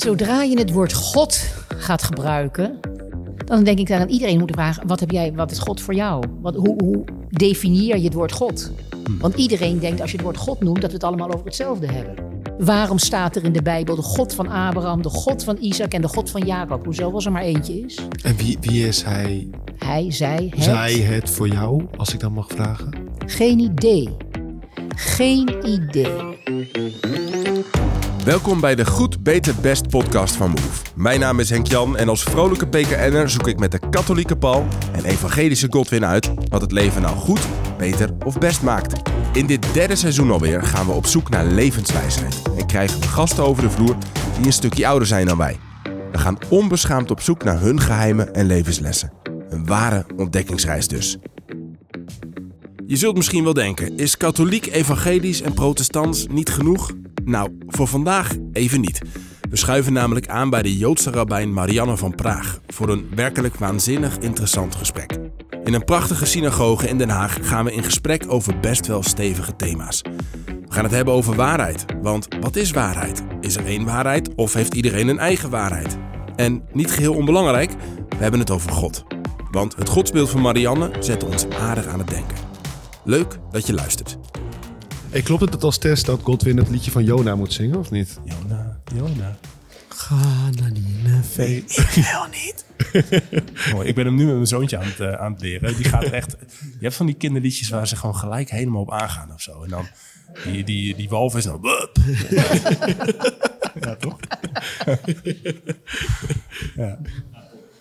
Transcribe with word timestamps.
Zodra 0.00 0.42
je 0.42 0.58
het 0.58 0.72
woord 0.72 0.92
God 0.92 1.40
gaat 1.68 2.02
gebruiken, 2.02 2.80
dan 3.44 3.64
denk 3.64 3.78
ik 3.78 3.90
aan 3.92 4.08
iedereen 4.08 4.38
moeten 4.38 4.56
vragen: 4.56 4.86
wat, 4.86 5.00
heb 5.00 5.10
jij, 5.10 5.32
wat 5.32 5.50
is 5.50 5.58
God 5.58 5.80
voor 5.80 5.94
jou? 5.94 6.24
Wat, 6.40 6.54
hoe, 6.54 6.82
hoe 6.84 7.04
definieer 7.28 7.96
je 7.96 8.04
het 8.04 8.14
woord 8.14 8.32
God? 8.32 8.70
Want 9.18 9.34
iedereen 9.34 9.78
denkt 9.78 10.00
als 10.00 10.10
je 10.10 10.16
het 10.16 10.24
woord 10.24 10.36
God 10.36 10.60
noemt 10.60 10.80
dat 10.80 10.90
we 10.90 10.96
het 10.96 11.04
allemaal 11.04 11.32
over 11.32 11.44
hetzelfde 11.44 11.86
hebben. 11.86 12.14
Waarom 12.58 12.98
staat 12.98 13.36
er 13.36 13.44
in 13.44 13.52
de 13.52 13.62
Bijbel 13.62 13.94
de 13.94 14.02
God 14.02 14.34
van 14.34 14.48
Abraham, 14.48 15.02
de 15.02 15.08
God 15.08 15.44
van 15.44 15.56
Isaac 15.60 15.92
en 15.92 16.00
de 16.00 16.08
God 16.08 16.30
van 16.30 16.46
Jacob? 16.46 16.84
Hoezo 16.84 17.10
als 17.12 17.26
er 17.26 17.32
maar 17.32 17.42
eentje 17.42 17.80
is? 17.80 17.98
En 18.22 18.36
wie, 18.36 18.56
wie 18.60 18.86
is 18.86 19.02
hij, 19.02 19.48
Hij, 19.78 20.12
zij, 20.12 20.46
het. 20.50 20.64
zij, 20.64 20.92
het 20.92 21.30
voor 21.30 21.48
jou, 21.48 21.86
als 21.96 22.12
ik 22.14 22.20
dat 22.20 22.30
mag 22.30 22.46
vragen? 22.48 22.90
Geen 23.26 23.58
idee. 23.58 24.08
Geen 24.96 25.66
idee. 25.66 26.38
Welkom 28.30 28.60
bij 28.60 28.74
de 28.74 28.86
Goed, 28.86 29.22
Beter, 29.22 29.54
Best 29.60 29.88
podcast 29.88 30.36
van 30.36 30.50
Move. 30.50 30.82
Mijn 30.94 31.20
naam 31.20 31.40
is 31.40 31.50
Henk 31.50 31.66
Jan 31.66 31.96
en 31.96 32.08
als 32.08 32.22
vrolijke 32.22 32.66
PKN'er 32.66 33.28
zoek 33.28 33.48
ik 33.48 33.58
met 33.58 33.72
de 33.72 33.78
katholieke 33.90 34.36
Paul 34.36 34.66
en 34.92 35.04
evangelische 35.04 35.66
Godwin 35.70 36.04
uit 36.04 36.32
wat 36.48 36.60
het 36.60 36.72
leven 36.72 37.02
nou 37.02 37.16
goed, 37.16 37.40
beter 37.78 38.10
of 38.24 38.38
best 38.38 38.62
maakt. 38.62 39.10
In 39.32 39.46
dit 39.46 39.74
derde 39.74 39.96
seizoen 39.96 40.30
alweer 40.30 40.62
gaan 40.62 40.86
we 40.86 40.92
op 40.92 41.06
zoek 41.06 41.28
naar 41.30 41.44
levenswijsheid 41.44 42.42
en 42.58 42.66
krijgen 42.66 43.02
gasten 43.02 43.44
over 43.44 43.62
de 43.62 43.70
vloer 43.70 43.96
die 44.36 44.46
een 44.46 44.52
stukje 44.52 44.86
ouder 44.86 45.08
zijn 45.08 45.26
dan 45.26 45.38
wij. 45.38 45.58
We 46.12 46.18
gaan 46.18 46.38
onbeschaamd 46.48 47.10
op 47.10 47.20
zoek 47.20 47.44
naar 47.44 47.60
hun 47.60 47.80
geheimen 47.80 48.34
en 48.34 48.46
levenslessen. 48.46 49.12
Een 49.48 49.66
ware 49.66 50.06
ontdekkingsreis 50.16 50.88
dus. 50.88 51.16
Je 52.86 52.96
zult 52.96 53.16
misschien 53.16 53.44
wel 53.44 53.54
denken, 53.54 53.96
is 53.96 54.16
katholiek, 54.16 54.66
evangelisch 54.66 55.42
en 55.42 55.54
protestants 55.54 56.26
niet 56.26 56.50
genoeg? 56.50 56.90
Nou, 57.24 57.58
voor 57.66 57.86
vandaag 57.86 58.34
even 58.52 58.80
niet. 58.80 59.00
We 59.50 59.56
schuiven 59.56 59.92
namelijk 59.92 60.28
aan 60.28 60.50
bij 60.50 60.62
de 60.62 60.76
Joodse 60.76 61.10
rabbijn 61.10 61.52
Marianne 61.52 61.96
van 61.96 62.14
Praag 62.14 62.60
voor 62.66 62.88
een 62.88 63.08
werkelijk 63.14 63.56
waanzinnig 63.56 64.18
interessant 64.18 64.74
gesprek. 64.74 65.18
In 65.64 65.74
een 65.74 65.84
prachtige 65.84 66.26
synagoge 66.26 66.88
in 66.88 66.98
Den 66.98 67.08
Haag 67.08 67.38
gaan 67.42 67.64
we 67.64 67.72
in 67.72 67.82
gesprek 67.82 68.24
over 68.28 68.60
best 68.60 68.86
wel 68.86 69.02
stevige 69.02 69.56
thema's. 69.56 70.02
We 70.44 70.76
gaan 70.76 70.84
het 70.84 70.92
hebben 70.92 71.14
over 71.14 71.34
waarheid, 71.34 71.84
want 72.02 72.28
wat 72.40 72.56
is 72.56 72.70
waarheid? 72.70 73.22
Is 73.40 73.56
er 73.56 73.66
één 73.66 73.84
waarheid 73.84 74.34
of 74.34 74.52
heeft 74.52 74.74
iedereen 74.74 75.08
een 75.08 75.18
eigen 75.18 75.50
waarheid? 75.50 75.98
En 76.36 76.62
niet 76.72 76.90
geheel 76.90 77.14
onbelangrijk, 77.14 77.70
we 78.08 78.16
hebben 78.16 78.40
het 78.40 78.50
over 78.50 78.72
God. 78.72 79.04
Want 79.50 79.76
het 79.76 79.88
godsbeeld 79.88 80.30
van 80.30 80.40
Marianne 80.40 80.90
zet 81.00 81.24
ons 81.24 81.46
aardig 81.48 81.86
aan 81.86 81.98
het 81.98 82.08
denken. 82.08 82.36
Leuk 83.04 83.38
dat 83.50 83.66
je 83.66 83.74
luistert. 83.74 84.18
Hey, 85.10 85.22
klopt 85.22 85.40
het 85.40 85.52
dat 85.52 85.62
als 85.62 85.78
test 85.78 86.06
dat 86.06 86.20
Godwin 86.22 86.56
het 86.56 86.68
liedje 86.68 86.90
van 86.90 87.04
Jona 87.04 87.34
moet 87.34 87.52
zingen, 87.52 87.78
of 87.78 87.90
niet? 87.90 88.18
Jona, 88.24 88.80
Jona. 88.94 89.38
Ga 89.88 90.50
naar 90.50 90.72
Nineveh. 90.72 91.56
Ik 91.56 91.90
wil 91.94 92.26
niet. 92.30 92.64
Mooi. 93.74 93.88
Ik 93.88 93.94
ben 93.94 94.04
hem 94.04 94.14
nu 94.14 94.24
met 94.24 94.34
mijn 94.34 94.46
zoontje 94.46 94.78
aan 94.78 94.84
het, 94.84 95.00
eh, 95.00 95.12
aan 95.12 95.32
het 95.32 95.40
leren. 95.40 95.76
Die 95.76 95.84
gaat 95.84 96.02
echt. 96.02 96.36
Je 96.60 96.78
hebt 96.80 96.94
van 96.94 97.06
die 97.06 97.14
kinderliedjes 97.14 97.68
waar 97.68 97.88
ze 97.88 97.96
gewoon 97.96 98.16
gelijk 98.16 98.50
helemaal 98.50 98.80
op 98.80 98.90
aangaan 98.90 99.32
of 99.32 99.40
zo. 99.40 99.62
En 99.62 99.68
dan 99.68 99.86
die, 100.44 100.64
die, 100.64 100.94
die 100.94 101.08
walvis 101.08 101.44
dan. 101.44 101.60
Wup. 101.60 101.96
ja, 103.84 103.96
toch? 103.96 104.18
ja. 106.76 106.98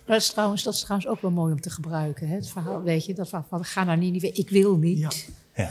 Dat 0.06 0.22
is, 0.22 0.30
trouwens, 0.30 0.64
dat 0.64 0.74
is 0.74 0.80
trouwens 0.80 1.10
ook 1.10 1.22
wel 1.22 1.32
mooi 1.32 1.54
om 1.54 1.62
te 1.62 1.70
gebruiken. 1.70 2.28
Hè? 2.28 2.36
Het 2.36 2.50
verhaal, 2.50 2.82
weet 2.82 3.06
je, 3.06 3.14
dat 3.14 3.30
verhaal 3.30 3.48
van 3.50 3.64
ga 3.66 3.84
naar 3.84 3.98
Ninive, 3.98 4.32
ik 4.32 4.50
wil 4.50 4.78
niet. 4.78 5.00
Ja. 5.00 5.10
Ja. 5.56 5.70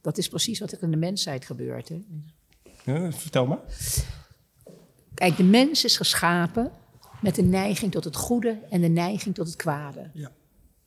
Dat 0.00 0.18
is 0.18 0.28
precies 0.28 0.58
wat 0.58 0.72
er 0.72 0.82
in 0.82 0.90
de 0.90 0.96
mensheid 0.96 1.44
gebeurt. 1.44 1.88
Hè? 1.88 2.00
Ja, 2.84 3.12
vertel 3.12 3.46
maar. 3.46 3.60
Kijk, 5.14 5.36
de 5.36 5.44
mens 5.44 5.84
is 5.84 5.96
geschapen 5.96 6.72
met 7.20 7.34
de 7.34 7.42
neiging 7.42 7.92
tot 7.92 8.04
het 8.04 8.16
goede 8.16 8.58
en 8.70 8.80
de 8.80 8.88
neiging 8.88 9.34
tot 9.34 9.46
het 9.46 9.56
kwade. 9.56 10.10
Ja. 10.14 10.32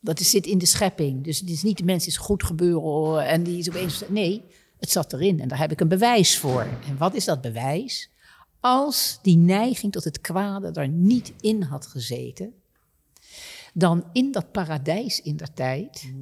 Dat 0.00 0.20
is, 0.20 0.30
zit 0.30 0.46
in 0.46 0.58
de 0.58 0.66
schepping. 0.66 1.24
Dus 1.24 1.40
het 1.40 1.50
is 1.50 1.62
niet 1.62 1.78
de 1.78 1.84
mens 1.84 2.06
is 2.06 2.16
goed 2.16 2.44
gebeuren 2.44 3.26
en 3.26 3.42
die 3.42 3.58
is 3.58 3.68
opeens... 3.68 4.02
Nee, 4.08 4.44
het 4.78 4.90
zat 4.90 5.12
erin 5.12 5.40
en 5.40 5.48
daar 5.48 5.58
heb 5.58 5.72
ik 5.72 5.80
een 5.80 5.88
bewijs 5.88 6.38
voor. 6.38 6.62
En 6.62 6.96
wat 6.98 7.14
is 7.14 7.24
dat 7.24 7.40
bewijs? 7.40 8.10
Als 8.60 9.18
die 9.22 9.36
neiging 9.36 9.92
tot 9.92 10.04
het 10.04 10.20
kwade 10.20 10.70
er 10.80 10.88
niet 10.88 11.32
in 11.40 11.62
had 11.62 11.86
gezeten... 11.86 12.54
dan 13.74 14.04
in 14.12 14.32
dat 14.32 14.52
paradijs 14.52 15.20
in 15.20 15.36
der 15.36 15.52
tijd... 15.52 16.12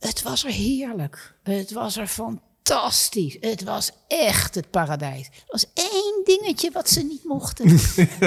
Het 0.00 0.22
was 0.22 0.44
er 0.44 0.50
heerlijk. 0.50 1.34
Het 1.42 1.72
was 1.72 1.96
er 1.96 2.06
fantastisch. 2.06 3.36
Het 3.40 3.64
was 3.64 3.90
echt 4.08 4.54
het 4.54 4.70
paradijs. 4.70 5.26
Er 5.26 5.42
was 5.46 5.66
één 5.74 6.20
dingetje 6.24 6.70
wat 6.72 6.90
ze 6.90 7.02
niet 7.02 7.24
mochten. 7.24 7.66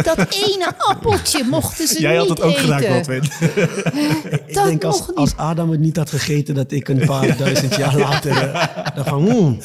Dat 0.03 0.17
ene 0.29 0.78
appeltje 0.78 1.44
mochten 1.44 1.88
ze 1.88 2.01
Jij 2.01 2.16
had 2.16 2.28
niet 2.29 2.38
het 2.38 2.47
ook 2.47 2.51
eten. 2.51 2.62
gedaan, 2.63 2.94
Godwin. 2.94 3.23
Ik 4.47 4.53
Dat 4.53 4.66
denk 4.66 4.83
als, 4.83 5.00
niet. 5.07 5.16
als 5.16 5.35
Adam 5.38 5.69
het 5.72 5.79
niet 5.79 5.97
had 5.97 6.09
gegeten, 6.09 6.56
dat 6.56 6.72
ik 6.72 6.88
een 6.88 7.06
paar 7.06 7.38
duizend 7.38 7.75
jaar 7.75 7.97
later 7.97 8.31
uh, 8.47 8.53
dacht 8.95 9.09
van, 9.09 9.29
hmm, 9.29 9.59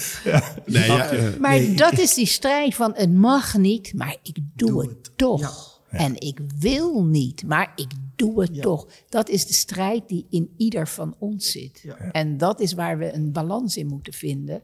Nee, 0.66 0.86
ja, 0.86 1.08
eh, 1.10 1.22
Maar 1.40 1.50
Nee. 1.58 1.74
dat 1.74 1.98
is 1.98 2.14
die 2.14 2.26
strijd 2.26 2.74
van 2.74 2.92
het 2.96 3.14
mag 3.14 3.56
niet, 3.56 3.92
maar 3.94 4.16
ik 4.22 4.36
doe, 4.54 4.70
Doe 4.70 4.80
het, 4.80 4.90
het. 4.90 5.67
En 5.90 6.20
ik 6.20 6.40
wil 6.58 7.04
niet, 7.04 7.46
maar 7.46 7.72
ik 7.76 7.90
doe 8.16 8.40
het 8.40 8.62
toch. 8.62 8.88
Dat 9.08 9.28
is 9.28 9.46
de 9.46 9.52
strijd 9.52 10.08
die 10.08 10.26
in 10.30 10.54
ieder 10.56 10.88
van 10.88 11.14
ons 11.18 11.50
zit. 11.50 11.84
En 12.12 12.36
dat 12.36 12.60
is 12.60 12.72
waar 12.72 12.98
we 12.98 13.12
een 13.12 13.32
balans 13.32 13.76
in 13.76 13.86
moeten 13.86 14.12
vinden. 14.12 14.62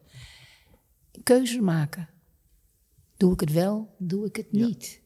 Keuze 1.23 1.61
maken. 1.61 2.09
Doe 3.17 3.33
ik 3.33 3.41
het 3.41 3.53
wel, 3.53 3.95
doe 3.99 4.27
ik 4.27 4.37
het 4.37 4.53
niet? 4.53 5.03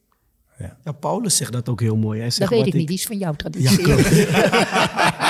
ja, 0.83 0.91
Paulus 0.91 1.37
zegt 1.37 1.51
dat 1.51 1.69
ook 1.69 1.81
heel 1.81 1.97
mooi. 1.97 2.19
Hij 2.19 2.29
zegt, 2.29 2.49
Dat 2.49 2.49
weet 2.49 2.59
wat 2.59 2.67
ik 2.67 2.73
niet, 2.73 2.87
die 2.87 2.97
is 2.97 3.05
van 3.05 3.17
jouw 3.17 3.33
traditie. 3.33 3.85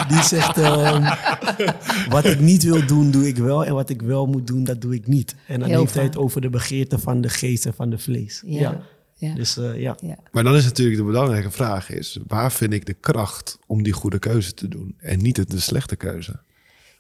Die 0.09 0.23
zegt, 0.23 0.57
ehm, 0.57 1.15
wat 2.09 2.25
ik 2.25 2.39
niet 2.39 2.63
wil 2.63 2.85
doen, 2.85 3.11
doe 3.11 3.27
ik 3.27 3.37
wel. 3.37 3.65
En 3.65 3.73
wat 3.73 3.89
ik 3.89 4.01
wel 4.01 4.25
moet 4.25 4.47
doen, 4.47 4.63
dat 4.63 4.81
doe 4.81 4.93
ik 4.93 5.07
niet. 5.07 5.35
En 5.47 5.59
dan 5.59 5.69
Heel 5.69 5.79
heeft 5.79 5.93
hij 5.93 6.03
het 6.03 6.17
over 6.17 6.41
de 6.41 6.49
begeerte 6.49 6.99
van 6.99 7.21
de 7.21 7.29
geest 7.29 7.65
en 7.65 7.73
van 7.73 7.89
de 7.89 7.97
vlees. 7.97 8.43
Ja, 8.45 8.81
Ja. 9.19 9.33
Dus 9.33 9.57
eh, 9.57 9.79
ja. 9.79 9.97
Ja. 10.01 10.17
maar 10.31 10.43
dan 10.43 10.55
is 10.55 10.63
natuurlijk 10.63 10.97
de 10.97 11.03
belangrijke 11.03 11.51
vraag 11.51 11.89
is, 11.89 12.19
waar 12.27 12.51
vind 12.51 12.73
ik 12.73 12.85
de 12.85 12.93
kracht 12.93 13.59
om 13.67 13.83
die 13.83 13.93
goede 13.93 14.19
keuze 14.19 14.53
te 14.53 14.67
doen? 14.67 14.95
En 14.97 15.21
niet 15.21 15.51
de 15.51 15.59
slechte 15.59 15.95
keuze. 15.95 16.39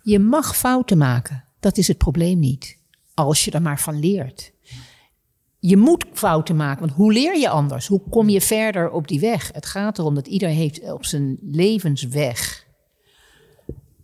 Je 0.01 0.19
mag 0.19 0.57
fouten 0.57 0.97
maken. 0.97 1.43
Dat 1.59 1.77
is 1.77 1.87
het 1.87 1.97
probleem 1.97 2.39
niet. 2.39 2.77
Als 3.13 3.45
je 3.45 3.51
er 3.51 3.61
maar 3.61 3.79
van 3.79 3.99
leert. 3.99 4.51
Je 5.59 5.77
moet 5.77 6.05
fouten 6.13 6.55
maken, 6.55 6.79
want 6.79 6.91
hoe 6.91 7.13
leer 7.13 7.37
je 7.37 7.49
anders? 7.49 7.87
Hoe 7.87 8.01
kom 8.09 8.29
je 8.29 8.41
verder 8.41 8.89
op 8.89 9.07
die 9.07 9.19
weg? 9.19 9.49
Het 9.53 9.65
gaat 9.65 9.97
erom 9.99 10.15
dat 10.15 10.27
ieder 10.27 10.49
heeft 10.49 10.91
op 10.91 11.05
zijn 11.05 11.37
levensweg 11.41 12.67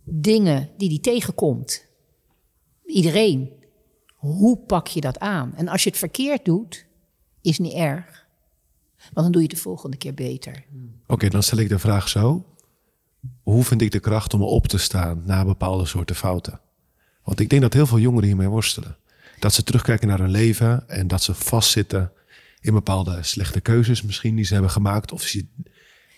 dingen 0.04 0.68
die 0.76 0.88
hij 0.88 0.98
tegenkomt. 0.98 1.84
Iedereen. 2.84 3.52
Hoe 4.14 4.58
pak 4.58 4.86
je 4.86 5.00
dat 5.00 5.18
aan? 5.18 5.52
En 5.56 5.68
als 5.68 5.82
je 5.82 5.88
het 5.88 5.98
verkeerd 5.98 6.44
doet, 6.44 6.86
is 7.46 7.58
niet 7.58 7.72
erg. 7.72 8.26
Want 8.96 9.14
dan 9.14 9.32
doe 9.32 9.42
je 9.42 9.46
het 9.48 9.56
de 9.56 9.62
volgende 9.62 9.96
keer 9.96 10.14
beter. 10.14 10.64
Oké, 11.06 11.28
dan 11.28 11.42
stel 11.42 11.58
ik 11.58 11.68
de 11.68 11.78
vraag 11.78 12.08
zo. 12.08 12.44
Hoe 13.42 13.64
vind 13.64 13.82
ik 13.82 13.90
de 13.92 14.00
kracht 14.00 14.34
om 14.34 14.42
op 14.42 14.66
te 14.66 14.78
staan 14.78 15.22
na 15.24 15.44
bepaalde 15.44 15.86
soorten 15.86 16.16
fouten? 16.16 16.60
Want 17.24 17.40
ik 17.40 17.48
denk 17.48 17.62
dat 17.62 17.72
heel 17.72 17.86
veel 17.86 17.98
jongeren 17.98 18.26
hiermee 18.26 18.48
worstelen. 18.48 18.96
Dat 19.38 19.54
ze 19.54 19.62
terugkijken 19.62 20.08
naar 20.08 20.18
hun 20.18 20.30
leven 20.30 20.88
en 20.88 21.08
dat 21.08 21.22
ze 21.22 21.34
vastzitten 21.34 22.12
in 22.60 22.72
bepaalde 22.72 23.22
slechte 23.22 23.60
keuzes 23.60 24.02
misschien 24.02 24.36
die 24.36 24.44
ze 24.44 24.52
hebben 24.52 24.70
gemaakt. 24.70 25.12
Of 25.12 25.22
ze, 25.22 25.46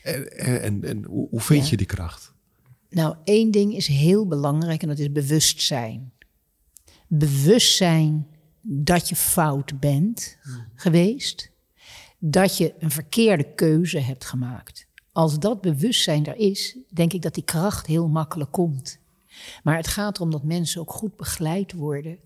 en, 0.03 0.31
en, 0.63 0.85
en, 0.85 1.05
hoe, 1.05 1.29
hoe 1.31 1.41
vind 1.41 1.65
Ja. 1.65 1.71
je 1.71 1.77
die 1.77 1.87
kracht? 1.87 2.33
Nou, 2.91 3.17
één 3.25 3.51
ding 3.51 3.75
is 3.75 3.87
heel 3.87 4.27
belangrijk 4.27 4.83
en 4.83 4.89
dat 4.89 4.99
is 4.99 5.13
bewustzijn. 5.13 6.13
Bewustzijn 7.07 8.27
dat 8.71 9.09
je 9.09 9.17
fout 9.17 9.81
bent 9.81 10.39
geweest. 10.75 11.51
Dat 12.19 12.57
je 12.57 12.75
een 12.79 12.91
verkeerde 12.91 13.55
keuze 13.55 13.99
hebt 13.99 14.25
gemaakt. 14.25 14.87
Als 15.13 15.39
dat 15.39 15.61
bewustzijn 15.61 16.27
er 16.27 16.37
is, 16.37 16.77
denk 16.89 17.13
ik 17.13 17.23
dat 17.23 17.35
die 17.35 17.45
kracht 17.45 17.87
heel 17.87 18.09
makkelijk 18.09 18.53
komt. 18.53 18.99
Maar 19.63 19.77
het 19.77 19.87
gaat 19.87 20.17
erom 20.17 20.31
dat 20.31 20.43
mensen 20.43 20.81
ook 20.81 20.91
goed 20.91 21.17
begeleid 21.17 21.73
worden 21.73 22.19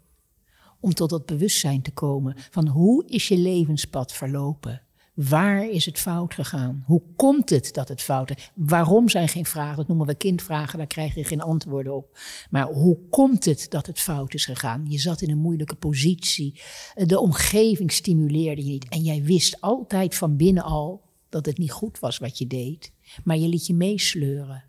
om 0.81 0.95
tot 0.95 1.11
dat 1.11 1.27
bewustzijn 1.27 1.83
te 1.83 1.93
komen 1.93 2.35
van 2.51 2.69
hoe 2.69 3.07
is 3.07 3.29
je 3.29 3.39
levenspad 3.39 4.13
verlopen? 4.13 4.83
Waar 5.15 5.69
is 5.69 5.87
het 5.87 5.99
fout 5.99 6.35
gegaan? 6.35 6.83
Hoe 6.87 7.03
komt 7.17 7.51
het 7.51 7.75
dat 7.75 7.89
het 7.89 8.03
fout 8.03 8.31
is? 8.31 8.51
Waarom 8.55 9.09
zijn 9.09 9.29
geen 9.29 9.47
vragen? 9.47 9.77
Dat 9.77 9.89
noemen 9.89 10.07
we 10.07 10.15
kindvragen, 10.15 10.79
daar 10.79 10.87
krijg 10.87 11.15
je 11.15 11.25
geen 11.25 11.41
antwoorden 11.41 11.95
op. 11.95 12.19
Maar 12.51 12.67
hoe 12.67 12.99
komt 13.11 13.45
het 13.45 13.67
dat 13.69 13.87
het 13.87 14.01
fout 14.01 14.35
is 14.35 14.45
gegaan? 14.45 14.85
Je 14.89 14.99
zat 14.99 15.21
in 15.21 15.31
een 15.31 15.39
moeilijke 15.39 15.75
positie. 15.75 16.61
De 16.95 17.21
omgeving 17.21 17.93
stimuleerde 17.93 18.65
je 18.65 18.71
niet. 18.71 18.89
En 18.89 19.03
jij 19.03 19.23
wist 19.23 19.61
altijd 19.61 20.15
van 20.15 20.37
binnen 20.37 20.63
al 20.63 21.03
dat 21.29 21.47
het 21.47 21.59
niet 21.59 21.73
goed 21.73 21.99
was 21.99 22.19
wat 22.19 22.39
je 22.39 22.47
deed. 22.47 22.93
Maar 23.25 23.37
je 23.37 23.49
liet 23.49 23.67
je 23.67 23.75
meesleuren. 23.75 24.65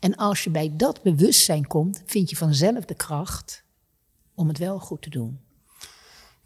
En 0.00 0.16
als 0.16 0.44
je 0.44 0.50
bij 0.50 0.76
dat 0.76 1.02
bewustzijn 1.02 1.66
komt, 1.66 2.02
vind 2.06 2.30
je 2.30 2.36
vanzelf 2.36 2.84
de 2.84 2.94
kracht 2.94 3.64
om 4.34 4.48
het 4.48 4.58
wel 4.58 4.78
goed 4.78 5.02
te 5.02 5.10
doen. 5.10 5.40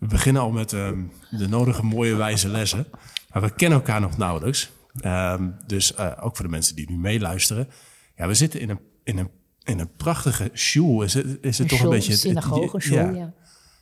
We 0.03 0.09
beginnen 0.09 0.43
al 0.43 0.51
met 0.51 0.73
ehm, 0.73 1.03
de 1.31 1.49
nodige 1.49 1.85
mooie 1.85 2.15
wijze 2.15 2.49
lessen. 2.49 2.87
Maar 3.33 3.43
we 3.43 3.55
kennen 3.55 3.79
elkaar 3.79 4.01
nog 4.01 4.17
nauwelijks. 4.17 4.71
Ehm, 5.01 5.51
dus 5.67 5.95
eh, 5.95 6.13
ook 6.21 6.37
voor 6.37 6.45
de 6.45 6.51
mensen 6.51 6.77
die 6.77 6.91
nu 6.91 6.97
meeluisteren. 6.97 7.69
Ja, 8.17 8.27
we 8.27 8.35
zitten 8.35 8.61
in 8.61 8.71
een, 8.71 8.79
in 9.05 9.19
een, 9.19 9.29
in 9.63 9.79
een 9.79 9.91
prachtige 9.97 10.51
shul. 10.55 11.03
Is 11.03 11.15
het, 11.15 11.39
is 11.41 11.59
het 11.59 11.69
toch 11.69 11.81
een 11.81 11.89
beetje... 11.89 12.17
synagoge, 12.17 12.81
shul, 12.81 13.15
ja. 13.15 13.33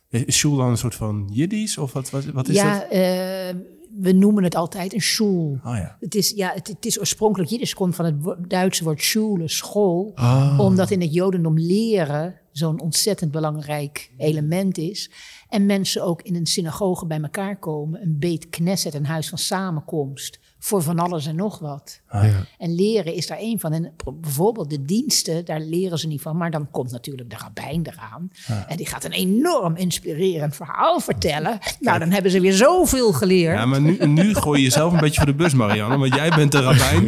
Is 0.09 0.35
shul 0.35 0.55
dan 0.55 0.69
een 0.69 0.77
soort 0.77 0.95
van 0.95 1.29
Jiddisch? 1.31 1.77
Of 1.77 1.93
wat, 1.93 2.09
wat, 2.09 2.25
wat 2.25 2.47
is 2.47 2.55
ja, 2.55 2.73
het? 2.73 2.91
eh, 2.91 3.61
we 3.99 4.11
noemen 4.11 4.43
het 4.43 4.55
altijd 4.55 4.93
een 4.93 5.01
shul. 5.01 5.59
Oh 5.63 5.75
ja. 5.75 5.97
Het 5.99 6.15
is, 6.15 6.29
ja, 6.29 6.51
het, 6.53 6.67
het 6.67 6.85
is 6.85 6.99
oorspronkelijk 6.99 7.49
Jiddisch, 7.49 7.73
komt 7.73 7.95
van 7.95 8.05
het 8.05 8.49
Duitse 8.49 8.83
woord 8.83 9.01
schule, 9.01 9.47
school. 9.47 10.11
Ah. 10.15 10.59
Omdat 10.59 10.91
in 10.91 11.01
het 11.01 11.13
Jodendom 11.13 11.59
leren 11.59 12.35
zo'n 12.51 12.81
ontzettend 12.81 13.31
belangrijk 13.31 14.11
element 14.17 14.77
is. 14.77 15.11
En 15.51 15.65
mensen 15.65 16.03
ook 16.03 16.21
in 16.21 16.35
een 16.35 16.45
synagoge 16.45 17.05
bij 17.05 17.21
elkaar 17.21 17.59
komen. 17.59 18.01
Een 18.01 18.19
beet 18.19 18.49
knesset, 18.49 18.93
een 18.93 19.05
huis 19.05 19.29
van 19.29 19.37
samenkomst. 19.37 20.39
Voor 20.63 20.81
van 20.81 20.99
alles 20.99 21.25
en 21.25 21.35
nog 21.35 21.59
wat. 21.59 22.01
Ah, 22.07 22.23
ja. 22.23 22.45
En 22.57 22.75
leren 22.75 23.13
is 23.13 23.27
daar 23.27 23.37
één 23.37 23.59
van. 23.59 23.73
En 23.73 23.93
bijvoorbeeld 24.13 24.69
de 24.69 24.85
diensten, 24.85 25.45
daar 25.45 25.59
leren 25.59 25.97
ze 25.97 26.07
niet 26.07 26.21
van. 26.21 26.37
Maar 26.37 26.51
dan 26.51 26.71
komt 26.71 26.91
natuurlijk 26.91 27.29
de 27.29 27.35
rabbijn 27.37 27.87
eraan. 27.87 28.31
En 28.67 28.77
die 28.77 28.85
gaat 28.85 29.03
een 29.03 29.11
enorm 29.11 29.75
inspirerend 29.75 30.55
verhaal 30.55 30.99
vertellen. 30.99 31.59
Nou, 31.79 31.99
dan 31.99 32.09
hebben 32.09 32.31
ze 32.31 32.39
weer 32.39 32.53
zoveel 32.53 33.13
geleerd. 33.13 33.57
Ja, 33.57 33.65
maar 33.65 33.81
nu, 33.81 34.05
nu 34.05 34.33
gooi 34.33 34.57
je 34.57 34.65
jezelf 34.65 34.93
een 34.93 34.99
beetje 34.99 35.21
voor 35.21 35.29
de 35.29 35.35
bus, 35.35 35.53
Marianne. 35.53 35.97
Want 35.97 36.15
jij 36.15 36.29
bent 36.29 36.51
de 36.51 36.61
rabbijn. 36.61 37.07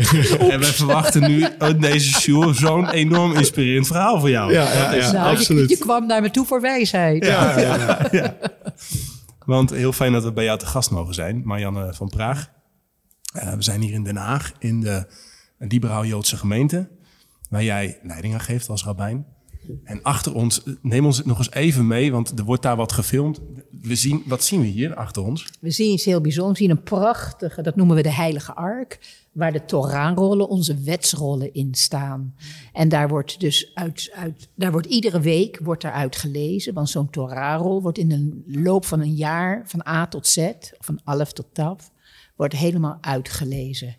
En 0.52 0.60
wij 0.60 0.70
verwachten 0.70 1.22
nu 1.32 1.46
uit 1.58 1.82
deze 1.82 2.20
show 2.22 2.54
zo'n 2.54 2.90
enorm 2.90 3.34
inspirerend 3.34 3.88
verhaal 3.88 4.20
voor 4.20 4.30
jou. 4.30 4.54
Ja, 4.54 4.74
ja, 4.74 4.94
ja, 4.94 5.12
Nou, 5.12 5.36
absoluut. 5.36 5.70
Je, 5.70 5.78
kwam 5.78 6.08
naar 6.08 6.22
me 6.22 6.32
toe 6.32 6.46
voor 6.46 6.62
wijsheid. 6.62 7.26
Want 9.46 9.70
heel 9.70 9.94
fijn 9.94 10.12
dat 10.12 10.24
we 10.24 10.32
bij 10.32 10.44
jou 10.44 10.60
te 10.60 10.66
gast 10.66 10.92
mogen 10.92 11.14
zijn, 11.14 11.42
Marianne 11.44 11.94
van 11.94 12.10
Praag. 12.10 12.52
Eh, 13.34 13.54
we 13.54 13.64
zijn 13.64 13.82
hier 13.82 13.94
in 13.94 14.04
Den 14.04 14.16
Haag, 14.16 14.54
in 14.60 14.82
de 14.82 15.06
liberaal-Joodse 15.58 16.38
gemeente, 16.38 16.90
waar 17.50 17.64
jij 17.64 18.00
leiding 18.04 18.34
aan 18.34 18.40
geeft 18.40 18.70
als 18.70 18.84
rabbijn. 18.84 19.26
En 19.84 20.02
achter 20.02 20.36
ons, 20.36 20.64
eh, 20.64 20.74
neem 20.82 21.06
ons 21.06 21.24
nog 21.24 21.38
eens 21.38 21.52
even 21.52 21.88
mee, 21.88 22.12
want 22.12 22.40
er 22.40 22.46
wordt 22.46 22.62
daar 22.62 22.76
wat 22.76 22.92
gefilmd. 22.92 23.40
We 23.82 23.96
zien, 23.96 24.24
wat 24.26 24.44
zien 24.44 24.62
we 24.62 24.68
hier 24.68 24.96
achter 24.96 25.24
ons? 25.24 25.48
We 25.60 25.72
zien 25.72 25.92
iets 25.92 26.06
heel 26.06 26.22
bijzonders. 26.22 26.60
We 26.60 26.66
zien 26.66 26.78
een 26.78 26.84
prachtige, 26.84 27.62
dat 27.62 27.76
noemen 27.76 27.96
we 27.96 28.02
de 28.02 28.14
Heilige 28.14 28.54
Ark, 28.54 29.00
waar 29.32 29.52
de 29.52 29.66
Torahrollen, 29.66 30.48
onze 30.50 30.78
wetsrollen 30.78 31.54
in 31.54 31.74
staan. 31.76 32.36
En 32.74 32.90
daar 32.90 33.08
wordt 33.08 33.40
dus 33.40 33.72
uit, 33.74 34.12
uit, 34.16 34.50
daar 34.56 34.72
wordt 34.72 34.88
iedere 34.88 35.20
week 35.20 35.60
wordt 35.64 35.84
eruit 35.84 36.16
gelezen, 36.16 36.74
want 36.74 36.90
zo'n 36.90 37.10
Torahrol 37.10 37.82
wordt 37.82 37.98
in 37.98 38.12
een 38.12 38.44
loop 38.48 38.86
van 38.86 39.00
een 39.00 39.16
jaar, 39.16 39.64
van 39.66 39.88
A 39.88 40.08
tot 40.08 40.28
Z, 40.28 40.52
van 40.80 41.00
Alef 41.04 41.32
tot 41.32 41.48
Taf, 41.54 41.92
wordt 42.36 42.54
helemaal 42.54 42.98
uitgelezen. 43.02 43.96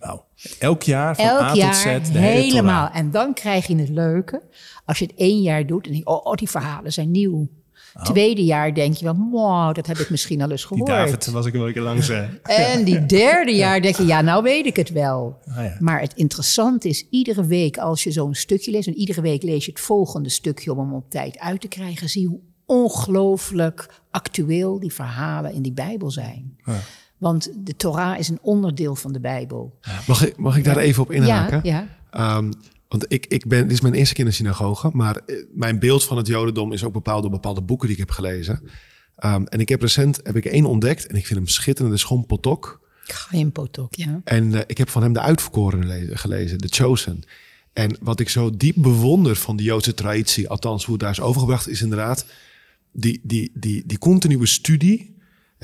Elk 0.58 0.82
jaar 0.82 1.16
van 1.16 1.24
Elk 1.24 1.40
A 1.40 1.54
jaar 1.54 2.00
tot 2.00 2.06
Z. 2.06 2.12
De 2.12 2.18
hele 2.18 2.42
helemaal. 2.42 2.90
En 2.90 3.10
dan 3.10 3.34
krijg 3.34 3.66
je 3.66 3.76
het 3.76 3.88
leuke. 3.88 4.42
Als 4.84 4.98
je 4.98 5.04
het 5.04 5.14
één 5.16 5.42
jaar 5.42 5.66
doet 5.66 5.86
en 5.86 5.92
denk 5.92 6.04
je, 6.04 6.10
oh, 6.10 6.26
oh, 6.26 6.34
die 6.34 6.50
verhalen 6.50 6.92
zijn 6.92 7.10
nieuw. 7.10 7.48
Tweede 8.02 8.44
jaar 8.44 8.74
denk 8.74 8.94
je 8.94 9.04
wel, 9.04 9.28
wow, 9.30 9.74
dat 9.74 9.86
heb 9.86 9.98
ik 9.98 10.10
misschien 10.10 10.42
al 10.42 10.50
eens 10.50 10.68
Die 10.68 10.68
gehoord. 10.68 10.90
David 10.90 11.26
was 11.26 11.46
ik 11.46 11.52
wel 11.52 11.66
een 11.66 11.72
keer 11.72 11.82
langs. 11.82 12.08
En 12.42 12.84
die 12.84 13.06
derde 13.06 13.54
jaar 13.54 13.80
denk 13.80 13.96
je, 13.96 14.06
ja, 14.06 14.20
nou 14.20 14.42
weet 14.42 14.66
ik 14.66 14.76
het 14.76 14.90
wel. 14.90 15.38
Ah, 15.48 15.56
ja. 15.56 15.76
Maar 15.78 16.00
het 16.00 16.14
interessante 16.14 16.88
is, 16.88 17.06
iedere 17.10 17.46
week 17.46 17.78
als 17.78 18.02
je 18.02 18.10
zo'n 18.10 18.34
stukje 18.34 18.70
leest... 18.70 18.86
en 18.86 18.94
iedere 18.94 19.20
week 19.20 19.42
lees 19.42 19.64
je 19.64 19.70
het 19.70 19.80
volgende 19.80 20.28
stukje 20.28 20.72
om 20.72 20.78
hem 20.78 20.94
op 20.94 21.10
tijd 21.10 21.38
uit 21.38 21.60
te 21.60 21.68
krijgen... 21.68 22.08
zie 22.08 22.22
je 22.22 22.28
hoe 22.28 22.40
ongelooflijk 22.66 24.02
actueel 24.10 24.80
die 24.80 24.92
verhalen 24.92 25.52
in 25.52 25.62
die 25.62 25.72
Bijbel 25.72 26.10
zijn. 26.10 26.56
Want 27.24 27.50
de 27.66 27.76
Torah 27.76 28.18
is 28.18 28.28
een 28.28 28.38
onderdeel 28.42 28.94
van 28.94 29.12
de 29.12 29.20
Bijbel. 29.20 29.78
Mag 30.06 30.26
ik, 30.26 30.36
mag 30.36 30.56
ik 30.56 30.64
daar 30.64 30.76
even 30.76 31.02
op 31.02 31.12
inhaken? 31.12 31.60
Ja, 31.62 31.88
ja. 32.10 32.36
Ehm, 32.36 32.52
want 32.88 33.04
ik, 33.12 33.26
ik 33.26 33.46
ben, 33.46 33.62
dit 33.62 33.72
is 33.72 33.80
mijn 33.80 33.94
eerste 33.94 34.14
keer 34.14 34.24
in 34.24 34.30
de 34.30 34.36
synagoge, 34.36 34.90
maar 34.92 35.16
eh, 35.16 35.36
mijn 35.54 35.78
beeld 35.78 36.04
van 36.04 36.16
het 36.16 36.26
Jodendom 36.26 36.72
is 36.72 36.84
ook 36.84 36.92
bepaald 36.92 37.22
door 37.22 37.30
bepaalde 37.30 37.62
boeken 37.62 37.86
die 37.88 37.96
ik 37.96 38.02
heb 38.06 38.10
gelezen. 38.10 38.60
Ehm, 39.16 39.44
en 39.44 39.60
ik 39.60 39.68
heb 39.68 39.80
recent 39.80 40.20
heb 40.22 40.36
ik 40.36 40.44
één 40.44 40.64
ontdekt 40.64 41.06
en 41.06 41.16
ik 41.16 41.26
vind 41.26 41.38
hem 41.38 41.48
schitterend. 41.48 41.90
Dat 41.94 42.02
is 42.02 42.06
Gon 42.06 42.26
Potok. 42.26 42.80
Chaim 43.04 43.52
Potok, 43.52 43.94
ja. 43.94 44.20
En 44.24 44.54
eh, 44.54 44.60
ik 44.66 44.78
heb 44.78 44.88
van 44.90 45.02
hem 45.02 45.12
de 45.12 45.20
Uitverkorenen 45.20 45.86
le- 45.86 46.16
gelezen, 46.16 46.58
The 46.58 46.68
Chosen. 46.70 47.22
En 47.72 47.96
wat 48.00 48.20
ik 48.20 48.28
zo 48.28 48.50
diep 48.56 48.74
bewonder 48.78 49.36
van 49.36 49.56
de 49.56 49.62
Joodse 49.62 49.94
traditie, 49.94 50.48
althans 50.48 50.84
hoe 50.84 50.94
het 50.94 51.02
daar 51.02 51.12
is 51.12 51.20
overgebracht, 51.20 51.68
is 51.68 51.82
inderdaad 51.82 52.26
die, 52.92 53.20
die, 53.22 53.50
die, 53.54 53.82
die 53.86 53.98
continue 53.98 54.46
studie. 54.46 55.13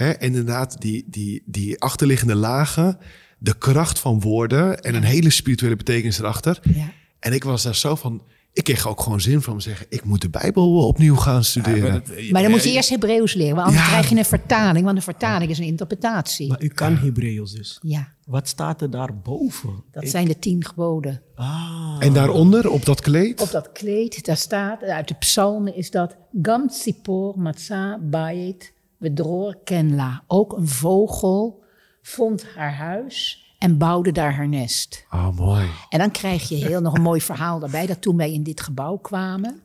Hè, 0.00 0.18
inderdaad 0.18 0.80
die, 0.80 1.04
die, 1.06 1.42
die 1.46 1.80
achterliggende 1.80 2.34
lagen, 2.34 2.98
de 3.38 3.58
kracht 3.58 3.98
van 3.98 4.20
woorden 4.20 4.80
en 4.82 4.94
een 4.94 5.02
hele 5.02 5.30
spirituele 5.30 5.76
betekenis 5.76 6.18
erachter. 6.18 6.60
Ja. 6.74 6.92
En 7.18 7.32
ik 7.32 7.44
was 7.44 7.62
daar 7.62 7.74
zo 7.76 7.94
van, 7.94 8.22
ik 8.52 8.64
kreeg 8.64 8.88
ook 8.88 9.00
gewoon 9.00 9.20
zin 9.20 9.40
van 9.42 9.52
om 9.52 9.58
te 9.58 9.64
zeggen, 9.68 9.86
ik 9.88 10.04
moet 10.04 10.20
de 10.20 10.28
Bijbel 10.30 10.86
opnieuw 10.86 11.16
gaan 11.16 11.44
studeren. 11.44 11.82
Maar 11.82 12.02
dat- 12.04 12.30
Maar 12.30 12.42
dan 12.42 12.50
moet 12.50 12.64
je 12.64 12.70
eerst 12.70 12.88
Hebreeuws 12.88 13.34
leren, 13.34 13.54
want 13.54 13.66
anders 13.66 13.84
Ja. 13.84 13.90
krijg 13.90 14.08
je 14.10 14.16
een 14.16 14.24
vertaling. 14.24 14.84
Want 14.84 14.96
een 14.96 15.02
vertaling 15.02 15.50
is 15.50 15.58
een 15.58 15.64
interpretatie. 15.64 16.48
Maar 16.48 16.62
u 16.62 16.68
kan 16.68 16.96
Hebreeuws 16.96 17.52
dus. 17.52 17.78
Ja, 17.82 18.12
Wat 18.26 18.48
staat 18.48 18.82
er 18.82 18.90
daarboven? 18.90 19.70
dat 19.92 20.08
zijn 20.08 20.26
de 20.28 20.38
tien 20.38 20.64
geboden. 20.64 21.22
Ah, 21.34 21.96
En 21.98 22.12
daaronder, 22.12 22.70
op 22.70 22.84
dat 22.84 23.00
kleed, 23.00 23.40
Op 23.40 23.50
dat 23.50 23.72
kleed, 23.72 24.24
daar 24.24 24.36
staat, 24.36 24.82
uit 24.82 25.08
de 25.08 25.14
psalmen 25.14 25.76
is 25.76 25.90
dat... 25.90 26.16
Gam 26.42 26.68
tzipor 26.68 27.38
matza 27.38 27.98
bayit 28.02 28.72
vedror 29.00 29.56
kenla. 29.64 30.24
Ook 30.26 30.52
een 30.52 30.68
vogel 30.68 31.62
vond 32.02 32.46
haar 32.54 32.74
huis 32.74 33.44
en 33.58 33.78
bouwde 33.78 34.12
daar 34.12 34.34
haar 34.34 34.48
nest. 34.48 35.06
oh 35.10 35.36
mooi. 35.36 35.68
En 35.88 35.98
dan 35.98 36.10
krijg 36.10 36.48
je 36.48 36.54
heel 36.54 36.80
nog 36.80 36.94
een 36.94 37.02
mooi 37.02 37.20
verhaal 37.20 37.58
daarbij. 37.58 37.86
Dat 37.86 38.00
toen 38.00 38.16
wij 38.16 38.32
in 38.32 38.42
dit 38.42 38.60
gebouw 38.60 38.96
kwamen, 38.96 39.62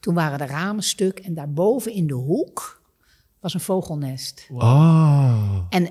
toen 0.00 0.14
waren 0.14 0.38
de 0.38 0.46
ramen 0.46 0.82
stuk... 0.82 1.18
en 1.18 1.34
daarboven 1.34 1.92
in 1.92 2.06
de 2.06 2.14
hoek 2.14 2.82
was 3.40 3.54
een 3.54 3.60
vogelnest. 3.60 4.46
Oh. 4.52 5.58
En 5.68 5.88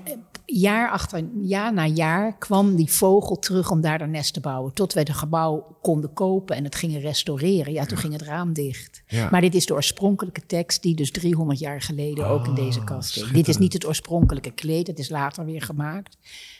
jaar 0.60 0.90
achter 0.90 1.24
jaar 1.40 1.72
na 1.72 1.86
jaar 1.86 2.38
kwam 2.38 2.76
die 2.76 2.92
vogel 2.92 3.38
terug 3.38 3.70
om 3.70 3.80
daar 3.80 4.00
een 4.00 4.10
nest 4.10 4.34
te 4.34 4.40
bouwen. 4.40 4.72
Tot 4.72 4.92
wij 4.92 5.02
het 5.06 5.16
gebouw 5.16 5.76
konden 5.80 6.12
kopen 6.12 6.56
en 6.56 6.64
het 6.64 6.74
gingen 6.74 7.00
restaureren. 7.00 7.72
Ja, 7.72 7.84
toen 7.84 7.98
ging 7.98 8.12
het 8.12 8.22
raam 8.22 8.52
dicht. 8.52 9.02
Ja. 9.06 9.28
Maar 9.30 9.40
dit 9.40 9.54
is 9.54 9.66
de 9.66 9.74
oorspronkelijke 9.74 10.46
tekst 10.46 10.82
die 10.82 10.94
dus 10.94 11.10
300 11.10 11.58
jaar 11.58 11.80
geleden 11.80 12.26
ook 12.26 12.46
in 12.46 12.54
deze 12.54 12.84
kast 12.84 13.16
is. 13.16 13.28
Dit 13.32 13.48
is 13.48 13.56
niet 13.56 13.72
het 13.72 13.86
oorspronkelijke 13.86 14.50
kleed, 14.50 14.86
het 14.86 14.98
is 14.98 15.08
later 15.08 15.44
weer 15.44 15.62
gemaakt. 15.62 16.16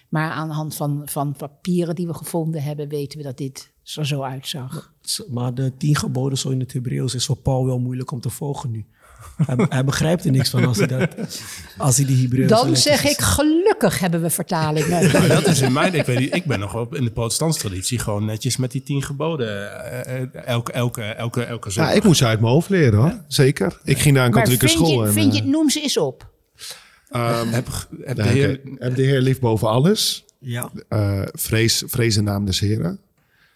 Maar 0.09 0.31
aan 0.31 0.49
de 0.49 0.55
hand 0.55 0.75
van, 0.75 1.03
van 1.05 1.34
papieren 1.37 1.94
die 1.94 2.06
we 2.06 2.15
gevonden 2.15 2.63
hebben, 2.63 2.89
weten 2.89 3.19
we 3.19 3.25
dat 3.25 3.37
dit 3.37 3.72
er 3.94 4.06
zo 4.06 4.22
uitzag. 4.22 4.93
maar 5.31 5.55
de 5.55 5.77
tien 5.77 5.96
geboden 5.96 6.39
zo 6.39 6.51
in 6.51 6.61
het 6.61 6.72
Hebreeuws 6.72 7.15
is 7.15 7.27
voor 7.27 7.37
Paul 7.37 7.67
wel 7.67 7.79
moeilijk 7.79 8.11
om 8.11 8.20
te 8.20 8.31
volgen 8.31 8.70
nu. 8.70 8.87
Hij, 9.46 9.67
hij 9.69 9.84
begrijpt 9.84 10.24
er 10.24 10.31
niks 10.31 10.50
van 10.50 10.64
als 10.64 10.79
hij, 10.79 10.86
dat, 10.86 11.08
als 11.79 11.96
hij 11.96 12.06
die 12.06 12.22
Hebreeuws 12.22 12.48
Dan 12.48 12.76
zeg 12.76 13.05
ik, 13.05 13.20
gelukkig 13.20 13.98
hebben 13.98 14.22
we 14.22 14.31
vertalingen. 14.31 15.29
Dat 15.29 15.46
is 15.46 15.60
in 15.60 15.72
mijn, 15.72 15.94
ik, 15.94 16.06
weet 16.06 16.19
niet, 16.19 16.34
ik 16.34 16.44
ben 16.44 16.58
nog 16.58 16.74
op 16.74 16.94
in 16.94 17.05
de 17.05 17.10
protestantse 17.10 17.60
traditie 17.60 17.98
gewoon 17.98 18.24
netjes 18.24 18.56
met 18.56 18.70
die 18.70 18.82
tien 18.82 19.02
geboden. 19.02 19.82
eh, 20.06 20.22
eh, 20.22 20.29
elke, 20.44 20.72
elke, 20.72 21.02
elke, 21.02 21.43
elke 21.43 21.70
Ja, 21.72 21.91
ik 21.91 22.05
moest 22.05 22.19
ze 22.19 22.26
uit 22.26 22.41
mijn 22.41 22.52
hoofd 22.52 22.69
leren 22.69 22.98
hoor. 22.98 23.20
Zeker. 23.29 23.79
Ik 23.84 23.98
ging 23.98 24.14
naar 24.14 24.26
een 24.26 24.32
katholieke 24.32 24.69
school. 24.69 25.00
je, 25.00 25.06
en, 25.06 25.12
vind 25.12 25.34
je, 25.34 25.43
eh, 25.43 25.48
noem 25.48 25.70
ze 25.70 25.81
eens 25.81 25.96
op. 25.96 26.31
heb, 27.10 27.67
heb 28.05 28.17
de 28.17 28.22
nou, 28.22 28.34
heer. 28.34 28.60
Heb 28.79 28.94
de 28.94 29.02
Heer 29.02 29.20
lief 29.20 29.41
boven 29.41 29.69
alles. 29.69 30.24
Ja. 30.43 30.70
Eh, 30.88 31.22
vrees, 31.32 31.82
vrees 31.86 32.14
de 32.14 32.22
naam 32.22 32.44
des 32.44 32.60
Heren. 32.60 33.00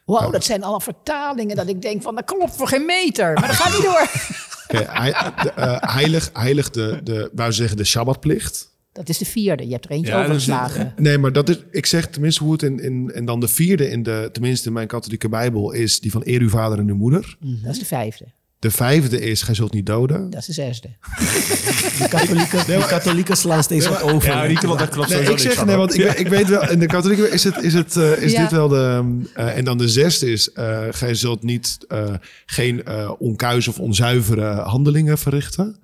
Wow, 0.05 0.33
dat 0.33 0.45
zijn 0.45 0.63
alle 0.63 0.81
vertalingen 0.81 1.57
dat 1.57 1.69
ik 1.69 1.83
denk 1.83 2.03
van, 2.03 2.15
dat 2.15 2.25
klopt 2.25 2.57
voor 2.57 2.69
geen 2.69 2.87
meter. 2.87 3.33
Maar 3.33 3.47
dat 3.47 3.57
gaat 3.57 3.73
niet 3.73 3.83
door. 3.83 4.09
De, 4.69 4.79
eh, 4.79 5.77
heilig, 5.81 6.31
heilig 6.33 6.71
de, 6.71 7.01
de, 7.05 7.31
wou 7.35 7.51
ze 7.51 7.57
zeggen, 7.57 7.77
de 7.77 7.85
Sabbatplicht. 7.85 8.75
Dat 8.93 9.09
is 9.09 9.19
de 9.19 9.25
vierde. 9.25 9.67
Je 9.67 9.73
hebt 9.73 9.85
er 9.85 9.91
eentje 9.91 10.13
Ja, 10.13 10.19
is- 10.19 10.25
overgeslagen. 10.25 10.93
Nee, 10.97 11.19
maar 11.19 11.33
dat 11.33 11.49
is, 11.49 11.59
ik 11.71 11.87
zeg 11.87 12.07
tenminste 12.09 12.43
hoe 12.43 12.53
het 12.53 12.63
in, 12.63 12.79
in, 12.81 13.11
en 13.15 13.25
dan 13.25 13.41
de 13.41 13.49
vierde 13.49 13.91
in 13.91 14.03
de, 14.03 14.29
tenminste 14.33 14.67
in 14.69 14.73
mijn 14.73 14.87
katholieke 14.87 15.29
bijbel, 15.29 15.73
is 15.73 16.01
die 16.01 16.11
van 16.11 16.23
eer 16.25 16.41
uw 16.41 16.49
vader 16.49 16.79
en 16.79 16.89
uw 16.89 16.97
moeder. 16.97 17.37
Dat 17.41 17.73
is 17.73 17.79
de 17.79 17.85
vijfde. 17.85 18.25
De 18.67 18.73
vijfde 18.73 19.21
is, 19.21 19.43
gij 19.43 19.55
zult 19.55 19.73
niet 19.73 19.87
doden. 19.87 20.31
Dat 20.31 20.41
is 20.41 20.47
de 20.47 20.53
zesde. 20.53 20.89
De 21.99 22.07
katholieken, 22.09 22.67
de 22.67 22.85
katholieken 22.89 23.37
slaan 23.37 23.63
steeds 23.63 23.87
wat 23.89 24.03
over. 24.03 24.29
ja, 24.29 24.47
die 24.47 24.59
klopt, 24.59 24.79
dat 24.79 24.89
klopt 24.89 25.09
Nee, 25.09 25.23
ik 25.31 25.39
zeg, 25.39 25.65
nee, 25.65 25.77
want 25.77 25.95
ik, 25.95 26.03
weet- 26.03 26.19
ik 26.19 26.29
weet 26.29 26.49
wel, 26.49 26.71
in 26.71 26.79
de 26.79 26.87
katholieke 26.87 27.29
is, 27.29 27.45
het, 27.45 27.57
is, 27.63 27.75
het, 27.75 27.97
eh, 27.97 28.23
is 28.23 28.33
Ja. 28.33 28.43
dit 28.43 28.51
wel 28.51 28.69
de... 28.69 29.03
eh, 29.35 29.57
en 29.57 29.65
dan 29.65 29.79
de 29.79 29.89
zesde 29.89 30.31
is, 30.33 30.53
eh 30.53 30.83
gij 30.91 31.15
zult 31.15 31.43
niet, 31.43 31.79
eh, 31.89 32.15
geen 32.47 32.85
eh 32.85 33.11
onkuis 33.19 33.69
of 33.69 33.79
onzuivere 33.79 34.55
handelingen 34.55 35.19
verrichten. 35.19 35.77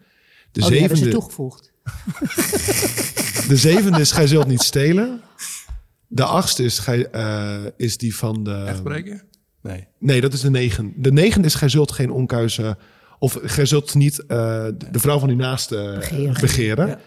De 0.52 0.60
Oh, 0.62 0.68
die 0.68 0.78
hebben 0.80 0.98
ze 0.98 1.04
zevende, 1.04 1.20
toegevoegd. 1.20 1.70
de 3.48 3.56
zevende 3.56 4.00
is, 4.00 4.10
gij 4.12 4.26
zult 4.26 4.46
niet 4.46 4.62
stelen. 4.62 5.20
De 6.08 6.24
achtste 6.24 6.64
is, 6.64 6.78
gij, 6.78 7.06
eh, 7.10 7.54
is 7.76 7.96
die 7.96 8.16
van 8.16 8.44
de... 8.44 8.64
Echtbreken? 8.66 9.22
Nee. 9.62 9.86
Nee, 9.98 10.20
dat 10.20 10.32
is 10.32 10.40
de 10.40 10.50
negen. 10.50 10.92
De 10.96 11.12
negende 11.12 11.46
is, 11.46 11.54
gij 11.54 11.68
zult 11.68 11.92
geen 11.92 12.10
onkuizen... 12.10 12.78
Of 13.18 13.38
gij 13.42 13.66
zult 13.66 13.94
niet 13.94 14.26
eh, 14.26 14.26
de 14.90 14.98
vrouw 14.98 15.18
van 15.18 15.28
uw 15.28 15.36
naaste 15.36 15.78
eh, 15.78 15.94
Begeren. 15.94 16.40
begeren. 16.40 16.86
Ja. 16.86 16.98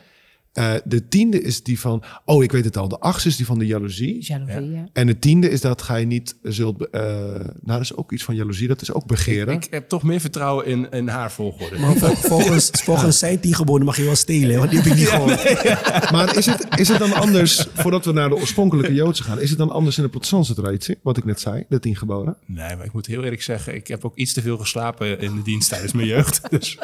Eh, 0.55 0.73
de 0.85 1.07
tiende 1.07 1.41
is 1.41 1.63
die 1.63 1.79
van, 1.79 2.03
oh 2.25 2.43
ik 2.43 2.51
weet 2.51 2.65
het 2.65 2.77
al, 2.77 2.87
de 2.87 2.99
achtste 2.99 3.29
is 3.29 3.35
die 3.35 3.45
van 3.45 3.59
de 3.59 3.65
jaloezie. 3.65 4.17
Jaloezie, 4.25 4.69
ja. 4.71 4.87
En 4.93 5.07
de 5.07 5.19
tiende 5.19 5.49
is 5.49 5.61
dat 5.61 5.81
ga 5.81 5.95
je 5.95 6.05
niet 6.05 6.35
zult, 6.43 6.89
eh 6.89 7.01
nou 7.01 7.49
dat 7.63 7.81
is 7.81 7.95
ook 7.95 8.11
iets 8.11 8.23
van 8.23 8.35
jaloezie, 8.35 8.67
dat 8.67 8.81
is 8.81 8.93
ook 8.93 9.05
begeren. 9.05 9.53
Ik 9.53 9.67
heb 9.69 9.89
toch 9.89 10.03
meer 10.03 10.19
vertrouwen 10.19 10.65
in, 10.65 10.87
in 10.91 11.07
haar 11.07 11.31
volgorde. 11.31 11.77
Maar 11.79 11.95
vol- 11.95 12.15
volgens, 12.15 12.69
volgens 12.83 13.19
zijn 13.19 13.39
tien 13.39 13.53
geboden 13.55 13.85
mag 13.85 13.97
je 13.97 14.03
wel 14.03 14.15
stelen, 14.15 14.57
want 14.57 14.69
die 14.69 14.79
heb 14.79 14.91
ik 14.91 14.97
niet 14.97 15.07
gehoord. 15.07 15.43
Maar 16.11 16.37
is 16.37 16.45
het, 16.45 16.67
is 16.75 16.87
het 16.87 16.99
dan 16.99 17.13
anders, 17.13 17.67
voordat 17.73 18.05
we 18.05 18.11
naar 18.11 18.29
de 18.29 18.35
oorspronkelijke 18.35 18.93
Joodse 18.93 19.23
gaan, 19.23 19.39
is 19.41 19.49
het 19.49 19.57
dan 19.59 19.69
anders 19.71 19.97
in 19.97 20.03
de 20.03 20.09
protestantse 20.09 20.53
traditie, 20.53 20.97
wat 21.03 21.17
ik 21.17 21.25
net 21.25 21.39
zei, 21.39 21.65
de 21.69 21.79
tien 21.79 21.95
geboden? 21.95 22.37
Nee, 22.45 22.75
maar 22.75 22.85
ik 22.85 22.93
moet 22.93 23.05
heel 23.05 23.23
eerlijk 23.23 23.41
zeggen, 23.41 23.75
ik 23.75 23.87
heb 23.87 24.05
ook 24.05 24.15
iets 24.15 24.33
te 24.33 24.41
veel 24.41 24.57
geslapen 24.57 25.19
in 25.19 25.35
de 25.35 25.41
dienst 25.41 25.69
tijdens 25.69 25.93
mijn 25.93 26.07
jeugd. 26.07 26.41
Dus 26.55 26.77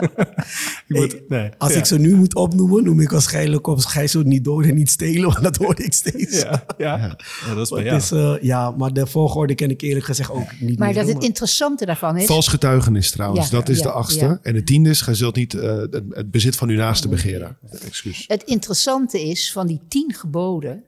ik 0.87 0.95
moet, 0.97 1.29
nee. 1.29 1.49
Als 1.57 1.73
Ja. 1.73 1.77
ik 1.79 1.85
ze 1.85 1.99
nu 1.99 2.15
moet 2.15 2.35
opnoemen, 2.35 2.83
noem 2.83 2.99
ik 2.99 3.09
waarschijnlijk 3.09 3.60
op 3.67 3.79
gij 3.79 4.07
zult 4.07 4.25
niet 4.25 4.43
doden 4.43 4.69
en 4.69 4.75
niet 4.75 4.89
stelen, 4.89 5.29
want 5.31 5.43
dat 5.43 5.55
hoor 5.57 5.79
ik 5.79 5.93
steeds. 5.93 6.41
Ja, 6.41 6.65
ja. 6.77 6.97
ja, 7.45 7.53
dat 7.55 7.57
is 7.57 7.69
bij 7.69 7.83
Het 7.83 8.07
jou. 8.09 8.33
is, 8.35 8.39
eh, 8.41 8.43
ja, 8.47 8.71
maar 8.71 8.93
de 8.93 9.07
volgorde 9.07 9.55
ken 9.55 9.69
ik 9.69 9.81
eerlijk 9.81 10.05
gezegd 10.05 10.29
ook 10.31 10.51
niet 10.59 10.79
Maar 10.79 10.93
meer. 10.93 11.03
dat 11.05 11.13
het 11.13 11.23
interessante 11.23 11.85
daarvan 11.85 12.17
is... 12.17 12.25
Vals 12.25 12.47
getuigenis 12.47 13.11
trouwens, 13.11 13.49
Ja, 13.49 13.57
dat 13.57 13.69
is 13.69 13.77
ja, 13.77 13.83
de 13.83 13.91
achtste. 13.91 14.25
ja. 14.25 14.39
En 14.41 14.53
de 14.53 14.63
tiende 14.63 14.89
is, 14.89 15.01
gij 15.01 15.13
zult 15.15 15.35
niet 15.35 15.53
eh, 15.53 15.75
het, 15.77 16.01
het 16.09 16.31
bezit 16.31 16.55
van 16.55 16.69
uw 16.69 16.77
naaste 16.77 17.07
begeren. 17.07 17.57
Excuus. 17.85 18.23
Het 18.27 18.43
interessante 18.43 19.21
is 19.21 19.51
van 19.51 19.67
die 19.67 19.81
tien 19.87 20.13
geboden, 20.13 20.83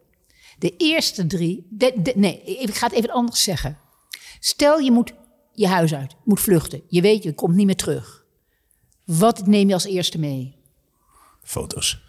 de 0.59 0.73
eerste 0.77 1.27
drie. 1.27 1.67
de- 1.69 1.93
de- 2.03 2.13
nee, 2.15 2.41
ik 2.43 2.75
ga 2.75 2.87
het 2.87 2.95
even 2.95 3.09
anders 3.09 3.43
zeggen. 3.43 3.77
Stel 4.39 4.79
je 4.79 4.91
moet 4.91 5.13
je 5.53 5.67
huis 5.67 5.93
uit, 5.93 6.15
moet 6.23 6.39
vluchten. 6.39 6.81
Je 6.87 7.01
weet, 7.01 7.23
je 7.23 7.33
komt 7.33 7.55
niet 7.55 7.65
meer 7.65 7.75
terug. 7.75 8.23
Wat 9.05 9.47
neem 9.47 9.67
je 9.67 9.73
als 9.73 9.85
eerste 9.85 10.19
mee? 10.19 10.55
Foto's. 11.43 12.02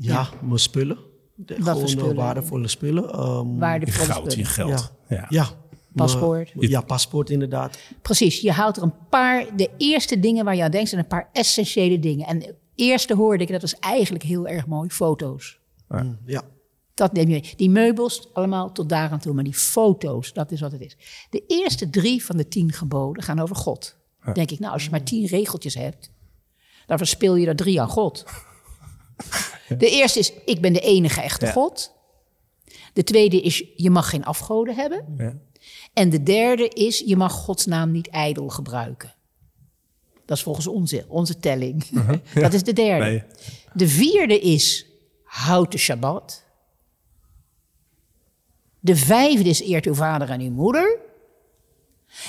Ja, 0.00 0.28
mijn 0.42 0.58
spullen. 0.58 0.98
De, 1.34 1.54
voor 1.54 1.64
gewoon 1.64 1.88
spullen? 1.88 2.14
waardevolle 2.14 2.68
spullen. 2.68 3.10
Ehm, 3.12 3.48
Je 3.52 3.58
Waardevolle 3.58 4.06
goud, 4.12 4.24
je 4.34 4.44
spullen. 4.44 4.46
geld. 4.76 4.92
ja. 5.08 5.16
Ja. 5.16 5.26
Ja. 5.28 5.48
Paspoort. 5.94 6.54
Maar- 6.54 6.68
ja, 6.68 6.80
paspoort 6.80 7.30
inderdaad. 7.30 7.78
Precies, 8.02 8.40
je 8.40 8.52
haalt 8.52 8.76
er 8.76 8.82
een 8.82 9.08
paar, 9.10 9.56
de 9.56 9.70
eerste 9.76 10.20
dingen 10.20 10.44
waar 10.44 10.56
je 10.56 10.62
aan 10.62 10.70
denkt, 10.70 10.88
zijn 10.88 11.00
een 11.00 11.06
paar 11.08 11.28
essentiële 11.32 11.98
dingen. 11.98 12.26
En 12.26 12.38
de 12.38 12.54
eerste 12.74 13.14
hoorde 13.14 13.42
ik, 13.42 13.46
en 13.48 13.52
dat 13.60 13.70
was 13.70 13.78
eigenlijk 13.80 14.24
heel 14.24 14.46
erg 14.46 14.66
mooi, 14.66 14.88
foto's. 14.88 15.58
Ja. 16.26 16.42
Dat 16.94 17.12
neem 17.12 17.28
je 17.28 17.30
mee. 17.40 17.52
Die 17.56 17.70
meubels, 17.70 18.28
allemaal 18.32 18.72
tot 18.72 18.88
daar 18.88 19.10
aan 19.10 19.18
toe. 19.18 19.34
Maar 19.34 19.44
die 19.44 19.54
foto's, 19.54 20.32
dat 20.32 20.50
is 20.52 20.60
wat 20.60 20.72
het 20.72 20.80
is. 20.80 20.96
De 21.30 21.42
eerste 21.46 21.90
drie 21.90 22.24
van 22.24 22.36
de 22.36 22.48
tien 22.48 22.72
geboden 22.72 23.22
gaan 23.22 23.38
over 23.38 23.56
God. 23.56 23.96
Denk 24.34 24.50
ik, 24.50 24.58
nou, 24.58 24.72
als 24.72 24.84
je 24.84 24.90
maar 24.90 25.02
tien 25.02 25.26
regeltjes 25.26 25.74
hebt, 25.74 26.10
dan 26.86 26.98
verspil 26.98 27.34
je 27.36 27.46
er 27.46 27.56
drie 27.56 27.80
aan 27.80 27.88
God. 27.88 28.24
De 29.78 29.90
eerste 29.90 30.18
is, 30.18 30.32
ik 30.44 30.60
ben 30.60 30.72
de 30.72 30.80
enige 30.80 31.20
echte 31.20 31.46
Ja. 31.46 31.52
God. 31.52 31.92
De 32.92 33.04
tweede 33.04 33.40
is, 33.40 33.64
je 33.76 33.90
mag 33.90 34.10
geen 34.10 34.24
afgoden 34.24 34.74
hebben. 34.74 35.14
Ja. 35.16 35.36
En 35.92 36.10
de 36.10 36.22
derde 36.22 36.68
is, 36.68 37.02
je 37.06 37.16
mag 37.16 37.32
Gods 37.32 37.66
naam 37.66 37.90
niet 37.90 38.08
ijdel 38.08 38.48
gebruiken. 38.48 39.14
Dat 40.24 40.36
is 40.36 40.42
volgens 40.42 40.66
onze, 40.66 41.04
onze 41.08 41.38
telling. 41.38 41.84
Dat 42.34 42.52
is 42.52 42.62
de 42.62 42.72
derde. 42.72 43.04
Nee. 43.04 43.22
De 43.72 43.88
vierde 43.88 44.38
is, 44.40 44.86
houd 45.22 45.72
de 45.72 45.78
Shabbat. 45.78 46.44
De 48.80 48.96
vijfde 48.96 49.48
is, 49.48 49.60
eert 49.60 49.86
uw 49.86 49.94
vader 49.94 50.30
en 50.30 50.40
uw 50.40 50.50
moeder. 50.50 50.98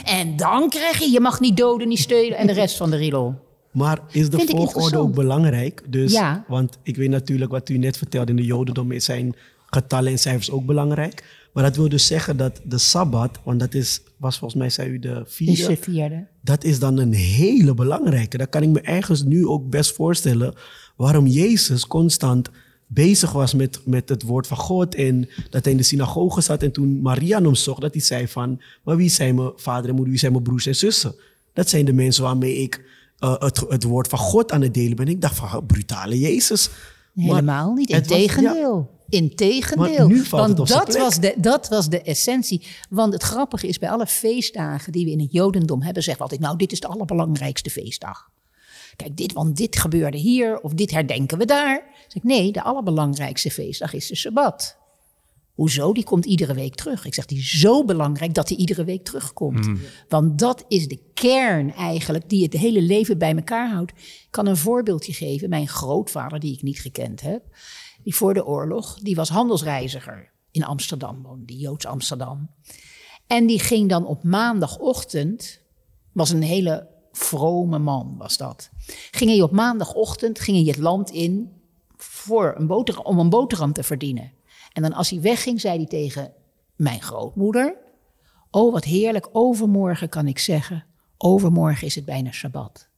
En 0.04 0.36
dan 0.36 0.70
krijg 0.70 1.00
je, 1.00 1.12
je 1.12 1.20
mag 1.20 1.40
niet 1.40 1.58
doden, 1.58 1.88
niet 1.88 2.00
stelen 2.00 2.38
en 2.38 2.48
de 2.48 2.54
rest 2.54 2.78
van 2.78 2.90
de 2.90 2.98
riedel. 2.98 3.48
Maar 3.72 4.00
is 4.12 4.30
de 4.30 4.40
volgorde 4.48 4.98
ook 4.98 5.14
belangrijk? 5.14 5.84
Dus, 5.88 6.12
Ja. 6.12 6.46
Want 6.48 6.78
ik 6.84 6.96
weet 6.96 7.10
natuurlijk 7.10 7.52
wat 7.52 7.70
u 7.70 7.78
net 7.78 7.98
vertelde 7.98 8.32
in 8.32 8.38
de 8.38 8.46
Jodendom 8.46 8.92
is 8.92 9.06
zijn 9.06 9.36
getallen 9.66 10.12
en 10.12 10.20
cijfers 10.20 10.52
ook 10.52 10.66
belangrijk. 10.66 11.24
Maar 11.54 11.64
dat 11.64 11.76
wil 11.76 11.90
dus 11.90 12.08
zeggen 12.08 12.38
dat 12.38 12.62
de 12.64 12.78
Sabbat, 12.78 13.40
want 13.44 13.60
dat 13.60 13.74
is, 13.74 14.02
was 14.18 14.38
volgens 14.38 14.60
mij 14.60 14.70
zei 14.70 14.90
u 14.90 15.00
de 15.00 15.24
vierde. 15.26 15.68
de 15.68 15.78
vierde. 15.78 16.28
Dat 16.42 16.64
is 16.64 16.80
dan 16.80 16.98
een 16.98 17.14
hele 17.14 17.74
belangrijke. 17.74 18.38
Dat 18.38 18.50
kan 18.50 18.64
ik 18.64 18.70
me 18.70 18.82
ergens 18.82 19.24
nu 19.24 19.46
ook 19.48 19.70
best 19.70 19.92
voorstellen. 19.92 20.54
Waarom 20.96 21.28
Jezus 21.28 21.88
constant 21.88 22.50
bezig 22.88 23.32
was 23.32 23.54
met, 23.54 23.82
met 23.86 24.10
het 24.10 24.24
woord 24.24 24.48
van 24.48 24.58
God. 24.58 24.96
En 24.96 25.30
dat 25.50 25.64
hij 25.64 25.72
in 25.72 25.78
de 25.78 25.84
synagoge 25.84 26.42
zat. 26.42 26.64
En 26.64 26.72
toen 26.72 27.02
Maria 27.02 27.42
hem 27.42 27.56
zocht, 27.56 27.82
dat 27.82 27.94
hij 27.94 28.02
zei 28.02 28.28
van... 28.28 28.62
Maar 28.84 28.96
wie 28.96 29.10
zijn 29.10 29.36
mijn 29.36 29.52
vader 29.56 29.90
en 29.90 29.92
moeder? 29.96 30.10
Wie 30.10 30.20
zijn 30.20 30.32
mijn 30.32 30.44
broers 30.44 30.66
en 30.66 30.76
zussen? 30.76 31.16
Dat 31.54 31.70
zijn 31.70 31.86
de 31.86 31.94
mensen 31.94 32.24
waarmee 32.24 32.56
ik 32.58 32.84
eh, 33.20 33.36
het, 33.38 33.60
het 33.70 33.84
woord 33.84 34.08
van 34.08 34.20
God 34.20 34.52
aan 34.52 34.62
het 34.62 34.74
delen 34.74 34.96
ben. 34.96 35.08
Ik 35.08 35.22
dacht 35.22 35.36
van, 35.36 35.66
brutale 35.66 36.20
Jezus. 36.20 36.70
Maar 37.14 37.26
Helemaal 37.26 37.74
niet. 37.74 37.92
het 37.92 38.08
was- 38.08 38.18
Integendeel. 38.18 38.98
Integendeel. 39.10 39.98
Maar 39.98 40.08
nu 40.08 40.26
valt 40.26 40.46
Want 40.58 40.68
dat 40.70 40.98
was, 40.98 41.20
de, 41.20 41.34
dat 41.38 41.68
was 41.70 41.90
de 41.90 42.02
essentie. 42.02 42.68
Want 42.90 43.14
het 43.14 43.24
grappige 43.24 43.68
is, 43.68 43.78
bij 43.80 43.90
alle 43.90 44.08
feestdagen 44.08 44.92
die 44.92 45.06
we 45.06 45.12
in 45.12 45.20
het 45.20 45.32
Jodendom 45.32 45.82
hebben, 45.82 46.04
zeggen 46.04 46.24
we 46.26 46.30
altijd: 46.32 46.50
Nou, 46.50 46.58
dit 46.58 46.72
is 46.72 46.80
de 46.80 46.88
allerbelangrijkste 46.88 47.70
feestdag. 47.70 48.30
Kijk, 48.96 49.18
dit, 49.18 49.34
want 49.34 49.58
dit 49.58 49.78
gebeurde 49.78 50.18
hier 50.18 50.60
of 50.60 50.74
dit 50.74 50.92
herdenken 50.92 51.38
we 51.38 51.46
daar. 51.46 51.84
Zeg 52.08 52.16
ik, 52.16 52.24
nee, 52.24 52.52
de 52.52 52.64
allerbelangrijkste 52.64 53.52
feestdag 53.52 53.94
is 53.94 54.08
de 54.08 54.16
Sabbat. 54.16 54.78
Hoezo? 55.60 55.94
Die 55.94 56.04
komt 56.04 56.26
iedere 56.26 56.54
week 56.54 56.76
terug. 56.76 57.06
Ik 57.06 57.14
zeg, 57.14 57.26
die 57.26 57.38
is 57.38 57.60
zo 57.60 57.86
belangrijk 57.86 58.34
dat 58.34 58.48
die 58.48 58.58
iedere 58.58 58.84
week 58.84 59.04
terugkomt. 59.04 59.70
Want 60.10 60.40
dat 60.40 60.66
is 60.68 60.88
de 60.88 61.00
kern 61.14 61.74
eigenlijk 61.74 62.30
die 62.30 62.44
het 62.44 62.54
hele 62.54 62.82
leven 62.82 63.18
bij 63.18 63.36
elkaar 63.36 63.72
houdt. 63.72 63.92
Ik 63.92 64.28
kan 64.30 64.48
een 64.48 64.58
voorbeeldje 64.58 65.14
geven. 65.14 65.50
Mijn 65.50 65.68
grootvader, 65.68 66.40
die 66.40 66.54
ik 66.54 66.62
niet 66.62 66.80
gekend 66.80 67.22
heb, 67.22 67.44
die 68.04 68.16
voor 68.16 68.34
de 68.34 68.46
oorlog, 68.46 69.00
die 69.00 69.16
was 69.16 69.30
handelsreiziger 69.30 70.32
in 70.52 70.64
Amsterdam, 70.64 71.22
woonde 71.22 71.46
die 71.46 71.58
Joods 71.58 71.86
Amsterdam. 71.86 72.50
En 73.28 73.46
die 73.46 73.60
ging 73.60 73.90
dan 73.90 74.06
op 74.06 74.24
maandagochtend, 74.24 75.62
was 76.12 76.30
een 76.30 76.44
hele 76.44 76.88
vrome 77.12 77.80
man 77.80 78.16
was 78.18 78.38
dat. 78.38 78.70
Ging 79.12 79.30
hij 79.30 79.42
op 79.42 79.52
maandagochtend, 79.52 80.40
ging 80.40 80.58
hij 80.58 80.66
het 80.66 80.78
land 80.78 81.10
in 81.10 81.52
voor 81.98 82.54
een 82.58 82.68
boterham, 82.68 83.06
om 83.06 83.20
een 83.20 83.30
boterham 83.30 83.74
te 83.74 83.84
verdienen. 83.84 84.38
En 84.80 84.86
dan 84.90 84.94
als 84.94 85.10
hij 85.10 85.22
wegging, 85.22 85.62
zei 85.62 85.78
hij 85.78 85.86
tegen 85.86 86.32
mijn 86.76 87.02
grootmoeder... 87.02 87.76
Oh, 88.52 88.74
wat 88.74 88.84
heerlijk, 88.84 89.30
overmorgen 89.32 90.10
kan 90.10 90.28
ik 90.28 90.40
zeggen... 90.40 90.86
overmorgen 91.18 91.88
is 91.88 91.96
het 91.96 92.06
bijna 92.06 92.32
Shabbat. 92.32 92.90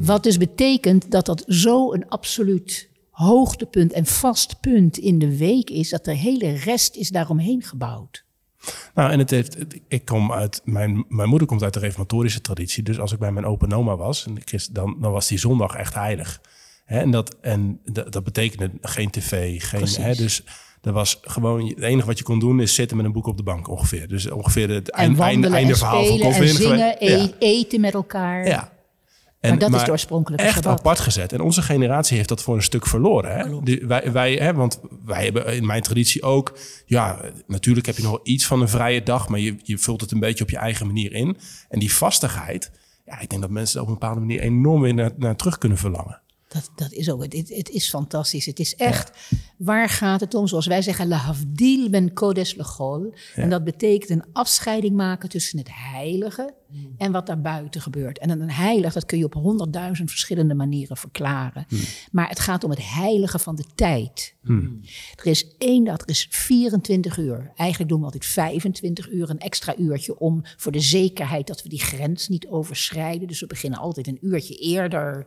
Wat 0.00 0.22
dus 0.22 0.36
betekent 0.36 1.10
dat 1.10 1.26
dat 1.26 1.44
zo 1.46 1.92
een 1.92 2.08
absoluut 2.08 2.90
hoogtepunt 3.10 3.92
en 3.92 4.06
vast 4.06 4.60
punt 4.60 4.98
in 4.98 5.18
de 5.18 5.36
week 5.36 5.70
is... 5.70 5.90
dat 5.90 6.04
de 6.04 6.14
hele 6.14 6.52
rest 6.52 6.96
is 6.96 7.08
daaromheen 7.08 7.62
gebouwd. 7.62 8.24
Nou, 8.94 9.10
en 9.10 9.18
het 9.18 9.30
heeft, 9.30 9.56
ik 9.88 10.04
kom 10.04 10.32
uit, 10.32 10.60
mijn, 10.64 11.04
mijn 11.08 11.28
moeder 11.28 11.48
komt 11.48 11.62
uit 11.62 11.74
de 11.74 11.80
reformatorische 11.80 12.40
traditie. 12.40 12.82
Dus 12.82 12.98
als 12.98 13.12
ik 13.12 13.18
bij 13.18 13.32
mijn 13.32 13.46
opa 13.46 13.66
en 13.66 13.74
oma 13.74 13.96
was, 13.96 14.26
en 14.26 14.36
ik 14.36 14.74
dan, 14.74 14.96
dan 15.00 15.12
was 15.12 15.28
die 15.28 15.38
zondag 15.38 15.74
echt 15.74 15.94
heilig. 15.94 16.40
Hè, 16.92 17.00
en 17.00 17.10
dat, 17.10 17.36
en 17.40 17.80
dat, 17.84 18.12
dat 18.12 18.24
betekende 18.24 18.70
geen 18.80 19.10
tv, 19.10 19.62
geen. 19.62 20.04
Hè, 20.04 20.14
dus 20.14 20.42
er 20.82 20.92
was 20.92 21.18
gewoon, 21.22 21.66
het 21.68 21.80
enige 21.80 22.06
wat 22.06 22.18
je 22.18 22.24
kon 22.24 22.38
doen 22.38 22.60
is 22.60 22.74
zitten 22.74 22.96
met 22.96 23.06
een 23.06 23.12
boek 23.12 23.26
op 23.26 23.36
de 23.36 23.42
bank 23.42 23.68
ongeveer. 23.68 24.08
Dus 24.08 24.30
ongeveer 24.30 24.68
het 24.68 24.90
En 24.90 24.98
einde, 24.98 25.22
einde, 25.22 25.48
en 25.56 25.76
verhaal 25.76 26.04
van 26.04 26.16
spelen 26.16 26.26
en 26.26 26.32
Calvin. 26.32 26.54
zingen, 26.54 26.78
Ja. 26.78 26.96
e- 26.98 27.30
eten 27.38 27.80
met 27.80 27.94
elkaar. 27.94 28.46
Ja. 28.46 28.72
Maar 29.40 29.58
dat 29.58 29.74
is 29.74 29.84
de 29.84 29.90
oorspronkelijke 29.90 30.44
Echt 30.44 30.54
Shabbat. 30.54 30.78
apart 30.78 31.00
gezet. 31.00 31.32
En 31.32 31.40
onze 31.40 31.62
generatie 31.62 32.16
heeft 32.16 32.28
dat 32.28 32.42
voor 32.42 32.54
een 32.54 32.62
stuk 32.62 32.86
verloren. 32.86 33.36
Hè? 33.36 33.62
Die- 33.62 33.86
wij, 33.86 34.12
wij, 34.12 34.34
hè, 34.34 34.54
want 34.54 34.80
wij 35.04 35.24
hebben 35.24 35.46
in 35.56 35.66
mijn 35.66 35.82
traditie 35.82 36.22
ook... 36.22 36.58
Ja, 36.86 37.20
natuurlijk 37.46 37.86
heb 37.86 37.96
je 37.96 38.02
nog 38.02 38.10
wel 38.10 38.20
iets 38.22 38.46
van 38.46 38.60
een 38.60 38.68
vrije 38.68 39.02
dag... 39.02 39.28
maar 39.28 39.40
je, 39.40 39.56
je 39.62 39.78
vult 39.78 40.00
het 40.00 40.10
een 40.10 40.20
beetje 40.20 40.44
op 40.44 40.50
je 40.50 40.56
eigen 40.56 40.86
manier 40.86 41.12
in. 41.12 41.36
En 41.68 41.78
die 41.78 41.94
vastigheid... 41.94 42.70
Ja, 43.04 43.20
ik 43.20 43.30
denk 43.30 43.42
dat 43.42 43.50
mensen 43.50 43.76
er 43.76 43.82
op 43.82 43.88
een 43.88 43.98
bepaalde 43.98 44.20
manier 44.20 44.40
enorm 44.40 44.80
weer 44.80 44.94
naar, 44.94 45.10
naar 45.16 45.36
terug 45.36 45.58
kunnen 45.58 45.78
verlangen. 45.78 46.20
Dat, 46.52 46.70
dat 46.74 46.92
is 46.92 47.10
ook, 47.10 47.22
het, 47.22 47.48
het 47.48 47.68
is 47.68 47.88
fantastisch. 47.88 48.46
Het 48.46 48.58
is 48.58 48.74
echt, 48.74 49.10
waar 49.56 49.88
gaat 49.88 50.20
het 50.20 50.34
om? 50.34 50.46
Zoals 50.46 50.66
wij 50.66 50.82
zeggen, 50.82 51.08
la 51.08 51.16
havdil 51.16 51.90
ben 51.90 52.12
lechol. 52.56 53.14
En 53.34 53.50
dat 53.50 53.64
betekent 53.64 54.10
een 54.10 54.32
afscheiding 54.32 54.96
maken 54.96 55.28
tussen 55.28 55.58
het 55.58 55.68
heilige 55.70 56.54
en 56.96 57.12
wat 57.12 57.26
daarbuiten 57.26 57.80
gebeurt. 57.80 58.18
En 58.18 58.30
een 58.30 58.50
heilig, 58.50 58.92
dat 58.92 59.06
kun 59.06 59.18
je 59.18 59.24
op 59.24 59.34
honderdduizend 59.34 60.10
verschillende 60.10 60.54
manieren 60.54 60.96
verklaren. 60.96 61.66
Maar 62.12 62.28
het 62.28 62.40
gaat 62.40 62.64
om 62.64 62.70
het 62.70 62.92
heilige 62.94 63.38
van 63.38 63.56
de 63.56 63.64
tijd. 63.74 64.34
Er 65.14 65.26
is 65.26 65.56
één 65.58 65.84
dag, 65.84 66.00
er 66.00 66.08
is 66.08 66.26
24 66.30 67.18
uur. 67.18 67.52
Eigenlijk 67.56 67.90
doen 67.90 67.98
we 67.98 68.04
altijd 68.04 68.26
25 68.26 69.10
uur, 69.10 69.30
een 69.30 69.38
extra 69.38 69.76
uurtje 69.76 70.18
om 70.18 70.42
voor 70.56 70.72
de 70.72 70.80
zekerheid 70.80 71.46
dat 71.46 71.62
we 71.62 71.68
die 71.68 71.80
grens 71.80 72.28
niet 72.28 72.46
overschrijden. 72.46 73.28
Dus 73.28 73.40
we 73.40 73.46
beginnen 73.46 73.78
altijd 73.78 74.06
een 74.06 74.18
uurtje 74.20 74.54
eerder. 74.54 75.26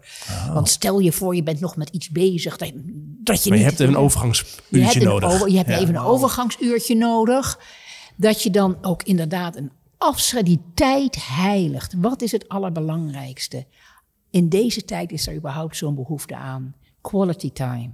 Want 0.53 0.69
stel 0.69 0.99
je 0.99 1.11
voor, 1.15 1.35
je 1.35 1.43
bent 1.43 1.59
nog 1.59 1.75
met 1.75 1.89
iets 1.89 2.09
bezig 2.09 2.57
dat, 2.57 2.71
dat 3.23 3.43
je 3.43 3.49
Maar 3.49 3.57
je 3.59 3.63
niet... 3.65 3.77
hebt 3.77 3.79
een 3.89 3.95
je 3.95 3.97
overgangsuurtje 3.97 4.79
hebt 4.81 4.95
een 4.95 5.03
nodig. 5.03 5.33
over- 5.33 5.49
je 5.49 5.57
hebt 5.57 5.69
Ja. 5.69 5.77
even 5.79 5.95
een 5.95 6.01
overgangsuurtje 6.01 6.95
nodig. 6.95 7.59
Dat 8.17 8.43
je 8.43 8.49
dan 8.49 8.77
ook 8.81 9.03
inderdaad 9.03 9.55
een 9.55 9.71
afscheid, 9.97 10.45
die 10.45 10.61
tijd 10.73 11.27
heiligt. 11.27 11.93
Wat 11.97 12.21
is 12.21 12.31
het 12.31 12.47
allerbelangrijkste? 12.49 13.65
In 14.29 14.49
deze 14.49 14.85
tijd 14.85 15.11
is 15.11 15.27
er 15.27 15.35
überhaupt 15.35 15.77
zo'n 15.77 15.95
behoefte 15.95 16.35
aan. 16.35 16.75
quality 17.01 17.51
time. 17.51 17.91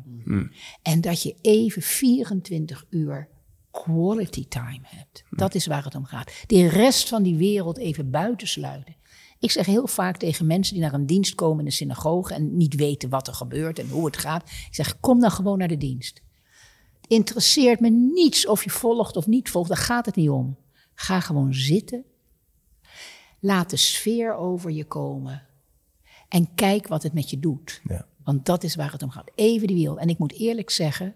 En 0.82 1.02
dat 1.02 1.24
je 1.24 1.36
even 1.42 1.82
24 1.82 2.86
uur 2.90 3.28
quality 3.72 4.48
time 4.48 4.80
hebt. 4.84 5.24
Dat 5.30 5.56
is 5.56 5.66
waar 5.66 5.84
het 5.84 5.96
om 5.96 6.06
gaat. 6.06 6.32
De 6.48 6.68
rest 6.70 7.10
van 7.10 7.24
die 7.24 7.36
wereld 7.36 7.78
even 7.78 8.10
buitensluiten. 8.10 8.96
Ik 9.42 9.52
zeg 9.52 9.66
heel 9.66 9.88
vaak 9.88 10.18
tegen 10.18 10.46
mensen 10.46 10.74
die 10.74 10.84
naar 10.84 10.94
een 10.94 11.06
dienst 11.06 11.36
komen 11.36 11.60
in 11.60 11.66
de 11.66 11.72
synagoge 11.72 12.34
en 12.34 12.58
niet 12.58 12.76
weten 12.76 13.10
wat 13.10 13.28
er 13.28 13.34
gebeurt 13.34 13.80
en 13.80 13.90
hoe 13.90 14.06
het 14.06 14.18
gaat. 14.18 14.50
Ik 14.50 14.76
zeg, 14.76 15.00
kom 15.00 15.20
dan 15.20 15.32
gewoon 15.32 15.58
naar 15.58 15.68
de 15.68 15.78
dienst. 15.78 16.22
Het 17.02 17.10
interesseert 17.10 17.80
me 17.80 17.90
niets 17.90 18.48
of 18.48 18.64
je 18.64 18.70
volgt 18.70 19.16
of 19.16 19.28
niet 19.28 19.50
volgt, 19.50 19.70
daar 19.70 19.78
gaat 19.78 20.06
het 20.06 20.16
niet 20.16 20.30
om. 20.30 20.58
Ga 20.94 21.20
gewoon 21.20 21.54
zitten. 21.54 22.04
Laat 23.40 23.70
de 23.70 23.78
sfeer 23.78 24.36
over 24.36 24.72
je 24.72 24.86
komen. 24.86 25.48
En 26.28 26.54
kijk 26.56 26.88
wat 26.88 27.04
het 27.04 27.14
met 27.14 27.30
je 27.30 27.40
doet. 27.40 27.82
Ja. 27.84 28.08
Want 28.24 28.46
dat 28.46 28.64
is 28.64 28.76
waar 28.76 28.92
het 28.92 29.04
om 29.04 29.10
gaat. 29.10 29.32
Even 29.36 29.68
die 29.68 29.76
wereld. 29.76 30.00
En 30.00 30.10
ik 30.10 30.18
moet 30.18 30.34
eerlijk 30.34 30.70
zeggen, 30.70 31.16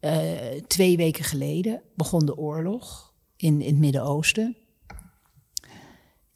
eh, 0.00 0.62
twee 0.66 0.96
weken 0.96 1.24
geleden 1.24 1.82
begon 1.94 2.26
de 2.26 2.36
oorlog 2.36 3.12
in, 3.36 3.60
in 3.60 3.70
het 3.70 3.78
Midden-Oosten. 3.78 4.56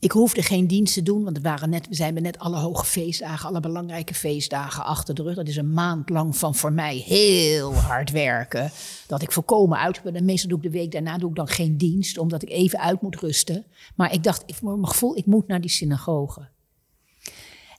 Ik 0.01 0.13
hoefde 0.13 0.43
geen 0.43 0.67
dienst 0.67 0.95
te 0.95 1.03
doen, 1.03 1.25
want 1.25 1.37
het 1.37 1.45
waren 1.45 1.71
net, 1.71 1.89
we 1.89 1.95
zijn 1.95 2.23
net 2.23 2.39
alle 2.39 2.57
hoge 2.57 2.85
feestdagen, 2.85 3.49
alle 3.49 3.61
belangrijke 3.61 4.15
feestdagen 4.15 4.85
achter 4.85 5.15
de 5.15 5.23
rug. 5.23 5.35
Dat 5.35 5.49
is 5.49 5.57
een 5.57 5.73
maand 5.73 6.11
lang 6.11 6.37
van 6.37 6.55
voor 6.55 6.73
mij 6.73 6.97
heel 6.97 7.75
hard 7.75 8.11
werken. 8.11 8.71
Dat 9.07 9.23
ik 9.23 9.33
volkomen 9.33 9.79
uit 9.79 10.03
ben. 10.03 10.15
En 10.15 10.25
meestal 10.25 10.49
doe 10.49 10.59
ik 10.59 10.65
de 10.65 10.79
week 10.79 10.93
daarna 10.93 11.19
doe 11.19 11.31
ik 11.31 11.37
dan 11.37 11.49
geen 11.49 11.77
dienst, 11.77 12.19
omdat 12.19 12.43
ik 12.43 12.51
even 12.51 12.79
uit 12.79 13.01
moet 13.01 13.17
rusten. 13.17 13.65
Maar 13.97 14.13
ik 14.13 14.23
dacht, 14.23 14.43
ik, 14.47 14.63
mijn 14.63 14.87
gevoel, 14.87 15.17
ik 15.17 15.27
moet 15.27 15.47
naar 15.47 15.61
die 15.61 15.71
synagoge. 15.71 16.49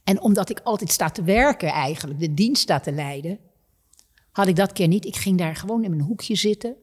En 0.04 0.22
omdat 0.22 0.50
ik 0.50 0.60
altijd 0.64 0.92
sta 0.92 1.10
te 1.10 1.24
werken 1.24 1.70
eigenlijk, 1.70 2.20
de 2.20 2.34
dienst 2.34 2.62
sta 2.62 2.80
te 2.80 2.92
leiden, 2.92 3.40
had 4.32 4.48
ik 4.48 4.56
dat 4.56 4.72
keer 4.72 4.88
niet. 4.88 5.06
Ik 5.06 5.16
ging 5.16 5.38
daar 5.38 5.56
gewoon 5.56 5.84
in 5.84 5.90
mijn 5.90 6.02
hoekje 6.02 6.36
zitten. 6.36 6.76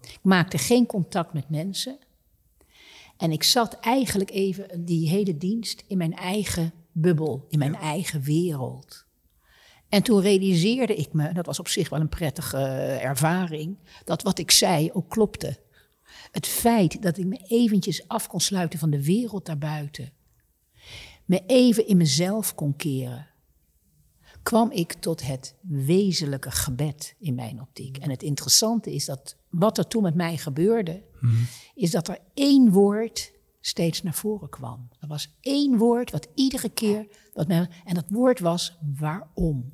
Ik 0.00 0.18
maakte 0.22 0.58
geen 0.58 0.86
contact 0.86 1.32
met 1.32 1.50
mensen. 1.50 1.98
En 3.16 3.32
ik 3.32 3.42
zat 3.42 3.74
eigenlijk 3.80 4.30
even 4.30 4.84
die 4.84 5.08
hele 5.08 5.36
dienst 5.36 5.84
in 5.86 5.98
mijn 5.98 6.14
eigen 6.14 6.72
bubbel, 6.92 7.46
in 7.48 7.58
mijn 7.58 7.74
eigen 7.74 8.22
wereld. 8.22 9.04
En 9.88 10.02
toen 10.02 10.20
realiseerde 10.20 10.94
ik 10.94 11.12
me, 11.12 11.32
dat 11.32 11.46
was 11.46 11.58
op 11.58 11.68
zich 11.68 11.88
wel 11.88 12.00
een 12.00 12.08
prettige 12.08 12.56
eh, 12.56 13.04
ervaring, 13.04 13.78
dat 14.04 14.22
wat 14.22 14.38
ik 14.38 14.50
zei 14.50 14.90
ook 14.92 15.10
klopte. 15.10 15.58
Het 16.30 16.46
feit 16.46 17.02
dat 17.02 17.18
ik 17.18 17.26
me 17.26 17.36
eventjes 17.46 18.08
af 18.08 18.26
kon 18.26 18.40
sluiten 18.40 18.78
van 18.78 18.90
de 18.90 19.04
wereld 19.04 19.46
daarbuiten, 19.46 20.12
me 21.24 21.42
even 21.46 21.86
in 21.86 21.96
mezelf 21.96 22.54
kon 22.54 22.76
keren, 22.76 23.26
kwam 24.44 24.70
ik 24.70 24.92
tot 24.92 25.26
het 25.26 25.54
wezenlijke 25.60 26.50
gebed 26.50 27.14
in 27.18 27.34
mijn 27.34 27.60
optiek. 27.60 27.98
En 27.98 28.10
het 28.10 28.22
interessante 28.22 28.94
is 28.94 29.04
dat 29.04 29.36
wat 29.48 29.78
er 29.78 29.88
toen 29.88 30.02
met 30.02 30.14
mij 30.14 30.36
gebeurde, 30.36 31.02
is 31.74 31.90
dat 31.90 32.08
er 32.08 32.18
één 32.34 32.70
woord 32.70 33.32
steeds 33.60 34.02
naar 34.02 34.14
voren 34.14 34.48
kwam. 34.48 34.88
Er 35.00 35.08
was 35.08 35.36
één 35.40 35.76
woord 35.76 36.10
wat 36.10 36.28
iedere 36.34 36.68
keer, 36.68 37.06
wat 37.34 37.48
mij, 37.48 37.68
en 37.84 37.94
dat 37.94 38.04
woord 38.08 38.40
was 38.40 38.78
waarom. 38.98 39.72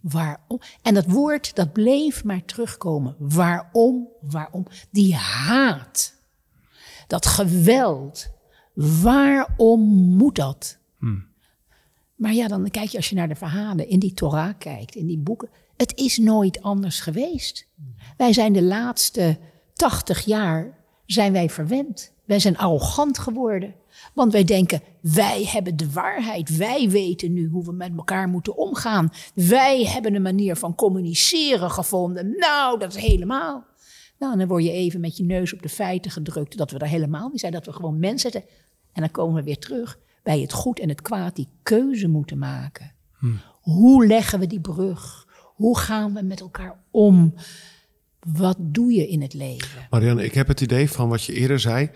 Waarom? 0.00 0.60
En 0.82 0.94
dat 0.94 1.06
woord 1.06 1.54
dat 1.54 1.72
bleef 1.72 2.24
maar 2.24 2.44
terugkomen. 2.44 3.16
Waarom? 3.18 4.08
Waarom? 4.20 4.66
Die 4.90 5.14
haat, 5.14 6.14
dat 7.06 7.26
geweld. 7.26 8.28
Waarom 8.74 9.80
moet 10.16 10.34
dat? 10.36 10.78
Maar 12.20 12.32
ja, 12.32 12.48
dan 12.48 12.70
kijk 12.70 12.88
je 12.88 12.96
als 12.96 13.08
je 13.08 13.14
naar 13.14 13.28
de 13.28 13.34
verhalen 13.34 13.88
in 13.88 13.98
die 13.98 14.14
Torah 14.14 14.54
kijkt, 14.58 14.94
in 14.94 15.06
die 15.06 15.18
boeken. 15.18 15.48
Het 15.76 15.96
is 15.96 16.18
nooit 16.18 16.62
anders 16.62 17.00
geweest. 17.00 17.66
Wij 18.16 18.32
zijn 18.32 18.52
de 18.52 18.62
laatste 18.62 19.38
80 19.74 20.24
jaar 20.24 20.78
zijn 21.06 21.32
wij 21.32 21.50
verwend. 21.50 22.12
Wij 22.24 22.38
zijn 22.38 22.58
arrogant 22.58 23.18
geworden. 23.18 23.74
Want 24.14 24.32
wij 24.32 24.44
denken, 24.44 24.82
wij 25.00 25.44
hebben 25.46 25.76
de 25.76 25.92
waarheid. 25.92 26.56
Wij 26.56 26.90
weten 26.90 27.32
nu 27.32 27.48
hoe 27.48 27.64
we 27.64 27.72
met 27.72 27.92
elkaar 27.96 28.28
moeten 28.28 28.56
omgaan. 28.56 29.12
Wij 29.34 29.84
hebben 29.84 30.14
een 30.14 30.22
manier 30.22 30.56
van 30.56 30.74
communiceren 30.74 31.70
gevonden. 31.70 32.34
Nou, 32.38 32.78
dat 32.78 32.94
is 32.94 33.02
helemaal. 33.02 33.64
Nou, 34.18 34.38
dan 34.38 34.46
word 34.46 34.64
je 34.64 34.72
even 34.72 35.00
met 35.00 35.16
je 35.16 35.24
neus 35.24 35.52
op 35.52 35.62
de 35.62 35.68
feiten 35.68 36.10
gedrukt 36.10 36.56
dat 36.56 36.70
we 36.70 36.78
er 36.78 36.86
helemaal 36.86 37.28
niet 37.28 37.40
zijn. 37.40 37.52
Dat 37.52 37.66
we 37.66 37.72
gewoon 37.72 37.98
mensen 37.98 38.30
zijn. 38.30 38.44
En 38.92 39.02
dan 39.02 39.10
komen 39.10 39.34
we 39.34 39.42
weer 39.42 39.58
terug 39.58 39.98
bij 40.30 40.40
het 40.40 40.52
goed 40.52 40.80
en 40.80 40.88
het 40.88 41.02
kwaad 41.02 41.36
die 41.36 41.48
keuze 41.62 42.08
moeten 42.08 42.38
maken. 42.38 42.92
Hoe 43.60 44.06
leggen 44.06 44.38
we 44.38 44.46
die 44.46 44.60
brug? 44.60 45.26
Hoe 45.54 45.78
gaan 45.78 46.14
we 46.14 46.22
met 46.22 46.40
elkaar 46.40 46.82
om? 46.90 47.34
Wat 48.20 48.56
doe 48.60 48.92
je 48.92 49.08
in 49.08 49.22
het 49.22 49.34
leven? 49.34 49.86
Marianne, 49.90 50.24
ik 50.24 50.34
heb 50.34 50.48
het 50.48 50.60
idee 50.60 50.90
van 50.90 51.08
wat 51.08 51.24
je 51.24 51.32
eerder 51.32 51.60
zei. 51.60 51.90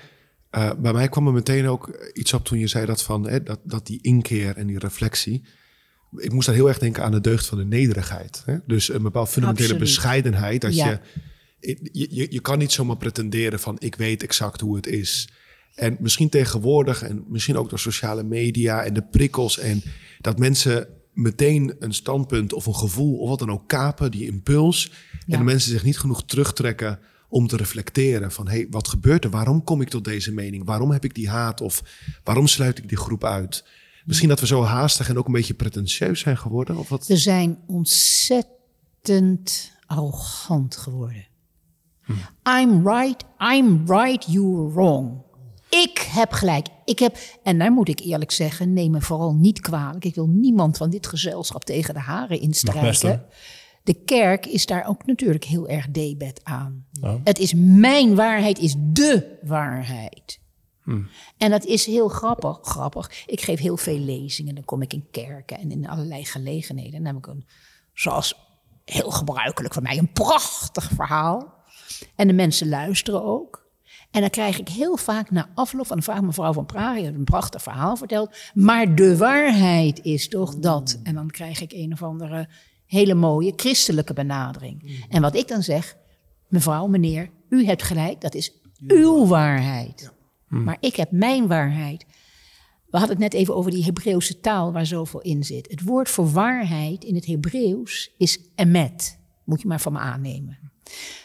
Eh, 0.51 0.71
bij 0.79 0.93
mij 0.93 1.09
kwam 1.09 1.27
er 1.27 1.33
meteen 1.33 1.67
ook 1.67 2.11
iets 2.13 2.33
op 2.33 2.45
toen 2.45 2.59
je 2.59 2.67
zei 2.67 2.87
dat 2.87 3.03
van 3.03 3.29
hè, 3.29 3.43
dat, 3.43 3.61
dat 3.65 3.87
die 3.87 3.99
inkeer 4.03 4.57
en 4.57 4.67
die 4.67 4.79
reflectie. 4.79 5.45
Ik 6.17 6.33
moest 6.33 6.47
daar 6.47 6.55
heel 6.57 6.69
erg 6.69 6.79
denken 6.79 7.05
aan 7.05 7.13
de 7.13 7.21
deugd 7.21 7.47
van 7.47 7.59
de 7.59 7.65
nederigheid. 7.65 8.43
Hè? 8.47 8.57
Dus 8.67 8.89
een 8.89 9.03
bepaalde 9.03 9.31
fundamentele 9.31 9.69
Absoluut. 9.73 9.95
bescheidenheid. 9.95 10.61
Dat 10.61 10.75
Ja. 10.75 11.01
je, 11.61 11.79
je, 11.93 12.07
je, 12.11 12.27
je 12.31 12.41
kan 12.41 12.59
niet 12.59 12.73
zomaar 12.73 12.97
pretenderen 12.97 13.61
van 13.61 13.77
ik 13.79 13.95
weet 13.95 14.23
exact 14.23 14.61
hoe 14.61 14.77
het 14.77 14.87
is. 14.87 15.29
En 15.75 15.97
misschien 16.01 16.29
tegenwoordig 16.29 17.03
en 17.03 17.25
misschien 17.29 17.57
ook 17.57 17.71
door 17.71 17.79
sociale 17.79 18.23
media 18.23 18.83
en 18.83 18.95
de 18.95 19.03
prikkels 19.03 19.59
en 19.59 19.83
dat 20.21 20.39
mensen 20.39 20.89
meteen 21.13 21.77
een 21.79 21.95
standpunt 21.95 22.53
of 22.53 22.67
een 22.67 22.75
gevoel 22.75 23.19
of 23.19 23.29
wat 23.29 23.39
dan 23.39 23.51
ook 23.51 23.69
kapen, 23.69 24.11
die 24.11 24.27
impuls. 24.27 24.91
Ja. 25.11 25.19
En 25.27 25.39
de 25.39 25.45
mensen 25.45 25.71
zich 25.71 25.85
niet 25.85 25.99
genoeg 25.99 26.25
terugtrekken 26.25 26.99
om 27.29 27.47
te 27.47 27.57
reflecteren 27.57 28.33
van 28.33 28.49
hé, 28.49 28.57
hey, 28.57 28.67
wat 28.71 28.89
gebeurt 28.89 29.25
er? 29.25 29.31
Waarom 29.31 29.65
kom 29.65 29.81
ik 29.81 29.89
tot 29.89 30.05
deze 30.05 30.33
mening? 30.33 30.65
Waarom 30.65 30.91
heb 30.91 31.05
ik 31.05 31.15
die 31.15 31.29
haat? 31.29 31.61
Of 31.61 31.83
waarom 32.25 32.47
sluit 32.47 32.79
ik 32.79 32.89
die 32.89 32.99
groep 32.99 33.25
uit? 33.25 33.65
Misschien 34.05 34.29
dat 34.29 34.41
we 34.41 34.47
zo 34.47 34.63
haastig 34.63 35.09
en 35.09 35.19
ook 35.19 35.27
een 35.27 35.33
beetje 35.33 35.55
pretentieus 35.55 36.21
zijn 36.21 36.39
geworden. 36.39 36.77
Of 36.77 36.89
wat? 36.89 37.07
We 37.07 37.17
zijn 37.17 37.59
ontzettend 37.67 38.53
arrogant 39.87 40.77
geworden. 40.77 41.27
I'm 42.61 42.89
right, 42.89 43.25
I'm 43.39 43.83
right, 43.87 44.25
you're 44.33 44.73
wrong. 44.73 45.24
Ik 45.83 45.99
heb 45.99 46.33
gelijk. 46.33 46.67
Ik 46.85 46.99
heb, 46.99 47.17
en 47.43 47.59
daar 47.59 47.73
moet 47.73 47.89
ik 47.89 48.01
eerlijk 48.01 48.31
zeggen, 48.31 48.73
neem 48.73 48.91
me 48.91 49.01
vooral 49.01 49.35
niet 49.35 49.61
kwalijk. 49.61 50.05
Ik 50.05 50.15
wil 50.15 50.27
niemand 50.27 50.77
van 50.77 50.91
dit 50.91 51.07
gezelschap 51.07 51.65
tegen 51.65 51.95
de 51.95 52.01
haren 52.01 52.41
instrijken. 52.41 53.09
hoor. 53.09 53.25
de 53.83 53.95
kerk 53.95 54.47
is 54.47 54.67
daar 54.67 54.87
ook 54.87 55.07
natuurlijk 55.07 55.45
heel 55.45 55.69
erg 55.69 55.91
debet 55.91 56.41
aan. 56.45 56.87
Het 57.25 57.39
is 57.39 57.55
mijn 57.57 58.15
waarheid, 58.15 58.59
is 58.59 58.75
de 58.79 59.39
waarheid. 59.43 60.41
En 61.37 61.51
dat 61.51 61.65
is 61.65 61.87
heel 61.87 62.09
grappig, 62.09 62.59
grappig. 62.63 63.25
Ik 63.27 63.41
geef 63.41 63.61
heel 63.61 63.77
veel 63.77 63.99
lezingen. 63.99 64.55
Dan 64.55 64.65
kom 64.65 64.83
ik 64.83 64.93
in 64.93 65.07
kerken 65.11 65.59
en 65.59 65.71
in 65.71 65.89
allerlei 65.89 66.25
gelegenheden. 66.25 66.95
En 66.95 67.05
dan 67.05 67.15
heb 67.15 67.17
ik 67.17 67.27
een, 67.27 67.47
zoals 67.95 68.35
heel 68.85 69.11
gebruikelijk 69.11 69.75
voor 69.75 69.83
mij, 69.83 69.99
een 69.99 70.13
prachtig 70.13 70.91
verhaal. 70.95 71.55
En 72.17 72.27
de 72.27 72.33
mensen 72.33 72.69
luisteren 72.69 73.25
ook. 73.25 73.64
En 74.15 74.21
dan 74.21 74.31
krijg 74.31 74.59
ik 74.59 74.69
heel 74.69 74.97
vaak 74.97 75.31
na 75.31 75.49
afloop 75.55 75.87
van 75.87 75.97
de 75.97 76.03
vraag, 76.03 76.21
mevrouw 76.21 76.53
van 76.53 76.67
Praag, 76.67 76.97
je 76.97 77.05
hebt 77.05 77.17
een 77.17 77.25
prachtig 77.25 77.63
verhaal 77.63 77.97
verteld. 77.97 78.37
Maar 78.55 78.95
de 78.95 79.17
waarheid 79.17 80.01
is 80.03 80.29
toch 80.29 80.57
dat. 80.57 81.01
En 81.03 81.15
dan 81.15 81.31
krijg 81.31 81.61
ik 81.61 81.73
een 81.73 81.93
of 81.93 82.03
andere 82.03 82.49
hele 82.87 83.15
mooie 83.15 83.53
christelijke 83.57 84.13
benadering. 84.13 85.05
En 85.09 85.23
wat 85.23 85.35
ik 85.35 85.49
dan 85.49 85.63
zeg, 85.63 85.97
mevrouw, 86.49 86.87
meneer, 86.87 87.31
u 87.49 87.65
hebt 87.65 87.83
gelijk, 87.83 88.21
dat 88.21 88.35
is 88.35 88.53
uw 88.87 89.27
waarheid. 89.27 90.13
Maar 90.49 90.77
ik 90.81 90.97
heb 90.97 91.11
mijn 91.11 91.47
waarheid. 91.47 92.05
We 92.91 92.99
hadden 92.99 93.17
het 93.17 93.33
net 93.33 93.35
even 93.35 93.57
over 93.57 93.71
die 93.71 93.85
Hebreeuwse 93.85 94.41
taal 94.41 94.73
waar 94.73 94.87
zoveel 94.87 95.21
in 95.21 95.45
zit. 95.45 95.71
Het 95.71 95.83
woord 95.83 96.09
voor 96.09 96.31
waarheid 96.31 97.05
in 97.05 97.15
het 97.15 97.27
Hebreeuws 97.27 98.11
is 98.19 98.39
emet. 98.55 99.19
Moet 99.45 99.61
je 99.61 99.69
maar 99.69 99.81
van 99.81 99.93
me 99.93 99.99
aannemen. 99.99 100.59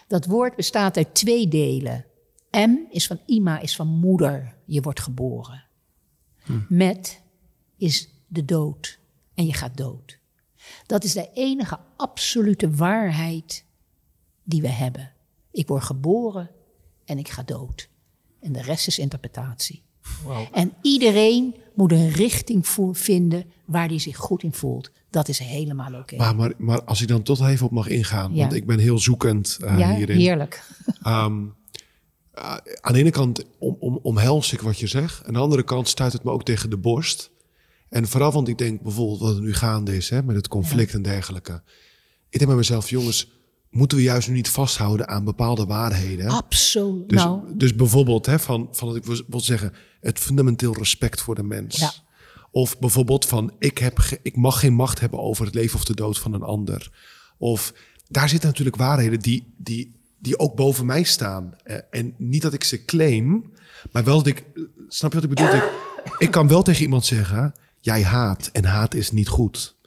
Dat 0.08 0.26
woord 0.26 0.56
bestaat 0.56 0.98
uit 0.98 1.14
twee 1.14 1.48
delen. 1.48 2.06
M 2.52 2.76
is 2.90 3.08
van 3.08 3.20
ima, 3.26 3.60
is 3.60 3.76
van 3.76 3.88
moeder. 3.88 4.56
Je 4.66 4.82
wordt 4.82 5.00
geboren. 5.00 5.64
Met 6.70 7.22
is 7.78 8.10
de 8.28 8.46
dood. 8.46 9.00
En 9.34 9.46
je 9.46 9.54
gaat 9.54 9.78
dood. 9.78 10.20
Dat 10.86 11.04
is 11.04 11.14
de 11.14 11.30
enige 11.34 11.80
absolute 11.98 12.72
waarheid 12.76 13.66
die 14.44 14.62
we 14.62 14.68
hebben. 14.70 15.12
Ik 15.52 15.68
word 15.68 15.84
geboren 15.84 16.50
en 17.06 17.18
ik 17.18 17.28
ga 17.30 17.44
dood. 17.44 17.90
En 18.40 18.52
de 18.52 18.62
rest 18.62 18.88
is 18.88 19.00
interpretatie. 19.00 19.84
En 20.52 20.74
iedereen 20.82 21.56
moet 21.74 21.92
een 21.92 22.10
richting 22.10 22.68
vo- 22.68 22.94
vinden 22.94 23.44
waar 23.66 23.88
hij 23.88 24.00
zich 24.00 24.18
goed 24.18 24.44
in 24.44 24.54
voelt. 24.54 24.92
Dat 25.10 25.28
is 25.28 25.40
helemaal 25.40 25.94
oké. 25.94 26.16
Maar, 26.16 26.36
maar, 26.36 26.54
maar 26.58 26.84
als 26.84 27.02
ik 27.02 27.08
dan 27.08 27.22
toch 27.24 27.48
even 27.48 27.66
op 27.66 27.72
mag 27.72 27.88
ingaan, 27.88 28.34
Ja. 28.34 28.40
want 28.42 28.54
ik 28.54 28.66
ben 28.66 28.80
heel 28.80 29.00
zoekend 29.00 29.58
eh, 29.62 29.80
ja, 29.80 29.96
hierin. 29.96 30.18
heerlijk. 30.18 30.64
Ehm, 31.04 31.46
eh, 32.40 32.74
aan 32.82 32.94
de 32.94 33.00
ene 33.00 33.12
kant 33.12 33.44
om, 33.60 33.76
om, 33.80 34.00
omhels 34.02 34.54
ik 34.54 34.62
wat 34.62 34.80
je 34.80 34.88
zegt. 34.88 35.26
Aan 35.26 35.34
de 35.34 35.40
andere 35.40 35.64
kant 35.64 35.88
stuit 35.88 36.14
het 36.14 36.24
me 36.24 36.32
ook 36.32 36.44
tegen 36.44 36.70
de 36.70 36.78
borst. 36.78 37.32
En 37.90 38.08
vooral, 38.08 38.32
want 38.32 38.48
ik 38.48 38.58
denk 38.58 38.82
bijvoorbeeld 38.82 39.20
wat 39.20 39.36
er 39.36 39.42
nu 39.42 39.54
gaande 39.54 39.96
is 39.96 40.10
hè, 40.10 40.24
met 40.24 40.36
het 40.36 40.48
conflict 40.48 40.94
en 40.94 41.02
dergelijke. 41.02 41.62
Ik 42.30 42.38
denk 42.38 42.46
bij 42.46 42.56
mezelf, 42.56 42.90
jongens, 42.90 43.32
moeten 43.70 43.98
we 43.98 44.04
juist 44.04 44.28
nu 44.28 44.34
niet 44.34 44.50
vasthouden 44.50 45.08
aan 45.08 45.24
bepaalde 45.24 45.66
waarheden? 45.66 46.28
Absoluut. 46.28 47.10
Dus, 47.10 47.24
nou, 47.24 47.42
dus 47.58 47.76
bijvoorbeeld, 47.76 48.26
hè, 48.26 48.40
van, 48.40 48.68
van 48.72 48.88
wat 48.88 48.98
ik 48.98 49.06
wil- 49.06 49.40
zeggen, 49.40 49.74
het 50.02 50.20
fundamenteel 50.20 50.74
respect 50.74 51.22
voor 51.22 51.36
de 51.36 51.44
mens. 51.44 51.78
Ja. 51.78 51.92
Of 52.52 52.80
bijvoorbeeld 52.80 53.26
van, 53.26 53.54
ik, 53.60 53.78
heb 53.78 54.00
ik 54.22 54.36
mag 54.36 54.60
geen 54.60 54.74
macht 54.74 55.00
hebben 55.00 55.20
over 55.20 55.46
het 55.46 55.56
leven 55.56 55.76
of 55.76 55.86
de 55.86 55.96
dood 55.96 56.20
van 56.20 56.34
een 56.34 56.44
ander. 56.44 56.92
Of 57.38 57.74
daar 58.08 58.30
zitten 58.30 58.50
natuurlijk 58.50 58.76
waarheden 58.76 59.20
die, 59.20 59.54
die, 59.58 59.99
die 60.20 60.40
ook 60.40 60.56
boven 60.56 60.86
mij 60.86 61.04
staan. 61.04 61.56
Eh, 61.64 61.78
en 61.90 62.14
niet 62.18 62.42
dat 62.42 62.54
ik 62.54 62.64
ze 62.64 62.86
claim, 62.86 63.52
maar 63.92 64.04
wel 64.04 64.18
dat 64.18 64.28
ik, 64.28 64.46
snap 64.88 65.14
je 65.14 65.20
wat 65.20 65.30
ik 65.30 65.36
bedoel? 65.36 65.56
Ik, 65.56 65.72
ik 66.26 66.32
kan 66.32 66.48
wel 66.48 66.62
tegen 66.62 66.82
iemand 66.82 67.06
zeggen, 67.06 67.54
jij 67.80 68.04
haat 68.04 68.50
en 68.54 68.66
haat 68.66 68.94
is 68.94 69.12
niet 69.12 69.28
goed. 69.28 69.78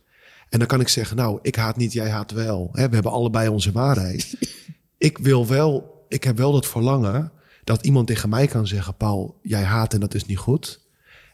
En 0.49 0.59
dan 0.59 0.69
kan 0.69 0.81
ik 0.81 0.89
zeggen, 0.89 1.17
nou, 1.17 1.39
ik 1.43 1.57
haat 1.57 1.77
niet, 1.77 1.93
jij 1.93 2.11
haat 2.11 2.31
wel. 2.31 2.69
Hè, 2.73 2.89
we 2.89 2.95
hebben 2.95 3.13
allebei 3.13 3.49
onze 3.49 3.73
waarheid. 3.73 4.37
ik 4.99 5.19
wil 5.19 5.47
wel, 5.47 6.05
ik 6.09 6.25
heb 6.25 6.37
wel 6.37 6.53
dat 6.53 6.67
verlangen 6.67 7.33
dat 7.65 7.85
iemand 7.85 8.07
tegen 8.07 8.29
mij 8.29 8.47
kan 8.47 8.67
zeggen, 8.67 8.97
Paul, 8.97 9.39
jij 9.43 9.63
haat 9.63 9.95
en 9.95 10.01
dat 10.01 10.15
is 10.15 10.27
niet 10.27 10.39
goed. 10.39 10.81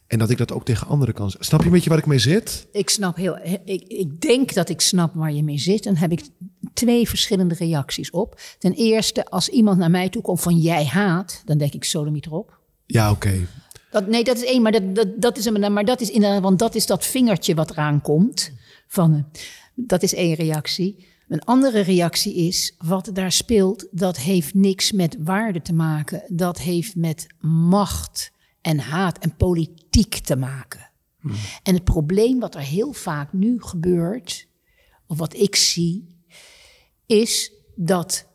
En 0.07 0.19
dat 0.19 0.31
ik 0.31 0.39
dat 0.39 0.53
ook 0.53 0.65
tegen 0.65 0.87
anderen 0.87 1.15
kan 1.15 1.27
zeggen. 1.27 1.45
Snap 1.45 1.61
je 1.61 1.67
een 1.67 1.73
beetje 1.73 1.89
waar 1.89 1.99
ik 1.99 2.07
mee 2.07 2.19
zit? 2.19 2.67
ik 2.73 2.91
snap 2.91 3.17
heel. 3.17 3.39
Ik, 3.65 3.83
ik 3.89 4.21
denk 4.21 4.55
dat 4.55 4.69
ik 4.69 4.81
snap 4.81 5.15
waar 5.15 5.33
je 5.33 5.43
mee 5.43 5.59
zit. 5.59 5.87
En 5.87 5.93
dan 5.93 6.03
heb 6.03 6.13
ik 6.13 6.25
twee 6.79 7.09
verschillende 7.09 7.55
reacties 7.55 8.11
op. 8.11 8.41
Ten 8.59 8.73
eerste, 8.73 9.27
als 9.31 9.49
iemand 9.49 9.79
naar 9.79 9.91
mij 9.91 10.09
toe 10.09 10.23
komt 10.23 10.41
van 10.41 10.59
jij 10.59 10.85
haat, 10.85 11.43
dan 11.45 11.59
denk 11.59 11.73
ik 11.73 11.85
sodomiet 11.85 12.27
erop. 12.27 12.59
Ja, 12.87 13.11
oké. 13.11 13.47
Dat, 13.91 14.07
nee, 14.07 14.25
dat 14.25 14.37
is 14.37 14.45
één, 14.45 14.63
maar 14.63 14.73
dat, 14.73 14.95
dat, 14.95 15.09
dat 15.21 15.39
is 15.39 15.45
een, 15.45 15.73
maar 15.73 15.85
dat 15.85 16.01
is 16.01 16.11
inderdaad, 16.11 16.43
want 16.43 16.59
dat 16.59 16.75
is 16.75 16.87
dat 16.87 17.07
vingertje 17.07 17.55
wat 17.55 17.71
eraan 17.71 18.01
komt. 18.01 18.51
Van, 18.87 19.15
eh, 19.15 19.43
dat 19.75 20.03
is 20.03 20.15
één 20.15 20.35
reactie. 20.35 21.07
Een 21.29 21.45
andere 21.45 21.81
reactie 21.81 22.35
is, 22.35 22.75
wat 22.79 23.11
daar 23.13 23.33
speelt, 23.33 23.87
dat 23.91 24.17
heeft 24.17 24.55
niks 24.55 24.93
met 24.93 25.17
waarde 25.19 25.63
te 25.63 25.75
maken. 25.75 26.23
Dat 26.29 26.59
heeft 26.59 26.97
met 26.97 27.27
macht 27.41 28.31
en 28.61 28.79
haat 28.79 29.19
en 29.19 29.37
politiek 29.37 30.19
te 30.19 30.37
maken. 30.37 30.91
En 31.63 31.75
het 31.75 31.85
probleem 31.85 32.39
wat 32.39 32.55
er 32.55 32.61
heel 32.61 32.93
vaak 32.93 33.33
nu 33.33 33.63
gebeurt, 33.63 34.49
of 35.07 35.19
wat 35.19 35.35
ik 35.35 35.57
zie, 35.57 36.18
is 37.09 37.53
dat 37.75 38.27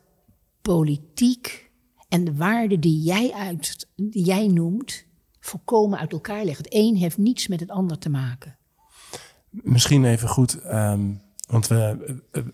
politiek 0.62 1.70
en 2.08 2.24
de 2.24 2.34
waarden 2.34 2.80
die 2.80 3.02
jij, 3.02 3.32
uit, 3.32 3.86
jij 4.10 4.46
noemt, 4.46 5.04
volkomen 5.40 5.98
uit 5.98 6.12
elkaar 6.12 6.44
liggen. 6.44 6.64
Het 6.64 6.74
een 6.74 6.96
heeft 6.96 7.18
niets 7.18 7.48
met 7.48 7.60
het 7.60 7.70
ander 7.70 7.98
te 7.98 8.08
maken. 8.10 8.56
Misschien 9.50 10.04
even 10.04 10.28
goed, 10.28 10.60
ehm, 10.60 11.12
want 11.46 11.66
we, 11.66 11.76
eh, 12.30 12.40
eh, 12.40 12.46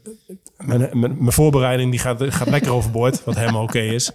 mijn, 0.56 0.80
mijn, 0.80 1.16
mijn 1.18 1.33
voorbereiding 1.33 1.90
die 1.90 2.00
gaat, 2.00 2.22
gaat 2.22 2.50
lekker 2.50 2.72
overboord, 2.78 3.24
wat 3.24 3.37
helemaal 3.37 3.62
oké 3.62 3.80
is. 3.80 4.12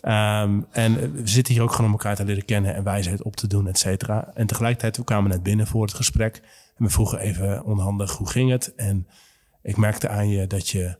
Ehm, 0.00 0.60
en 0.70 1.12
we 1.12 1.28
zitten 1.28 1.54
hier 1.54 1.62
ook 1.62 1.70
gewoon 1.70 1.86
om 1.86 1.92
elkaar 1.92 2.16
te 2.16 2.24
leren 2.24 2.44
kennen 2.44 2.74
en 2.74 2.84
wijsheid 2.84 3.22
op 3.22 3.36
te 3.36 3.46
doen, 3.46 3.66
et 3.66 3.78
cetera. 3.78 4.30
En 4.34 4.46
tegelijkertijd, 4.46 4.96
we 4.96 5.04
kwamen 5.04 5.30
net 5.30 5.42
binnen 5.42 5.66
voor 5.66 5.82
het 5.82 5.94
gesprek 5.94 6.42
en 6.76 6.84
we 6.84 6.90
vroegen 6.90 7.18
even 7.18 7.64
onhandig 7.64 8.16
hoe 8.16 8.28
ging 8.28 8.50
het. 8.50 8.74
En 8.74 9.06
ik 9.62 9.76
merkte 9.76 10.08
aan 10.08 10.28
je 10.28 10.46
dat 10.46 10.68
je, 10.68 10.96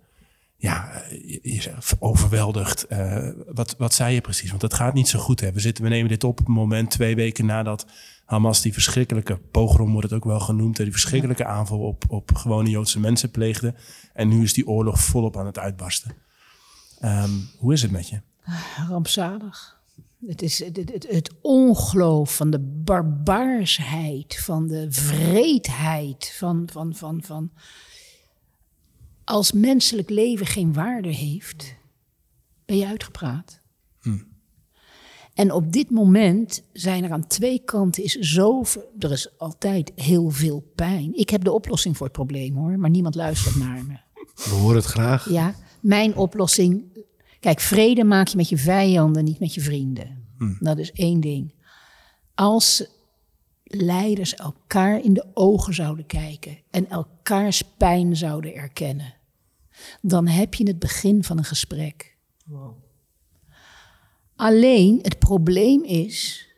ja, 0.63 1.03
je, 1.11 1.39
je 1.43 1.63
zegt 1.63 1.97
overweldigd. 1.99 2.87
Eh, 2.87 3.29
wat, 3.47 3.75
wat 3.79 3.95
zei 3.95 4.15
je 4.15 4.21
precies? 4.21 4.51
Want 4.51 4.63
het 4.63 4.75
gaat 4.75 4.95
niet 4.95 5.09
zo 5.09 5.19
goed. 5.19 5.41
Hè? 5.41 5.53
We, 5.53 5.61
zitten, 5.61 5.85
we 5.85 5.91
nemen 5.91 6.09
dit 6.09 6.25
op 6.25 6.31
op 6.31 6.39
het 6.39 6.49
moment 6.49 6.91
twee 6.91 7.15
weken 7.15 7.47
nadat 7.47 7.87
Hamas 8.25 8.63
die 8.63 8.73
verschrikkelijke 8.73 9.37
pogrom 9.37 9.93
wordt 9.93 10.11
het 10.11 10.19
ook 10.19 10.25
wel 10.25 10.41
genoemd, 10.41 10.77
die 10.77 10.91
verschrikkelijke 10.91 11.45
aanval 11.45 11.79
op, 11.79 12.05
op 12.09 12.35
gewone 12.35 12.71
Joodse 12.71 13.01
mensen 13.01 13.31
pleegde. 13.31 13.75
En 14.13 14.29
nu 14.29 14.43
is 14.43 14.53
die 14.53 14.67
oorlog 14.67 15.01
volop 15.01 15.37
aan 15.37 15.47
het 15.47 15.59
uitbarsten. 15.59 16.15
Ehm, 17.01 17.31
hoe 17.59 17.73
is 17.73 17.83
het 17.83 17.91
met 17.91 18.09
je? 18.09 18.21
Rampzalig. 18.89 19.81
Het 20.27 20.43
is 20.43 20.65
het, 20.65 20.77
het, 20.77 21.07
het 21.09 21.33
ongeloof 21.41 22.37
van 22.37 22.51
de 22.51 22.61
barbaarsheid, 22.61 24.41
van 24.45 24.69
de 24.69 24.87
vreedheid, 24.91 26.35
van, 26.39 26.69
van, 26.73 26.95
van, 26.95 27.23
van. 27.25 27.51
Als 29.25 29.53
menselijk 29.53 30.11
leven 30.11 30.47
geen 30.47 30.73
waarde 30.73 31.09
heeft, 31.09 31.75
ben 32.65 32.77
je 32.77 32.87
uitgepraat. 32.87 33.63
En 35.35 35.53
op 35.53 35.73
dit 35.73 35.91
moment 35.91 36.63
zijn 36.73 37.05
er 37.05 37.11
aan 37.11 37.27
twee 37.27 37.63
kanten 37.65 38.03
is 38.03 38.13
zoveel. 38.15 38.93
Er 38.99 39.13
is 39.13 39.39
altijd 39.39 39.93
heel 39.95 40.31
veel 40.31 40.73
pijn. 40.75 41.17
Ik 41.17 41.31
heb 41.31 41.45
de 41.45 41.53
oplossing 41.53 41.97
voor 41.97 42.07
het 42.07 42.17
probleem 42.17 42.57
hoor, 42.57 42.79
maar 42.79 42.91
niemand 42.91 43.15
luistert 43.15 43.57
naar 43.57 43.85
me. 43.85 43.97
We 44.51 44.55
horen 44.55 44.77
het 44.77 44.85
graag. 44.85 45.31
Ja, 45.31 45.55
mijn 45.81 46.17
oplossing. 46.17 46.85
Kijk, 47.41 47.61
vrede 47.61 48.05
maak 48.05 48.27
je 48.29 48.37
met 48.37 48.49
je 48.49 48.59
vijanden, 48.59 49.25
niet 49.25 49.41
met 49.41 49.55
je 49.55 49.61
vrienden. 49.61 50.21
Dat 50.61 50.79
is 50.79 50.93
één 50.93 51.21
ding. 51.21 51.55
Als 52.35 52.87
leiders 53.75 54.35
elkaar 54.35 55.05
in 55.05 55.15
de 55.15 55.27
ogen 55.35 55.75
zouden 55.75 56.07
kijken 56.07 56.59
en 56.71 56.89
elkaars 56.91 57.63
pijn 57.63 58.17
zouden 58.17 58.55
erkennen, 58.55 59.15
dan 60.01 60.27
heb 60.27 60.55
je 60.55 60.67
het 60.67 60.79
begin 60.79 61.25
van 61.25 61.39
een 61.39 61.45
gesprek. 61.45 62.17
Alleen 64.37 64.99
het 65.03 65.19
probleem 65.19 65.85
is, 65.85 66.49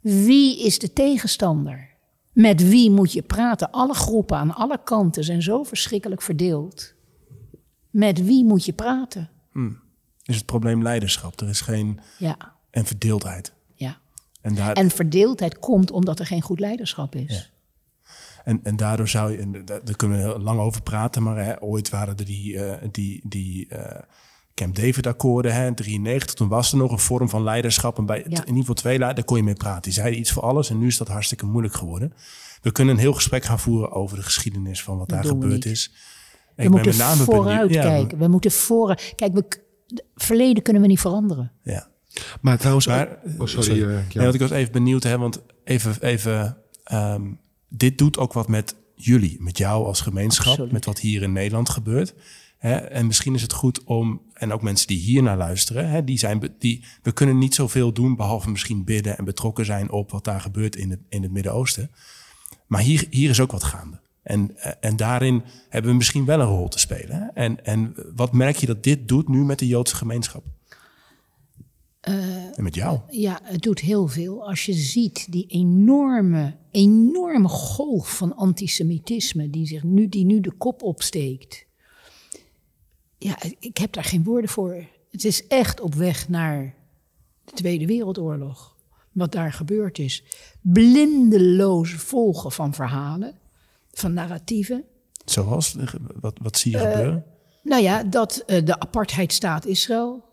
wie 0.00 0.64
is 0.64 0.78
de 0.78 0.92
tegenstander? 0.92 1.88
Met 2.32 2.68
wie 2.68 2.90
moet 2.90 3.12
je 3.12 3.22
praten? 3.22 3.70
Alle 3.70 3.94
groepen 3.94 4.36
aan 4.36 4.54
alle 4.54 4.80
kanten 4.84 5.24
zijn 5.24 5.42
zo 5.42 5.62
verschrikkelijk 5.62 6.22
verdeeld. 6.22 6.94
Met 7.90 8.24
wie 8.24 8.44
moet 8.44 8.64
je 8.64 8.72
praten? 8.72 9.30
Is 10.24 10.36
het 10.36 10.46
probleem 10.46 10.82
leiderschap? 10.82 11.40
Er 11.40 11.48
is 11.48 11.60
geen. 11.60 12.00
Ja, 12.18 12.56
en 12.70 12.84
verdeeldheid. 12.84 13.52
En, 14.40 14.54
daar, 14.54 14.72
En 14.72 14.90
verdeeldheid 14.90 15.58
komt 15.58 15.90
omdat 15.90 16.18
er 16.18 16.26
geen 16.26 16.42
goed 16.42 16.60
leiderschap 16.60 17.14
is. 17.14 17.52
En, 18.44 18.60
en 18.62 18.76
daardoor 18.76 19.08
zou 19.08 19.32
je, 19.32 19.38
en 19.38 19.52
daar, 19.64 19.84
daar 19.84 19.96
kunnen 19.96 20.18
we 20.18 20.24
heel 20.24 20.40
lang 20.40 20.60
over 20.60 20.82
praten, 20.82 21.22
maar 21.22 21.44
hè, 21.44 21.62
ooit 21.62 21.88
waren 21.90 22.16
er 22.16 22.24
die, 22.24 22.64
eh, 22.64 22.88
die, 22.90 23.20
die 23.24 23.68
eh, 23.68 24.02
Camp 24.54 24.74
David-akkoorden, 24.76 25.54
hè, 25.54 25.66
in 25.66 25.74
93, 25.74 26.34
toen 26.34 26.48
was 26.48 26.72
er 26.72 26.78
nog 26.78 26.92
een 26.92 26.98
vorm 26.98 27.28
van 27.28 27.42
leiderschap. 27.42 27.98
En 27.98 28.06
bij 28.06 28.18
Ja. 28.18 28.24
in 28.24 28.38
ieder 28.38 28.54
geval 28.54 28.74
twee 28.74 28.98
daar 28.98 29.24
kon 29.24 29.36
je 29.36 29.42
mee 29.42 29.54
praten. 29.54 29.82
Die 29.82 29.92
zeiden 29.92 30.18
iets 30.18 30.32
voor 30.32 30.42
alles 30.42 30.70
en 30.70 30.78
nu 30.78 30.86
is 30.86 30.96
dat 30.96 31.08
hartstikke 31.08 31.46
moeilijk 31.46 31.74
geworden. 31.74 32.12
We 32.62 32.72
kunnen 32.72 32.94
een 32.94 33.00
heel 33.00 33.12
gesprek 33.12 33.44
gaan 33.44 33.58
voeren 33.58 33.92
over 33.92 34.16
de 34.16 34.22
geschiedenis 34.22 34.82
van 34.82 34.98
wat 34.98 35.08
Dat 35.08 35.22
daar 35.22 35.34
we 35.34 35.40
gebeurd 35.40 35.64
is. 35.64 35.92
We 36.56 36.62
Ik 36.62 36.70
ben 36.70 36.70
moeten 36.70 36.96
met 36.96 37.06
name 37.06 37.24
vooruit 37.24 37.74
ja, 37.74 37.82
kijken. 37.82 38.18
We 38.18 38.28
moeten 38.28 38.50
vooruit. 38.50 39.12
Kijk, 39.16 39.32
we, 39.34 39.44
verleden 40.14 40.62
kunnen 40.62 40.82
we 40.82 40.88
niet 40.88 41.00
veranderen. 41.00 41.52
Ja. 41.62 41.89
Maar 42.40 42.58
trouwens, 42.58 42.86
Maar, 42.86 43.18
oh, 43.38 43.46
sorry. 43.46 43.82
eh, 43.82 43.88
Nee, 43.88 44.04
want 44.14 44.34
ik 44.34 44.40
was 44.40 44.50
even 44.50 44.72
benieuwd, 44.72 45.02
hè, 45.02 45.18
want 45.18 45.42
even, 45.64 46.02
even 46.02 46.56
ehm, 46.84 47.22
dit 47.68 47.98
doet 47.98 48.18
ook 48.18 48.32
wat 48.32 48.48
met 48.48 48.74
jullie, 48.94 49.36
met 49.40 49.58
jou 49.58 49.84
als 49.86 50.00
gemeenschap, 50.00 50.46
Absoluut. 50.46 50.72
met 50.72 50.84
wat 50.84 50.98
hier 50.98 51.22
in 51.22 51.32
Nederland 51.32 51.68
gebeurt. 51.68 52.14
Hè? 52.58 52.74
En 52.74 53.06
misschien 53.06 53.34
is 53.34 53.42
het 53.42 53.52
goed 53.52 53.84
om, 53.84 54.20
en 54.34 54.52
ook 54.52 54.62
mensen 54.62 54.86
die 54.86 54.98
hier 54.98 55.22
naar 55.22 55.36
luisteren, 55.36 55.88
hè, 55.90 56.04
die 56.04 56.18
zijn, 56.18 56.54
die, 56.58 56.84
we 57.02 57.12
kunnen 57.12 57.38
niet 57.38 57.54
zoveel 57.54 57.92
doen 57.92 58.16
behalve 58.16 58.50
misschien 58.50 58.84
bidden 58.84 59.18
en 59.18 59.24
betrokken 59.24 59.64
zijn 59.64 59.90
op 59.90 60.10
wat 60.10 60.24
daar 60.24 60.40
gebeurt 60.40 60.76
in 60.76 60.90
het, 60.90 61.00
in 61.08 61.22
het 61.22 61.32
Midden-Oosten. 61.32 61.90
Maar 62.66 62.80
hier, 62.80 63.06
hier 63.10 63.30
is 63.30 63.40
ook 63.40 63.52
wat 63.52 63.64
gaande. 63.64 64.00
En, 64.22 64.56
eh, 64.56 64.72
en 64.80 64.96
daarin 64.96 65.42
hebben 65.68 65.90
we 65.90 65.96
misschien 65.96 66.24
wel 66.24 66.40
een 66.40 66.46
rol 66.46 66.68
te 66.68 66.78
spelen. 66.78 67.16
Hè? 67.16 67.26
En, 67.42 67.64
en 67.64 67.94
wat 68.14 68.32
merk 68.32 68.56
je 68.56 68.66
dat 68.66 68.82
dit 68.82 69.08
doet 69.08 69.28
nu 69.28 69.44
met 69.44 69.58
de 69.58 69.66
Joodse 69.66 69.96
gemeenschap? 69.96 70.44
En 72.00 72.62
met 72.62 72.74
jou? 72.74 72.98
Ja, 73.10 73.40
het 73.42 73.62
doet 73.62 73.80
heel 73.80 74.06
veel. 74.08 74.46
Als 74.48 74.66
je 74.66 74.72
ziet 74.72 75.32
die 75.32 75.46
enorme, 75.46 76.56
enorme 76.70 77.48
golf 77.48 78.16
van 78.16 78.36
antisemitisme 78.36 79.50
die, 79.50 79.66
zich 79.66 79.82
nu, 79.82 80.08
die 80.08 80.24
nu 80.24 80.40
de 80.40 80.52
kop 80.52 80.82
opsteekt. 80.82 81.64
Ja, 83.18 83.38
ik 83.58 83.76
heb 83.76 83.92
daar 83.92 84.04
geen 84.04 84.24
woorden 84.24 84.50
voor. 84.50 84.84
Het 85.10 85.24
is 85.24 85.46
echt 85.46 85.80
op 85.80 85.94
weg 85.94 86.28
naar 86.28 86.74
de 87.44 87.52
Tweede 87.52 87.86
Wereldoorlog. 87.86 88.76
Wat 89.12 89.32
daar 89.32 89.52
gebeurd 89.52 89.98
is. 89.98 90.24
Blindeloos 90.60 91.92
volgen 91.92 92.52
van 92.52 92.74
verhalen, 92.74 93.38
van 93.92 94.12
narratieven. 94.12 94.84
Zoals? 95.24 95.76
Wat, 96.20 96.38
wat 96.42 96.58
zie 96.58 96.72
je 96.72 96.78
gebeuren? 96.78 97.24
Nou 97.62 97.82
ja, 97.82 98.02
dat 98.04 98.42
eh, 98.46 98.64
de 98.64 98.80
apartheidstaat 98.80 99.66
Israël. 99.66 100.29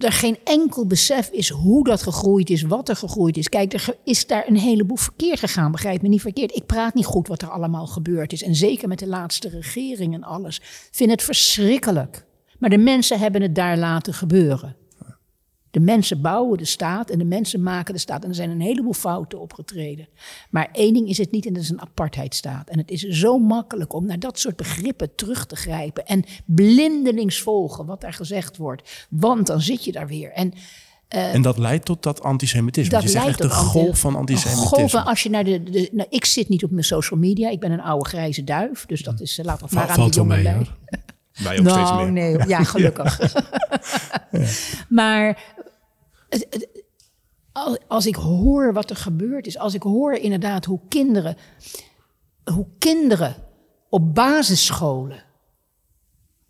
Er 0.00 0.12
geen 0.12 0.38
enkel 0.44 0.86
besef 0.86 1.28
is 1.28 1.48
hoe 1.48 1.84
dat 1.84 2.02
gegroeid 2.02 2.50
is, 2.50 2.62
wat 2.62 2.88
er 2.88 2.96
gegroeid 2.96 3.36
is. 3.36 3.48
Kijk, 3.48 3.72
er 3.72 3.96
is 4.04 4.26
daar 4.26 4.48
een 4.48 4.56
heleboel 4.56 4.96
verkeerd 4.96 5.38
gegaan, 5.38 5.72
begrijp 5.72 6.02
me 6.02 6.08
niet 6.08 6.20
verkeerd. 6.20 6.56
Ik 6.56 6.66
praat 6.66 6.94
niet 6.94 7.04
goed 7.04 7.28
wat 7.28 7.42
er 7.42 7.50
allemaal 7.50 7.86
gebeurd 7.86 8.32
is. 8.32 8.42
En 8.42 8.54
zeker 8.54 8.88
met 8.88 8.98
de 8.98 9.06
laatste 9.06 9.48
regering 9.48 10.14
en 10.14 10.22
alles. 10.22 10.56
Ik 10.56 10.88
vind 10.90 11.10
het 11.10 11.22
verschrikkelijk. 11.22 12.24
Maar 12.58 12.70
de 12.70 12.78
mensen 12.78 13.18
hebben 13.18 13.42
het 13.42 13.54
daar 13.54 13.78
laten 13.78 14.14
gebeuren. 14.14 14.76
De 15.70 15.80
mensen 15.80 16.20
bouwen 16.20 16.58
de 16.58 16.64
staat 16.64 17.10
en 17.10 17.18
de 17.18 17.24
mensen 17.24 17.62
maken 17.62 17.94
de 17.94 18.00
staat. 18.00 18.22
En 18.22 18.28
er 18.28 18.34
zijn 18.34 18.50
een 18.50 18.60
heleboel 18.60 18.92
fouten 18.92 19.40
opgetreden. 19.40 20.08
Maar 20.50 20.68
één 20.72 20.92
ding 20.94 21.08
is 21.08 21.18
het 21.18 21.30
niet 21.30 21.46
en 21.46 21.52
dat 21.52 21.62
is 21.62 21.70
een 21.70 21.80
apartheidstaat. 21.80 22.68
En 22.68 22.78
het 22.78 22.90
is 22.90 23.02
zo 23.02 23.38
makkelijk 23.38 23.92
om 23.92 24.06
naar 24.06 24.18
dat 24.18 24.38
soort 24.38 24.56
begrippen 24.56 25.14
terug 25.14 25.46
te 25.46 25.56
grijpen. 25.56 26.06
En 26.06 26.24
blindelings 26.44 27.40
volgen 27.42 27.86
wat 27.86 28.00
daar 28.00 28.12
gezegd 28.12 28.56
wordt. 28.56 29.06
Want 29.10 29.46
dan 29.46 29.60
zit 29.60 29.84
je 29.84 29.92
daar 29.92 30.06
weer. 30.06 30.32
En 30.32 30.52
en 31.08 31.42
dat 31.42 31.58
leidt 31.58 31.84
tot 31.84 32.02
dat 32.02 32.22
antisemitisme. 32.22 32.90
dat 32.90 33.02
je 33.02 33.08
zegt 33.08 33.24
leidt 33.24 33.40
echt 33.40 33.50
de 33.50 33.56
golf 33.56 33.98
van 33.98 34.12
Een 34.12 34.18
antisemitisme. 34.18 34.66
golf 34.76 34.90
van 34.90 35.04
als 35.04 35.22
je 35.22 35.30
naar 35.30 35.44
de, 35.44 35.62
de 35.62 35.88
nou, 35.92 36.08
ik 36.10 36.24
zit 36.24 36.48
niet 36.48 36.64
op 36.64 36.70
mijn 36.70 36.84
social 36.84 37.18
media. 37.20 37.50
Ik 37.50 37.60
ben 37.60 37.70
een 37.70 37.80
oude 37.80 38.08
grijze 38.08 38.44
duif. 38.44 38.86
Dus 38.86 39.02
dat 39.02 39.20
is, 39.20 39.38
eh, 39.38 39.44
laat 39.44 39.60
dat 39.60 39.70
maar 39.70 39.82
aan 39.82 39.88
de 39.88 39.94
Valt 39.94 40.14
wel 40.14 40.24
jongen 40.24 40.42
mee. 40.42 40.66
Wij 41.32 41.58
ook 41.58 41.68
steeds 41.68 41.90
Nou, 41.90 42.10
meer. 42.10 42.36
nee, 42.38 42.48
ja, 42.48 42.64
gelukkig. 42.64 43.18
Maar 44.88 45.42
het- 46.30 46.46
het- 46.50 46.68
al- 47.52 47.78
als 47.88 48.06
ik 48.06 48.14
hoor 48.14 48.72
wat 48.72 48.90
er 48.90 48.96
gebeurd 48.96 49.46
is, 49.46 49.58
als 49.58 49.74
ik 49.74 49.82
hoor 49.82 50.12
inderdaad 50.14 50.64
hoe 50.64 50.80
kinderen, 50.88 51.36
hoe 52.54 52.66
kinderen 52.78 53.34
op 53.88 54.14
basisscholen 54.14 55.22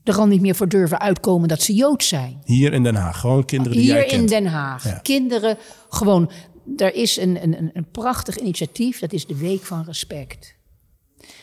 er 0.05 0.17
al 0.19 0.27
niet 0.27 0.41
meer 0.41 0.55
voor 0.55 0.69
durven 0.69 1.01
uitkomen 1.01 1.49
dat 1.49 1.63
ze 1.63 1.75
Jood 1.75 2.05
zijn. 2.05 2.41
Hier 2.45 2.73
in 2.73 2.83
Den 2.83 2.95
Haag. 2.95 3.21
Gewoon 3.21 3.45
kinderen 3.45 3.77
die 3.79 3.87
jij 3.87 3.95
Hier 4.03 4.05
in 4.13 4.17
kent. 4.19 4.29
Den 4.29 4.47
Haag. 4.47 4.85
Ja. 4.85 4.99
Kinderen 5.03 5.57
gewoon. 5.89 6.31
Er 6.77 6.95
is 6.95 7.17
een, 7.17 7.43
een, 7.43 7.59
een- 7.59 7.71
een 7.73 7.91
prachtig 7.91 8.37
initiatief, 8.39 8.99
dat 8.99 9.13
is 9.13 9.27
de 9.27 9.37
Week 9.37 9.63
van 9.63 9.85
Respect. 9.85 10.55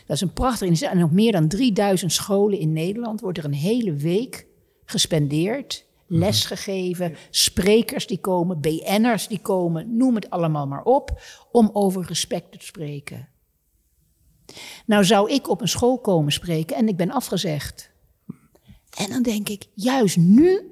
Dat 0.06 0.16
is 0.16 0.22
een 0.22 0.34
prachtig 0.34 0.68
initiatief. 0.68 0.98
En 1.00 1.04
op 1.04 1.12
meer 1.12 1.32
dan 1.32 1.48
3000 1.48 2.12
scholen 2.12 2.60
in 2.60 2.74
Nederland 2.74 3.22
wordt 3.22 3.38
er 3.38 3.46
een 3.46 3.54
hele 3.54 3.94
week 3.94 4.46
gespendeerd. 4.86 5.86
Lesgegeven, 6.08 7.16
sprekers 7.30 8.08
die 8.08 8.20
komen, 8.20 8.62
BN'ers 8.62 9.28
die 9.28 9.40
komen, 9.40 9.98
noem 9.98 10.16
het 10.16 10.30
allemaal 10.30 10.68
maar 10.68 10.84
op, 10.84 11.22
om 11.52 11.70
over 11.74 12.06
respect 12.06 12.52
te 12.52 12.66
spreken. 12.66 13.30
Nou 14.86 15.06
zou 15.06 15.32
ik 15.32 15.50
op 15.50 15.62
een 15.62 15.68
school 15.68 16.00
komen 16.00 16.32
spreken 16.32 16.76
en 16.76 16.88
ik 16.88 16.98
ben 16.98 17.12
afgezegd. 17.12 17.92
En 18.98 19.10
dan 19.10 19.22
denk 19.22 19.50
ik, 19.50 19.66
juist 19.74 20.18
nu 20.18 20.72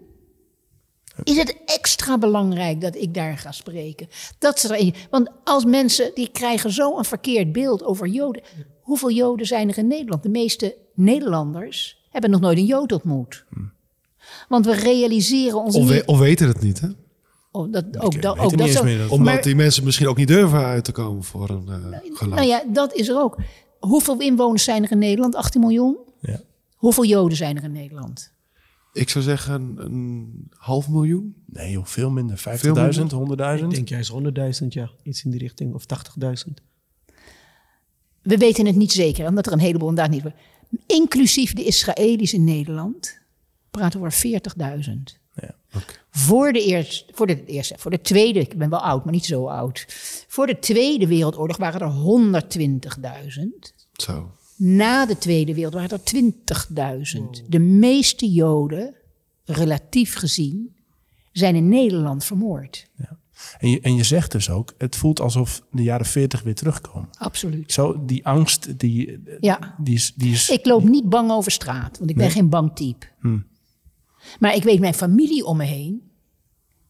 is 1.24 1.38
het 1.38 1.58
extra 1.65 2.17
belangrijk 2.17 2.82
dat 2.82 2.95
ik 2.95 3.13
daar 3.13 3.38
ga 3.38 3.52
spreken. 3.52 4.08
Dat 4.39 4.63
er, 4.63 5.08
want 5.10 5.30
als 5.43 5.65
mensen 5.65 6.12
die 6.13 6.30
krijgen 6.30 6.71
zo 6.71 6.98
een 6.98 7.06
verkeerd 7.06 7.52
beeld 7.52 7.84
over 7.84 8.08
Joden. 8.08 8.43
Hoeveel 8.82 9.12
Joden 9.12 9.45
zijn 9.45 9.69
er 9.69 9.78
in 9.78 9.88
Nederland? 9.88 10.24
De 10.24 10.30
meeste 10.30 10.78
Nederlanders 10.93 12.08
hebben 12.10 12.30
nog 12.30 12.39
nooit 12.39 12.58
een 12.58 12.65
Jood 12.65 12.91
ontmoet. 12.91 13.45
Want 14.49 14.65
we 14.65 14.73
realiseren 14.73 15.63
ons 15.63 15.75
Of, 15.75 15.81
niet. 15.81 15.91
we- 15.91 16.03
of 16.05 16.19
weten 16.19 16.47
het 16.47 16.61
niet, 16.61 16.79
hè? 16.81 16.88
Oh, 17.51 17.71
dat, 17.71 17.85
ook 17.99 18.21
dat, 18.21 18.38
ook 18.39 18.57
dat 18.57 18.69
zo-. 18.69 18.97
Dat- 18.97 19.09
Omdat 19.09 19.33
Maar- 19.33 19.41
die 19.41 19.55
mensen 19.55 19.83
misschien 19.83 20.07
ook 20.07 20.17
niet 20.17 20.27
durven 20.27 20.59
uit 20.59 20.83
te 20.83 20.91
komen 20.91 21.23
voor 21.23 21.49
een 21.49 21.67
eh 21.67 21.99
geloof. 22.13 22.35
Nou 22.35 22.47
ja, 22.47 22.63
dat 22.67 22.93
is 22.93 23.07
er 23.07 23.17
ook. 23.21 23.38
Hoeveel 23.79 24.19
inwoners 24.21 24.63
zijn 24.63 24.83
er 24.83 24.91
in 24.91 24.97
Nederland? 24.97 25.35
18 25.35 25.61
miljoen? 25.61 25.97
Ja. 26.21 26.41
Hoeveel 26.75 27.05
Joden 27.05 27.38
zijn 27.38 27.57
er 27.57 27.63
in 27.63 27.71
Nederland? 27.71 28.33
Ik 28.93 29.09
zou 29.09 29.23
zeggen 29.23 29.73
een 29.77 30.47
half 30.57 30.89
miljoen. 30.89 31.35
Nee 31.45 31.71
joh, 31.71 31.85
veel 31.85 32.09
minder. 32.09 32.38
50.000, 32.38 33.11
minder? 33.17 33.57
100.000. 33.59 33.63
Ik 33.69 33.75
denk 33.75 33.89
juist 33.89 34.11
100.000, 34.61 34.73
ja. 34.73 34.89
Iets 35.03 35.23
in 35.23 35.31
die 35.31 35.39
richting. 35.39 35.73
Of 35.73 35.85
80.000. 35.85 36.53
We 38.21 38.38
weten 38.38 38.65
het 38.65 38.75
niet 38.75 38.91
zeker, 38.91 39.27
omdat 39.27 39.45
er 39.45 39.51
een 39.53 39.59
heleboel 39.59 39.89
inderdaad 39.89 40.13
niet... 40.13 40.33
Inclusief 40.88 41.53
de 41.53 41.63
Israëli's 41.63 42.33
in 42.33 42.43
Nederland 42.43 43.19
praten 43.75 43.99
we 43.99 44.05
over 44.05 44.41
40.000. 44.88 45.23
Ja. 45.33 45.55
Voor 46.09 46.53
de, 46.53 46.63
eerste, 46.63 47.05
voor, 47.13 47.27
de 47.27 47.45
eerste, 47.45 47.75
voor 47.77 47.91
de 47.91 48.01
Tweede, 48.01 48.39
ik 48.39 48.57
ben 48.57 48.69
wel 48.69 48.79
oud, 48.79 49.03
maar 49.03 49.13
niet 49.13 49.25
zo 49.25 49.47
oud. 49.47 49.85
Voor 50.27 50.47
de 50.47 50.59
Tweede 50.59 51.07
Wereldoorlog 51.07 51.57
waren 51.57 51.81
er 51.81 52.43
120.000. 53.39 53.73
Zo. 53.93 54.31
Na 54.57 55.05
de 55.05 55.17
Tweede 55.17 55.53
Wereldoorlog 55.53 55.89
waren 55.89 56.33
er 57.03 57.05
20.000. 57.41 57.47
De 57.47 57.59
meeste 57.59 58.31
Joden, 58.31 58.95
relatief 59.45 60.15
gezien, 60.15 60.75
zijn 61.31 61.55
in 61.55 61.69
Nederland 61.69 62.25
vermoord. 62.25 62.88
En, 63.57 63.69
je, 63.69 63.79
en 63.79 63.95
je 63.95 64.03
zegt 64.03 64.31
dus 64.31 64.49
ook, 64.49 64.73
het 64.77 64.95
voelt 64.95 65.19
alsof 65.19 65.61
de 65.71 65.83
jaren 65.83 66.05
40 66.05 66.43
weer 66.43 66.55
terugkomen. 66.55 67.09
Absoluut. 67.17 67.71
Zo, 67.71 68.05
die 68.05 68.25
angst, 68.25 68.79
die, 68.79 69.23
Ja. 69.39 69.75
die, 69.77 69.95
is, 69.95 70.13
die 70.15 70.31
is... 70.31 70.49
Ik 70.49 70.65
loop 70.65 70.83
niet 70.83 71.09
bang 71.09 71.31
over 71.31 71.51
straat, 71.51 71.97
want 71.97 72.09
ik 72.09 72.15
ben 72.15 72.31
geen 72.31 72.49
bang 72.49 72.75
type. 72.75 73.05
Maar 74.39 74.55
ik 74.55 74.63
weet, 74.63 74.79
mijn 74.79 74.93
familie 74.93 75.45
om 75.45 75.57
me 75.57 75.63
heen 75.63 76.11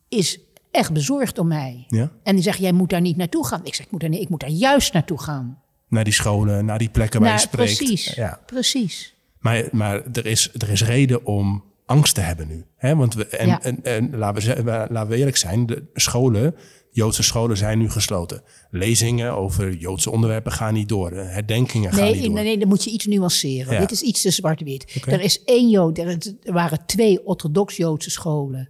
is 0.10 0.40
echt 0.72 0.94
bezorgd 0.94 1.38
om 1.38 1.48
mij. 1.48 1.86
Ja? 1.88 2.12
En 2.24 2.34
die 2.36 2.44
zeggen, 2.44 2.64
jij 2.64 2.72
moet 2.72 2.90
daar 2.90 3.02
niet 3.02 3.18
naartoe 3.18 3.46
gaan. 3.48 3.62
Ik 3.66 3.76
zeg, 3.76 3.86
ik 3.86 3.92
moet 3.92 4.02
daar, 4.02 4.10
niet, 4.10 4.22
ik 4.22 4.30
moet 4.30 4.40
daar 4.40 4.50
juist 4.50 4.94
naartoe 4.94 5.22
gaan. 5.22 5.62
Naar 5.88 6.04
die 6.04 6.14
scholen, 6.14 6.66
naar 6.66 6.78
die 6.78 6.90
plekken 6.90 7.22
waar 7.22 7.32
je 7.34 7.40
spreekt. 7.40 7.78
precies, 7.78 8.14
Ja. 8.16 8.40
precies. 8.46 9.16
Maar, 9.40 9.68
maar 9.72 10.04
er, 10.14 10.26
is, 10.26 10.50
er 10.54 10.70
is 10.70 10.84
reden 10.84 11.26
om 11.26 11.64
angst 11.86 12.16
te 12.16 12.22
hebben 12.22 12.48
nu. 12.48 12.66
Hè? 12.76 12.96
Want 12.96 13.14
we, 13.14 13.28
en, 13.28 13.48
Ja. 13.48 13.62
en, 13.64 13.84
en 13.84 14.18
laten, 14.18 14.66
we, 14.66 14.88
laten 14.90 15.08
we 15.08 15.18
eerlijk 15.18 15.38
zijn, 15.38 15.66
de 15.66 15.84
scholen, 15.94 16.56
Joodse 16.92 17.24
scholen 17.24 17.58
zijn 17.58 17.78
nu 17.78 17.90
gesloten. 17.90 18.42
Lezingen 18.72 19.36
over 19.36 19.74
Joodse 19.76 20.12
onderwerpen 20.12 20.52
gaan 20.52 20.74
niet 20.74 20.90
door. 20.90 21.10
De 21.10 21.16
Herdenkingen 21.16 21.94
gaan 21.94 22.04
Nee, 22.04 22.12
niet 22.12 22.20
nee, 22.22 22.30
door. 22.30 22.44
nee, 22.44 22.58
dan 22.58 22.68
moet 22.68 22.84
je 22.84 22.90
iets 22.90 23.06
nuanceren. 23.06 23.74
Ja. 23.74 23.80
Dit 23.80 23.92
is 23.92 24.02
iets 24.02 24.22
te 24.22 24.32
zwart-wit. 24.32 25.02
Er 25.08 25.22
is 25.22 25.44
één 25.44 25.70
Jood, 25.70 25.98
er, 25.98 26.18
waren 26.44 26.86
twee 26.86 27.26
orthodox-Joodse 27.26 28.10
scholen. 28.10 28.70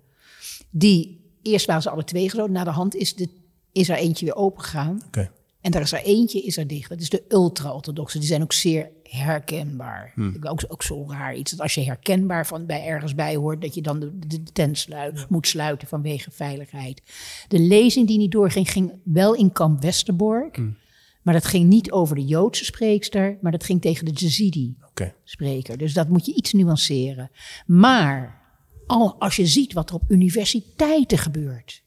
Die, 0.72 1.22
eerst 1.42 1.66
waren 1.66 1.82
ze 1.82 1.90
alle 1.90 2.04
twee 2.04 2.24
gesloten, 2.30 2.54
na 2.54 2.64
de 2.64 2.70
hand 2.70 2.96
is, 2.96 3.16
de, 3.16 3.30
is 3.72 3.90
er 3.90 3.96
eentje 3.96 4.26
weer 4.26 4.36
opengegaan. 4.36 5.02
Oké. 5.08 5.32
En 5.66 5.72
daar 5.72 5.82
is 5.82 5.92
er 5.92 6.04
eentje 6.04 6.42
is 6.42 6.58
er 6.58 6.68
dicht. 6.68 6.90
Dat 6.90 7.02
is 7.02 7.10
de 7.10 7.24
ultra-orthodoxe. 7.30 8.20
Die 8.20 8.28
zijn 8.28 8.42
ook 8.42 8.54
zeer 8.54 8.90
herkenbaar. 9.04 10.12
Hmm. 10.16 10.36
Ik 10.36 10.50
Ook, 10.50 10.64
ook 10.68 10.84
zo 10.84 11.06
raar 11.10 11.36
iets. 11.36 11.52
Dat 11.52 11.62
als 11.62 11.74
je 11.74 11.84
herkenbaar 11.84 12.48
van 12.48 12.66
bij 12.66 12.86
ergens 12.86 13.16
bij 13.16 13.36
hoort, 13.36 13.62
dat 13.62 13.76
je 13.76 13.82
dan 13.82 14.00
de, 14.00 14.20
de, 14.28 14.44
tent 14.44 14.78
sluit, 14.78 15.30
moet 15.30 15.48
sluiten 15.48 15.88
vanwege 15.88 16.32
veiligheid. 16.32 17.02
De 17.48 17.60
lezing 17.60 18.08
die 18.08 18.18
niet 18.18 18.32
doorging, 18.32 18.72
ging 18.72 18.94
wel 19.04 19.34
in 19.34 19.52
kamp 19.52 19.82
Westerbork. 19.82 20.56
Hmm. 20.56 20.78
Maar 21.22 21.34
dat 21.34 21.46
ging 21.46 21.70
niet 21.70 21.92
over 21.92 22.16
de 22.16 22.26
Joodse 22.26 22.66
spreekster, 22.66 23.38
maar 23.42 23.52
dat 23.52 23.64
ging 23.64 23.82
tegen 23.82 24.06
de 24.06 24.12
Jezidi-spreker. 24.12 25.78
Dus 25.78 25.94
dat 25.94 26.10
moet 26.10 26.26
je 26.26 26.34
iets 26.34 26.54
nuanceren. 26.54 27.32
Maar 27.66 28.42
al, 28.88 29.16
als 29.20 29.36
je 29.36 29.46
ziet 29.46 29.74
wat 29.74 29.90
er 29.90 29.96
op 29.96 30.04
universiteiten 30.08 31.18
gebeurt, 31.18 31.84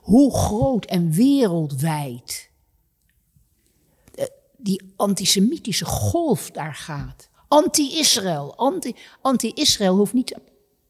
hoe 0.00 0.34
groot 0.34 0.84
en 0.84 1.10
wereldwijd 1.10 2.49
die 4.62 4.82
antisemitische 4.96 5.84
golf 5.84 6.50
daar 6.50 6.74
gaat. 6.74 7.28
Anti-Israël. 7.48 8.56
Anti- 8.56 8.94
Anti-Israël 9.22 9.96
hoeft 9.96 10.12
niet, 10.12 10.36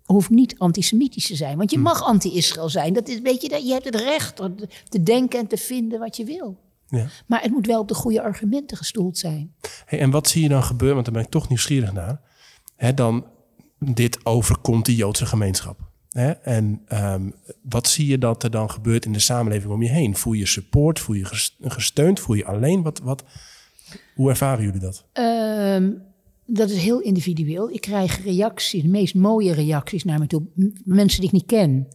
hoeft 0.04 0.30
niet 0.30 0.54
antisemitisch 0.58 1.26
te 1.26 1.36
zijn. 1.36 1.56
Want 1.56 1.70
je 1.70 1.78
mag 1.78 2.02
anti-Israël 2.02 2.68
zijn. 2.68 2.92
Dat 2.92 3.08
is, 3.08 3.20
weet 3.20 3.42
je, 3.42 3.64
je 3.66 3.72
hebt 3.72 3.84
het 3.84 3.94
recht 3.94 4.40
om 4.40 4.54
te 4.88 5.02
denken 5.02 5.38
en 5.38 5.46
te 5.46 5.56
vinden 5.56 5.98
wat 5.98 6.16
je 6.16 6.24
wil. 6.24 6.58
Ja. 6.88 7.06
Maar 7.26 7.42
het 7.42 7.50
moet 7.50 7.66
wel 7.66 7.80
op 7.80 7.88
de 7.88 7.94
goede 7.94 8.22
argumenten 8.22 8.76
gestoeld 8.76 9.18
zijn. 9.18 9.54
Hey, 9.84 9.98
en 10.00 10.10
wat 10.10 10.28
zie 10.28 10.42
je 10.42 10.48
dan 10.48 10.62
gebeuren? 10.62 10.94
Want 10.94 11.06
daar 11.06 11.14
ben 11.14 11.24
ik 11.24 11.30
toch 11.30 11.48
nieuwsgierig 11.48 11.92
naar. 11.92 12.20
Hè, 12.76 12.94
dan 12.94 13.24
dit 13.78 14.26
overkomt 14.26 14.84
die 14.86 14.96
Joodse 14.96 15.26
gemeenschap. 15.26 15.78
Hè? 16.10 16.30
En 16.30 16.82
ehm, 16.86 17.30
wat 17.62 17.88
zie 17.88 18.06
je 18.06 18.18
dat 18.18 18.42
er 18.42 18.50
dan 18.50 18.70
gebeurt 18.70 19.04
in 19.04 19.12
de 19.12 19.18
samenleving 19.18 19.72
om 19.72 19.82
je 19.82 19.88
heen? 19.88 20.16
Voel 20.16 20.32
je 20.32 20.46
support? 20.46 20.98
Voel 21.00 21.16
je 21.16 21.24
ges- 21.24 21.56
gesteund? 21.60 22.20
Voel 22.20 22.36
je 22.36 22.44
alleen? 22.44 22.82
Wat, 22.82 22.98
wat, 22.98 23.24
hoe 24.14 24.28
ervaren 24.28 24.64
jullie 24.64 24.80
dat? 24.80 25.04
Ehm, 25.12 25.92
dat 26.46 26.70
is 26.70 26.82
heel 26.82 27.00
individueel. 27.00 27.70
Ik 27.70 27.80
krijg 27.80 28.24
reacties, 28.24 28.82
de 28.82 28.88
meest 28.88 29.14
mooie 29.14 29.52
reacties 29.52 30.04
naar 30.04 30.18
me 30.18 30.26
toe. 30.26 30.42
Mensen 30.84 31.20
die 31.20 31.28
ik 31.28 31.34
niet 31.34 31.46
ken. 31.46 31.88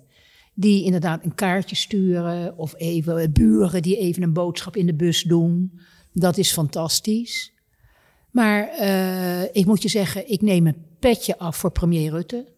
Die 0.53 0.83
inderdaad 0.83 1.23
een 1.23 1.35
kaartje 1.35 1.75
sturen. 1.75 2.57
Of 2.57 2.73
even 2.77 3.17
eh, 3.17 3.29
buren 3.31 3.81
die 3.81 3.97
even 3.97 4.23
een 4.23 4.33
boodschap 4.33 4.75
in 4.75 4.85
de 4.85 4.95
bus 4.95 5.23
doen. 5.23 5.79
Dat 6.13 6.37
is 6.37 6.51
fantastisch. 6.51 7.53
Maar 8.31 8.67
eh, 8.67 9.43
ik 9.43 9.65
moet 9.65 9.81
je 9.81 9.89
zeggen, 9.89 10.31
ik 10.31 10.41
neem 10.41 10.67
een 10.67 10.85
petje 10.99 11.37
af 11.37 11.57
voor 11.57 11.71
premier 11.71 12.11
Rutte. 12.11 12.53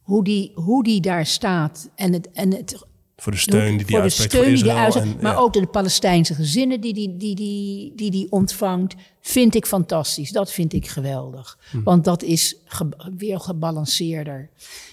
Hoe 0.00 0.24
die, 0.24 0.52
hoe 0.54 0.84
die 0.84 1.00
daar 1.00 1.26
staat 1.26 1.90
en 1.94 2.12
het, 2.12 2.30
en 2.30 2.54
het 2.54 2.86
Voor 3.16 3.32
de 3.32 3.38
steun 3.38 3.76
die 3.76 3.86
die 3.86 3.98
uitspreekt 3.98 4.30
steun 4.32 4.44
voor 4.44 4.54
die 4.54 4.62
die 4.62 4.72
Israël. 4.72 4.84
uitspreekt, 4.84 5.16
en, 5.16 5.22
maar 5.22 5.32
ja. 5.32 5.38
ook 5.38 5.52
de 5.52 5.66
Palestijnse 5.66 6.34
gezinnen 6.34 6.80
die 6.80 6.94
die, 6.94 7.16
die, 7.16 7.34
die, 7.34 7.92
die 7.94 8.10
die 8.10 8.30
ontvangt, 8.32 8.94
vind 9.20 9.54
ik 9.54 9.66
fantastisch. 9.66 10.30
Dat 10.30 10.52
vind 10.52 10.72
ik 10.72 10.86
geweldig. 10.86 11.58
Hm. 11.70 11.82
Want 11.82 12.04
dat 12.04 12.22
is 12.22 12.56
ge- 12.64 13.12
weer 13.16 13.40
gebalanceerder. 13.40 14.50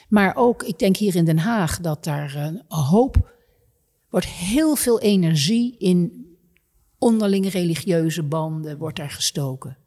Maar 0.10 0.36
ook, 0.36 0.64
ik 0.64 0.80
denk 0.80 0.98
hier 0.98 1.16
in 1.16 1.26
Den 1.26 1.38
Haag, 1.38 1.80
dat 1.80 2.04
daar 2.04 2.36
een 2.36 2.62
hoop, 2.68 3.32
wordt 4.10 4.28
heel 4.28 4.76
veel 4.76 5.00
energie 5.00 5.76
in 5.78 6.28
onderlinge 6.98 7.50
religieuze 7.50 8.24
banden, 8.24 8.78
wordt 8.78 8.98
daar 8.98 9.10
gestoken. 9.12 9.78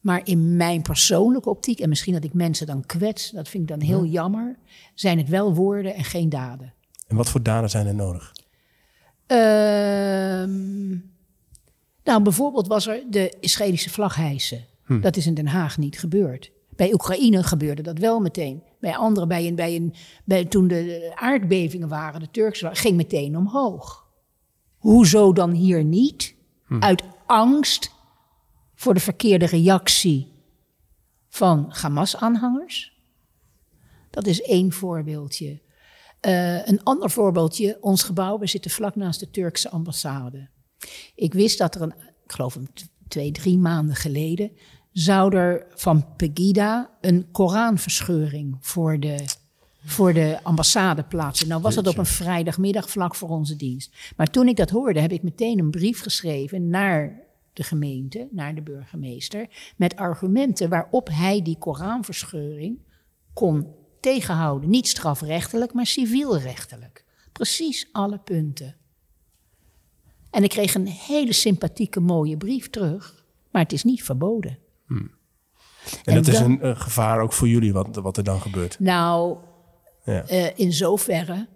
Maar 0.00 0.20
in 0.24 0.56
mijn 0.56 0.82
persoonlijke 0.82 1.50
optiek, 1.50 1.80
en 1.80 1.88
misschien 1.88 2.12
dat 2.12 2.24
ik 2.24 2.34
mensen 2.34 2.66
dan 2.66 2.86
kwets, 2.86 3.30
dat 3.30 3.48
vind 3.48 3.62
ik 3.62 3.68
dan 3.68 3.88
heel 3.88 4.04
jammer, 4.04 4.58
zijn 4.94 5.18
het 5.18 5.28
wel 5.28 5.54
woorden 5.54 5.94
en 5.94 6.04
geen 6.04 6.28
daden. 6.28 6.72
En 7.14 7.20
wat 7.20 7.30
voor 7.30 7.42
daden 7.42 7.70
zijn 7.70 7.86
er 7.86 7.94
nodig? 7.94 8.32
Ehm, 9.26 10.88
nou, 12.04 12.22
bijvoorbeeld 12.22 12.66
was 12.66 12.86
er 12.86 13.02
de 13.10 13.36
Israëlische 13.40 13.90
vlag 13.90 14.14
hijsen. 14.14 14.64
Dat 15.00 15.16
is 15.16 15.26
in 15.26 15.34
Den 15.34 15.46
Haag 15.46 15.78
niet 15.78 15.98
gebeurd. 15.98 16.52
Bij 16.76 16.92
Oekraïne 16.92 17.42
gebeurde 17.42 17.82
dat 17.82 17.98
wel 17.98 18.20
meteen. 18.20 18.62
Bij 18.80 18.96
anderen, 18.96 19.28
bij 19.28 19.46
een, 19.46 19.54
bij 19.54 19.74
een, 19.76 19.94
bij, 20.24 20.44
toen 20.44 20.68
de 20.68 21.12
aardbevingen 21.14 21.88
waren, 21.88 22.20
de 22.20 22.30
Turkse 22.30 22.68
ging 22.72 22.96
meteen 22.96 23.36
omhoog. 23.36 24.06
Hoezo 24.76 25.32
dan 25.32 25.50
hier 25.50 25.84
niet? 25.84 26.34
Uit 26.80 27.02
angst 27.26 27.90
voor 28.74 28.94
de 28.94 29.00
verkeerde 29.00 29.46
reactie 29.46 30.32
van 31.28 31.66
Hamas-aanhangers. 31.68 32.98
Dat 34.10 34.26
is 34.26 34.42
één 34.42 34.72
voorbeeldje. 34.72 35.62
Eh, 36.24 36.66
een 36.66 36.82
ander 36.82 37.10
voorbeeldje, 37.10 37.78
ons 37.80 38.02
gebouw, 38.02 38.38
we 38.38 38.46
zitten 38.46 38.70
vlak 38.70 38.94
naast 38.94 39.20
de 39.20 39.30
Turkse 39.30 39.70
ambassade. 39.70 40.48
Ik 41.14 41.34
wist 41.34 41.58
dat 41.58 41.74
er 41.74 41.82
een, 41.82 41.94
ik 42.24 42.32
geloof 42.32 42.54
een 42.54 42.68
twee, 43.08 43.32
drie 43.32 43.58
maanden 43.58 43.96
geleden, 43.96 44.50
zou 44.92 45.36
er 45.36 45.66
van 45.74 46.06
Pegida 46.16 46.90
een 47.00 47.30
Koranverscheuring 47.32 48.56
voor 48.60 49.00
de, 49.00 49.24
voor 49.84 50.12
de 50.12 50.38
ambassade 50.42 51.02
plaatsen. 51.02 51.48
Nou 51.48 51.62
was 51.62 51.74
dat 51.74 51.86
op 51.86 51.98
een 51.98 52.06
vrijdagmiddag 52.06 52.90
vlak 52.90 53.14
voor 53.14 53.28
onze 53.28 53.56
dienst. 53.56 53.96
Maar 54.16 54.30
toen 54.30 54.48
ik 54.48 54.56
dat 54.56 54.70
hoorde, 54.70 55.00
heb 55.00 55.12
ik 55.12 55.22
meteen 55.22 55.58
een 55.58 55.70
brief 55.70 56.00
geschreven 56.00 56.68
naar 56.68 57.20
de 57.52 57.62
gemeente, 57.62 58.28
naar 58.30 58.54
de 58.54 58.62
burgemeester, 58.62 59.48
met 59.76 59.96
argumenten 59.96 60.68
waarop 60.68 61.08
hij 61.12 61.42
die 61.42 61.58
Koranverscheuring 61.58 62.78
kon 63.32 63.82
tegenhouden. 64.04 64.70
Niet 64.70 64.88
strafrechtelijk, 64.88 65.72
maar 65.72 65.86
civielrechtelijk. 65.86 67.04
Precies 67.32 67.88
alle 67.92 68.18
punten. 68.18 68.76
En 70.30 70.42
ik 70.44 70.50
kreeg 70.50 70.74
een 70.74 70.86
hele 70.86 71.32
sympathieke, 71.32 72.00
mooie 72.00 72.36
brief 72.36 72.70
terug, 72.70 73.24
maar 73.50 73.62
het 73.62 73.72
is 73.72 73.82
niet 73.84 74.02
verboden. 74.04 74.58
En, 74.88 75.10
En 76.04 76.14
dat 76.14 76.26
is 76.26 76.38
een 76.38 76.60
eh, 76.60 76.80
gevaar 76.80 77.20
ook 77.20 77.32
voor 77.32 77.48
jullie, 77.48 77.72
wat, 77.72 77.96
wat 77.96 78.16
er 78.16 78.24
dan 78.24 78.40
gebeurt. 78.40 78.78
Nou, 78.80 79.36
Ja. 80.04 80.26
eh, 80.26 80.58
in 80.58 80.72
zoverre. 80.72 81.48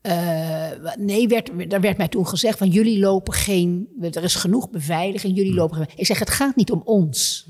eh, 0.00 0.70
nee, 0.98 1.28
werd, 1.28 1.72
er 1.72 1.80
werd 1.80 1.96
mij 1.96 2.08
toen 2.08 2.26
gezegd 2.28 2.58
van 2.58 2.68
jullie 2.68 2.98
lopen 2.98 3.32
geen, 3.34 3.88
er 4.00 4.22
is 4.22 4.34
genoeg 4.34 4.70
beveiliging, 4.70 5.36
jullie 5.36 5.54
lopen 5.54 5.76
geen. 5.76 5.88
Ik 5.96 6.06
zeg, 6.06 6.18
het 6.18 6.30
gaat 6.30 6.56
niet 6.56 6.70
om 6.70 6.82
ons. 6.84 7.48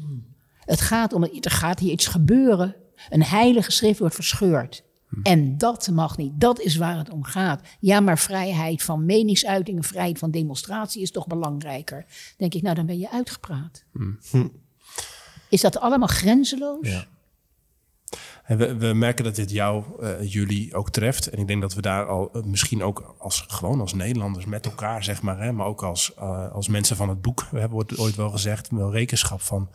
Het 0.58 0.80
gaat 0.80 1.12
om, 1.12 1.22
er 1.24 1.50
gaat 1.50 1.78
hier 1.78 1.92
iets 1.92 2.06
gebeuren. 2.06 2.76
Een 3.08 3.24
heilige 3.24 3.70
schrift 3.70 3.98
wordt 3.98 4.14
verscheurd. 4.14 4.84
En 5.22 5.58
dat 5.58 5.90
mag 5.92 6.16
niet. 6.16 6.32
Dat 6.40 6.60
is 6.60 6.76
waar 6.76 6.98
het 6.98 7.10
om 7.10 7.24
gaat. 7.24 7.60
Ja, 7.80 8.00
maar 8.00 8.18
vrijheid 8.18 8.82
van 8.82 9.04
meningsuiting 9.04 9.76
en 9.76 9.84
vrijheid 9.84 10.18
van 10.18 10.30
demonstratie 10.30 11.02
is 11.02 11.10
toch 11.10 11.26
belangrijker. 11.26 12.06
Denk 12.36 12.54
ik, 12.54 12.62
nou 12.62 12.74
dan 12.74 12.86
ben 12.86 12.98
je 12.98 13.10
uitgepraat. 13.10 13.84
Is 15.48 15.60
dat 15.60 15.80
allemaal 15.80 16.08
grenzeloos? 16.08 16.88
Ja. 16.88 17.06
We, 18.46 18.76
we 18.76 18.92
merken 18.92 19.24
dat 19.24 19.34
dit 19.34 19.50
jou, 19.50 19.84
eh, 20.00 20.32
jullie 20.32 20.74
ook 20.74 20.90
treft. 20.90 21.28
En 21.28 21.38
ik 21.38 21.46
denk 21.46 21.60
dat 21.60 21.74
we 21.74 21.80
daar 21.80 22.06
al 22.06 22.32
eh, 22.32 22.42
misschien 22.42 22.82
ook 22.82 23.14
als, 23.18 23.44
gewoon 23.48 23.80
als 23.80 23.94
Nederlanders 23.94 24.44
met 24.44 24.64
elkaar, 24.64 25.04
zeg 25.04 25.22
maar, 25.22 25.40
hè, 25.40 25.52
maar 25.52 25.66
ook 25.66 25.82
als, 25.82 26.14
eh, 26.14 26.52
als 26.52 26.68
mensen 26.68 26.96
van 26.96 27.08
het 27.08 27.22
boek, 27.22 27.46
we 27.50 27.60
hebben 27.60 27.98
ooit 27.98 28.16
wel 28.16 28.30
gezegd, 28.30 28.70
wel 28.70 28.92
rekenschap 28.92 29.40
van 29.40 29.70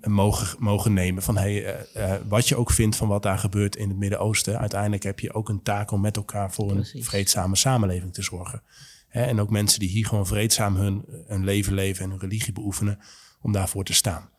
mogen, 0.00 0.56
mogen 0.58 0.92
nemen. 0.92 1.22
Van 1.22 1.36
hey, 1.36 1.64
eh, 1.64 2.12
eh, 2.12 2.20
wat 2.28 2.48
je 2.48 2.56
ook 2.56 2.70
vindt 2.70 2.96
van 2.96 3.08
wat 3.08 3.22
daar 3.22 3.38
gebeurt 3.38 3.76
in 3.76 3.88
het 3.88 3.98
Midden-Oosten, 3.98 4.58
uiteindelijk 4.58 5.02
heb 5.02 5.20
je 5.20 5.34
ook 5.34 5.48
een 5.48 5.62
taak 5.62 5.90
om 5.90 6.00
met 6.00 6.16
elkaar 6.16 6.52
voor 6.52 6.70
een 6.70 6.86
vreedzame 7.04 7.56
samenleving 7.56 8.14
te 8.14 8.22
zorgen. 8.22 8.62
Hè, 9.08 9.22
en 9.22 9.40
ook 9.40 9.50
mensen 9.50 9.80
die 9.80 9.88
hier 9.88 10.06
gewoon 10.06 10.26
vreedzaam 10.26 10.76
hun, 10.76 11.04
hun 11.26 11.44
leven 11.44 11.74
leven 11.74 12.04
en 12.04 12.10
hun 12.10 12.20
religie 12.20 12.52
beoefenen, 12.52 12.98
om 13.40 13.52
daarvoor 13.52 13.84
te 13.84 13.92
staan. 13.92 14.30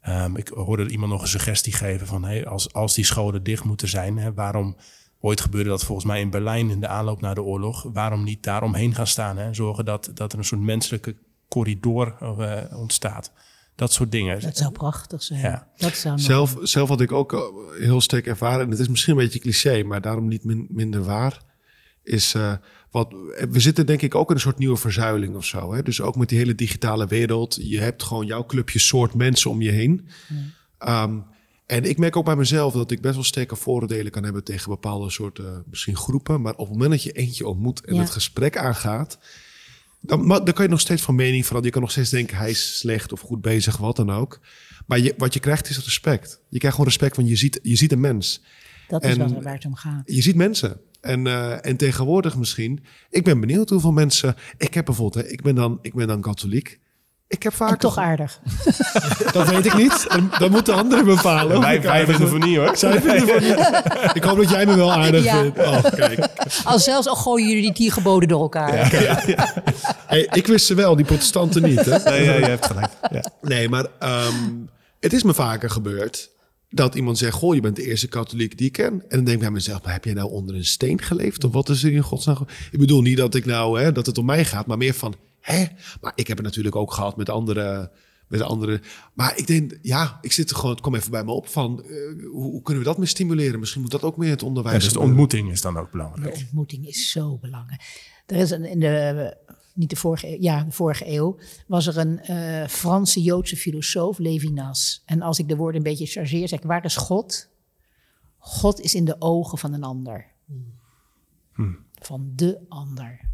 Ehm, 0.00 0.36
ik 0.36 0.48
hoorde 0.48 0.88
iemand 0.88 1.12
nog 1.12 1.22
een 1.22 1.28
suggestie 1.28 1.72
geven 1.72 2.06
van 2.06 2.24
hey, 2.24 2.46
als, 2.46 2.72
als 2.72 2.94
die 2.94 3.04
scholen 3.04 3.42
dicht 3.42 3.64
moeten 3.64 3.88
zijn, 3.88 4.18
hè, 4.18 4.34
waarom 4.34 4.76
ooit 5.20 5.40
gebeurde 5.40 5.68
dat 5.68 5.84
volgens 5.84 6.06
mij 6.06 6.20
in 6.20 6.30
Berlijn 6.30 6.70
in 6.70 6.80
de 6.80 6.88
aanloop 6.88 7.20
naar 7.20 7.34
de 7.34 7.42
oorlog, 7.42 7.82
waarom 7.92 8.24
niet 8.24 8.42
daaromheen 8.42 8.94
gaan 8.94 9.06
staan 9.06 9.38
en 9.38 9.54
zorgen 9.54 9.84
dat, 9.84 10.10
dat 10.14 10.32
er 10.32 10.38
een 10.38 10.44
soort 10.44 10.60
menselijke 10.60 11.16
corridor 11.48 12.16
eh, 12.20 12.78
ontstaat. 12.78 13.32
Dat 13.74 13.92
soort 13.92 14.10
dingen. 14.10 14.40
Dat 14.40 14.56
zou 14.56 14.72
prachtig 14.72 15.22
zijn. 15.22 15.40
Ja. 15.40 15.68
Dat 15.76 15.94
zou 15.94 16.18
Zelf, 16.18 16.56
zelf 16.62 16.88
had 16.88 17.00
ik 17.00 17.12
ook 17.12 17.32
eh, 17.32 17.40
heel 17.78 18.00
sterk 18.00 18.26
ervaren, 18.26 18.64
en 18.64 18.70
het 18.70 18.78
is 18.78 18.88
misschien 18.88 19.12
een 19.12 19.22
beetje 19.22 19.38
cliché, 19.38 19.82
maar 19.82 20.00
daarom 20.00 20.28
niet 20.28 20.44
min- 20.44 20.66
minder 20.70 21.02
waar, 21.04 21.40
is 22.02 22.34
eh, 22.34 22.52
wat 22.90 23.14
we 23.50 23.60
zitten 23.60 23.86
denk 23.86 24.02
ik 24.02 24.14
ook 24.14 24.28
in 24.28 24.34
een 24.34 24.40
soort 24.40 24.58
nieuwe 24.58 24.76
verzuiling 24.76 25.36
of 25.36 25.44
zo. 25.44 25.72
Hè? 25.74 25.82
Dus 25.82 26.00
ook 26.00 26.16
met 26.16 26.28
die 26.28 26.38
hele 26.38 26.54
digitale 26.54 27.06
wereld, 27.06 27.58
je 27.60 27.80
hebt 27.80 28.02
gewoon 28.02 28.26
jouw 28.26 28.46
clubje 28.46 28.78
soort 28.78 29.14
mensen 29.14 29.50
om 29.50 29.62
je 29.62 29.70
heen. 29.70 30.08
Ehm, 30.78 31.18
en 31.66 31.84
ik 31.84 31.98
merk 31.98 32.16
ook 32.16 32.24
bij 32.24 32.36
mezelf 32.36 32.72
dat 32.72 32.90
ik 32.90 33.00
best 33.00 33.14
wel 33.14 33.24
sterke 33.24 33.56
vooroordelen 33.56 34.12
kan 34.12 34.24
hebben 34.24 34.44
tegen 34.44 34.70
bepaalde 34.70 35.10
soorten 35.10 35.64
misschien 35.70 35.96
groepen, 35.96 36.40
maar 36.40 36.52
op 36.52 36.58
het 36.58 36.68
moment 36.72 36.90
dat 36.90 37.02
je 37.02 37.12
eentje 37.12 37.46
ontmoet 37.46 37.84
en 37.84 37.94
Ja. 37.94 38.00
het 38.00 38.10
gesprek 38.10 38.56
aangaat, 38.56 39.18
dan, 40.04 40.26
maar, 40.26 40.44
dan 40.44 40.54
kan 40.54 40.64
je 40.64 40.70
nog 40.70 40.80
steeds 40.80 41.02
van 41.02 41.14
mening 41.14 41.46
veranderen. 41.46 41.64
Je 41.64 41.72
kan 41.72 41.82
nog 41.82 41.90
steeds 41.90 42.10
denken, 42.10 42.36
hij 42.36 42.50
is 42.50 42.78
slecht 42.78 43.12
of 43.12 43.20
goed 43.20 43.40
bezig, 43.40 43.76
wat 43.76 43.96
dan 43.96 44.10
ook. 44.10 44.40
Maar 44.86 44.98
je, 44.98 45.14
wat 45.16 45.34
je 45.34 45.40
krijgt 45.40 45.68
is 45.68 45.84
respect. 45.84 46.40
Je 46.48 46.58
krijgt 46.58 46.76
gewoon 46.76 46.90
respect, 46.90 47.16
want 47.16 47.28
je 47.28 47.36
ziet, 47.36 47.60
je 47.62 47.76
ziet 47.76 47.92
een 47.92 48.00
mens. 48.00 48.42
Dat 48.88 49.04
is 49.04 49.16
wat, 49.16 49.42
waar 49.42 49.54
het 49.54 49.64
om 49.64 49.74
gaat. 49.74 50.02
Je 50.04 50.22
ziet 50.22 50.36
mensen. 50.36 50.80
En, 51.00 51.26
eh, 51.26 51.66
en 51.66 51.76
tegenwoordig 51.76 52.36
misschien, 52.36 52.84
ik 53.10 53.24
ben 53.24 53.40
benieuwd 53.40 53.70
hoeveel 53.70 53.92
mensen... 53.92 54.34
Ik 54.56 54.74
heb 54.74 54.84
bijvoorbeeld, 54.84 55.24
hè, 55.24 55.30
ik, 55.30 55.42
ben 55.42 55.54
dan, 55.54 55.78
ik 55.82 55.94
ben 55.94 56.06
dan 56.06 56.20
katholiek. 56.20 56.80
Ik 57.32 57.42
heb 57.42 57.54
vaak... 57.54 57.70
En 57.70 57.78
toch 57.78 57.98
aardig. 57.98 58.40
Dat 59.32 59.48
weet 59.50 59.66
ik 59.66 59.74
niet. 59.74 60.04
Dan, 60.08 60.30
dan 60.38 60.50
moeten 60.50 60.74
anderen 60.74 61.04
bepalen. 61.04 61.60
wij, 61.60 61.82
wij 61.82 62.06
vinden 62.06 62.28
van 62.28 62.40
niet 62.40 62.56
hoor. 62.56 62.76
Zij 62.76 63.00
vinden 63.00 63.28
van 63.28 63.42
niet. 63.42 63.82
Ik 64.18 64.22
hoop 64.22 64.36
dat 64.36 64.50
jij 64.50 64.66
me 64.66 64.76
wel 64.76 64.92
aardig 64.92 65.24
Ja. 65.24 65.40
vindt. 65.40 65.58
Oh, 65.58 65.84
kijk. 65.94 66.26
Al 66.64 66.78
zelfs 66.78 67.08
al 67.08 67.14
gooien 67.14 67.46
jullie 67.48 67.62
die 67.62 67.72
tien 67.72 67.90
geboden 67.90 68.28
door 68.28 68.40
elkaar. 68.40 68.90
Hey, 70.06 70.28
ik 70.32 70.46
wist 70.46 70.66
ze 70.66 70.74
wel, 70.74 70.96
die 70.96 71.04
protestanten 71.04 71.62
niet. 71.62 71.84
Hè? 71.84 72.10
Nee, 72.10 72.24
ja, 72.24 72.32
je 72.34 72.44
hebt 72.44 72.66
gelijk. 72.66 72.90
Ja. 73.10 73.24
Nee, 73.40 73.68
maar 73.68 73.86
ehm, 73.98 74.34
het 75.00 75.12
is 75.12 75.22
me 75.22 75.34
vaker 75.34 75.70
gebeurd 75.70 76.30
dat 76.70 76.94
iemand 76.94 77.18
zegt: 77.18 77.34
Goh, 77.34 77.54
je 77.54 77.60
bent 77.60 77.76
de 77.76 77.86
eerste 77.86 78.08
katholiek 78.08 78.58
die 78.58 78.66
ik 78.66 78.72
ken. 78.72 78.92
En 78.92 79.02
dan 79.08 79.24
denk 79.24 79.36
ik 79.36 79.38
bij 79.42 79.50
mezelf: 79.50 79.82
Maar 79.82 79.92
heb 79.92 80.04
jij 80.04 80.14
nou 80.14 80.30
onder 80.30 80.54
een 80.54 80.64
steen 80.64 81.02
geleefd? 81.02 81.44
Of 81.44 81.52
wat 81.52 81.68
is 81.68 81.84
er 81.84 81.92
in 81.92 82.02
godsnaam? 82.02 82.46
Ik 82.70 82.78
bedoel 82.78 83.02
niet 83.02 83.16
dat 83.16 83.34
ik 83.34 83.44
nou 83.44 83.80
hè, 83.80 83.92
dat 83.92 84.06
het 84.06 84.18
om 84.18 84.24
mij 84.24 84.44
gaat, 84.44 84.66
maar 84.66 84.78
meer 84.78 84.94
van: 84.94 85.14
Hè? 85.42 85.64
Maar 86.00 86.12
ik 86.14 86.26
heb 86.26 86.36
het 86.36 86.46
natuurlijk 86.46 86.76
ook 86.76 86.92
gehad 86.92 87.16
met 87.16 87.28
andere. 87.28 87.92
Met 88.28 88.40
andere. 88.40 88.80
Maar 89.14 89.36
ik 89.36 89.46
denk, 89.46 89.78
ja, 89.82 90.18
ik 90.20 90.32
zit 90.32 90.50
er 90.50 90.56
gewoon, 90.56 90.70
het 90.70 90.80
kwam 90.80 90.94
even 90.94 91.10
bij 91.10 91.24
me 91.24 91.30
op 91.30 91.46
van, 91.48 91.82
eh, 91.84 91.90
hoe, 92.30 92.42
hoe 92.50 92.62
kunnen 92.62 92.82
we 92.82 92.88
dat 92.88 92.98
meer 92.98 93.06
stimuleren? 93.06 93.60
Misschien 93.60 93.80
moet 93.82 93.90
dat 93.90 94.02
ook 94.02 94.16
meer 94.16 94.26
in 94.26 94.32
het 94.34 94.42
onderwijs. 94.42 94.76
Ja, 94.76 94.82
dus 94.82 94.92
de 94.92 94.98
ontmoeting 95.00 95.50
is 95.50 95.60
dan 95.60 95.76
ook 95.76 95.84
De 95.84 95.90
belangrijk. 95.90 96.36
ontmoeting 96.36 96.86
is 96.86 97.10
zo 97.10 97.38
belangrijk. 97.38 98.10
Er 98.26 98.36
is 98.36 98.50
een, 98.50 98.64
in 98.64 98.80
de, 98.80 99.36
niet 99.74 99.90
de 99.90 99.96
vorige, 99.96 100.28
eeuw- 100.28 100.40
ja, 100.40 100.64
de 100.64 100.70
vorige 100.72 101.08
eeuw, 101.12 101.38
was 101.66 101.86
er 101.86 101.98
een 101.98 102.20
eh, 102.20 102.68
Franse 102.68 103.22
Joodse 103.22 103.56
filosoof, 103.56 104.18
Levinas. 104.18 105.02
En 105.06 105.22
als 105.22 105.38
ik 105.38 105.48
de 105.48 105.56
woorden 105.56 105.76
een 105.76 105.90
beetje 105.90 106.06
chargeer, 106.06 106.48
zeg 106.48 106.58
ik, 106.58 106.66
waar 106.66 106.84
is 106.84 106.96
God? 106.96 107.48
God 108.38 108.80
is 108.80 108.94
in 108.94 109.04
de 109.04 109.16
ogen 109.18 109.58
van 109.58 109.72
een 109.72 109.84
ander. 109.84 110.26
Van 112.02 112.32
de 112.34 112.60
ander. 112.68 113.30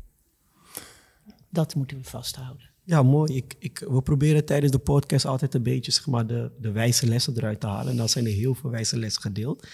Dat 1.59 1.75
moeten 1.75 1.97
we 1.97 2.05
vasthouden. 2.05 2.71
Ja, 2.85 3.03
mooi. 3.03 3.37
Ik, 3.37 3.55
ik, 3.59 3.85
we 3.88 4.03
proberen 4.03 4.44
tijdens 4.44 4.73
de 4.73 4.79
podcast 4.79 5.25
altijd 5.25 5.55
een 5.55 5.62
beetje 5.62 5.92
zeg 5.92 6.07
maar, 6.07 6.27
de, 6.27 6.51
de 6.61 6.71
wijze 6.71 7.07
lessen 7.07 7.37
eruit 7.37 7.61
te 7.61 7.66
halen. 7.66 7.90
En 7.90 7.97
dan 7.97 8.09
zijn 8.09 8.27
er 8.27 8.33
heel 8.33 8.55
veel 8.55 8.71
wijze 8.71 8.99
lessen 8.99 9.23
gedeeld. 9.23 9.66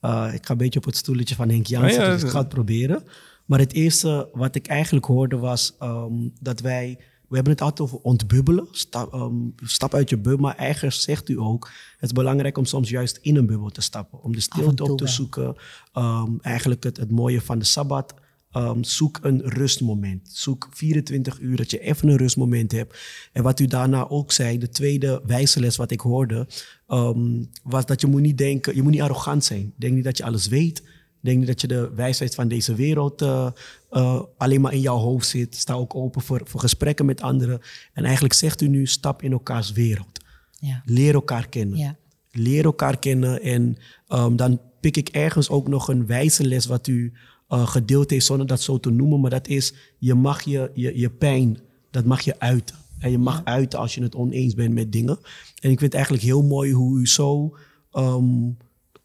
Uh, 0.00 0.30
ik 0.34 0.46
ga 0.46 0.52
een 0.52 0.58
beetje 0.58 0.78
op 0.78 0.84
het 0.84 0.96
stoeltje 0.96 1.34
van 1.34 1.48
Henk 1.48 1.66
Jansen, 1.66 2.00
Oh 2.00 2.06
ja, 2.06 2.12
dus 2.12 2.22
ik 2.22 2.28
ga 2.28 2.38
het 2.38 2.48
proberen. 2.48 3.02
Maar 3.44 3.58
het 3.58 3.72
eerste 3.72 4.28
wat 4.32 4.54
ik 4.54 4.66
eigenlijk 4.66 5.06
hoorde 5.06 5.36
was 5.36 5.76
um, 5.82 6.32
dat 6.40 6.60
wij... 6.60 6.98
We 7.28 7.34
hebben 7.34 7.52
het 7.52 7.62
altijd 7.62 7.80
over 7.80 7.98
ontbubbelen. 7.98 8.66
Stap, 8.70 9.12
um, 9.12 9.54
stap 9.64 9.94
uit 9.94 10.08
je 10.08 10.16
bubbel. 10.16 10.46
Maar 10.46 10.56
eigenlijk 10.56 10.96
zegt 10.96 11.28
u 11.28 11.38
ook... 11.38 11.70
Het 11.92 12.10
is 12.10 12.12
belangrijk 12.12 12.58
om 12.58 12.64
soms 12.64 12.88
juist 12.88 13.18
in 13.22 13.36
een 13.36 13.46
bubbel 13.46 13.70
te 13.70 13.80
stappen. 13.80 14.22
Om 14.22 14.32
de 14.32 14.40
stilte 14.40 14.82
op 14.82 14.98
te 14.98 15.04
wel. 15.04 15.12
zoeken. 15.12 15.56
Um, 15.94 16.38
eigenlijk 16.40 16.84
het, 16.84 16.96
het 16.96 17.10
mooie 17.10 17.40
van 17.40 17.58
de 17.58 17.64
Sabbat. 17.64 18.14
Um, 18.58 18.84
zoek 18.84 19.18
een 19.22 19.40
rustmoment. 19.44 20.28
Zoek 20.32 20.68
24 20.70 21.38
uur 21.40 21.56
dat 21.56 21.70
je 21.70 21.80
even 21.80 22.08
een 22.08 22.16
rustmoment 22.16 22.72
hebt. 22.72 22.98
En 23.32 23.42
wat 23.42 23.60
u 23.60 23.66
daarna 23.66 24.08
ook 24.08 24.32
zei, 24.32 24.58
de 24.58 24.68
tweede 24.68 25.22
wijze 25.26 25.60
les 25.60 25.76
wat 25.76 25.90
ik 25.90 26.00
hoorde, 26.00 26.46
um, 26.88 27.50
was 27.62 27.86
dat 27.86 28.00
je 28.00 28.06
moet 28.06 28.20
niet 28.20 28.38
denken, 28.38 28.74
je 28.74 28.82
moet 28.82 28.92
niet 28.92 29.00
arrogant 29.00 29.44
zijn. 29.44 29.72
Denk 29.76 29.94
niet 29.94 30.04
dat 30.04 30.16
je 30.16 30.24
alles 30.24 30.48
weet. 30.48 30.82
Denk 31.20 31.38
niet 31.38 31.46
dat 31.46 31.60
je 31.60 31.66
de 31.66 31.90
wijsheid 31.94 32.34
van 32.34 32.48
deze 32.48 32.74
wereld 32.74 33.22
uh, 33.22 33.50
uh, 33.90 34.22
alleen 34.36 34.60
maar 34.60 34.72
in 34.72 34.80
jouw 34.80 34.96
hoofd 34.96 35.26
zit. 35.26 35.56
Sta 35.56 35.74
ook 35.74 35.94
open 35.94 36.22
voor, 36.22 36.40
voor 36.44 36.60
gesprekken 36.60 37.06
met 37.06 37.20
anderen. 37.20 37.60
En 37.92 38.04
eigenlijk 38.04 38.34
zegt 38.34 38.60
u 38.60 38.68
nu, 38.68 38.86
stap 38.86 39.22
in 39.22 39.32
elkaars 39.32 39.72
wereld. 39.72 40.20
Ja. 40.60 40.82
Leer 40.84 41.14
elkaar 41.14 41.48
kennen. 41.48 41.78
Ja. 41.78 41.96
Leer 42.30 42.64
elkaar 42.64 42.98
kennen. 42.98 43.42
En 43.42 43.76
ehm, 44.08 44.36
dan 44.36 44.60
pik 44.80 44.96
ik 44.96 45.08
ergens 45.08 45.48
ook 45.48 45.68
nog 45.68 45.88
een 45.88 46.06
wijze 46.06 46.46
les 46.46 46.66
wat 46.66 46.86
u 46.86 47.12
eh, 47.48 47.66
gedeeld 47.66 48.10
heeft, 48.10 48.26
zonder 48.26 48.46
dat 48.46 48.60
zo 48.60 48.80
te 48.80 48.90
noemen. 48.90 49.20
Maar 49.20 49.30
dat 49.30 49.48
is, 49.48 49.74
je 49.98 50.14
mag 50.14 50.42
je, 50.42 50.70
je, 50.74 50.98
je 50.98 51.10
pijn, 51.10 51.58
dat 51.90 52.04
mag 52.04 52.20
je 52.20 52.40
uiten. 52.40 52.76
En 52.98 53.10
je 53.10 53.18
mag 53.18 53.44
uiten 53.44 53.78
als 53.78 53.94
je 53.94 54.02
het 54.02 54.14
oneens 54.14 54.54
bent 54.54 54.74
met 54.74 54.92
dingen. 54.92 55.18
En 55.60 55.70
ik 55.70 55.78
vind 55.78 55.80
het 55.80 55.94
eigenlijk 55.94 56.24
heel 56.24 56.42
mooi 56.42 56.72
hoe 56.72 56.98
u 56.98 57.06
zo 57.06 57.56
ehm, 57.92 58.50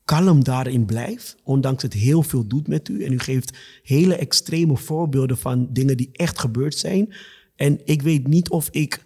kalm 0.06 0.44
daarin 0.44 0.86
blijft. 0.86 1.36
Ondanks 1.44 1.84
het 1.84 1.94
heel 1.94 2.24
veel 2.24 2.48
doet 2.48 2.68
met 2.68 2.90
u. 2.90 3.04
En 3.04 3.14
u 3.14 3.20
geeft 3.20 3.58
hele 3.84 4.16
extreme 4.16 4.78
voorbeelden 4.78 5.38
van 5.38 5.68
dingen 5.72 5.98
die 5.98 6.10
echt 6.12 6.40
gebeurd 6.40 6.78
zijn. 6.78 7.14
En 7.56 7.80
ik 7.86 8.02
weet 8.02 8.28
niet 8.28 8.50
of 8.50 8.70
ik 8.72 9.04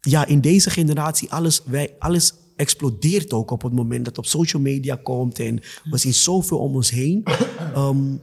ja, 0.00 0.26
in 0.26 0.40
deze 0.40 0.70
generatie, 0.70 1.30
alles, 1.30 1.62
wij, 1.64 1.94
alles 1.98 2.34
explodeert 2.56 3.32
ook 3.32 3.50
op 3.50 3.62
het 3.62 3.72
moment 3.72 4.04
dat 4.04 4.16
het 4.16 4.24
op 4.24 4.30
social 4.30 4.62
media 4.62 4.94
komt. 5.02 5.38
En 5.38 5.60
we 5.90 5.98
zien 5.98 6.14
zoveel 6.14 6.58
om 6.58 6.74
ons 6.74 6.90
heen. 6.90 7.24
Ehm, 7.74 8.16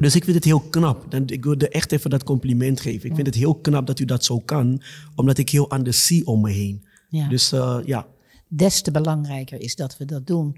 dus 0.00 0.14
ik 0.14 0.24
vind 0.24 0.36
het 0.36 0.44
heel 0.44 0.60
knap. 0.60 1.14
Ik 1.14 1.44
wilde 1.44 1.68
echt 1.68 1.92
even 1.92 2.10
dat 2.10 2.24
compliment 2.24 2.80
geven. 2.80 3.08
Ik 3.08 3.14
vind 3.14 3.26
het 3.26 3.36
heel 3.36 3.54
knap 3.54 3.86
dat 3.86 3.98
u 3.98 4.04
dat 4.04 4.24
zo 4.24 4.38
kan, 4.38 4.82
omdat 5.14 5.38
ik 5.38 5.50
heel 5.50 5.70
anders 5.70 6.06
zie 6.06 6.26
om 6.26 6.40
me 6.40 6.50
heen. 6.50 6.84
Ja. 7.08 7.28
Dus 7.28 7.52
eh, 7.52 7.78
ja, 7.84 8.06
des 8.48 8.82
te 8.82 8.90
belangrijker 8.90 9.60
is 9.60 9.74
dat 9.74 9.96
we 9.96 10.04
dat 10.04 10.26
doen. 10.26 10.56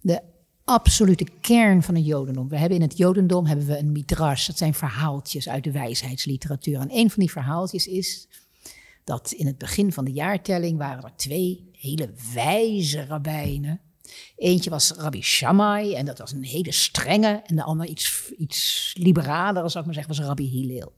De 0.00 0.22
absolute 0.64 1.26
kern 1.40 1.82
van 1.82 1.94
het 1.94 2.06
Jodendom. 2.06 2.48
We 2.48 2.58
hebben 2.58 2.78
in 2.78 2.84
het 2.84 2.96
Jodendom 2.96 3.46
hebben 3.46 3.66
we 3.66 3.78
een 3.78 3.92
midrash. 3.92 4.46
Dat 4.46 4.58
zijn 4.58 4.74
verhaaltjes 4.74 5.48
uit 5.48 5.64
de 5.64 5.70
wijsheidsliteratuur. 5.70 6.80
En 6.80 6.88
een 6.90 7.10
van 7.10 7.20
die 7.20 7.30
verhaaltjes 7.30 7.86
is 7.86 8.28
dat 9.04 9.32
in 9.32 9.46
het 9.46 9.58
begin 9.58 9.92
van 9.92 10.04
de 10.04 10.12
jaartelling 10.12 10.78
waren 10.78 11.04
er 11.04 11.16
twee 11.16 11.70
hele 11.72 12.10
wijze 12.34 13.04
rabbijnen. 13.04 13.80
Eentje 14.36 14.70
was 14.70 14.90
Rabbi 14.90 15.22
Shammai 15.22 15.94
en 15.94 16.06
dat 16.06 16.18
was 16.18 16.32
een 16.32 16.44
hele 16.44 16.72
strenge. 16.72 17.42
En 17.46 17.56
de 17.56 17.62
ander 17.62 17.86
iets, 17.86 18.32
iets 18.38 18.92
liberaler, 18.98 19.70
zou 19.70 19.78
ik 19.78 19.84
maar 19.84 19.94
zeggen, 19.94 20.16
was 20.16 20.26
Rabbi 20.26 20.48
Hillel. 20.48 20.92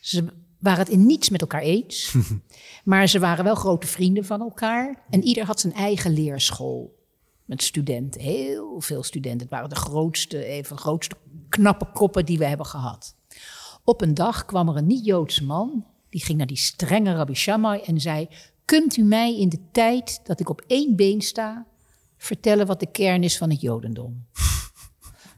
Ze 0.00 0.24
waren 0.58 0.78
het 0.78 0.88
in 0.88 1.06
niets 1.06 1.28
met 1.28 1.40
elkaar 1.40 1.60
eens. 1.60 2.14
maar 2.84 3.08
ze 3.08 3.18
waren 3.18 3.44
wel 3.44 3.54
grote 3.54 3.86
vrienden 3.86 4.24
van 4.24 4.40
elkaar. 4.40 5.04
En 5.10 5.22
ieder 5.22 5.44
had 5.44 5.60
zijn 5.60 5.72
eigen 5.72 6.12
leerschool. 6.12 6.96
Met 7.44 7.62
studenten, 7.62 8.20
heel 8.20 8.80
veel 8.80 9.02
studenten. 9.02 9.40
Het 9.40 9.50
waren 9.50 9.68
de 9.68 9.74
grootste, 9.74 10.44
even 10.44 10.76
de 10.76 10.82
grootste 10.82 11.16
knappe 11.48 11.86
koppen 11.92 12.26
die 12.26 12.38
we 12.38 12.44
hebben 12.44 12.66
gehad. 12.66 13.14
Op 13.84 14.00
een 14.00 14.14
dag 14.14 14.44
kwam 14.44 14.68
er 14.68 14.76
een 14.76 14.86
niet-Joodse 14.86 15.44
man. 15.44 15.84
Die 16.10 16.24
ging 16.24 16.38
naar 16.38 16.46
die 16.46 16.56
strenge 16.56 17.14
Rabbi 17.14 17.34
Shammai 17.34 17.80
en 17.80 18.00
zei... 18.00 18.28
Kunt 18.64 18.96
u 18.96 19.02
mij 19.02 19.38
in 19.38 19.48
de 19.48 19.60
tijd 19.72 20.20
dat 20.24 20.40
ik 20.40 20.48
op 20.48 20.62
één 20.66 20.96
been 20.96 21.20
sta... 21.20 21.66
vertellen 22.18 22.66
wat 22.66 22.80
de 22.80 22.90
kern 22.90 23.22
is 23.22 23.38
van 23.38 23.50
het 23.50 23.60
Jodendom? 23.60 24.24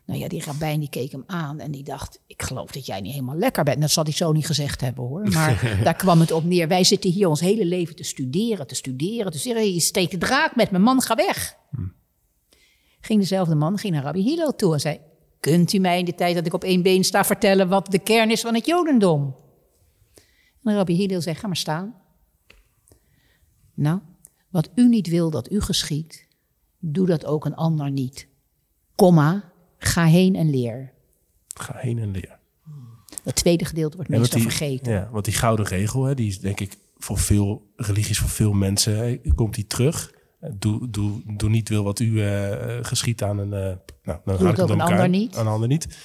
Nou 0.06 0.22
ja, 0.22 0.28
die 0.28 0.44
rabbijn 0.44 0.80
die 0.80 0.88
keek 0.88 1.12
hem 1.12 1.24
aan 1.26 1.60
en 1.60 1.70
die 1.70 1.82
dacht... 1.82 2.20
ik 2.26 2.42
geloof 2.42 2.70
dat 2.70 2.86
jij 2.86 3.00
niet 3.00 3.12
helemaal 3.12 3.36
lekker 3.36 3.64
bent. 3.64 3.80
Dat 3.80 3.90
zal 3.90 4.04
hij 4.04 4.12
zo 4.12 4.32
niet 4.32 4.46
gezegd 4.46 4.80
hebben 4.80 5.04
hoor. 5.04 5.28
Maar 5.28 5.80
daar 5.84 5.96
kwam 5.96 6.20
het 6.20 6.32
op 6.32 6.44
neer. 6.44 6.68
Wij 6.68 6.84
zitten 6.84 7.10
hier 7.10 7.28
ons 7.28 7.40
hele 7.40 7.64
leven 7.64 7.96
te 7.96 8.02
studeren, 8.02 8.66
te 8.66 8.74
studeren, 8.74 9.32
te 9.32 9.38
studeren. 9.38 9.72
Je 9.72 9.80
steekt 9.80 10.10
de 10.10 10.18
draak 10.18 10.56
met 10.56 10.70
mijn 10.70 10.82
man, 10.82 11.02
ga 11.02 11.14
weg. 11.14 11.56
Ging 13.00 13.20
dezelfde 13.20 13.54
man 13.54 13.78
ging 13.78 13.94
naar 13.94 14.02
Rabbi 14.02 14.22
Hillel 14.22 14.54
toe 14.54 14.72
en 14.72 14.80
zei... 14.80 15.00
Kunt 15.40 15.72
u 15.72 15.78
mij 15.78 15.98
in 15.98 16.04
de 16.04 16.14
tijd 16.14 16.34
dat 16.34 16.46
ik 16.46 16.54
op 16.54 16.64
één 16.64 16.82
been 16.82 17.04
sta 17.04 17.24
vertellen... 17.24 17.68
wat 17.68 17.90
de 17.90 17.98
kern 17.98 18.30
is 18.30 18.40
van 18.40 18.54
het 18.54 18.66
Jodendom? 18.66 19.36
En 20.62 20.74
Rabbi 20.74 20.94
Hillel 20.94 21.20
zei, 21.20 21.34
ga 21.34 21.46
maar 21.46 21.56
staan. 21.56 21.94
Nou, 23.74 24.00
wat 24.48 24.70
u 24.74 24.88
niet 24.88 25.08
wil 25.08 25.30
dat 25.30 25.52
u 25.52 25.60
geschiet... 25.60 26.28
doe 26.80 27.06
dat 27.06 27.24
ook 27.24 27.44
een 27.44 27.54
ander 27.54 27.90
niet. 27.90 28.28
Komma, 28.94 29.52
ga 29.78 30.04
heen 30.04 30.36
en 30.36 30.50
leer. 30.50 30.92
Ga 31.54 31.74
heen 31.76 31.98
en 31.98 32.10
leer. 32.10 32.38
Het 33.24 33.34
tweede 33.34 33.64
gedeelte 33.64 33.96
wordt 33.96 34.10
meestal 34.10 34.40
die, 34.40 34.48
vergeten. 34.48 34.92
Ja, 34.92 35.08
want 35.12 35.24
die 35.24 35.34
gouden 35.34 35.66
regel, 35.66 36.04
hè, 36.04 36.14
die 36.14 36.28
is 36.28 36.40
denk 36.40 36.60
ik 36.60 36.76
voor 36.98 37.18
veel 37.18 37.72
religies, 37.76 38.18
voor 38.18 38.28
veel 38.28 38.52
mensen, 38.52 38.96
hè, 38.96 39.18
komt 39.34 39.54
die 39.54 39.66
terug. 39.66 40.12
Doe, 40.54 40.90
doe, 40.90 41.20
doe 41.36 41.48
niet 41.48 41.68
wil 41.68 41.84
wat 41.84 42.00
u 42.00 42.22
eh 42.24 42.78
geschiet 42.82 43.22
aan 43.22 43.38
een... 43.38 43.52
eh 43.52 43.76
nou, 44.02 44.18
dan 44.24 44.36
Doe 44.36 44.46
gaat 44.46 44.56
het 44.56 44.80
ander 44.80 45.08
niet. 45.08 45.36
Aan 45.36 45.46
een 45.46 45.52
ander 45.52 45.68
niet. 45.68 45.98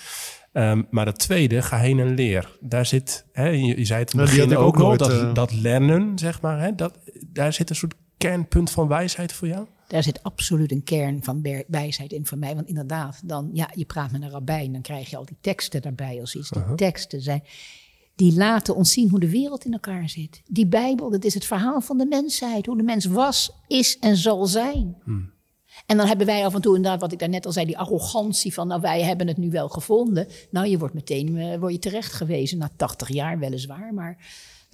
Ehm, 0.51 0.81
maar 0.89 1.05
het 1.05 1.19
tweede, 1.19 1.61
ga 1.61 1.77
heen 1.77 1.99
en 1.99 2.13
leer. 2.13 2.57
Daar 2.59 2.85
zit, 2.85 3.25
hè, 3.31 3.47
je, 3.47 3.77
je 3.77 3.85
zei 3.85 3.99
het 3.99 4.13
in 4.13 4.19
het 4.19 4.29
die 4.29 4.37
begin 4.37 4.51
ik 4.51 4.57
ook 4.57 4.65
ook 4.65 4.75
al, 4.75 4.85
nooit, 4.85 4.99
dat, 4.99 5.11
eh, 5.11 5.33
dat 5.33 5.53
lernen, 5.53 6.19
zeg 6.19 6.41
maar. 6.41 6.59
Hè, 6.59 6.75
dat, 6.75 6.99
daar 7.27 7.53
zit 7.53 7.69
een 7.69 7.75
soort 7.75 7.93
kernpunt 8.17 8.71
van 8.71 8.87
wijsheid 8.87 9.33
voor 9.33 9.47
jou. 9.47 9.67
Daar 9.87 10.03
zit 10.03 10.23
absoluut 10.23 10.71
een 10.71 10.83
kern 10.83 11.23
van 11.23 11.45
wijsheid 11.67 12.11
in 12.11 12.25
voor 12.25 12.37
mij. 12.37 12.55
Want 12.55 12.67
inderdaad, 12.67 13.21
dan, 13.23 13.49
ja, 13.53 13.69
je 13.73 13.85
praat 13.85 14.11
met 14.11 14.21
een 14.21 14.29
rabbijn, 14.29 14.71
dan 14.71 14.81
krijg 14.81 15.09
je 15.09 15.17
al 15.17 15.25
die 15.25 15.37
teksten 15.41 15.81
daarbij 15.81 16.19
als 16.19 16.35
iets. 16.35 16.49
Die 16.49 16.75
teksten 16.75 17.21
zijn, 17.21 17.43
die 18.15 18.33
laten 18.33 18.75
ons 18.75 18.91
zien 18.91 19.09
hoe 19.09 19.19
de 19.19 19.29
wereld 19.29 19.65
in 19.65 19.73
elkaar 19.73 20.09
zit. 20.09 20.41
Die 20.47 20.67
Bijbel, 20.67 21.09
dat 21.09 21.23
is 21.23 21.33
het 21.33 21.45
verhaal 21.45 21.81
van 21.81 21.97
de 21.97 22.05
mensheid. 22.05 22.65
Hoe 22.65 22.77
de 22.77 22.83
mens 22.83 23.05
was, 23.05 23.51
is 23.67 23.99
en 23.99 24.17
zal 24.17 24.45
zijn. 24.45 24.97
En 25.85 25.97
dan 25.97 26.07
hebben 26.07 26.25
wij 26.25 26.45
af 26.45 26.53
en 26.55 26.61
toe 26.61 26.75
inderdaad, 26.75 27.01
wat 27.01 27.11
ik 27.11 27.19
daarnet 27.19 27.45
al 27.45 27.51
zei, 27.51 27.65
die 27.65 27.77
arrogantie 27.77 28.53
van, 28.53 28.67
nou 28.67 28.81
wij 28.81 29.01
hebben 29.01 29.27
het 29.27 29.37
nu 29.37 29.49
wel 29.49 29.69
gevonden. 29.69 30.27
Nou, 30.51 30.67
je 30.67 30.77
wordt 30.77 30.93
meteen 30.93 31.37
eh, 31.37 31.59
word 31.59 31.73
je 31.73 31.79
terecht 31.79 32.13
gewezen, 32.13 32.57
na 32.57 32.69
80 32.75 33.09
jaar 33.09 33.39
weliswaar, 33.39 33.93
maar 33.93 34.17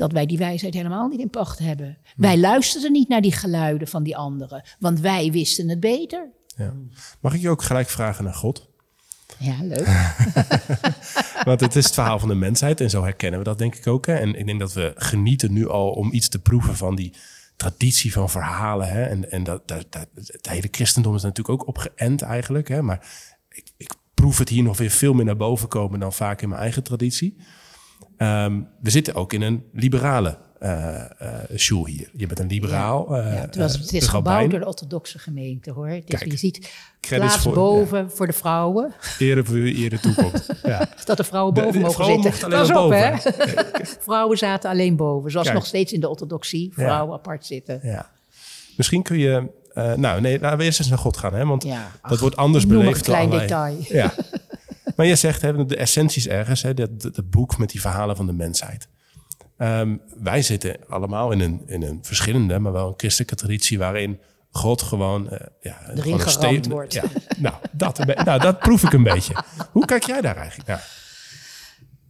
dat 0.02 0.12
wij 0.12 0.26
die 0.26 0.38
wijsheid 0.38 0.74
helemaal 0.74 1.08
niet 1.08 1.20
in 1.20 1.30
pacht 1.30 1.60
hebben. 1.60 1.98
Wij 2.16 2.38
luisterden 2.38 2.92
niet 2.92 3.10
naar 3.10 3.22
die 3.22 3.32
geluiden 3.32 3.88
van 3.88 4.04
die 4.04 4.18
anderen, 4.18 4.64
want 4.80 5.00
wij 5.00 5.32
wisten 5.32 5.70
het 5.70 5.80
beter. 5.80 6.30
Ja. 6.56 6.74
Mag 7.20 7.34
ik 7.34 7.42
je 7.42 7.50
ook 7.50 7.62
gelijk 7.62 7.90
vragen 7.90 8.24
naar 8.24 8.34
God? 8.34 8.70
Ja, 9.38 9.56
leuk. 9.62 9.88
Want 11.48 11.60
het 11.60 11.76
is 11.76 11.86
het 11.86 11.94
verhaal 11.94 12.20
van 12.20 12.30
de 12.30 12.36
mensheid 12.36 12.82
en 12.82 12.90
zo 12.90 13.04
herkennen 13.04 13.40
we 13.40 13.46
dat 13.46 13.58
denk 13.58 13.76
ik 13.76 13.88
ook. 13.88 14.06
Hè? 14.06 14.16
En 14.16 14.36
ik 14.36 14.46
denk 14.46 14.60
dat 14.60 14.74
we 14.74 14.94
genieten 14.96 15.54
nu 15.54 15.68
al 15.68 15.92
om 15.92 16.14
iets 16.14 16.30
te 16.30 16.40
proeven 16.40 16.76
van 16.76 16.96
die 16.96 17.14
traditie 17.56 18.12
van 18.12 18.30
verhalen. 18.30 18.88
Hè? 18.88 19.04
En, 19.04 19.32
en 19.32 19.44
dat, 19.44 19.68
dat, 19.68 19.86
dat, 19.90 20.08
het 20.14 20.50
hele 20.50 20.68
christendom 20.72 21.16
is 21.16 21.22
natuurlijk 21.22 21.62
ook 21.62 21.68
opgeënt 21.68 22.22
eigenlijk. 22.22 22.68
Hè? 22.68 22.82
Maar 22.82 23.08
ik, 23.50 23.68
ik 23.78 23.94
proef 24.14 24.38
het 24.38 24.50
hier 24.50 24.64
nog 24.64 24.78
weer 24.78 24.90
veel 24.90 25.14
meer 25.14 25.26
naar 25.26 25.38
boven 25.38 25.68
komen 25.68 26.00
dan 26.00 26.14
vaak 26.14 26.42
in 26.42 26.50
mijn 26.50 26.62
eigen 26.62 26.84
traditie. 26.84 27.38
Ehm, 28.22 28.60
we 28.82 28.90
zitten 28.90 29.16
ook 29.16 29.34
in 29.34 29.42
een 29.42 29.64
liberale 29.74 30.38
shul 31.58 31.86
hier. 31.86 32.10
Je 32.14 32.28
bent 32.28 32.40
een 32.40 32.48
liberaal. 32.48 33.18
eh, 33.18 33.34
Ja, 33.34 33.40
het, 33.42 33.56
was, 33.56 33.74
het 33.78 33.94
is 33.94 34.08
gebouwd 34.08 34.52
door 34.52 34.60
de 34.60 34.66
orthodoxe 34.66 35.20
gemeente 35.20 35.72
hoor. 35.72 35.88
Kijk, 36.06 36.26
je 36.26 36.38
ziet 36.38 36.72
plaats 37.00 37.38
voor- 37.38 37.54
boven 37.54 38.12
voor 38.12 38.28
de 38.28 38.34
vrouwen. 38.34 38.94
Ere 39.20 39.44
voor 39.44 39.56
wie 39.56 39.76
ere 39.76 40.00
toekomt. 40.00 40.48
Ja. 40.64 40.88
Dat 41.06 41.18
de 41.18 41.24
vrouwen 41.24 41.54
De- 41.54 41.60
boven 41.62 41.74
de 41.76 41.80
mogen 41.86 41.96
vrouwen 42.04 42.24
zitten. 42.24 42.50
Pas 42.50 42.72
op 42.72 42.92
hè. 42.92 43.12
vrouwen 44.08 44.38
zaten 44.38 44.70
alleen 44.70 44.96
boven. 44.96 45.32
Zoals 45.32 45.46
Kijk. 45.48 45.60
nog 45.60 45.68
steeds 45.68 45.92
in 45.94 46.00
de 46.00 46.10
orthodoxie. 46.10 46.72
Vrouwen 46.74 47.14
apart 47.14 47.46
zitten. 47.46 47.80
Ja. 47.84 48.10
Misschien 48.78 49.04
kun 49.04 49.18
je... 49.18 49.48
nou, 49.96 50.22
nee, 50.22 50.40
laten 50.40 50.58
we 50.58 50.64
eerst 50.64 50.80
eens 50.80 50.90
naar 50.90 50.98
God 50.98 51.18
gaan. 51.18 51.34
Hè? 51.34 51.46
Want 51.46 51.64
Ja, 51.64 51.92
dat 52.10 52.20
wordt 52.20 52.36
anders 52.36 52.64
ik 52.64 52.70
noem 52.70 52.80
beleefd. 52.80 52.98
een 52.98 53.04
klein 53.04 53.30
dan 53.30 53.38
wij. 53.38 53.48
detail. 53.48 53.78
Ja. 53.90 54.14
Maar 54.96 55.06
je 55.06 55.16
zegt, 55.16 55.42
hè, 55.42 55.66
de 55.66 55.76
essentie 55.76 56.22
is 56.22 56.28
ergens, 56.28 56.62
hè, 56.62 56.74
dat, 56.74 57.02
dat, 57.02 57.16
dat 57.16 57.30
boek 57.30 57.58
met 57.58 57.70
die 57.70 57.82
verhalen 57.82 58.16
van 58.16 58.26
de 58.26 58.34
mensheid. 58.34 58.88
Ehm, 59.58 59.98
wij 60.18 60.42
zitten 60.42 60.78
allemaal 60.90 61.32
in 61.32 61.40
een, 61.40 61.62
in 61.66 61.82
een 61.82 62.00
verschillende, 62.02 62.60
maar 62.60 62.72
wel 62.72 62.88
een 62.88 62.94
christelijke 62.98 63.36
traditie 63.36 63.78
waarin 63.78 64.20
God 64.52 64.82
gewoon... 64.82 65.30
eh 65.30 65.48
ja, 65.62 65.90
Erin 65.96 66.20
geramd 66.20 66.68
wordt. 66.68 66.94
Ja, 66.94 67.04
nou, 67.38 67.56
dat, 67.72 68.06
nou, 68.24 68.40
dat 68.40 68.60
proef 68.60 68.84
ik 68.84 68.94
een 68.94 69.04
beetje. 69.04 69.34
Hoe 69.72 69.86
kijk 69.86 70.04
jij 70.04 70.22
daar 70.22 70.38
eigenlijk 70.38 70.68
naar? 70.68 71.00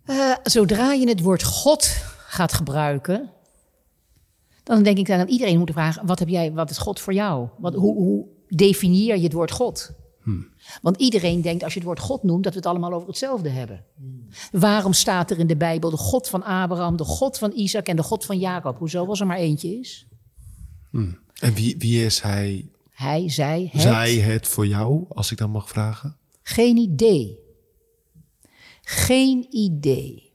Eh, 0.05 0.35
zodra 0.43 0.91
je 0.91 1.07
het 1.07 1.19
woord 1.19 1.43
God 1.43 2.03
gaat 2.27 2.53
gebruiken, 2.53 3.29
dan 4.63 4.83
denk 4.83 4.97
ik 4.97 5.07
dat 5.07 5.19
aan 5.19 5.27
iedereen 5.27 5.59
moet 5.59 5.71
vragen: 5.71 6.05
wat 6.05 6.19
heb 6.19 6.27
jij, 6.27 6.51
wat 6.51 6.69
is 6.69 6.77
God 6.77 6.99
voor 6.99 7.13
jou? 7.13 7.47
Wat, 7.57 7.73
hoe, 7.73 7.95
hoe 7.95 8.25
definieer 8.47 9.17
je 9.17 9.23
het 9.23 9.33
woord 9.33 9.51
God? 9.51 9.91
Want 10.81 10.97
iedereen 10.97 11.41
denkt 11.41 11.63
als 11.63 11.73
je 11.73 11.79
het 11.79 11.87
woord 11.87 11.99
God 11.99 12.23
noemt 12.23 12.43
dat 12.43 12.53
we 12.53 12.59
het 12.59 12.67
allemaal 12.67 12.93
over 12.93 13.07
hetzelfde 13.07 13.49
hebben. 13.49 13.85
Waarom 14.51 14.93
staat 14.93 15.31
er 15.31 15.39
in 15.39 15.47
de 15.47 15.57
Bijbel 15.57 15.89
de 15.89 15.97
God 15.97 16.27
van 16.29 16.43
Abraham, 16.43 16.95
de 16.97 17.03
God 17.03 17.37
van 17.37 17.51
Isaac 17.55 17.87
en 17.87 17.95
de 17.95 18.03
God 18.03 18.25
van 18.25 18.39
Jacob? 18.39 18.77
Hoezo 18.77 19.05
als 19.05 19.19
er 19.19 19.27
maar 19.27 19.37
eentje 19.37 19.79
is? 19.79 20.07
En 21.39 21.53
wie, 21.53 21.75
wie 21.77 22.05
is 22.05 22.19
hij, 22.19 22.69
Hij, 22.91 23.29
zij, 23.29 23.69
het. 23.71 23.81
zij, 23.81 24.13
het 24.15 24.47
voor 24.47 24.67
jou, 24.67 25.05
als 25.09 25.31
ik 25.31 25.37
dan 25.37 25.49
mag 25.51 25.69
vragen? 25.69 26.17
Geen 26.43 26.77
idee. 26.77 27.39
Geen 28.81 29.47
idee. 29.49 30.29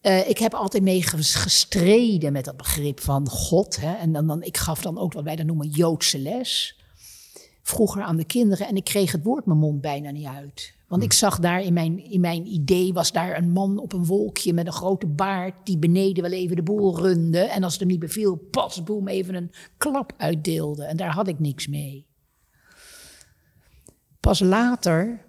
Eh, 0.00 0.28
ik 0.28 0.38
heb 0.38 0.54
altijd 0.54 0.82
mee 0.82 1.02
ges- 1.02 1.34
gestreden 1.34 2.32
met 2.32 2.44
dat 2.44 2.56
begrip 2.56 3.00
van 3.00 3.28
God. 3.28 3.80
Hè? 3.80 3.94
En 3.94 4.12
dan, 4.12 4.26
dan, 4.26 4.42
ik 4.42 4.56
gaf 4.56 4.82
dan 4.82 4.98
ook 4.98 5.12
wat 5.12 5.24
wij 5.24 5.36
dan 5.36 5.46
noemen 5.46 5.68
Joodse 5.68 6.18
les. 6.18 6.79
Vroeger 7.62 8.02
aan 8.02 8.16
de 8.16 8.24
kinderen 8.24 8.68
en 8.68 8.76
ik 8.76 8.84
kreeg 8.84 9.12
het 9.12 9.24
woord 9.24 9.46
mijn 9.46 9.58
mond 9.58 9.80
bijna 9.80 10.10
niet 10.10 10.26
uit. 10.26 10.78
Want 10.88 11.02
ik 11.02 11.12
zag 11.12 11.38
daar 11.38 11.62
in 11.62 11.72
mijn, 11.72 12.10
in 12.10 12.20
mijn 12.20 12.46
idee 12.46 12.92
was 12.92 13.12
daar 13.12 13.36
een 13.36 13.50
man 13.50 13.78
op 13.78 13.92
een 13.92 14.04
wolkje 14.04 14.52
met 14.52 14.66
een 14.66 14.72
grote 14.72 15.06
baard 15.06 15.54
die 15.64 15.78
beneden 15.78 16.22
wel 16.22 16.32
even 16.32 16.56
de 16.56 16.62
boel 16.62 16.98
runde. 16.98 17.38
En 17.38 17.62
als 17.62 17.72
het 17.72 17.80
hem 17.80 17.90
niet 17.90 18.00
beviel, 18.00 18.36
pas 18.36 18.82
boem, 18.82 19.08
even 19.08 19.34
een 19.34 19.50
klap 19.76 20.12
uitdeelde. 20.16 20.84
En 20.84 20.96
daar 20.96 21.12
had 21.12 21.28
ik 21.28 21.38
niks 21.38 21.66
mee. 21.66 22.06
Pas 24.20 24.40
later, 24.40 25.24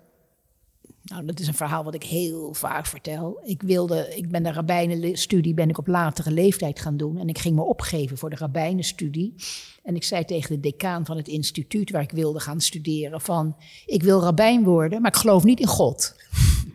nou 1.04 1.26
dat 1.26 1.40
is 1.40 1.48
een 1.48 1.54
verhaal 1.54 1.84
wat 1.84 1.94
ik 1.94 2.04
heel 2.04 2.54
vaak 2.54 2.86
vertel. 2.86 3.40
Ik, 3.44 3.62
wilde, 3.62 4.14
ik 4.16 4.30
ben 4.30 4.44
de 4.44 4.52
rabbijnenstudie 4.52 5.54
ben 5.54 5.70
ik 5.70 5.78
op 5.78 5.88
latere 5.88 6.32
leeftijd 6.32 6.80
gaan 6.80 6.98
doen. 6.98 7.18
En 7.18 7.28
ik 7.28 7.38
ging 7.38 7.56
me 7.56 7.62
opgeven 7.62 8.18
voor 8.18 8.30
de 8.30 8.36
rabbijnenstudie. 8.36 9.36
En 9.84 9.96
ik 9.96 10.04
zei 10.04 10.26
tegen 10.26 10.56
de 10.56 10.60
decaan 10.60 11.06
van 11.06 11.18
het 11.18 11.28
instituut 11.28 11.92
waar 11.92 12.02
ik 12.02 12.12
wilde 12.12 12.40
gaan 12.40 12.62
studeren 12.62 13.22
van... 13.22 13.56
ik 13.86 14.04
wil 14.04 14.22
rabbijn 14.22 14.64
worden, 14.64 15.02
maar 15.02 15.12
ik 15.12 15.18
geloof 15.18 15.44
niet 15.44 15.60
in 15.60 15.68
God. 15.68 16.16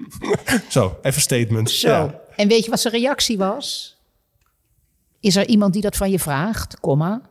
Zo, 0.69 0.99
even 1.03 1.21
statement. 1.21 1.71
Zo. 1.71 1.89
Ja. 1.89 2.21
En 2.37 2.49
weet 2.49 2.65
je 2.65 2.71
wat 2.71 2.81
zijn 2.81 2.95
reactie 2.95 3.39
was? 3.39 3.97
Is 5.21 5.37
er 5.37 5.47
iemand 5.47 5.73
die 5.73 5.83
dat 5.83 5.97
van 5.97 6.11
je 6.11 6.19
vraagt, 6.19 6.81
komma? 6.81 7.23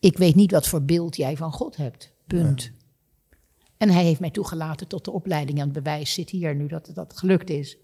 Ik 0.00 0.18
weet 0.18 0.34
niet 0.34 0.50
wat 0.50 0.68
voor 0.68 0.82
beeld 0.82 1.16
jij 1.16 1.36
van 1.36 1.52
God 1.52 1.76
hebt. 1.76 2.12
Punt. 2.26 2.72
En 3.76 3.90
hij 3.90 4.04
heeft 4.04 4.20
mij 4.20 4.30
toegelaten 4.30 4.86
tot 4.86 5.04
de 5.04 5.10
opleiding. 5.10 5.58
En 5.58 5.64
het 5.64 5.72
bewijs 5.72 6.12
zit 6.12 6.30
hier 6.30 6.54
nu 6.54 6.66
dat 6.66 6.90
dat 6.94 7.18
gelukt 7.18 7.50
is. 7.50 7.76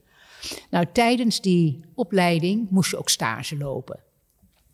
Nou, 0.71 0.87
tijdens 0.93 1.41
die 1.41 1.81
opleiding 1.95 2.71
moest 2.71 2.91
je 2.91 2.99
ook 2.99 3.09
stage 3.09 3.57
lopen. 3.57 4.01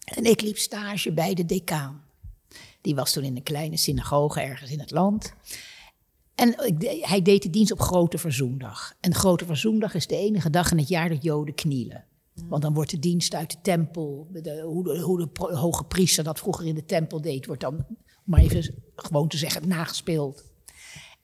En 0.04 0.24
ik 0.24 0.40
liep 0.40 0.58
stage 0.58 1.12
bij 1.12 1.34
de 1.34 1.46
decaan. 1.46 2.02
Die 2.80 2.94
was 2.94 3.12
toen 3.12 3.24
in 3.24 3.36
een 3.36 3.42
kleine 3.42 3.76
synagoge 3.76 4.40
ergens 4.40 4.70
in 4.70 4.80
het 4.80 4.90
land. 4.90 5.34
En 6.34 6.54
hij 7.00 7.22
deed 7.22 7.42
de 7.42 7.50
dienst 7.50 7.72
op 7.72 7.80
Grote 7.80 8.18
Verzoendag. 8.18 8.94
En 9.00 9.14
Grote 9.14 9.44
Verzoendag 9.44 9.94
is 9.94 10.06
de 10.06 10.16
enige 10.16 10.50
dag 10.50 10.70
in 10.70 10.78
het 10.78 10.88
jaar 10.88 11.08
dat 11.08 11.22
Joden 11.22 11.54
knielen. 11.54 12.04
Want 12.46 12.62
dan 12.62 12.74
wordt 12.74 12.90
de 12.90 12.98
dienst 12.98 13.34
uit 13.34 13.50
de 13.50 13.58
tempel, 13.62 14.28
de, 14.32 14.60
hoe, 14.60 15.18
de, 15.18 15.28
de 15.32 15.56
hoge 15.56 15.84
priester 15.84 16.24
dat 16.24 16.38
vroeger 16.38 16.66
in 16.66 16.74
de 16.74 16.84
tempel 16.84 17.20
deed, 17.20 17.46
wordt 17.46 17.60
dan, 17.60 17.74
om 17.74 17.96
maar 18.24 18.40
even 18.40 18.74
gewoon 18.96 19.28
te 19.28 19.36
zeggen, 19.36 19.68
nagespeeld. 19.68 20.44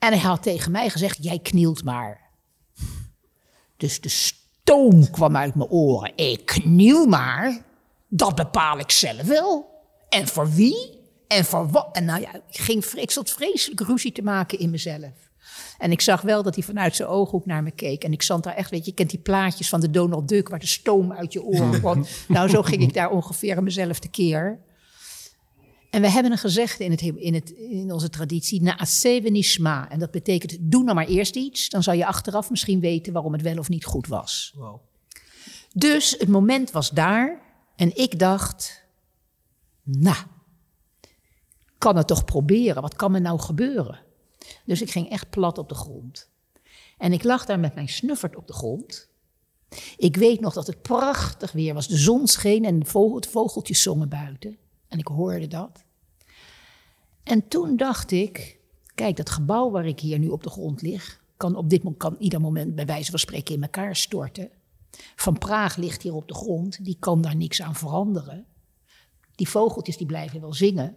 En 0.05 0.11
hij 0.11 0.19
had 0.19 0.43
tegen 0.43 0.73
mij 0.73 0.91
gezegd, 0.91 1.25
jij 1.25 1.39
knielt 1.39 1.85
maar. 1.85 2.21
Dus 3.77 4.01
de 4.01 4.09
stoom 4.09 5.11
kwam 5.11 5.37
uit 5.37 5.55
mijn 5.55 5.69
oren. 5.69 6.13
Ik 6.17 6.47
kniel 6.47 7.07
maar, 7.07 7.63
dat 8.09 8.35
bepaal 8.35 8.79
ik 8.79 8.91
zelf 8.91 9.23
wel. 9.23 9.67
En 10.09 10.29
voor 10.29 10.51
wie? 10.51 11.01
En 11.27 11.45
voor 11.45 11.69
wat? 11.71 11.89
En 11.93 12.05
nou 12.05 12.21
ja, 12.21 12.35
ik, 12.35 12.43
ging, 12.49 12.85
ik 12.85 13.11
zat 13.11 13.31
vreselijk 13.31 13.81
ruzie 13.81 14.13
te 14.13 14.23
maken 14.23 14.59
in 14.59 14.71
mezelf. 14.71 15.13
En 15.79 15.91
ik 15.91 16.01
zag 16.01 16.21
wel 16.21 16.43
dat 16.43 16.55
hij 16.55 16.65
vanuit 16.65 16.97
zijn 16.97 17.09
ooghoek 17.09 17.47
naar 17.47 17.63
me 17.63 17.71
keek. 17.71 18.05
En 18.05 18.13
ik 18.13 18.23
zat 18.23 18.43
daar 18.43 18.55
echt, 18.55 18.71
weet 18.71 18.85
je, 18.85 18.91
je 18.91 18.97
kent 18.97 19.11
die 19.11 19.19
plaatjes 19.19 19.69
van 19.69 19.81
de 19.81 19.91
Donald 19.91 20.29
Duck... 20.29 20.49
waar 20.49 20.59
de 20.59 20.67
stoom 20.67 21.13
uit 21.13 21.33
je 21.33 21.43
oren 21.43 21.81
kwam. 21.81 22.07
nou, 22.29 22.49
zo 22.49 22.63
ging 22.63 22.83
ik 22.83 22.95
daar 22.95 23.11
ongeveer 23.11 23.63
mezelf 23.63 23.99
tekeer. 23.99 24.59
En 25.95 26.01
we 26.01 26.11
hebben 26.11 26.33
een 26.33 26.39
gezegde 26.39 26.85
in, 26.85 26.91
het, 26.91 27.01
in, 27.03 27.35
het, 27.35 27.51
in 27.51 27.93
onze 27.93 28.11
traditie, 28.11 28.63
na'aseh 28.63 29.25
nishma. 29.25 29.91
En 29.91 29.99
dat 29.99 30.11
betekent, 30.11 30.57
doe 30.61 30.83
nou 30.83 30.95
maar 30.95 31.07
eerst 31.07 31.37
iets, 31.37 31.69
dan 31.69 31.83
zal 31.83 31.95
je 31.95 32.07
achteraf 32.07 32.51
misschien 32.51 32.81
weten 32.81 33.13
waarom 33.13 33.33
het 33.33 33.43
wel 33.43 33.59
of 33.59 33.69
niet 33.69 33.85
goed 33.85 34.07
was. 34.07 34.55
Dus 35.73 36.15
het 36.19 36.29
moment 36.29 36.71
was 36.71 36.91
daar 36.91 37.43
en 37.77 37.97
ik 37.97 38.19
dacht, 38.19 38.87
nou, 39.83 40.25
kan 41.79 41.97
het 41.97 42.07
toch 42.07 42.25
proberen, 42.25 42.83
wat 42.83 42.97
kan 42.97 43.11
me 43.11 43.19
nou 43.19 43.41
gebeuren? 43.41 44.01
Dus 44.65 44.83
ik 44.83 44.91
ging 44.91 45.11
echt 45.11 45.31
plat 45.31 45.59
op 45.59 45.69
de 45.69 45.75
grond. 45.75 46.31
En 46.99 47.13
ik 47.13 47.25
lag 47.25 47.45
daar 47.45 47.61
met 47.61 47.75
mijn 47.75 47.89
snuffert 47.89 48.37
op 48.37 48.47
de 48.47 48.53
grond. 48.53 49.09
Ik 49.97 50.17
weet 50.17 50.41
nog 50.41 50.53
dat 50.53 50.67
het 50.67 50.83
prachtig 50.83 51.53
weer 51.53 51.75
was. 51.75 51.89
De 51.89 51.97
zon 51.97 52.27
scheen 52.27 52.65
en 52.65 52.79
de 52.79 52.87
vogeltjes 53.31 53.83
zongen 53.83 54.09
buiten. 54.09 54.59
En 54.95 55.01
ik 55.01 55.07
hoorde 55.07 55.47
dat. 55.47 55.85
En 57.23 57.49
toen 57.49 57.77
dacht 57.77 58.11
ik, 58.11 58.59
kijk, 58.95 59.17
dat 59.17 59.31
gebouw 59.31 59.71
waar 59.71 59.87
ik 59.87 60.01
hier 60.01 60.19
nu 60.19 60.29
op 60.29 60.43
de 60.43 60.51
grond 60.51 60.83
lig, 60.83 61.23
kan 61.37 61.57
op 61.57 61.71
dit 61.71 61.83
moment, 61.83 62.03
kan 62.03 62.17
ieder 62.19 62.41
moment 62.41 62.75
bij 62.75 62.87
wijze 62.87 63.11
van 63.11 63.19
spreken 63.19 63.55
in 63.55 63.63
elkaar 63.63 63.97
storten. 63.97 64.51
Van 65.17 65.39
Praag 65.39 65.77
ligt 65.77 66.03
hier 66.03 66.15
op 66.15 66.29
de 66.29 66.35
grond, 66.35 66.85
die 66.85 66.97
kan 67.01 67.21
daar 67.21 67.37
niks 67.37 67.63
aan 67.63 67.75
veranderen. 67.75 68.47
Die 69.35 69.49
vogeltjes 69.49 69.97
die 69.97 70.07
blijven 70.07 70.41
wel 70.41 70.53
zingen. 70.53 70.97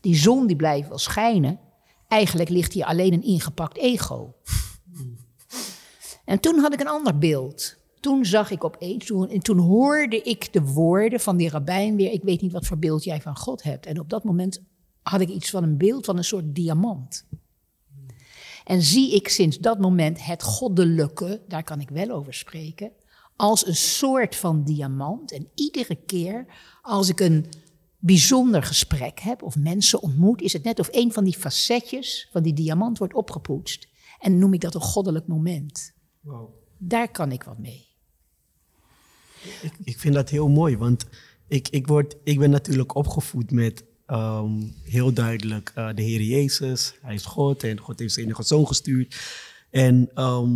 Die 0.00 0.16
zon 0.16 0.46
die 0.46 0.56
blijft 0.56 0.88
wel 0.88 0.98
schijnen. 0.98 1.60
Eigenlijk 2.08 2.50
ligt 2.50 2.72
hier 2.72 2.84
alleen 2.84 3.12
een 3.12 3.22
ingepakt 3.22 3.76
ego. 3.76 4.34
En 6.24 6.40
toen 6.40 6.58
had 6.58 6.72
ik 6.72 6.80
een 6.80 6.88
ander 6.88 7.18
beeld. 7.18 7.76
Toen 8.02 8.24
zag 8.24 8.50
ik 8.50 8.64
opeens, 8.64 9.06
toen, 9.06 9.28
en 9.28 9.40
toen 9.40 9.58
hoorde 9.58 10.22
ik 10.22 10.52
de 10.52 10.62
woorden 10.62 11.20
van 11.20 11.36
die 11.36 11.48
rabbijn 11.48 11.96
weer. 11.96 12.10
Ik 12.10 12.22
weet 12.22 12.40
niet 12.40 12.52
wat 12.52 12.66
voor 12.66 12.78
beeld 12.78 13.04
jij 13.04 13.20
van 13.20 13.36
God 13.36 13.62
hebt. 13.62 13.86
En 13.86 14.00
op 14.00 14.10
dat 14.10 14.24
moment 14.24 14.62
had 15.02 15.20
ik 15.20 15.28
iets 15.28 15.50
van 15.50 15.62
een 15.62 15.76
beeld 15.76 16.04
van 16.04 16.16
een 16.16 16.24
soort 16.24 16.54
diamant. 16.54 17.26
En 18.64 18.82
zie 18.82 19.14
ik 19.14 19.28
sinds 19.28 19.58
dat 19.58 19.78
moment 19.78 20.24
het 20.24 20.42
goddelijke, 20.42 21.42
daar 21.48 21.62
kan 21.62 21.80
ik 21.80 21.88
wel 21.88 22.10
over 22.10 22.34
spreken, 22.34 22.90
als 23.36 23.66
een 23.66 23.76
soort 23.76 24.36
van 24.36 24.64
diamant. 24.64 25.32
En 25.32 25.48
iedere 25.54 25.94
keer 25.94 26.46
als 26.82 27.08
ik 27.08 27.20
een 27.20 27.46
bijzonder 27.98 28.62
gesprek 28.62 29.20
heb 29.20 29.42
of 29.42 29.56
mensen 29.56 30.02
ontmoet, 30.02 30.40
is 30.40 30.52
het 30.52 30.64
net 30.64 30.78
of 30.78 30.88
een 30.90 31.12
van 31.12 31.24
die 31.24 31.38
facetjes 31.38 32.28
van 32.32 32.42
die 32.42 32.54
diamant 32.54 32.98
wordt 32.98 33.14
opgepoetst. 33.14 33.88
En 34.18 34.38
noem 34.38 34.54
ik 34.54 34.60
dat 34.60 34.74
een 34.74 34.80
goddelijk 34.80 35.26
moment. 35.26 35.92
Wauw. 36.20 36.60
Daar 36.78 37.10
kan 37.10 37.32
ik 37.32 37.42
wat 37.42 37.58
mee. 37.58 37.91
Ik, 39.84 39.98
vind 39.98 40.14
dat 40.14 40.28
heel 40.28 40.48
mooi, 40.48 40.76
want 40.76 41.06
ik, 41.48 41.68
ik, 41.68 41.86
word, 41.86 42.16
ik 42.24 42.38
ben 42.38 42.50
natuurlijk 42.50 42.94
opgevoed 42.94 43.50
met 43.50 43.84
ehm, 44.06 44.50
heel 44.82 45.12
duidelijk 45.12 45.72
eh, 45.74 45.88
de 45.94 46.02
Heer 46.02 46.22
Jezus. 46.22 46.94
Hij 47.02 47.14
is 47.14 47.24
God 47.24 47.62
en 47.62 47.78
God 47.78 47.98
heeft 47.98 48.12
zijn 48.12 48.26
enige 48.26 48.42
zoon 48.42 48.66
gestuurd. 48.66 49.16
En 49.70 50.10
ehm, 50.14 50.50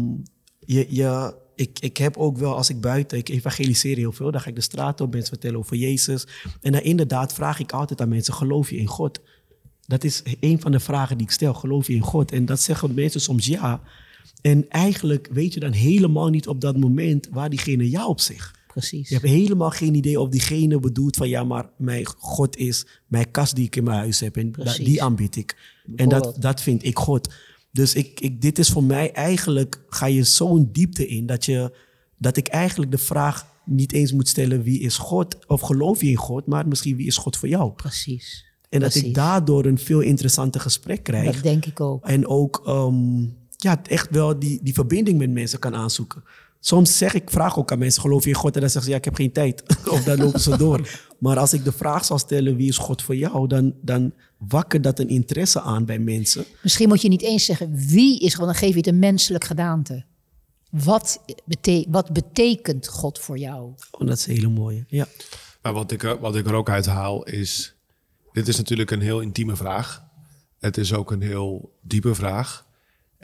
je, 0.59 0.87
je, 0.89 1.35
ik, 1.55 1.79
ik 1.81 1.97
heb 1.97 2.17
ook 2.17 2.39
wel, 2.39 2.57
als 2.57 2.71
ik 2.71 2.81
buiten, 2.81 3.19
ik 3.19 3.29
evangeliseer 3.29 3.97
heel 3.97 4.13
veel, 4.13 4.31
dan 4.31 4.41
ga 4.41 4.49
ik 4.49 4.55
de 4.55 4.61
straat 4.61 5.01
op, 5.01 5.13
mensen 5.13 5.29
vertellen 5.29 5.59
over 5.59 5.77
Jezus. 5.77 6.27
En 6.61 6.73
dan 6.73 6.83
inderdaad 6.83 7.33
vraag 7.33 7.59
ik 7.61 7.73
altijd 7.73 8.01
aan 8.01 8.09
mensen, 8.09 8.35
geloof 8.35 8.71
je 8.71 8.77
in 8.77 8.87
God? 8.87 9.21
Dat 9.87 10.05
is 10.05 10.23
een 10.41 10.61
van 10.61 10.73
de 10.73 10.81
vragen 10.81 11.19
die 11.19 11.27
ik 11.27 11.33
stel, 11.33 11.55
geloof 11.55 11.87
je 11.87 11.95
in 11.95 12.01
God? 12.01 12.33
En 12.33 12.47
dat 12.47 12.61
zeggen 12.61 12.95
mensen 12.95 13.21
soms 13.21 13.47
ja. 13.47 13.81
En 14.41 14.69
eigenlijk 14.69 15.29
weet 15.33 15.55
je 15.55 15.61
dan 15.61 15.73
helemaal 15.73 16.29
niet 16.29 16.49
op 16.49 16.61
dat 16.61 16.77
moment 16.77 17.29
waar 17.31 17.51
diegene 17.51 17.91
ja 17.91 18.07
op 18.07 18.21
zegt. 18.21 18.56
Precies. 18.77 19.09
Je 19.09 19.15
hebt 19.15 19.27
helemaal 19.27 19.71
geen 19.71 19.95
idee 19.95 20.21
of 20.21 20.29
diegene 20.29 20.81
bedoelt 20.81 21.17
van 21.17 21.29
ja, 21.29 21.45
maar 21.45 21.71
mijn 21.77 22.07
God 22.07 22.57
is 22.57 22.87
mijn 23.07 23.31
kast 23.31 23.55
die 23.55 23.65
ik 23.65 23.77
in 23.77 23.85
mijn 23.85 23.97
huis 23.99 24.21
heb 24.21 24.37
en 24.37 24.53
da- 24.53 24.75
die 24.75 25.03
aanbied 25.03 25.37
ik. 25.37 25.57
En 25.97 26.09
dat, 26.09 26.37
dat 26.39 26.61
vind 26.61 26.85
ik 26.85 26.99
God. 26.99 27.33
Dus 27.73 27.95
ik, 27.95 28.21
ik, 28.21 28.41
dit 28.41 28.59
is 28.59 28.69
voor 28.69 28.85
mij 28.85 29.13
eigenlijk, 29.13 29.85
ga 29.89 30.07
je 30.07 30.25
zo'n 30.25 30.69
diepte 30.73 31.07
in 31.07 31.27
dat, 31.27 31.45
je, 31.45 31.77
dat 32.19 32.37
ik 32.37 32.49
eigenlijk 32.49 32.91
de 32.91 32.99
vraag 32.99 33.47
niet 33.65 33.93
eens 33.93 34.13
moet 34.13 34.29
stellen 34.29 34.63
wie 34.63 34.81
is 34.81 34.97
God 34.99 35.47
of 35.47 35.61
geloof 35.61 36.01
je 36.01 36.09
in 36.09 36.17
God, 36.17 36.47
maar 36.47 36.69
misschien 36.69 36.97
wie 36.97 37.07
is 37.07 37.17
God 37.17 37.37
voor 37.37 37.49
jou. 37.49 37.73
Precies. 37.73 38.45
En 38.69 38.81
dat 38.81 38.95
ik 38.95 39.15
daardoor 39.15 39.65
een 39.65 39.79
veel 39.79 40.01
interessanter 40.01 40.61
gesprek 40.61 41.03
krijg. 41.03 41.35
Dat 41.35 41.43
denk 41.43 41.67
ik 41.67 41.81
ook. 41.81 42.05
En 42.07 42.27
ook 42.27 42.63
ehm, 42.67 43.21
ja, 43.57 43.83
echt 43.83 44.11
wel 44.11 44.39
die, 44.39 44.61
die 44.63 44.75
verbinding 44.75 45.19
met 45.19 45.31
mensen 45.31 45.59
kan 45.59 45.75
aanzoeken. 45.75 46.23
Soms 46.67 46.99
zeg 46.99 47.15
ik, 47.15 47.31
vraag 47.31 47.59
ook 47.59 47.73
aan 47.73 47.79
mensen, 47.79 48.03
geloof 48.03 48.23
je 48.25 48.29
in 48.29 48.35
God? 48.37 48.55
En 48.55 48.61
dan 48.61 48.71
zeggen 48.71 48.83
ze, 48.83 48.91
ja, 48.91 48.97
ik 48.97 49.05
heb 49.05 49.15
geen 49.15 49.33
tijd. 49.33 49.63
of 49.95 50.05
dan 50.05 50.19
lopen 50.19 50.41
ze 50.41 50.57
door. 50.57 50.89
Maar 51.19 51.39
als 51.39 51.53
ik 51.53 51.65
de 51.65 51.73
vraag 51.73 52.05
zal 52.05 52.19
stellen, 52.19 52.57
wie 52.57 52.69
is 52.69 52.77
God 52.79 53.03
voor 53.03 53.17
jou? 53.17 53.47
Dan, 53.49 53.75
dan 53.83 54.13
wakkert 54.39 54.83
dat 54.83 54.99
een 54.99 55.09
interesse 55.09 55.61
aan 55.61 55.85
bij 55.85 55.99
mensen. 55.99 56.45
Misschien 56.63 56.89
moet 56.89 57.03
je 57.03 57.09
niet 57.09 57.23
eens 57.23 57.45
zeggen 57.45 57.75
wie 57.87 58.21
is, 58.21 58.35
want 58.35 58.47
dan 58.51 58.59
geef 58.59 58.71
je 58.71 58.77
het 58.77 58.87
een 58.87 58.99
menselijk 58.99 59.45
gedaante. 59.45 60.05
Wat, 60.71 61.23
bete- 61.45 61.87
wat 61.89 62.13
betekent 62.13 62.89
God 62.89 63.19
voor 63.19 63.39
jou? 63.39 63.73
Oh, 63.91 64.07
dat 64.07 64.19
is 64.19 64.27
een 64.27 64.35
hele 64.35 64.49
mooie. 64.49 64.85
Ja. 64.89 65.07
Maar 65.63 65.73
wat 65.73 65.91
ik, 65.93 66.03
er- 66.03 66.21
wat 66.21 66.37
ik 66.37 66.47
er 66.47 66.55
ook 66.55 66.71
uit 66.71 66.87
haal 66.87 67.25
is... 67.25 67.75
Dit 68.33 68.49
is 68.49 68.57
natuurlijk 68.57 68.91
een 68.91 69.01
heel 69.01 69.21
intieme 69.21 69.57
vraag. 69.57 70.05
Het 70.59 70.77
is 70.77 70.93
ook 70.93 71.11
een 71.11 71.23
heel 71.23 71.77
diepe 71.83 72.15
vraag. 72.15 72.66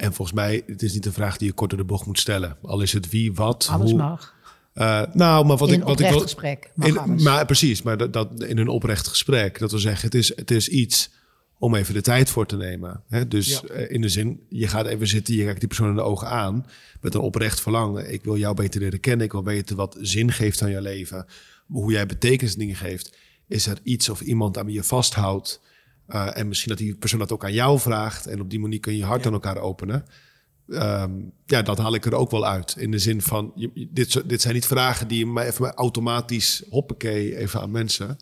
En 0.03 0.13
volgens 0.13 0.37
mij, 0.37 0.63
het 0.67 0.83
is 0.83 0.93
niet 0.95 1.07
een 1.07 1.13
vraag 1.13 1.37
die 1.37 1.49
je 1.49 1.55
kort 1.55 1.71
door 1.71 1.79
de 1.79 1.85
bocht 1.85 2.07
moet 2.07 2.19
stellen. 2.19 2.57
Al 2.63 2.81
is 2.81 2.93
het 2.93 3.11
wie, 3.11 3.33
wat, 3.33 3.69
Alles 3.71 3.91
hoe. 3.91 3.99
mag. 3.99 4.35
Eh, 4.73 5.03
nou, 5.13 5.47
maar 5.47 5.57
wat 5.57 5.69
In 5.69 5.75
ik, 5.75 5.81
wat 5.81 5.89
ik 5.91 5.95
oprecht 5.95 6.13
wil, 6.15 6.23
gesprek 6.23 6.71
mag 6.75 6.89
in- 6.89 6.99
alles. 6.99 7.23
maar 7.23 7.47
precies, 7.47 7.83
maar 7.83 7.97
dat, 7.97 8.13
dat 8.13 8.43
in 8.43 8.59
een 8.59 8.69
oprecht 8.69 9.07
gesprek, 9.09 9.59
dat 9.59 9.73
we 9.73 9.79
zeggen, 9.79 10.05
het 10.05 10.15
is, 10.15 10.37
het 10.37 10.51
is 10.51 10.69
iets 10.69 11.11
om 11.59 11.75
even 11.75 11.95
de 11.95 12.01
tijd 12.01 12.31
voor 12.31 12.47
te 12.47 12.57
nemen. 12.57 13.03
Hè? 13.09 13.29
Dus 13.29 13.49
Ja. 13.49 13.69
eh, 13.75 13.91
in 13.95 14.01
de 14.01 14.09
zin, 14.09 14.41
je 14.49 14.69
gaat 14.69 14.87
even 14.87 15.07
zitten, 15.07 15.35
je 15.35 15.45
kijkt 15.45 15.59
die 15.59 15.69
persoon 15.69 15.89
in 15.89 15.95
de 15.95 16.03
ogen 16.03 16.29
aan 16.29 16.67
met 17.01 17.15
een 17.15 17.21
oprecht 17.21 17.61
verlangen. 17.61 18.13
Ik 18.13 18.25
wil 18.25 18.37
jou 18.37 18.55
beter 18.55 18.81
leren 18.81 19.01
kennen, 19.01 19.27
ik 19.27 19.33
wil 19.33 19.45
weten 19.45 19.77
wat 19.77 19.97
zin 20.01 20.33
geeft 20.33 20.63
aan 20.63 20.71
je 20.71 20.81
leven, 20.81 21.27
hoe 21.67 21.93
jij 21.93 22.07
betekenis 22.07 22.55
dingen 22.55 22.77
geeft. 22.77 23.17
Is 23.49 23.67
er 23.67 23.79
iets 23.83 24.09
of 24.09 24.21
iemand 24.21 24.59
aan 24.59 24.67
wie 24.67 24.75
je 24.75 24.83
vasthoudt, 24.85 25.61
eh, 26.13 26.29
en 26.39 26.49
misschien 26.49 26.69
dat 26.71 26.79
die 26.79 26.95
persoon 26.95 27.19
dat 27.19 27.33
ook 27.33 27.45
aan 27.45 27.53
jou 27.53 27.79
vraagt. 27.81 28.27
En 28.27 28.41
op 28.41 28.51
die 28.51 28.61
manier 28.61 28.81
kun 28.81 28.93
je 28.93 28.99
je 28.99 29.05
hart 29.05 29.27
aan 29.27 29.33
elkaar 29.33 29.57
openen. 29.59 30.05
Ehm, 30.69 31.11
ja, 31.47 31.63
dat 31.63 31.79
haal 31.79 31.95
ik 31.95 32.05
er 32.07 32.15
ook 32.15 32.31
wel 32.31 32.47
uit. 32.47 32.75
In 32.79 32.91
de 32.91 32.99
zin 32.99 33.23
van, 33.23 33.53
je- 33.55 33.89
dit, 33.91 34.29
dit 34.29 34.41
zijn 34.41 34.55
niet 34.55 34.67
vragen 34.67 35.09
die 35.09 35.19
je 35.19 35.27
mij 35.27 35.47
even 35.47 35.63
maar 35.63 35.75
automatisch 35.75 36.63
hoppakee 36.71 37.37
even 37.37 37.61
aan 37.61 37.71
mensen. 37.71 38.17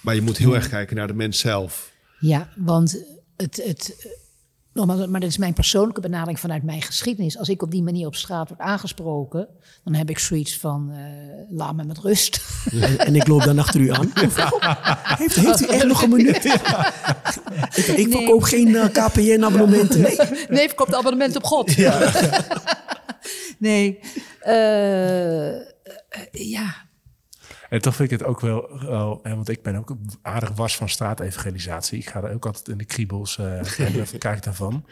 Maar 0.00 0.14
je 0.14 0.22
moet 0.22 0.36
heel 0.36 0.54
erg 0.54 0.68
kijken 0.68 0.96
naar 0.96 1.06
de 1.06 1.14
mens 1.14 1.38
zelf. 1.38 1.92
Ja, 2.20 2.52
want 2.56 3.04
het, 3.36 3.60
het, 3.64 4.08
nogmaals, 4.78 5.06
maar 5.06 5.20
dat 5.20 5.30
is 5.30 5.38
mijn 5.38 5.52
persoonlijke 5.52 6.00
benadering 6.00 6.40
vanuit 6.40 6.62
mijn 6.62 6.82
geschiedenis. 6.82 7.38
Als 7.38 7.48
ik 7.48 7.62
op 7.62 7.70
die 7.70 7.82
manier 7.82 8.06
op 8.06 8.14
straat 8.14 8.48
word 8.48 8.60
aangesproken, 8.60 9.48
dan 9.84 9.94
heb 9.94 10.10
ik 10.10 10.18
zoiets 10.18 10.58
van, 10.58 10.90
eh, 10.92 11.00
laat 11.56 11.74
me 11.74 11.84
met 11.84 11.98
rust. 11.98 12.40
En, 12.70 12.98
en 12.98 13.14
ik 13.16 13.26
loop 13.26 13.42
dan 13.42 13.58
achter 13.58 13.80
u 13.80 13.92
aan. 13.92 14.12
Heeft, 15.18 15.34
heeft 15.34 15.60
u 15.60 15.66
echt 15.66 15.86
nog 15.86 16.02
een 16.02 16.10
minuut? 16.10 16.44
Ik, 17.74 17.86
ik 17.86 18.10
verkoop 18.10 18.42
geen 18.42 18.76
eh, 18.76 18.84
KPN-abonnementen. 18.84 20.00
Nee. 20.00 20.16
Nee, 20.48 20.66
verkoopt 20.66 20.94
abonnement 20.94 21.36
op 21.36 21.44
God. 21.44 21.76
nee, 23.58 23.98
eh, 24.40 25.52
ja, 26.30 26.87
En 27.68 27.80
toch 27.80 27.94
vind 27.96 28.12
ik 28.12 28.18
het 28.18 28.28
ook 28.28 28.40
wel, 28.40 29.20
want 29.22 29.48
ik 29.48 29.62
ben 29.62 29.76
ook 29.76 29.96
aardig 30.22 30.50
was 30.54 30.76
van 30.76 30.88
straatevangelisatie. 30.88 31.98
Ik 31.98 32.08
ga 32.08 32.22
er 32.22 32.34
ook 32.34 32.46
altijd 32.46 32.68
in 32.68 32.78
de 32.78 32.84
kriebels 32.84 33.38
eh 33.38 33.80
en 33.86 34.00
even 34.00 34.18
kijk 34.18 34.42
daarvan. 34.42 34.84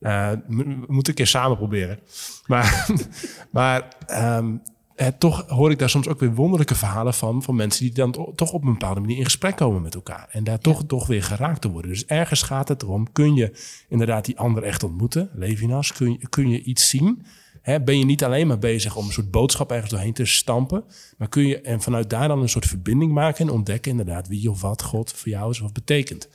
M- 0.00 0.46
we 0.46 0.64
moeten 0.86 1.08
een 1.08 1.14
keer 1.14 1.26
samen 1.26 1.56
proberen. 1.56 1.98
Maar, 2.46 2.86
maar 3.50 3.88
ehm, 4.06 4.56
eh, 4.94 5.06
toch 5.06 5.48
hoor 5.48 5.70
ik 5.70 5.78
daar 5.78 5.90
soms 5.90 6.08
ook 6.08 6.20
weer 6.20 6.34
wonderlijke 6.34 6.74
verhalen 6.74 7.14
van. 7.14 7.42
Van 7.42 7.54
mensen 7.56 7.84
die 7.84 7.94
dan 7.94 8.12
to- 8.12 8.32
toch 8.34 8.52
op 8.52 8.62
een 8.64 8.72
bepaalde 8.72 9.00
manier 9.00 9.16
in 9.18 9.24
gesprek 9.24 9.56
komen 9.56 9.82
met 9.82 9.94
elkaar. 9.94 10.28
En 10.30 10.44
daar 10.44 10.58
toch, 10.58 10.84
toch 10.86 11.06
weer 11.06 11.22
geraakt 11.22 11.60
te 11.60 11.70
worden. 11.70 11.90
Dus 11.90 12.06
ergens 12.06 12.42
gaat 12.42 12.68
het 12.68 12.82
erom, 12.82 13.12
kun 13.12 13.34
je 13.34 13.58
inderdaad 13.88 14.24
die 14.24 14.38
ander 14.38 14.62
echt 14.62 14.82
ontmoeten? 14.82 15.30
Levinas, 15.34 15.92
kun 15.92 16.12
je, 16.12 16.28
kun 16.28 16.48
je 16.48 16.62
iets 16.62 16.88
zien? 16.88 17.22
Ben 17.62 17.98
je 17.98 18.04
niet 18.04 18.24
alleen 18.24 18.46
maar 18.46 18.58
bezig 18.58 18.96
om 18.96 19.06
een 19.06 19.12
soort 19.12 19.30
boodschap 19.30 19.70
ergens 19.70 19.90
doorheen 19.90 20.12
te 20.12 20.24
stampen. 20.24 20.84
Maar 21.16 21.28
kun 21.28 21.46
je 21.46 21.60
en 21.60 21.80
vanuit 21.80 22.10
daar 22.10 22.28
dan 22.28 22.42
een 22.42 22.48
soort 22.48 22.66
verbinding 22.66 23.12
maken. 23.12 23.46
En 23.46 23.52
ontdekken 23.52 23.90
inderdaad 23.90 24.28
wie 24.28 24.50
of 24.50 24.60
wat 24.60 24.82
God 24.82 25.12
voor 25.12 25.28
jou 25.28 25.50
is 25.50 25.60
of 25.60 25.72
betekent. 25.72 26.28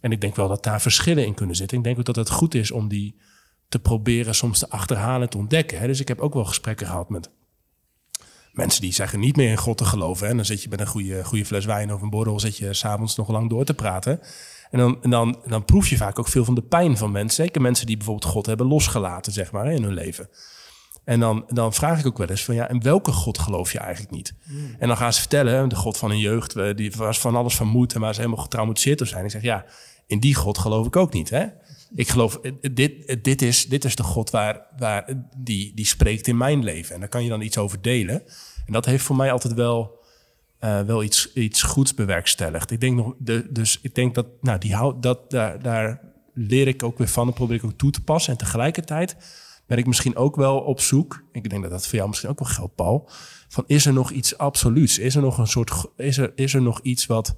En 0.00 0.12
ik 0.12 0.20
denk 0.20 0.36
wel 0.36 0.48
dat 0.48 0.64
daar 0.64 0.80
verschillen 0.80 1.26
in 1.26 1.34
kunnen 1.34 1.56
zitten. 1.56 1.78
Ik 1.78 1.84
denk 1.84 1.98
ook 1.98 2.04
dat 2.04 2.16
het 2.16 2.30
goed 2.30 2.54
is 2.54 2.70
om 2.70 2.88
die 2.88 3.16
te 3.68 3.78
proberen 3.78 4.34
soms 4.34 4.58
te 4.58 4.70
achterhalen 4.70 5.22
en 5.22 5.28
te 5.28 5.38
ontdekken. 5.38 5.86
Dus 5.86 6.00
ik 6.00 6.08
heb 6.08 6.20
ook 6.20 6.34
wel 6.34 6.44
gesprekken 6.44 6.86
gehad 6.86 7.08
met 7.08 7.30
mensen 8.52 8.80
die 8.80 8.92
zeggen 8.92 9.20
niet 9.20 9.36
meer 9.36 9.50
in 9.50 9.56
God 9.56 9.76
te 9.76 9.84
geloven. 9.84 10.28
En 10.28 10.36
dan 10.36 10.44
zit 10.44 10.62
je 10.62 10.68
met 10.68 10.80
een 10.80 10.86
goede, 10.86 11.24
goede 11.24 11.44
fles 11.44 11.64
wijn 11.64 11.92
of 11.92 12.02
een 12.02 12.10
borrel, 12.10 12.40
zit 12.40 12.56
je 12.56 12.74
s'avonds 12.74 13.16
nog 13.16 13.28
lang 13.28 13.50
door 13.50 13.64
te 13.64 13.74
praten. 13.74 14.20
En 14.70 14.78
dan, 14.78 15.02
en 15.02 15.10
dan, 15.10 15.38
dan 15.46 15.64
proef 15.64 15.88
je 15.88 15.96
vaak 15.96 16.18
ook 16.18 16.28
veel 16.28 16.44
van 16.44 16.54
de 16.54 16.62
pijn 16.62 16.96
van 16.96 17.10
mensen. 17.10 17.44
Zeker 17.44 17.60
mensen 17.60 17.86
die 17.86 17.96
bijvoorbeeld 17.96 18.32
God 18.32 18.46
hebben 18.46 18.66
losgelaten, 18.66 19.32
zeg 19.32 19.52
maar, 19.52 19.72
in 19.72 19.82
hun 19.82 19.94
leven. 19.94 20.28
En 21.04 21.20
dan, 21.20 21.44
dan 21.48 21.72
vraag 21.72 21.98
ik 21.98 22.06
ook 22.06 22.18
wel 22.18 22.28
eens 22.28 22.44
van 22.44 22.54
ja, 22.54 22.68
in 22.68 22.82
welke 22.82 23.12
God 23.12 23.38
geloof 23.38 23.72
je 23.72 23.78
eigenlijk 23.78 24.14
niet? 24.14 24.34
En 24.78 24.88
dan 24.88 24.96
gaan 24.96 25.12
ze 25.12 25.20
vertellen, 25.20 25.68
de 25.68 25.74
God 25.76 25.98
van 25.98 26.10
hun 26.10 26.18
jeugd, 26.18 26.56
eh, 26.56 26.74
die 26.74 26.92
was 26.96 27.20
van 27.20 27.36
alles 27.36 27.54
vermoed 27.54 27.94
en 27.94 28.00
waar 28.00 28.14
ze 28.14 28.20
helemaal 28.20 28.42
getraumatiseerd 28.42 28.98
door 28.98 29.06
zijn. 29.06 29.24
Ik 29.24 29.30
zeg 29.30 29.42
ja, 29.42 29.64
in 30.06 30.20
die 30.20 30.34
God 30.34 30.58
geloof 30.58 30.86
ik 30.86 30.96
ook 30.96 31.12
niet. 31.12 31.30
Hè? 31.30 31.46
Ik 31.94 32.08
geloof, 32.08 32.36
eh, 32.36 32.52
dit, 32.72 33.04
eh, 33.04 33.16
dit, 33.22 33.42
is, 33.42 33.66
dit 33.66 33.84
is 33.84 33.96
de 33.96 34.02
God 34.02 34.30
waar, 34.30 34.66
waar, 34.76 35.26
die, 35.36 35.74
die 35.74 35.86
spreekt 35.86 36.26
in 36.26 36.36
mijn 36.36 36.64
leven. 36.64 36.94
En 36.94 37.00
daar 37.00 37.08
kan 37.08 37.22
je 37.22 37.28
dan 37.28 37.40
iets 37.40 37.58
over 37.58 37.82
delen. 37.82 38.22
En 38.66 38.72
dat 38.72 38.86
heeft 38.86 39.04
voor 39.04 39.16
mij 39.16 39.32
altijd 39.32 39.54
wel, 39.54 39.97
eh, 40.58 40.80
wel 40.80 41.02
iets, 41.02 41.32
iets 41.32 41.62
goeds 41.62 41.94
bewerkstelligd. 41.94 42.70
Ik 42.70 42.80
denk 42.80 42.96
nog, 42.96 43.14
de, 43.18 43.46
dus 43.50 43.78
ik 43.82 43.94
denk 43.94 44.14
dat, 44.14 44.26
nou, 44.40 44.58
die 44.58 44.74
hou, 44.74 45.00
dat, 45.00 45.30
daar, 45.30 45.62
daar 45.62 46.00
leer 46.34 46.68
ik 46.68 46.82
ook 46.82 46.98
weer 46.98 47.08
van 47.08 47.26
en 47.26 47.32
probeer 47.32 47.56
ik 47.56 47.64
ook 47.64 47.78
toe 47.78 47.90
te 47.90 48.02
passen. 48.02 48.32
En 48.32 48.38
tegelijkertijd 48.38 49.16
ben 49.66 49.78
ik 49.78 49.86
misschien 49.86 50.16
ook 50.16 50.36
wel 50.36 50.58
op 50.58 50.80
zoek. 50.80 51.24
Ik 51.32 51.50
denk 51.50 51.62
dat 51.62 51.70
dat 51.70 51.86
voor 51.86 51.96
jou 51.96 52.08
misschien 52.08 52.30
ook 52.30 52.38
wel 52.38 52.48
geldt, 52.48 52.74
Paul. 52.74 53.08
Van 53.48 53.64
is 53.66 53.86
er 53.86 53.92
nog 53.92 54.10
iets 54.10 54.38
absoluuts? 54.38 54.98
Is 54.98 55.14
er 55.14 55.22
nog 55.22 55.38
een 55.38 55.46
soort, 55.46 55.86
is 55.96 56.18
er, 56.18 56.32
is 56.34 56.54
er 56.54 56.62
nog 56.62 56.80
iets 56.80 57.06
wat, 57.06 57.36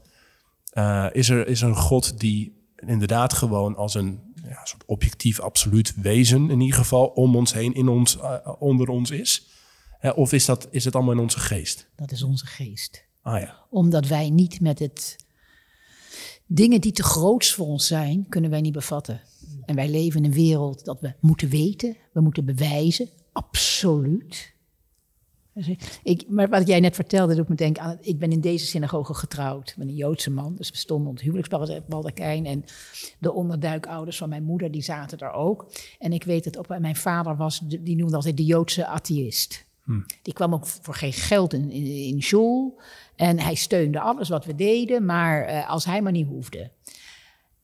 eh, 0.73 1.07
is, 1.13 1.29
er, 1.29 1.47
is 1.47 1.63
er 1.63 1.69
een 1.69 1.77
God 1.77 2.19
die 2.19 2.59
inderdaad 2.77 3.33
gewoon 3.33 3.77
als 3.77 3.95
een 3.95 4.21
ja, 4.49 4.65
soort 4.65 4.85
objectief 4.87 5.41
absoluut 5.41 5.95
wezen 5.97 6.51
in 6.51 6.61
ieder 6.61 6.77
geval 6.77 7.07
om 7.07 7.37
ons 7.37 7.53
heen, 7.53 7.75
in 7.75 7.89
ons, 7.89 8.19
eh, 8.19 8.49
onder 8.59 8.89
ons 8.89 9.11
is? 9.11 9.49
Of 10.15 10.33
is, 10.33 10.45
dat, 10.45 10.69
is 10.71 10.85
het 10.85 10.95
allemaal 10.95 11.15
in 11.15 11.21
onze 11.21 11.41
geest? 11.41 11.89
dat 11.97 12.11
is 12.11 12.23
onze 12.23 12.47
geest. 12.47 13.09
Ah 13.23 13.41
ja. 13.41 13.67
Omdat 13.71 14.07
wij 14.07 14.31
niet 14.31 14.61
met 14.61 14.79
het... 14.79 15.17
Dingen 16.47 16.81
die 16.81 16.93
te 16.93 17.03
groots 17.03 17.53
voor 17.53 17.67
ons 17.67 17.87
zijn, 17.87 18.27
kunnen 18.29 18.51
wij 18.51 18.61
niet 18.61 18.73
bevatten. 18.73 19.21
En 19.65 19.75
wij 19.75 19.89
leven 19.91 20.19
in 20.21 20.31
een 20.31 20.37
wereld 20.37 20.85
dat 20.85 21.01
we 21.01 21.13
moeten 21.21 21.49
weten, 21.49 21.97
we 22.13 22.21
moeten 22.21 22.45
bewijzen. 22.45 23.09
Absoluut. 23.33 24.55
Dus 25.55 25.71
ik- 26.03 26.29
maar 26.29 26.49
wat 26.49 26.67
jij 26.67 26.81
net 26.81 26.95
vertelde, 26.95 27.35
doet 27.35 27.49
me 27.49 27.55
denken 27.55 27.83
aan... 27.83 27.99
Ik 28.01 28.19
ben 28.19 28.33
in 28.33 28.41
deze 28.41 28.67
synagoge 28.67 29.15
getrouwd 29.15 29.75
met 29.77 29.89
een 29.89 29.95
Joodse 29.95 30.31
man. 30.31 30.55
Dus 30.57 30.71
we 30.71 30.77
stonden 30.77 31.09
op 31.09 31.15
het 31.15 31.23
huwelijksbaldakijn. 31.25 32.47
En 32.47 32.65
de 33.19 33.33
onderduikouders 33.33 34.17
van 34.17 34.29
mijn 34.29 34.45
moeder, 34.45 34.71
die 34.71 34.83
zaten 34.83 35.19
daar 35.19 35.33
ook. 35.35 35.73
En 35.99 36.13
ik 36.13 36.25
weet 36.25 36.45
het 36.45 36.59
ook, 36.59 36.79
mijn 36.79 36.97
vader 36.97 37.37
was, 37.37 37.61
die 37.81 37.97
noemde 37.97 38.17
altijd 38.17 38.37
de 38.37 38.45
Joodse 38.45 38.87
atheïst. 38.87 39.69
Die 40.23 40.33
kwam 40.35 40.55
ook 40.55 40.67
voor 40.67 40.95
geen 40.95 41.13
geld 41.13 41.53
in, 41.53 41.71
in, 41.71 41.85
in 41.87 42.23
school. 42.23 42.81
En 43.21 43.41
hij 43.41 43.55
steunde 43.55 44.01
alles 44.01 44.29
wat 44.29 44.45
we 44.45 44.55
deden, 44.55 45.05
maar 45.05 45.45
eh, 45.45 45.71
als 45.71 45.85
hij 45.85 46.03
maar 46.03 46.13
niet 46.13 46.27
hoefde. 46.27 46.71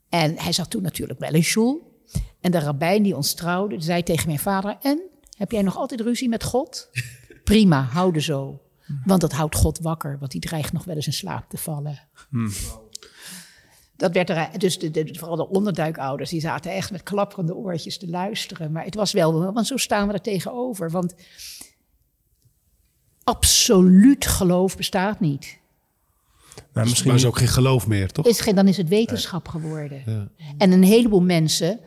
En 0.09 0.39
hij 0.39 0.53
zat 0.53 0.71
toen 0.71 0.83
natuurlijk 0.83 1.19
wel 1.19 1.35
in 1.35 1.45
school. 1.45 2.01
En 2.41 2.51
de 2.51 2.59
rabbijn 2.59 3.03
die 3.03 3.17
ons 3.17 3.35
trouwde, 3.35 3.81
zei 3.81 4.03
tegen 4.03 4.27
mijn 4.27 4.39
vader... 4.39 4.77
En, 4.83 5.01
heb 5.37 5.51
jij 5.51 5.63
nog 5.63 5.77
altijd 5.77 6.01
ruzie 6.01 6.29
met 6.29 6.45
God? 6.45 6.91
Prima, 7.45 7.83
houden 7.83 8.23
zo. 8.23 8.61
Want 9.05 9.21
dat 9.21 9.33
houdt 9.33 9.55
God 9.55 9.79
wakker, 9.79 10.19
want 10.19 10.31
die 10.31 10.41
dreigt 10.41 10.73
nog 10.73 10.85
wel 10.85 10.95
eens 10.95 11.07
in 11.07 11.13
slaap 11.13 11.49
te 11.49 11.57
vallen. 11.57 12.01
Dat 13.97 14.13
werd 14.13 14.31
er, 14.31 14.59
dus 14.59 14.79
de, 14.79 14.91
de, 14.91 15.15
vooral 15.19 15.37
de 15.37 15.49
onderduikouders, 15.49 16.31
die 16.31 16.41
zaten 16.41 16.73
echt 16.73 16.91
met 16.91 17.03
klapperende 17.03 17.55
oortjes 17.55 17.99
te 17.99 18.09
luisteren. 18.09 18.73
Maar 18.73 18.85
het 18.85 18.95
was 18.95 19.13
wel, 19.13 19.53
want 19.53 19.67
zo 19.67 19.77
staan 19.77 20.07
we 20.07 20.13
er 20.13 20.21
tegenover. 20.21 20.91
Want 20.91 21.15
absoluut 23.31 24.27
geloof 24.27 24.77
bestaat 24.77 25.21
niet. 25.21 25.59
Nou, 26.73 26.87
misschien 26.89 27.09
Maar 27.11 27.19
is 27.19 27.27
ook 27.27 27.39
geen 27.39 27.49
geloof 27.49 27.87
meer, 27.87 28.13
toch? 28.13 28.27
Is, 28.27 28.41
geen- 28.41 28.55
dan 28.55 28.69
is 28.69 28.77
het 28.77 28.89
wetenschap 28.89 29.49
geworden. 29.49 30.31
En 30.59 30.73
een 30.73 30.83
heleboel 30.83 31.21
mensen 31.23 31.81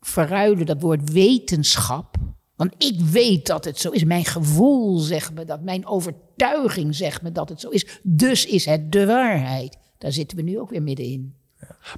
verruilen 0.00 0.66
dat 0.66 0.80
woord 0.80 1.12
wetenschap. 1.12 2.16
Want 2.56 2.74
ik 2.78 3.00
weet 3.00 3.46
dat 3.46 3.64
het 3.64 3.78
zo 3.78 3.90
is. 3.90 4.04
Mijn 4.04 4.24
gevoel 4.24 4.98
zegt 4.98 5.34
me 5.34 5.44
dat. 5.44 5.62
Mijn 5.62 5.86
overtuiging 5.86 6.94
zegt 6.94 7.22
me 7.22 7.32
dat 7.32 7.48
het 7.48 7.60
zo 7.60 7.68
is. 7.68 7.86
Dus 8.02 8.46
is 8.46 8.64
het 8.64 8.92
de 8.92 9.06
waarheid. 9.06 9.76
Daar 9.98 10.12
zitten 10.12 10.36
we 10.36 10.42
nu 10.42 10.58
ook 10.60 10.70
weer 10.70 10.82
middenin. 10.82 11.34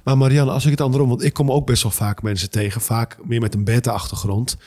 Maar 0.03 0.17
Marianne, 0.17 0.51
als 0.51 0.65
ik 0.65 0.71
het 0.71 0.81
andersom, 0.81 1.09
want 1.09 1.23
ik 1.23 1.33
kom 1.33 1.51
ook 1.51 1.65
best 1.65 1.83
wel 1.83 1.91
vaak 1.91 2.21
mensen 2.21 2.49
tegen, 2.49 2.81
vaak 2.81 3.17
meer 3.25 3.39
met 3.41 3.53
een 3.53 3.63
beta-achtergrond, 3.63 4.57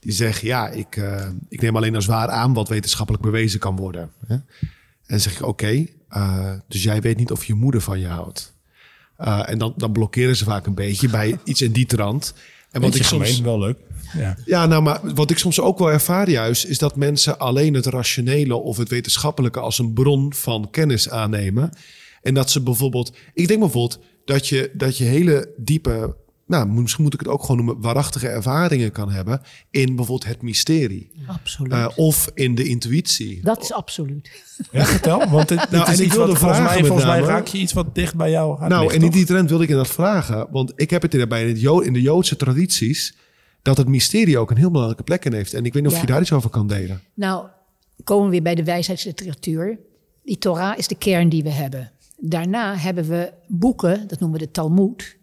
die 0.00 0.12
zeggen: 0.12 0.48
Ja, 0.48 0.68
ik, 0.68 0.96
eh, 0.96 1.28
ik 1.48 1.60
neem 1.60 1.76
alleen 1.76 1.94
als 1.94 2.06
waar 2.06 2.28
aan 2.28 2.54
wat 2.54 2.68
wetenschappelijk 2.68 3.24
bewezen 3.24 3.60
kan 3.60 3.76
worden. 3.76 4.10
Hè? 4.26 4.34
En 4.34 4.44
dan 5.06 5.20
zeg 5.20 5.32
ik: 5.32 5.46
Oké, 5.46 5.86
eh, 6.08 6.52
dus 6.68 6.82
jij 6.82 7.00
weet 7.00 7.16
niet 7.16 7.30
of 7.30 7.44
je 7.44 7.54
moeder 7.54 7.80
van 7.80 8.00
je 8.00 8.06
houdt. 8.06 8.54
Eh, 9.16 9.48
en 9.48 9.58
dan, 9.58 9.74
dan 9.76 9.92
blokkeren 9.92 10.36
ze 10.36 10.44
vaak 10.44 10.66
een 10.66 10.74
beetje 10.74 11.08
bij 11.08 11.38
iets 11.44 11.62
in 11.62 11.72
die 11.72 11.86
trant. 11.86 12.34
En 12.70 12.80
wat 12.80 12.94
ik 12.94 13.02
soms. 13.02 13.40
wel 13.40 13.58
leuk. 13.58 13.78
Ja. 14.16 14.36
Ja, 14.44 14.66
nou, 14.66 14.82
maar 14.82 15.00
wat 15.14 15.30
ik 15.30 15.38
soms 15.38 15.60
ook 15.60 15.78
wel 15.78 15.90
ervaar 15.90 16.30
juist, 16.30 16.64
is 16.64 16.78
dat 16.78 16.96
mensen 16.96 17.38
alleen 17.38 17.74
het 17.74 17.86
rationele 17.86 18.54
of 18.54 18.76
het 18.76 18.88
wetenschappelijke 18.88 19.60
als 19.60 19.78
een 19.78 19.92
bron 19.92 20.34
van 20.34 20.68
kennis 20.70 21.10
aannemen. 21.10 21.72
En 22.22 22.34
dat 22.34 22.50
ze 22.50 22.62
bijvoorbeeld, 22.62 23.12
ik 23.34 23.48
denk 23.48 23.60
bijvoorbeeld 23.60 23.98
dat 24.24 24.48
je, 24.48 24.70
dat 24.74 24.98
je 24.98 25.04
hele 25.04 25.54
diepe, 25.56 26.16
nou, 26.50 26.68
misschien 26.68 27.04
moet 27.04 27.14
ik 27.14 27.20
het 27.20 27.28
ook 27.28 27.40
gewoon 27.40 27.56
noemen, 27.56 27.80
waarachtige 27.82 28.28
ervaringen 28.28 28.92
kan 28.92 29.10
hebben 29.10 29.40
in 29.70 29.86
bijvoorbeeld 29.96 30.30
het 30.32 30.42
mysterie. 30.42 31.10
Absoluut. 31.26 31.72
Eh, 31.72 31.86
of 31.96 32.30
in 32.34 32.54
de 32.54 32.64
intuïtie. 32.64 33.40
dat 33.42 33.62
is 33.62 33.72
absoluut. 33.72 34.30
Ja, 34.72 34.84
vertel. 34.84 35.28
Want 35.28 35.48
dit, 35.48 35.58
dit 35.70 35.70
Nou, 35.70 35.82
is 35.82 35.88
en 35.88 35.94
ik 36.00 36.06
iets 36.06 36.14
wilde 36.16 36.30
wat 36.30 36.38
volgens 36.40 36.60
vragen 36.60 36.80
mij, 36.80 36.88
volgens 36.88 37.08
mij 37.08 37.20
raak 37.20 37.46
je 37.46 37.58
iets 37.58 37.72
wat 37.72 37.94
dicht 37.94 38.14
bij 38.16 38.30
jou 38.30 38.68
Nou, 38.68 38.82
ligt, 38.82 38.94
en 38.94 39.02
in 39.02 39.10
die 39.10 39.24
trend 39.26 39.48
wilde 39.48 39.64
ik 39.64 39.70
inderdaad 39.70 39.94
vragen. 39.94 40.46
Want 40.50 40.72
ik 40.76 40.90
heb 40.90 41.02
het 41.02 41.12
inderdaad 41.14 41.38
bij 41.38 41.48
het 41.48 41.60
Jo- 41.60 41.80
in 41.80 41.92
de 41.92 42.00
Joodse 42.02 42.36
tradities... 42.36 43.14
dat 43.62 43.76
het 43.76 43.88
mysterie 43.88 44.38
ook 44.38 44.50
een 44.50 44.56
heel 44.56 44.70
belangrijke 44.70 45.04
plek 45.04 45.24
in 45.24 45.32
heeft. 45.32 45.54
En 45.54 45.64
ik 45.64 45.72
weet 45.72 45.82
niet 45.82 45.90
of 45.92 45.96
Ja. 45.98 46.04
je 46.04 46.12
daar 46.12 46.20
iets 46.20 46.32
over 46.32 46.50
kan 46.50 46.66
delen. 46.66 47.00
Nou, 47.14 47.46
komen 48.04 48.24
we 48.24 48.30
weer 48.30 48.42
bij 48.42 48.54
de 48.54 48.64
wijsheidsliteratuur. 48.64 49.78
Die 50.24 50.38
Torah 50.38 50.78
is 50.78 50.88
de 50.88 50.94
kern 50.94 51.28
die 51.28 51.42
we 51.42 51.50
hebben. 51.50 51.90
Daarna 52.18 52.76
hebben 52.76 53.08
we 53.08 53.32
boeken, 53.46 54.08
dat 54.08 54.20
noemen 54.20 54.38
we 54.38 54.44
de 54.46 54.50
Talmud, 54.50 55.16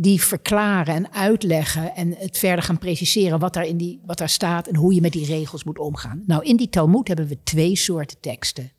die 0.00 0.22
verklaren 0.22 0.94
en 0.94 1.12
uitleggen 1.12 1.94
en 1.94 2.14
het 2.18 2.38
verder 2.38 2.64
gaan 2.64 2.78
preciseren 2.78 3.38
wat 3.38 3.54
daar, 3.54 3.66
in 3.66 3.76
die, 3.76 4.00
wat 4.06 4.18
daar 4.18 4.28
staat 4.28 4.66
en 4.66 4.76
hoe 4.76 4.94
je 4.94 5.00
met 5.00 5.12
die 5.12 5.26
regels 5.26 5.64
moet 5.64 5.78
omgaan. 5.78 6.22
Nou, 6.26 6.44
in 6.44 6.56
die 6.56 6.68
Talmud 6.68 7.08
hebben 7.08 7.26
we 7.26 7.42
twee 7.42 7.76
soorten 7.76 8.20
teksten. 8.20 8.72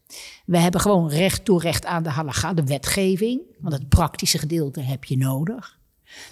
We 0.45 0.57
hebben 0.57 0.81
gewoon 0.81 1.09
recht 1.09 1.45
toe 1.45 1.59
recht 1.59 1.85
aan 1.85 2.03
de 2.03 2.09
halacha, 2.09 2.53
de 2.53 2.63
wetgeving. 2.63 3.41
Want 3.59 3.73
het 3.73 3.89
praktische 3.89 4.37
gedeelte 4.37 4.79
heb 4.79 5.03
je 5.03 5.17
nodig. 5.17 5.79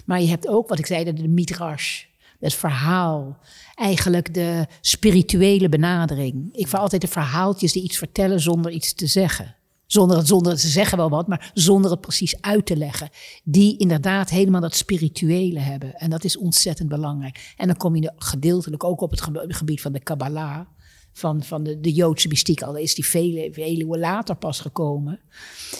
Maar 0.04 0.20
je 0.20 0.28
hebt 0.28 0.48
ook, 0.48 0.68
wat 0.68 0.78
ik 0.78 0.86
zei, 0.86 1.12
de 1.12 1.28
midrash. 1.28 2.04
Het 2.40 2.54
verhaal. 2.54 3.38
Eigenlijk 3.74 4.34
de 4.34 4.66
spirituele 4.80 5.68
benadering. 5.68 6.48
Ik 6.52 6.68
vind 6.68 6.82
altijd 6.82 7.00
de 7.00 7.08
verhaaltjes 7.08 7.72
die 7.72 7.82
iets 7.82 7.98
vertellen 7.98 8.40
zonder 8.40 8.72
iets 8.72 8.94
te 8.94 9.06
zeggen. 9.06 9.54
Zonder, 9.90 10.26
zonder 10.26 10.58
ze 10.58 10.68
zeggen 10.68 10.98
wel 10.98 11.08
wat, 11.08 11.28
maar 11.28 11.50
zonder 11.54 11.90
het 11.90 12.00
precies 12.00 12.40
uit 12.40 12.66
te 12.66 12.76
leggen. 12.76 13.08
Die 13.44 13.76
inderdaad 13.78 14.30
helemaal 14.30 14.60
dat 14.60 14.74
spirituele 14.74 15.58
hebben. 15.58 15.94
En 15.94 16.10
dat 16.10 16.24
is 16.24 16.36
ontzettend 16.36 16.88
belangrijk. 16.88 17.54
En 17.56 17.66
dan 17.66 17.76
kom 17.76 17.96
je 17.96 18.12
gedeeltelijk 18.16 18.84
ook 18.84 19.00
op 19.00 19.10
het 19.10 19.20
gebied 19.56 19.80
van 19.80 19.92
de 19.92 20.00
Kabbalah. 20.00 20.66
Van, 21.12 21.42
van 21.42 21.62
de, 21.62 21.80
de 21.80 21.92
Joodse 21.92 22.28
mystiek, 22.28 22.62
al 22.62 22.76
is 22.76 22.94
die 22.94 23.06
vele, 23.06 23.48
vele 23.52 23.98
later 23.98 24.34
pas 24.36 24.60
gekomen. 24.60 25.20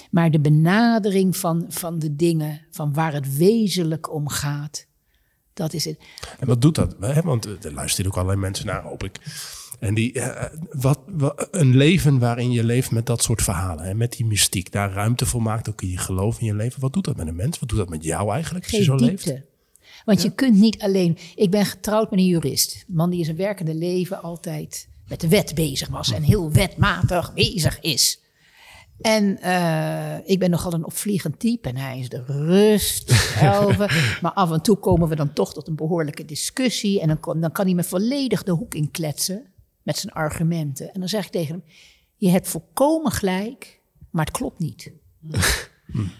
Maar 0.09 0.31
de 0.31 0.39
benadering 0.39 1.37
van, 1.37 1.65
van 1.67 1.99
de 1.99 2.15
dingen, 2.15 2.61
van 2.71 2.93
waar 2.93 3.13
het 3.13 3.37
wezenlijk 3.37 4.13
om 4.13 4.29
gaat, 4.29 4.87
dat 5.53 5.73
is 5.73 5.85
het. 5.85 5.99
En 6.39 6.47
wat 6.47 6.61
doet 6.61 6.75
dat? 6.75 6.95
Want 7.23 7.45
er 7.65 7.73
luisteren 7.73 8.11
ook 8.11 8.17
allerlei 8.17 8.39
mensen 8.39 8.65
naar, 8.65 8.83
hoop 8.83 9.03
ik. 9.03 9.19
En 9.81 9.93
die, 9.93 10.13
uh, 10.13 10.43
wat, 10.71 10.99
wat, 11.07 11.47
een 11.51 11.75
leven 11.75 12.19
waarin 12.19 12.51
je 12.51 12.63
leeft 12.63 12.91
met 12.91 13.05
dat 13.05 13.23
soort 13.23 13.41
verhalen, 13.41 13.85
hè, 13.85 13.93
met 13.93 14.11
die 14.11 14.25
mystiek, 14.25 14.71
daar 14.71 14.91
ruimte 14.91 15.25
voor 15.25 15.41
maakt, 15.41 15.69
ook 15.69 15.81
in 15.81 15.89
je 15.89 15.97
geloof 15.97 16.39
in 16.39 16.45
je 16.45 16.55
leven. 16.55 16.81
Wat 16.81 16.93
doet 16.93 17.05
dat 17.05 17.17
met 17.17 17.27
een 17.27 17.35
mens? 17.35 17.59
Wat 17.59 17.69
doet 17.69 17.77
dat 17.77 17.89
met 17.89 18.03
jou 18.03 18.31
eigenlijk 18.31 18.65
als 18.65 18.73
je 18.73 18.83
zo 18.83 18.95
diepte. 18.95 19.29
leeft? 19.29 19.45
Want 20.05 20.21
je 20.21 20.31
kunt 20.31 20.55
niet 20.55 20.81
alleen. 20.81 21.17
Ik 21.35 21.51
ben 21.51 21.65
getrouwd 21.65 22.09
met 22.09 22.19
een 22.19 22.25
jurist, 22.25 22.85
een 22.87 22.95
man 22.95 23.09
die 23.09 23.19
in 23.19 23.25
zijn 23.25 23.37
werkende 23.37 23.75
leven 23.75 24.21
altijd 24.21 24.87
met 25.07 25.21
de 25.21 25.27
wet 25.27 25.55
bezig 25.55 25.87
was 25.87 26.11
en 26.11 26.23
heel 26.23 26.51
wetmatig 26.51 27.33
bezig 27.33 27.79
is. 27.79 28.21
En 28.99 29.37
uh, 29.43 30.15
ik 30.25 30.39
ben 30.39 30.49
nogal 30.49 30.73
een 30.73 30.85
opvliegend 30.85 31.39
type 31.39 31.69
en 31.69 31.77
hij 31.77 31.99
is 31.99 32.09
de 32.09 32.23
rust, 32.25 33.11
maar 34.21 34.33
af 34.33 34.51
en 34.51 34.61
toe 34.61 34.77
komen 34.77 35.07
we 35.07 35.15
dan 35.15 35.33
toch 35.33 35.53
tot 35.53 35.67
een 35.67 35.75
behoorlijke 35.75 36.25
discussie. 36.25 37.01
En 37.01 37.07
dan, 37.07 37.19
kon, 37.19 37.39
dan 37.39 37.51
kan 37.51 37.65
hij 37.65 37.75
me 37.75 37.83
volledig 37.83 38.43
de 38.43 38.51
hoek 38.51 38.75
in 38.75 38.91
kletsen 38.91 39.50
met 39.83 39.97
zijn 39.97 40.13
argumenten. 40.13 40.93
En 40.93 40.99
dan 40.99 41.09
zeg 41.09 41.25
ik 41.25 41.31
tegen 41.31 41.53
hem, 41.53 41.63
je 42.15 42.29
hebt 42.29 42.47
volkomen 42.47 43.11
gelijk, 43.11 43.81
maar 44.09 44.25
het 44.25 44.37
klopt 44.37 44.59
niet. 44.59 44.91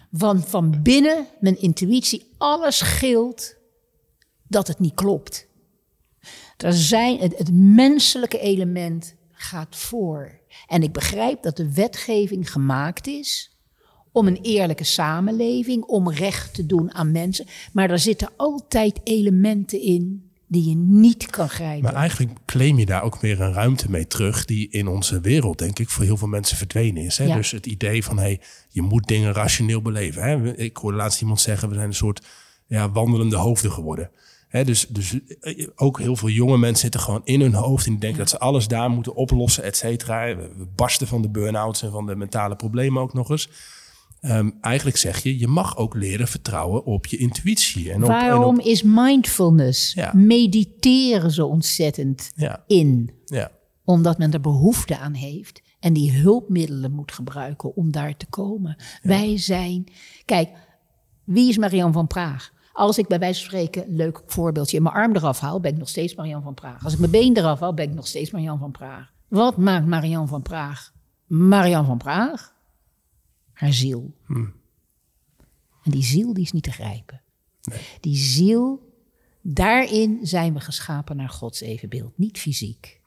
Want 0.09 0.49
van 0.49 0.81
binnen 0.81 1.27
mijn 1.39 1.61
intuïtie 1.61 2.31
alles 2.37 2.81
gilt 2.81 3.55
dat 4.47 4.67
het 4.67 4.79
niet 4.79 4.93
klopt. 4.93 5.47
Er 6.57 6.73
zijn, 6.73 7.19
het, 7.19 7.37
het 7.37 7.53
menselijke 7.53 8.39
element 8.39 9.15
gaat 9.31 9.75
voor. 9.75 10.39
En 10.67 10.83
ik 10.83 10.91
begrijp 10.91 11.43
dat 11.43 11.57
de 11.57 11.73
wetgeving 11.73 12.51
gemaakt 12.51 13.07
is 13.07 13.57
om 14.11 14.27
een 14.27 14.39
eerlijke 14.41 14.83
samenleving, 14.83 15.83
om 15.83 16.11
recht 16.11 16.53
te 16.53 16.65
doen 16.65 16.93
aan 16.93 17.11
mensen. 17.11 17.45
Maar 17.73 17.89
er 17.89 17.99
zitten 17.99 18.29
altijd 18.35 18.99
elementen 19.03 19.81
in 19.81 20.30
die 20.51 20.69
je 20.69 20.75
niet 20.75 21.25
kan 21.25 21.49
grijpen. 21.49 21.83
Maar 21.83 21.93
eigenlijk 21.93 22.31
claim 22.45 22.79
je 22.79 22.85
daar 22.85 23.03
ook 23.03 23.19
weer 23.19 23.41
een 23.41 23.53
ruimte 23.53 23.89
mee 23.89 24.07
terug, 24.07 24.45
die 24.45 24.69
in 24.69 24.87
onze 24.87 25.21
wereld, 25.21 25.57
denk 25.57 25.79
ik, 25.79 25.89
voor 25.89 26.03
heel 26.03 26.17
veel 26.17 26.27
mensen 26.27 26.57
verdwenen 26.57 27.03
is. 27.03 27.17
Hè? 27.17 27.23
Ja. 27.23 27.35
Dus 27.35 27.51
het 27.51 27.65
idee 27.65 28.03
van, 28.03 28.17
hey, 28.17 28.41
je 28.69 28.81
moet 28.81 29.07
dingen 29.07 29.33
rationeel 29.33 29.81
beleven. 29.81 30.23
Hè? 30.23 30.57
Ik 30.57 30.77
hoorde 30.77 30.97
laatst 30.97 31.21
iemand 31.21 31.41
zeggen, 31.41 31.69
we 31.69 31.75
zijn 31.75 31.87
een 31.87 31.93
soort 31.93 32.25
ja, 32.67 32.91
wandelende 32.91 33.35
hoofden 33.35 33.71
geworden. 33.71 34.11
Hè, 34.47 34.63
dus, 34.63 34.87
dus 34.87 35.19
eh, 35.39 35.67
ook 35.75 35.99
heel 35.99 36.15
veel 36.15 36.29
jonge 36.29 36.57
mensen 36.57 36.81
zitten 36.81 36.99
gewoon 36.99 37.21
in 37.23 37.41
hun 37.41 37.53
hoofd 37.53 37.85
en 37.85 37.91
die 37.91 37.99
denken 37.99 38.19
dat 38.19 38.29
ze 38.29 38.39
alles 38.39 38.67
daar 38.67 38.89
moeten 38.89 39.15
oplossen, 39.15 39.63
et 39.63 39.77
cetera. 39.77 40.35
We 40.35 40.67
barsten 40.75 41.07
van 41.07 41.21
de 41.21 41.29
burn-outs 41.29 41.81
en 41.81 41.91
van 41.91 42.05
de 42.05 42.15
mentale 42.15 42.55
problemen 42.55 43.01
ook 43.01 43.13
nog 43.13 43.29
eens. 43.29 43.49
Ehm, 44.21 44.49
eigenlijk 44.61 44.97
zeg 44.97 45.23
je, 45.23 45.39
je 45.39 45.47
mag 45.47 45.77
ook 45.77 45.95
leren 45.95 46.27
vertrouwen 46.27 46.85
op 46.85 47.05
je 47.05 47.17
intuïtie. 47.17 47.91
En 47.91 48.01
op, 48.03 48.07
Waarom 48.09 48.53
En 48.53 48.59
op, 48.59 48.65
is 48.65 48.83
mindfulness, 48.83 49.93
Ja. 49.93 50.13
mediteren 50.15 51.31
zo 51.31 51.47
ontzettend 51.47 52.31
ja, 52.35 52.63
in? 52.67 53.11
ja. 53.25 53.51
Omdat 53.85 54.17
men 54.17 54.31
er 54.33 54.41
behoefte 54.41 54.97
aan 54.97 55.13
heeft 55.13 55.61
en 55.79 55.93
die 55.93 56.11
hulpmiddelen 56.11 56.91
moet 56.91 57.11
gebruiken 57.11 57.75
om 57.75 57.91
daar 57.91 58.17
te 58.17 58.25
komen. 58.25 58.75
Wij 59.01 59.37
zijn. 59.37 59.83
Kijk, 60.25 60.49
wie 61.23 61.49
is 61.49 61.57
Marianne 61.57 61.93
van 61.93 62.07
Praag? 62.07 62.51
Als 62.73 62.97
ik 62.97 63.07
bij 63.07 63.19
wijze 63.19 63.39
van 63.39 63.49
spreken, 63.49 63.87
een 63.89 63.95
leuk 63.95 64.21
voorbeeldje, 64.25 64.81
mijn 64.81 64.95
arm 64.95 65.15
eraf 65.15 65.39
haal, 65.39 65.59
ben 65.59 65.71
ik 65.71 65.77
nog 65.77 65.89
steeds 65.89 66.15
Marianne 66.15 66.43
van 66.43 66.53
Praag. 66.53 66.83
Als 66.83 66.93
ik 66.93 66.99
mijn 66.99 67.11
been 67.11 67.37
eraf 67.37 67.59
haal, 67.59 67.73
ben 67.73 67.89
ik 67.89 67.93
nog 67.95 68.07
steeds 68.07 68.31
Marianne 68.31 68.59
van 68.59 68.71
Praag. 68.71 69.11
Wat 69.27 69.57
maakt 69.57 69.85
Marianne 69.85 70.27
van 70.27 70.41
Praag 70.41 70.91
Marianne 71.27 71.87
van 71.87 71.97
Praag? 71.97 72.53
Haar 73.61 73.73
ziel. 73.73 74.13
En 75.83 75.91
die 75.91 76.03
ziel 76.03 76.33
die 76.33 76.43
is 76.43 76.51
niet 76.51 76.63
te 76.63 76.71
grijpen. 76.71 77.21
Die 77.99 78.15
ziel, 78.15 78.93
daarin 79.41 80.19
zijn 80.21 80.53
we 80.53 80.59
geschapen 80.59 81.15
naar 81.15 81.29
Gods 81.29 81.61
evenbeeld, 81.61 82.17
niet 82.17 82.39
fysiek. 82.39 83.01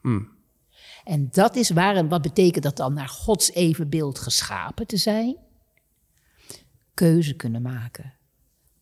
En 1.03 1.29
dat 1.31 1.55
is 1.55 1.69
waar, 1.69 1.95
en 1.95 2.07
wat 2.07 2.21
betekent 2.21 2.63
dat 2.63 2.77
dan 2.77 2.93
naar 2.93 3.07
Gods 3.07 3.51
evenbeeld 3.51 4.19
geschapen 4.19 4.87
te 4.87 4.97
zijn? 4.97 5.37
Keuze 6.93 7.35
kunnen 7.35 7.61
maken, 7.61 8.13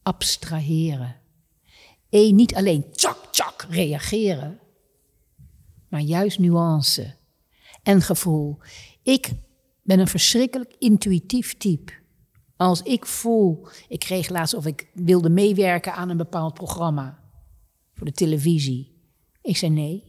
abstraheren. 0.03 1.15
Eén, 2.09 2.35
niet 2.35 2.55
alleen 2.55 2.91
tjak, 2.91 3.27
tjak 3.31 3.65
reageren, 3.69 4.59
maar 5.89 6.01
juist 6.01 6.39
nuance 6.39 7.15
en 7.83 8.01
gevoel. 8.01 8.57
Ik 9.03 9.31
ben 9.83 9.99
een 9.99 10.07
verschrikkelijk 10.07 10.75
intuïtief 10.79 11.57
type. 11.57 11.91
Als 12.57 12.81
ik 12.81 13.05
voel, 13.05 13.67
ik 13.87 13.99
kreeg 13.99 14.29
laatst 14.29 14.53
of 14.53 14.65
ik 14.65 14.87
wilde 14.93 15.29
meewerken 15.29 15.93
aan 15.93 16.09
een 16.09 16.17
bepaald 16.17 16.53
programma 16.53 17.19
voor 17.93 18.05
de 18.05 18.11
televisie. 18.13 18.91
Ik 19.41 19.57
zei 19.57 19.71
nee. 19.71 20.03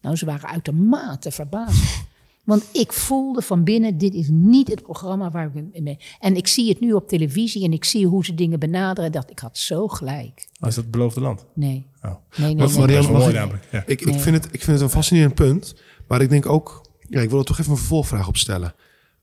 Nou, 0.00 0.16
ze 0.16 0.24
waren 0.26 0.48
uitermate 0.48 1.30
verbaasd. 1.30 1.84
Want 2.44 2.68
ik 2.72 2.92
voelde 2.92 3.42
van 3.42 3.64
binnen, 3.64 3.98
dit 3.98 4.14
is 4.14 4.28
niet 4.30 4.68
het 4.68 4.82
programma 4.82 5.30
waar 5.30 5.46
ik 5.54 5.64
in 5.72 5.84
ben. 5.84 5.96
En 6.20 6.36
ik 6.36 6.46
zie 6.46 6.68
het 6.68 6.80
nu 6.80 6.92
op 6.92 7.08
televisie 7.08 7.64
en 7.64 7.72
ik 7.72 7.84
zie 7.84 8.06
hoe 8.06 8.24
ze 8.24 8.34
dingen 8.34 8.58
benaderen. 8.58 9.04
En 9.04 9.12
dacht, 9.12 9.30
ik 9.30 9.38
had 9.38 9.58
zo 9.58 9.88
gelijk. 9.88 10.48
Als 10.60 10.76
het 10.76 10.90
beloofde 10.90 11.20
land. 11.20 11.44
Nee. 11.54 11.86
Oh. 12.02 12.10
Nee, 12.10 12.18
nee, 12.36 12.38
Maar 12.38 12.46
nee. 12.46 12.56
Dat 12.56 12.70
is 13.04 13.08
mooi 13.10 13.26
ik- 13.28 13.34
namelijk. 13.34 13.68
Ja. 13.72 13.82
Ik, 13.86 14.00
ik, 14.00 14.20
vind 14.20 14.36
het, 14.36 14.44
ik 14.44 14.62
vind 14.62 14.66
het 14.66 14.80
een 14.80 14.90
fascinerend 14.90 15.34
punt. 15.34 15.74
Maar 16.08 16.20
ik 16.20 16.28
denk 16.28 16.46
ook... 16.46 16.84
Ja, 17.08 17.20
ik 17.20 17.30
wil 17.30 17.38
er 17.38 17.44
toch 17.44 17.58
even 17.58 17.70
een 17.72 17.78
vervolgvraag 17.78 18.28
op 18.28 18.36
stellen. 18.36 18.74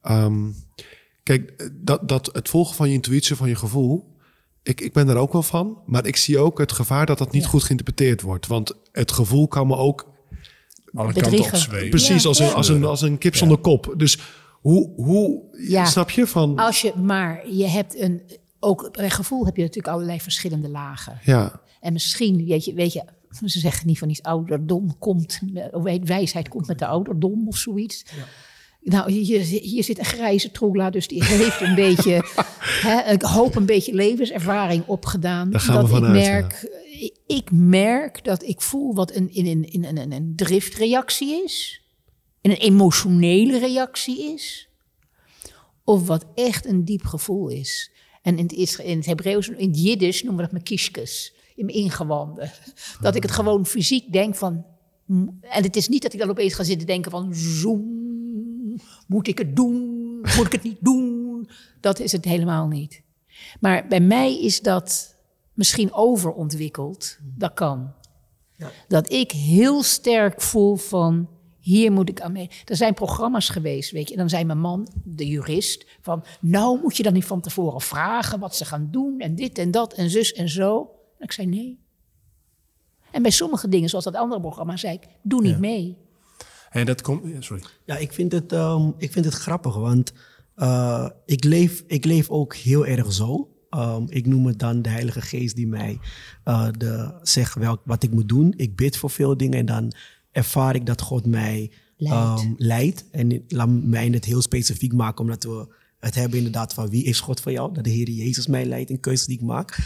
Ehm, 0.02 0.50
kijk, 1.24 1.70
dat, 1.74 2.08
dat 2.10 2.30
het 2.34 2.50
volgen 2.50 2.76
van 2.76 2.88
je 2.88 2.94
intuïtie, 2.94 3.36
van 3.36 3.50
je 3.50 3.56
gevoel... 3.56 4.12
Ik, 4.64 4.82
ik 4.82 4.94
ben 4.94 5.06
daar 5.08 5.16
ook 5.18 5.32
wel 5.34 5.44
van. 5.44 5.78
Maar 5.86 6.06
ik 6.06 6.16
zie 6.16 6.40
ook 6.40 6.58
het 6.60 6.72
gevaar 6.72 7.06
dat 7.06 7.18
dat 7.18 7.32
niet 7.32 7.44
Ja. 7.44 7.50
goed 7.50 7.64
geïnterpreteerd 7.64 8.22
wordt. 8.22 8.48
Want 8.48 8.74
het 8.92 9.12
gevoel 9.12 9.48
kan 9.48 9.68
me 9.68 9.76
ook 9.76 10.12
Alle 10.94 11.14
kanten 11.14 11.40
op 11.40 11.56
zweven. 11.56 11.90
precies 11.90 12.22
Ja, 12.24 12.28
als, 12.30 12.40
een, 12.40 12.54
als, 12.54 12.68
een, 12.70 12.84
als 12.86 13.02
een 13.02 13.18
kip 13.18 13.36
zonder 13.36 13.58
kop. 13.58 13.94
Dus 13.98 14.18
hoe... 14.62 14.94
hoe 14.96 15.42
Ja. 15.58 15.86
Snap 15.86 16.10
je? 16.10 16.28
Van, 16.28 16.58
Als 16.58 16.82
je, 16.82 16.94
maar 16.96 17.50
je 17.50 17.68
hebt 17.68 18.00
een, 18.00 18.22
ook 18.60 18.90
bij 18.92 19.10
gevoel 19.10 19.46
heb 19.46 19.56
je 19.56 19.62
natuurlijk 19.62 19.94
allerlei 19.94 20.20
verschillende 20.22 20.70
lagen. 20.70 21.20
ja, 21.24 21.62
En 21.80 21.94
misschien, 21.94 22.46
weet 22.46 22.66
je, 22.66 22.74
weet 22.74 22.94
je, 22.94 23.04
ze 23.46 23.60
zeggen 23.60 23.88
niet 23.88 23.98
van 23.98 24.10
iets 24.10 24.22
ouderdom 24.22 24.98
komt, 25.00 25.40
wijsheid 26.04 26.48
komt 26.48 26.68
met 26.68 26.80
de 26.80 26.86
ouderdom 26.86 27.48
of 27.48 27.58
zoiets. 27.58 28.06
Nou, 28.82 29.12
hier, 29.12 29.40
hier 29.42 29.84
zit 29.84 30.00
een 30.00 30.06
grijze 30.06 30.52
troela, 30.52 30.90
dus 30.90 31.08
die 31.08 31.24
heeft 31.24 31.62
een 31.62 31.76
beetje, 31.76 32.26
hè, 32.88 33.12
ik 33.12 33.22
hoop 33.22 33.56
een 33.56 33.66
beetje 33.66 33.94
levenservaring 33.94 34.84
opgedaan. 34.86 35.50
Daar 35.50 35.60
gaan 35.60 35.76
we 35.76 35.82
dat 35.82 35.90
ik 35.90 35.96
vanuit, 35.96 36.14
merk, 36.14 36.82
ik, 37.00 37.18
ik 37.28 37.52
merk 37.52 38.24
dat 38.24 38.44
ik 38.44 38.62
voel 38.62 38.94
wat 38.94 39.16
een, 39.16 39.34
in, 39.34 39.46
in, 39.46 39.72
in, 39.72 39.98
een, 39.98 40.12
een 40.12 40.34
driftreactie 40.36 41.44
is, 41.44 41.82
en 42.42 42.52
een 42.52 42.58
emotionele 42.58 43.60
reactie 43.60 44.34
is, 44.34 44.70
of 45.84 46.08
wat 46.08 46.26
echt 46.36 46.66
een 46.66 46.86
diep 46.86 47.06
gevoel 47.06 47.50
is. 47.50 47.92
En 48.22 48.38
in 48.38 48.44
het, 48.44 48.80
in 48.80 48.98
het 48.98 49.06
Hebreeuws, 49.06 49.50
in 49.50 49.68
het 49.68 49.84
Jiddisch 49.84 50.24
noemen 50.24 50.46
we 50.46 50.52
dat 50.52 50.60
mekishkes, 50.60 51.34
in 51.56 51.66
mijn 51.66 51.78
ingewanden. 51.78 52.52
Dat 53.02 53.16
ik 53.16 53.22
het 53.22 53.32
gewoon 53.32 53.66
fysiek 53.66 54.12
denk 54.12 54.36
van... 54.36 54.66
mm, 55.06 55.38
En 55.42 55.64
het 55.64 55.76
is 55.76 55.88
niet 55.88 56.02
dat 56.02 56.14
ik 56.14 56.20
dan 56.20 56.30
opeens 56.30 56.54
ga 56.54 56.64
zitten 56.64 56.88
denken 56.88 57.12
van... 57.12 57.34
Zoom, 57.34 58.80
moet 59.08 59.28
ik 59.28 59.38
het 59.38 59.56
doen? 59.56 60.20
Moet 60.36 60.46
ik 60.46 60.52
het 60.52 60.64
niet 60.64 60.78
doen? 60.82 61.50
Dat 61.80 62.00
is 62.00 62.12
het 62.12 62.26
helemaal 62.26 62.68
niet. 62.68 63.02
Maar 63.60 63.88
bij 63.88 64.00
mij 64.00 64.42
is 64.42 64.62
dat 64.62 65.16
misschien 65.54 65.94
overontwikkeld. 65.94 67.18
Dat 67.38 67.54
kan. 67.54 67.92
Dat 68.88 69.12
ik 69.12 69.32
heel 69.32 69.84
sterk 69.84 70.42
voel 70.42 70.76
van... 70.76 71.28
Hier 71.60 71.92
moet 71.92 72.10
ik 72.10 72.22
aan 72.22 72.32
mee. 72.32 72.50
Er 72.66 72.76
zijn 72.76 72.94
programma's 72.94 73.50
geweest, 73.50 73.92
weet 73.92 74.08
je. 74.08 74.14
En 74.14 74.20
dan 74.20 74.30
zei 74.30 74.44
mijn 74.44 74.60
man, 74.60 74.88
de 75.04 75.28
jurist, 75.28 75.86
van... 76.02 76.24
Nou 76.40 76.80
moet 76.82 76.98
je 76.98 77.04
dan 77.04 77.14
niet 77.14 77.26
van 77.26 77.42
tevoren 77.42 77.82
vragen 77.82 78.40
wat 78.40 78.56
ze 78.56 78.66
gaan 78.66 78.88
doen... 78.92 79.20
en 79.20 79.36
dit 79.36 79.58
en 79.58 79.72
dat 79.72 79.94
en 79.94 80.10
zus 80.10 80.34
en 80.34 80.50
zo. 80.50 80.90
En 81.24 81.30
ik 81.30 81.36
zei 81.36 81.48
nee. 81.48 81.80
En 83.12 83.22
bij 83.22 83.32
sommige 83.32 83.70
dingen, 83.70 83.90
zoals 83.90 84.04
dat 84.04 84.16
andere 84.16 84.42
programma, 84.42 84.78
zei 84.78 84.94
ik... 84.94 85.08
Doe 85.22 85.42
niet 85.42 85.60
mee. 85.60 85.98
En 86.70 86.86
dat 86.86 87.02
komt... 87.02 87.34
ja, 87.34 87.42
Sorry. 87.42 87.64
Ja, 87.86 87.98
ik 87.98 88.14
vind 88.14 88.32
het, 88.32 88.52
ehm, 88.52 88.92
ik 88.98 89.12
vind 89.12 89.26
het 89.26 89.34
grappig, 89.34 89.76
want 89.76 90.14
eh, 90.56 91.10
ik, 91.26 91.44
leef, 91.44 91.84
ik 91.88 92.06
leef 92.06 92.30
ook 92.30 92.56
heel 92.56 92.86
erg 92.86 93.14
zo. 93.14 93.50
Ehm, 93.70 94.04
ik 94.08 94.26
noem 94.26 94.46
het 94.46 94.60
dan 94.60 94.82
de 94.82 94.90
Heilige 94.90 95.22
Geest 95.22 95.56
die 95.56 95.68
mij 95.68 96.00
eh, 96.44 96.68
de, 96.78 97.20
zegt 97.22 97.56
welk, 97.56 97.82
wat 97.86 98.04
ik 98.04 98.12
moet 98.12 98.30
doen. 98.30 98.54
Ik 98.58 98.76
bid 98.76 98.98
voor 98.98 99.10
veel 99.10 99.38
dingen 99.38 99.60
en 99.60 99.66
dan 99.66 99.92
ervaar 100.32 100.76
ik 100.76 100.86
dat 100.86 101.02
God 101.02 101.26
mij 101.26 101.72
Leidt. 101.98 102.42
ehm, 102.42 102.54
leidt. 102.58 103.06
En 103.12 103.44
laat 103.48 103.70
mij 103.70 104.08
het 104.08 104.26
heel 104.26 104.42
specifiek 104.42 104.94
maken, 104.94 105.22
omdat 105.22 105.44
we 105.44 105.76
het 106.00 106.16
hebben 106.16 106.38
inderdaad 106.38 106.74
van 106.74 106.90
wie 106.90 107.04
is 107.04 107.20
God 107.20 107.40
voor 107.42 107.52
jou? 107.52 107.74
Dat 107.74 107.84
de 107.84 107.90
Heer 107.90 108.10
Jezus 108.10 108.48
mij 108.48 108.66
leidt 108.66 108.90
in 108.90 109.00
keuzes 109.00 109.28
die 109.28 109.38
ik 109.38 109.44
maak. 109.44 109.78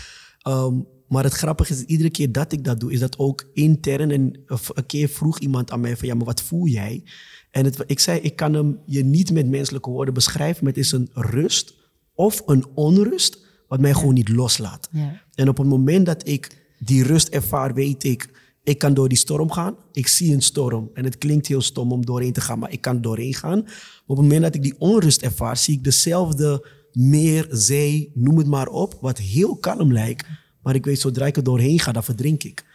Ehm, 0.41 0.79
maar 1.07 1.23
het 1.23 1.33
grappige 1.33 1.73
is, 1.73 1.83
iedere 1.83 2.09
keer 2.09 2.31
dat 2.31 2.51
ik 2.51 2.63
dat 2.63 2.79
doe, 2.79 2.91
is 2.91 2.99
dat 2.99 3.17
ook 3.17 3.49
intern. 3.53 4.11
En 4.11 4.39
een 4.47 4.85
keer 4.85 5.07
vroeg 5.09 5.39
iemand 5.39 5.71
aan 5.71 5.79
mij 5.79 5.97
van, 5.97 6.07
ja, 6.07 6.15
maar 6.15 6.25
wat 6.25 6.41
voel 6.41 6.67
jij? 6.67 7.03
En 7.51 7.65
het, 7.65 7.83
ik 7.85 7.99
zei, 7.99 8.19
ik 8.19 8.35
kan 8.35 8.53
hem 8.53 8.79
je 8.85 9.03
niet 9.03 9.31
met 9.31 9.47
menselijke 9.47 9.89
woorden 9.89 10.13
beschrijven, 10.13 10.63
maar 10.63 10.73
het 10.73 10.83
is 10.83 10.91
een 10.91 11.09
rust 11.13 11.75
of 12.13 12.43
een 12.45 12.65
onrust 12.73 13.45
wat 13.67 13.79
mij 13.79 13.93
gewoon 13.93 14.13
niet 14.13 14.29
loslaat. 14.29 14.89
Ja. 14.91 15.21
En 15.33 15.49
op 15.49 15.57
het 15.57 15.67
moment 15.67 16.05
dat 16.05 16.27
ik 16.27 16.65
die 16.79 17.03
rust 17.03 17.27
ervaar, 17.27 17.73
weet 17.73 18.03
ik, 18.03 18.29
ik 18.63 18.77
kan 18.77 18.93
door 18.93 19.07
die 19.07 19.17
storm 19.17 19.51
gaan. 19.51 19.75
Ik 19.91 20.07
zie 20.07 20.33
een 20.33 20.41
storm 20.41 20.89
en 20.93 21.03
het 21.03 21.17
klinkt 21.17 21.47
heel 21.47 21.61
stom 21.61 21.91
om 21.91 22.05
doorheen 22.05 22.33
te 22.33 22.41
gaan, 22.41 22.59
maar 22.59 22.71
ik 22.71 22.81
kan 22.81 23.01
doorheen 23.01 23.33
gaan. 23.33 23.61
Maar 23.61 24.03
op 24.07 24.17
het 24.17 24.25
moment 24.25 24.41
dat 24.41 24.55
ik 24.55 24.61
die 24.61 24.75
onrust 24.77 25.21
ervaar, 25.21 25.57
zie 25.57 25.73
ik 25.77 25.83
dezelfde 25.83 26.67
meer, 26.91 27.47
zee, 27.49 28.11
noem 28.13 28.37
het 28.37 28.47
maar 28.47 28.67
op, 28.67 28.97
wat 29.01 29.17
heel 29.17 29.55
kalm 29.55 29.93
lijkt. 29.93 30.25
Maar 30.67 30.75
ik 30.75 30.85
weet, 30.85 30.99
zodra 30.99 31.25
ik 31.25 31.37
er 31.37 31.43
doorheen 31.43 31.79
ga, 31.79 31.91
dan 31.91 32.03
verdrink 32.03 32.43
ik. 32.43 32.65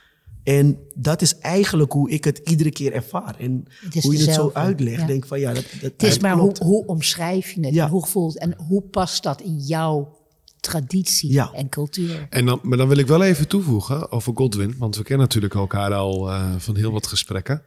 En 0.42 0.78
dat 0.94 1.22
is 1.22 1.38
eigenlijk 1.38 1.92
hoe 1.92 2.10
ik 2.10 2.24
het 2.24 2.40
iedere 2.44 2.70
keer 2.70 2.92
ervaar. 2.92 3.36
En 3.38 3.64
hoe 4.00 4.16
je 4.16 4.24
het 4.24 4.34
zo 4.34 4.50
uitlegt, 4.52 5.00
ja. 5.00 5.06
denk 5.06 5.26
van 5.26 5.40
ja, 5.40 5.52
dat, 5.52 5.64
dat 5.80 5.92
Het 5.92 6.02
is 6.02 6.18
maar 6.18 6.36
hoe, 6.36 6.54
hoe 6.58 6.86
omschrijf 6.86 7.50
je 7.50 7.64
het? 7.64 7.74
Ja. 7.74 7.88
Hoe 7.88 8.06
voelt 8.06 8.38
en 8.38 8.54
hoe 8.56 8.82
past 8.82 9.22
dat 9.22 9.40
in 9.40 9.58
jouw 9.58 10.18
traditie 10.60 11.32
Ja. 11.32 11.52
en 11.52 11.68
cultuur? 11.68 12.26
En 12.30 12.46
dan, 12.46 12.60
maar 12.62 12.78
dan 12.78 12.88
wil 12.88 12.96
ik 12.96 13.06
wel 13.06 13.22
even 13.22 13.48
toevoegen 13.48 14.12
over 14.12 14.32
Godwin, 14.34 14.74
want 14.78 14.96
we 14.96 15.02
kennen 15.02 15.26
natuurlijk 15.26 15.54
elkaar 15.54 15.94
al 15.94 16.30
eh, 16.30 16.54
van 16.58 16.76
heel 16.76 16.92
wat 16.92 17.06
gesprekken. 17.06 17.62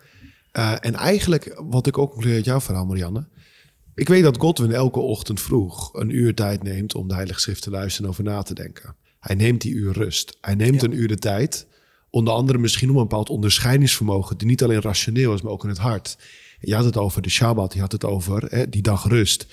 Eh, 0.51 0.71
en 0.79 0.93
eigenlijk, 0.93 1.61
wat 1.69 1.87
ik 1.87 1.97
ook 1.97 2.11
concludeer 2.11 2.35
uit 2.35 2.45
jouw 2.45 2.61
verhaal, 2.61 2.85
Marianne. 2.85 3.27
Ik 3.95 4.07
weet 4.07 4.23
dat 4.23 4.37
Godwin 4.37 4.71
elke 4.71 4.99
ochtend 4.99 5.41
vroeg 5.41 5.93
een 5.93 6.09
uur 6.09 6.35
tijd 6.35 6.63
neemt 6.63 6.95
om 6.95 7.07
de 7.07 7.13
Heilige 7.13 7.39
Schrift 7.39 7.61
te 7.61 7.69
luisteren 7.69 8.05
en 8.05 8.11
over 8.11 8.23
na 8.23 8.41
te 8.41 8.53
denken. 8.53 8.95
Hij 9.25 9.35
neemt 9.35 9.61
die 9.61 9.73
uur 9.73 9.93
rust. 9.93 10.37
Hij 10.41 10.55
neemt 10.55 10.83
een 10.83 10.97
uur 10.97 11.07
de 11.07 11.17
tijd, 11.17 11.67
onder 12.09 12.33
andere 12.33 12.57
misschien 12.57 12.89
om 12.89 12.95
een 12.95 13.01
bepaald 13.01 13.29
onderscheidingsvermogen, 13.29 14.37
die 14.37 14.47
niet 14.47 14.63
alleen 14.63 14.81
rationeel 14.81 15.33
is, 15.33 15.41
maar 15.41 15.51
ook 15.51 15.63
in 15.63 15.69
het 15.69 15.77
hart. 15.77 16.17
Je 16.59 16.75
had 16.75 16.85
het 16.85 16.97
over 16.97 17.21
de 17.21 17.29
Shabbat, 17.29 17.73
je 17.73 17.79
had 17.79 17.91
het 17.91 18.05
over 18.05 18.43
hè, 18.49 18.69
die 18.69 18.81
dag 18.81 19.07
rust. 19.07 19.47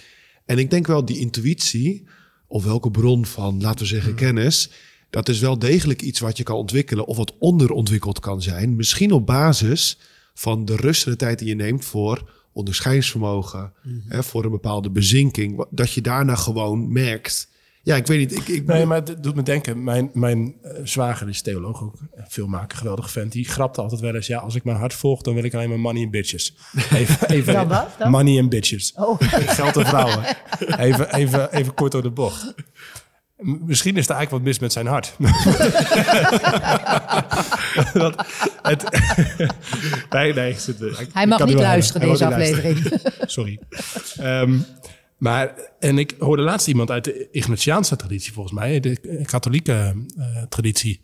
En 0.44 0.58
ik 0.58 0.70
denk 0.70 0.86
wel 0.86 1.04
die 1.04 1.18
intuïtie, 1.18 2.06
of 2.46 2.64
welke 2.64 2.90
bron 2.90 3.26
van, 3.26 3.60
laten 3.60 3.78
we 3.78 3.86
zeggen, 3.86 4.14
kennis, 4.14 4.70
dat 5.10 5.28
is 5.28 5.40
wel 5.40 5.58
degelijk 5.58 6.02
iets 6.02 6.20
wat 6.20 6.36
je 6.36 6.42
kan 6.42 6.56
ontwikkelen 6.56 7.06
of 7.06 7.16
wat 7.16 7.38
onderontwikkeld 7.38 8.20
kan 8.20 8.42
zijn. 8.42 8.76
Misschien 8.76 9.12
op 9.12 9.26
basis 9.26 9.98
van 10.34 10.64
de 10.64 10.76
rust 10.76 11.04
en 11.04 11.10
de 11.10 11.16
tijd 11.16 11.38
die 11.38 11.48
je 11.48 11.54
neemt 11.54 11.84
voor 11.84 12.30
onderscheidingsvermogen, 12.52 13.72
hè, 14.08 14.22
voor 14.22 14.44
een 14.44 14.50
bepaalde 14.50 14.90
bezinking, 14.90 15.66
dat 15.70 15.92
je 15.92 16.00
daarna 16.00 16.34
gewoon 16.34 16.92
merkt. 16.92 17.50
Ja, 17.84 17.96
ik 17.96 18.06
weet 18.06 18.18
niet. 18.18 18.36
Ik, 18.36 18.48
ik, 18.48 18.66
Nee, 18.66 18.86
maar 18.86 18.96
het 18.96 19.22
doet 19.22 19.34
me 19.34 19.42
denken. 19.42 19.84
Mijn, 19.84 20.10
mijn 20.12 20.54
eh, 20.62 20.70
zwager 20.84 21.28
is 21.28 21.42
theoloog 21.42 21.82
ook. 21.82 21.94
Filmmaker, 22.28 22.78
geweldig 22.78 23.10
vent. 23.10 23.32
Die 23.32 23.44
grapt 23.48 23.78
altijd 23.78 24.00
wel 24.00 24.14
eens. 24.14 24.26
Ja, 24.26 24.38
als 24.38 24.54
ik 24.54 24.64
mijn 24.64 24.76
hart 24.76 24.94
volg, 24.94 25.22
dan 25.22 25.34
wil 25.34 25.44
ik 25.44 25.54
alleen 25.54 25.68
maar 25.68 25.80
money 25.80 26.02
en 26.02 26.10
bitches. 26.10 26.56
Even, 26.92 27.28
even, 27.36 27.54
Dan 27.54 27.68
wat 27.68 27.88
dan? 27.98 28.10
Money 28.10 28.38
en 28.38 28.48
bitches. 28.48 28.92
Oh. 28.96 29.20
Geld 29.58 29.76
en 29.76 29.86
vrouwen. 29.86 30.24
Even, 30.78 31.14
even, 31.14 31.52
even 31.52 31.74
kort 31.74 31.92
door 31.92 32.02
de 32.02 32.10
bocht. 32.10 32.54
Misschien 33.36 33.96
is 33.96 34.08
er 34.08 34.14
eigenlijk 34.14 34.30
wat 34.30 34.42
mis 34.42 34.58
met 34.58 34.72
zijn 34.72 34.86
hart. 34.86 35.14
Dat, 37.92 38.26
het, 38.62 38.84
nee, 40.10 40.34
nee. 40.34 40.56
Hij 41.12 41.22
ik 41.22 41.28
mag 41.28 41.38
kan 41.38 41.46
niet 41.48 41.58
luisteren, 41.58 42.08
deze 42.08 42.28
luisteren. 42.28 42.70
aflevering. 42.74 43.00
Sorry. 43.26 43.60
Ehm, 44.16 44.58
maar, 45.22 45.54
en 45.78 45.98
ik 45.98 46.14
hoorde 46.18 46.42
laatst 46.42 46.68
iemand 46.68 46.90
uit 46.90 47.04
de 47.04 47.28
Ignatiaanse 47.30 47.96
traditie, 47.96 48.32
volgens 48.32 48.54
mij, 48.54 48.80
de 48.80 49.20
katholieke 49.24 49.94
eh, 50.18 50.42
traditie, 50.48 51.00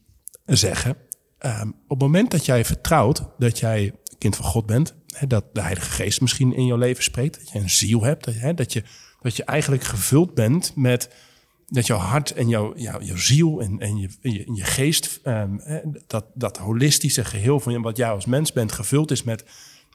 zeggen. 0.47 0.97
ehm, 1.39 1.69
op 1.69 1.89
het 1.89 1.99
moment 1.99 2.31
dat 2.31 2.47
jij 2.47 2.64
vertrouwt 2.64 3.23
dat 3.39 3.59
jij 3.59 3.95
kind 4.19 4.37
van 4.37 4.45
God 4.45 4.66
bent, 4.66 4.95
dat 5.29 5.45
de 5.53 5.61
Heilige 5.61 5.91
Geest 5.91 6.21
misschien 6.21 6.55
in 6.55 6.66
jouw 6.66 6.77
leven 6.77 7.03
spreekt, 7.03 7.39
dat 7.39 7.51
je 7.51 7.59
een 7.59 7.71
ziel 7.71 8.03
hebt, 8.03 8.25
dat, 8.25 8.57
dat, 8.57 8.73
je, 8.73 8.83
dat 9.21 9.37
je 9.37 9.45
eigenlijk 9.45 9.83
gevuld 9.83 10.35
bent 10.35 10.73
met 10.77 11.11
dat 11.66 11.87
jouw 11.87 11.99
hart 11.99 12.31
en 12.31 12.49
jouw, 12.49 12.77
jouw, 12.77 13.01
jouw 13.01 13.16
ziel 13.16 13.61
en, 13.61 13.79
en, 13.79 13.97
je, 13.97 14.09
je, 14.55 14.64
geest, 14.64 15.21
ehm, 15.23 15.57
dat, 16.07 16.25
dat 16.35 16.57
holistische 16.57 17.25
geheel 17.25 17.61
van 17.61 17.83
wat 17.83 17.97
jij 17.97 18.11
als 18.11 18.27
mens 18.27 18.53
bent, 18.53 18.73
gevuld 18.73 19.11
is 19.11 19.23
met, 19.23 19.45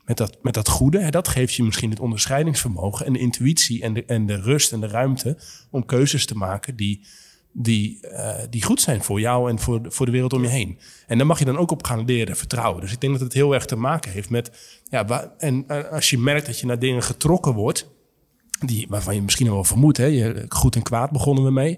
met, 0.06 0.18
dat, 0.18 0.38
met 0.42 0.54
dat 0.54 0.70
goede. 0.70 1.00
Hè, 1.00 1.10
dat 1.10 1.28
geeft 1.28 1.54
je 1.54 1.64
misschien 1.64 1.90
het 1.90 2.00
onderscheidingsvermogen 2.00 3.06
en 3.06 3.14
de 3.14 3.20
intuïtie 3.20 3.82
en 3.82 3.94
de, 3.94 4.06
en 4.06 4.26
de 4.26 4.36
rust 4.36 4.72
en 4.72 4.82
de 4.82 4.88
ruimte 4.88 5.38
om 5.72 5.86
keuzes 5.86 6.26
te 6.26 6.36
maken 6.36 6.76
die, 6.76 7.06
die, 7.52 8.08
eh, 8.08 8.36
die 8.50 8.64
goed 8.64 8.82
zijn 8.82 9.04
voor 9.04 9.20
jou 9.20 9.50
en 9.50 9.60
voor, 9.60 9.82
voor 9.84 10.06
de 10.06 10.12
wereld 10.12 10.34
om 10.34 10.44
je 10.44 10.50
heen. 10.50 10.80
En 11.08 11.18
daar 11.18 11.28
mag 11.28 11.40
je 11.40 11.46
dan 11.46 11.58
ook 11.58 11.72
op 11.72 11.84
gaan 11.84 12.06
leren 12.06 12.36
vertrouwen. 12.36 12.82
Dus 12.82 12.92
ik 12.92 13.02
denk 13.02 13.14
dat 13.14 13.22
het 13.22 13.34
heel 13.34 13.54
erg 13.54 13.66
te 13.66 13.76
maken 13.76 14.12
heeft 14.12 14.30
met, 14.30 14.52
ja, 14.90 15.34
en 15.38 15.64
eh, 15.68 15.92
als 15.92 16.10
je 16.10 16.18
merkt 16.18 16.46
dat 16.46 16.60
je 16.60 16.66
naar 16.66 16.80
dingen 16.80 17.04
getrokken 17.04 17.54
wordt, 17.54 17.92
die, 18.60 18.86
waarvan 18.90 19.16
je 19.16 19.22
misschien 19.22 19.50
wel 19.50 19.64
vermoedt, 19.64 20.02
goed 20.50 20.76
en 20.76 20.84
kwaad 20.84 21.12
begonnen 21.12 21.44
we 21.44 21.52
mee. 21.52 21.78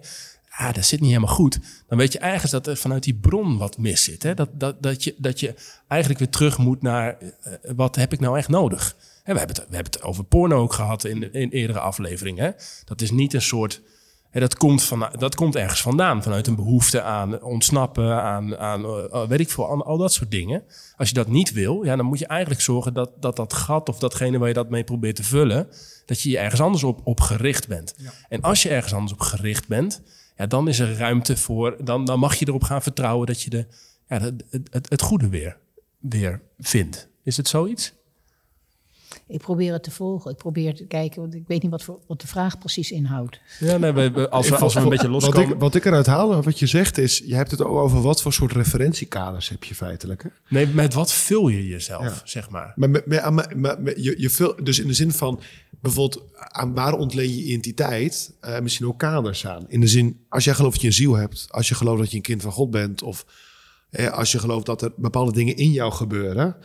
Ah, 0.57 0.73
dat 0.73 0.85
zit 0.85 0.99
niet 0.99 1.09
helemaal 1.09 1.35
goed. 1.35 1.59
Dan 1.87 1.97
weet 1.97 2.13
je 2.13 2.19
ergens 2.19 2.51
dat 2.51 2.67
er 2.67 2.77
vanuit 2.77 3.03
die 3.03 3.13
bron 3.13 3.57
wat 3.57 3.77
mis 3.77 4.03
zit. 4.03 4.23
Hè? 4.23 4.33
Dat, 4.33 4.49
dat, 4.53 4.83
dat, 4.83 5.03
je, 5.03 5.15
dat 5.17 5.39
je 5.39 5.53
eigenlijk 5.87 6.19
weer 6.19 6.29
terug 6.29 6.57
moet 6.57 6.81
naar 6.81 7.17
eh, 7.17 7.53
wat 7.75 7.95
heb 7.95 8.13
ik 8.13 8.19
nou 8.19 8.37
echt 8.37 8.47
nodig. 8.47 8.95
Hè, 9.23 9.33
we, 9.33 9.39
hebben 9.39 9.55
het, 9.55 9.69
we 9.69 9.75
hebben 9.75 9.93
het 9.93 10.03
over 10.03 10.23
porno 10.23 10.61
ook 10.61 10.73
gehad 10.73 11.03
in, 11.03 11.33
in 11.33 11.49
eerdere 11.49 11.79
afleveringen. 11.79 12.55
Dat 12.85 13.01
is 13.01 13.11
niet 13.11 13.33
een 13.33 13.41
soort. 13.41 13.81
Hè, 14.29 14.39
dat, 14.39 14.55
komt 14.55 14.83
van, 14.83 15.09
dat 15.17 15.35
komt 15.35 15.55
ergens 15.55 15.81
vandaan. 15.81 16.23
Vanuit 16.23 16.47
een 16.47 16.55
behoefte 16.55 17.01
aan 17.01 17.41
ontsnappen, 17.41 18.21
aan, 18.21 18.57
aan 18.57 18.85
eh, 18.85 19.27
weet 19.27 19.39
ik 19.39 19.49
veel, 19.49 19.71
aan 19.71 19.85
al 19.85 19.97
dat 19.97 20.13
soort 20.13 20.31
dingen. 20.31 20.63
Als 20.97 21.07
je 21.07 21.13
dat 21.15 21.27
niet 21.27 21.51
wil, 21.51 21.83
ja, 21.83 21.95
dan 21.95 22.05
moet 22.05 22.19
je 22.19 22.27
eigenlijk 22.27 22.61
zorgen 22.61 22.93
dat 22.93 23.11
dat, 23.19 23.35
dat 23.35 23.53
gat 23.53 23.89
of 23.89 23.99
datgene 23.99 24.37
waar 24.37 24.47
je 24.47 24.53
dat 24.53 24.69
mee 24.69 24.83
probeert 24.83 25.15
te 25.15 25.23
vullen, 25.23 25.67
dat 26.05 26.21
je 26.21 26.29
je 26.29 26.37
ergens 26.37 26.61
anders 26.61 26.83
op, 26.83 27.01
op 27.03 27.19
gericht 27.19 27.67
bent. 27.67 27.95
En 28.29 28.41
als 28.41 28.63
je 28.63 28.69
ergens 28.69 28.93
anders 28.93 29.13
op 29.13 29.19
gericht 29.19 29.67
bent, 29.67 30.01
ja, 30.37 30.45
dan 30.45 30.67
is 30.67 30.79
er 30.79 30.97
ruimte 30.97 31.37
voor, 31.37 31.77
dan, 31.83 32.05
dan 32.05 32.19
mag 32.19 32.35
je 32.35 32.47
erop 32.47 32.63
gaan 32.63 32.81
vertrouwen 32.81 33.27
dat 33.27 33.41
je 33.41 33.49
de, 33.49 33.65
ja, 34.07 34.19
het, 34.19 34.43
het, 34.69 34.89
het 34.89 35.01
goede 35.01 35.29
weer, 35.29 35.57
weer 35.99 36.41
vindt. 36.59 37.09
Is 37.23 37.37
het 37.37 37.47
zoiets? 37.47 37.93
Ik 39.27 39.39
probeer 39.39 39.73
het 39.73 39.83
te 39.83 39.91
volgen. 39.91 40.31
Ik 40.31 40.37
probeer 40.37 40.75
te 40.75 40.85
kijken, 40.85 41.21
want 41.21 41.33
ik 41.35 41.43
weet 41.47 41.61
niet 41.61 41.71
wat, 41.71 41.83
voor, 41.83 41.99
wat 42.07 42.21
de 42.21 42.27
vraag 42.27 42.57
precies 42.57 42.91
inhoudt. 42.91 43.39
Ja, 43.59 43.77
nee, 43.77 43.91
we, 43.91 44.11
we- 44.11 44.29
als, 44.29 44.49
we, 44.49 44.55
als 44.57 44.73
we 44.73 44.79
een 44.79 44.89
beetje 44.89 45.09
wat 45.09 45.21
loskomen. 45.21 45.53
ik, 45.53 45.59
wat 45.59 45.75
ik 45.75 45.85
eruit 45.85 46.05
haal, 46.05 46.41
wat 46.43 46.59
je 46.59 46.65
zegt, 46.67 46.97
is: 46.97 47.23
je 47.25 47.35
hebt 47.35 47.51
het 47.51 47.61
ook 47.63 47.77
over 47.77 48.01
wat 48.01 48.21
voor 48.21 48.33
soort 48.33 48.51
referentiekaders 48.51 49.49
heb 49.49 49.63
je 49.63 49.75
feitelijk. 49.75 50.23
Hè? 50.23 50.29
Nee, 50.49 50.67
met 50.67 50.93
wat 50.93 51.13
vul 51.13 51.47
je 51.47 51.67
jezelf, 51.67 52.03
Ja. 52.03 52.21
zeg 52.23 52.49
maar. 52.49 52.73
Maar, 52.75 52.89
maar- 53.05 53.33
maar- 53.33 53.55
maar 53.57 53.99
je, 53.99 54.15
je 54.17 54.29
vul, 54.29 54.55
dus 54.63 54.79
in 54.79 54.87
de 54.87 54.93
zin 54.93 55.11
van 55.11 55.39
bijvoorbeeld 55.81 56.23
aan 56.37 56.73
waar 56.73 56.93
ontleen 56.93 57.35
je 57.35 57.43
identiteit 57.43 58.33
eh, 58.41 58.59
misschien 58.59 58.87
ook 58.87 58.99
kaders 58.99 59.47
aan. 59.47 59.65
In 59.67 59.79
de 59.79 59.87
zin, 59.87 60.19
als 60.29 60.43
jij 60.43 60.53
gelooft 60.53 60.73
dat 60.73 60.81
je 60.81 60.87
een 60.87 60.93
ziel 60.93 61.15
hebt, 61.15 61.47
als 61.49 61.67
je 61.69 61.75
gelooft 61.75 61.99
dat 61.99 62.09
je 62.11 62.15
een 62.17 62.21
kind 62.21 62.41
van 62.41 62.51
God 62.51 62.71
bent, 62.71 63.01
of 63.03 63.25
eh, 63.89 64.07
als 64.11 64.31
je 64.31 64.39
gelooft 64.39 64.65
dat 64.65 64.81
er 64.81 64.91
bepaalde 64.95 65.31
dingen 65.31 65.55
in 65.55 65.71
jou 65.71 65.91
gebeuren, 65.91 66.55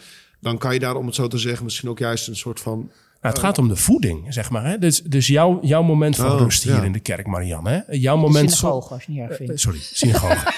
dan 0.41 0.59
kan 0.59 0.73
je 0.75 0.79
daar, 0.81 0.95
om 0.95 1.07
het 1.07 1.15
zo 1.15 1.27
te 1.29 1.39
zeggen, 1.39 1.65
misschien 1.65 1.89
ook 1.89 1.99
juist 1.99 2.29
een 2.29 2.37
soort 2.37 2.61
van. 2.61 2.91
Nou, 3.23 3.35
het 3.35 3.43
gaat 3.45 3.59
om 3.59 3.69
de 3.69 3.77
voeding, 3.77 4.35
zeg 4.35 4.51
maar. 4.51 4.65
Hè? 4.65 4.79
Dus, 4.79 5.03
dus 5.03 5.27
jouw, 5.27 5.59
jouw 5.63 5.83
moment 5.83 6.17
van 6.17 6.33
Oh, 6.33 6.39
rust 6.39 6.63
hier 6.63 6.75
ja. 6.75 6.83
in 6.83 6.93
de 6.93 6.99
kerk, 7.01 7.27
Marianne. 7.27 7.71
Hè? 7.87 7.97
Jouw 7.97 8.17
moment... 8.17 8.51
Synagoge, 8.53 8.95
als 8.95 9.05
je 9.05 9.13
niet 9.13 9.21
erg 9.21 9.31
Eh, 9.31 9.37
vindt. 9.37 9.61
sorry, 9.61 9.79
synagoge. 9.81 10.53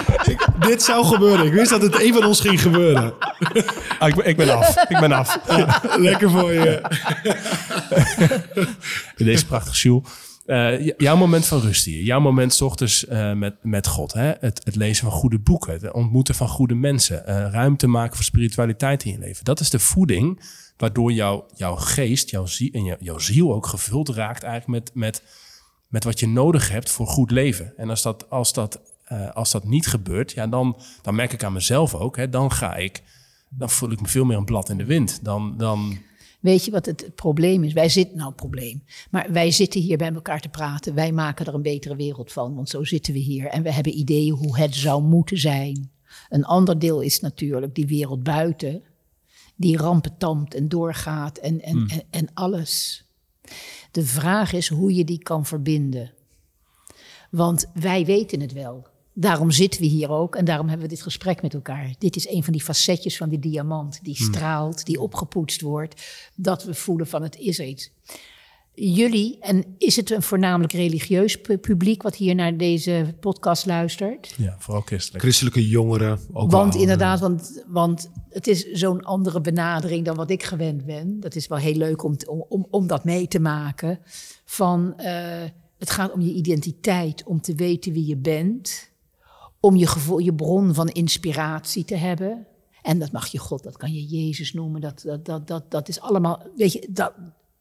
Dit 0.68 0.82
zou 0.82 1.04
gebeuren. 1.04 1.46
Ik 1.46 1.52
wist 1.52 1.70
dat 1.70 1.82
het 1.82 2.00
een 2.02 2.12
van 2.14 2.24
ons 2.24 2.40
ging 2.40 2.60
gebeuren. 2.62 3.14
ah, 3.98 4.08
ik, 4.08 4.14
ben, 4.14 4.26
ik 4.28 4.36
ben 4.36 4.56
af. 4.56 4.76
Ik 4.88 4.98
ben 5.00 5.12
af. 5.12 5.38
Lekker 5.98 6.30
voor 6.30 6.52
je. 6.52 6.80
Deze 9.24 9.46
prachtige 9.46 9.76
Sjoel. 9.76 10.02
Eh, 10.46 10.86
jouw 10.96 11.16
moment 11.16 11.46
van 11.46 11.60
rust 11.60 11.84
hier. 11.84 12.02
Jouw 12.02 12.20
moment 12.20 12.54
's 12.54 12.60
ochtends 12.60 13.06
eh, 13.06 13.32
met, 13.32 13.54
met 13.62 13.86
God. 13.86 14.12
Hè? 14.12 14.32
Het, 14.40 14.60
het 14.64 14.76
lezen 14.76 15.04
van 15.04 15.18
goede 15.18 15.38
boeken. 15.38 15.72
Het 15.72 15.92
ontmoeten 15.92 16.34
van 16.34 16.48
goede 16.48 16.74
mensen. 16.74 17.26
eh, 17.26 17.50
ruimte 17.50 17.86
maken 17.86 18.16
voor 18.16 18.24
spiritualiteit 18.24 19.04
in 19.04 19.12
je 19.12 19.18
leven. 19.18 19.44
Dat 19.44 19.60
is 19.60 19.70
de 19.70 19.78
voeding 19.78 20.40
waardoor 20.76 21.12
jouw, 21.12 21.46
jouw 21.54 21.76
geest 21.76 22.30
jouw 22.30 22.46
ziel, 22.46 22.70
en 22.72 22.96
jouw, 23.00 23.18
ziel 23.18 23.54
ook 23.54 23.66
gevuld 23.66 24.08
raakt 24.08 24.42
eigenlijk 24.42 24.84
met, 24.84 24.94
met, 24.94 25.22
met 25.88 26.04
wat 26.04 26.20
je 26.20 26.28
nodig 26.28 26.70
hebt 26.70 26.90
voor 26.90 27.06
goed 27.06 27.30
leven. 27.30 27.72
En 27.76 27.90
als 27.90 28.02
dat, 28.02 28.30
als 28.30 28.52
dat, 28.52 28.80
als 29.32 29.50
dat 29.50 29.64
niet 29.64 29.86
gebeurt, 29.86 30.32
ja, 30.32 30.46
dan, 30.46 30.76
dan 31.02 31.14
merk 31.14 31.32
ik 31.32 31.44
aan 31.44 31.52
mezelf 31.52 31.94
ook. 31.94 32.16
Hè, 32.16 32.28
dan 32.28 32.52
ga 32.52 32.76
ik, 32.76 33.02
dan 33.48 33.70
voel 33.70 33.90
ik 33.90 34.00
me 34.00 34.08
veel 34.08 34.24
meer 34.24 34.36
een 34.36 34.44
blad 34.44 34.68
in 34.68 34.76
de 34.76 34.84
wind. 34.84 35.24
Dan, 35.24 35.54
dan, 35.56 35.98
Weet 36.42 36.64
je 36.64 36.70
wat 36.70 36.86
het, 36.86 37.00
het 37.00 37.14
probleem 37.14 37.64
is? 37.64 37.72
Wij 37.72 37.88
zitten, 37.88 38.16
nou 38.16 38.32
probleem, 38.32 38.82
maar 39.10 39.32
wij 39.32 39.50
zitten 39.50 39.80
hier 39.80 39.96
bij 39.96 40.12
elkaar 40.12 40.40
te 40.40 40.48
praten. 40.48 40.94
Wij 40.94 41.12
maken 41.12 41.46
er 41.46 41.54
een 41.54 41.62
betere 41.62 41.96
wereld 41.96 42.32
van, 42.32 42.54
want 42.54 42.68
zo 42.68 42.84
zitten 42.84 43.12
we 43.12 43.18
hier. 43.18 43.46
En 43.46 43.62
we 43.62 43.72
hebben 43.72 43.98
ideeën 43.98 44.34
hoe 44.34 44.58
het 44.58 44.74
zou 44.74 45.02
moeten 45.02 45.38
zijn. 45.38 45.90
Een 46.28 46.44
ander 46.44 46.78
deel 46.78 47.00
is 47.00 47.20
natuurlijk 47.20 47.74
die 47.74 47.86
wereld 47.86 48.22
buiten, 48.22 48.82
die 49.56 49.76
rampentampt 49.76 50.54
en 50.54 50.68
doorgaat 50.68 51.38
en, 51.38 51.60
en, 51.60 51.76
Hmm. 51.76 51.88
en, 51.88 52.02
en 52.10 52.28
alles. 52.34 53.04
De 53.90 54.06
vraag 54.06 54.52
is 54.52 54.68
hoe 54.68 54.94
je 54.94 55.04
die 55.04 55.22
kan 55.22 55.46
verbinden. 55.46 56.12
Want 57.30 57.70
wij 57.74 58.04
weten 58.04 58.40
het 58.40 58.52
wel. 58.52 58.86
Daarom 59.14 59.50
zitten 59.50 59.80
we 59.80 59.86
hier 59.86 60.10
ook 60.10 60.36
en 60.36 60.44
daarom 60.44 60.68
hebben 60.68 60.88
we 60.88 60.94
dit 60.94 61.02
gesprek 61.02 61.42
met 61.42 61.54
elkaar. 61.54 61.94
Dit 61.98 62.16
is 62.16 62.28
een 62.28 62.44
van 62.44 62.52
die 62.52 62.62
facetjes 62.62 63.16
van 63.16 63.28
die 63.28 63.38
diamant 63.38 63.98
die 64.02 64.16
straalt, 64.16 64.86
die 64.86 65.00
opgepoetst 65.00 65.60
wordt. 65.60 66.02
Dat 66.34 66.64
we 66.64 66.74
voelen 66.74 67.06
van 67.06 67.22
het 67.22 67.36
is 67.36 67.58
er 67.58 67.66
iets. 67.66 67.90
Jullie, 68.74 69.38
en 69.40 69.64
is 69.78 69.96
het 69.96 70.10
een 70.10 70.22
voornamelijk 70.22 70.72
religieus 70.72 71.40
pu- 71.40 71.58
publiek 71.58 72.02
wat 72.02 72.16
hier 72.16 72.34
naar 72.34 72.56
deze 72.56 73.14
podcast 73.20 73.66
luistert? 73.66 74.34
Ja, 74.36 74.56
vooral 74.58 74.82
christelijk. 74.82 75.22
Christelijke 75.22 75.68
jongeren. 75.68 76.20
Ook 76.32 76.50
Want 76.50 76.72
wel, 76.72 76.82
inderdaad, 76.82 77.20
want, 77.20 77.64
want 77.66 78.10
het 78.30 78.46
is 78.46 78.70
zo'n 78.70 79.02
andere 79.02 79.40
benadering 79.40 80.04
dan 80.04 80.16
wat 80.16 80.30
ik 80.30 80.42
gewend 80.42 80.84
ben. 80.86 81.20
Dat 81.20 81.34
is 81.34 81.46
wel 81.46 81.58
heel 81.58 81.76
leuk 81.76 82.02
om, 82.04 82.16
om, 82.48 82.66
om 82.70 82.86
dat 82.86 83.04
mee 83.04 83.28
te 83.28 83.40
maken. 83.40 83.98
Van, 84.44 84.98
eh, 84.98 85.42
het 85.78 85.90
gaat 85.90 86.12
om 86.12 86.20
je 86.20 86.32
identiteit, 86.32 87.24
om 87.24 87.40
te 87.40 87.54
weten 87.54 87.92
wie 87.92 88.06
je 88.06 88.16
bent. 88.16 88.90
Om 89.64 89.76
je, 89.76 89.86
gevoel, 89.86 90.18
je 90.18 90.34
bron 90.34 90.74
van 90.74 90.88
inspiratie 90.88 91.84
te 91.84 91.96
hebben. 91.96 92.46
En 92.82 92.98
dat 92.98 93.12
mag 93.12 93.26
je 93.26 93.38
God, 93.38 93.62
dat 93.62 93.76
kan 93.76 93.92
je 93.92 94.04
Jezus 94.04 94.52
noemen. 94.52 94.80
Dat, 94.80 95.02
dat, 95.06 95.24
dat, 95.24 95.46
dat, 95.46 95.70
dat 95.70 95.88
is 95.88 96.00
allemaal, 96.00 96.42
weet 96.56 96.72
je, 96.72 96.88
dat, 96.90 97.12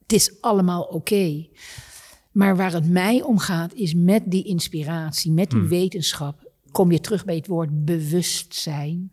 het 0.01 0.11
is 0.11 0.41
allemaal 0.41 0.83
oké. 0.83 1.47
Maar 2.31 2.55
waar 2.55 2.73
het 2.73 2.89
mij 2.89 3.21
om 3.21 3.37
gaat, 3.37 3.73
is 3.73 3.93
met 3.93 4.23
die 4.25 4.43
inspiratie, 4.43 5.31
met 5.31 5.49
die 5.49 5.61
wetenschap, 5.61 6.51
kom 6.71 6.91
je 6.91 6.99
terug 6.99 7.25
bij 7.25 7.35
het 7.35 7.47
woord 7.47 7.85
bewustzijn. 7.85 9.11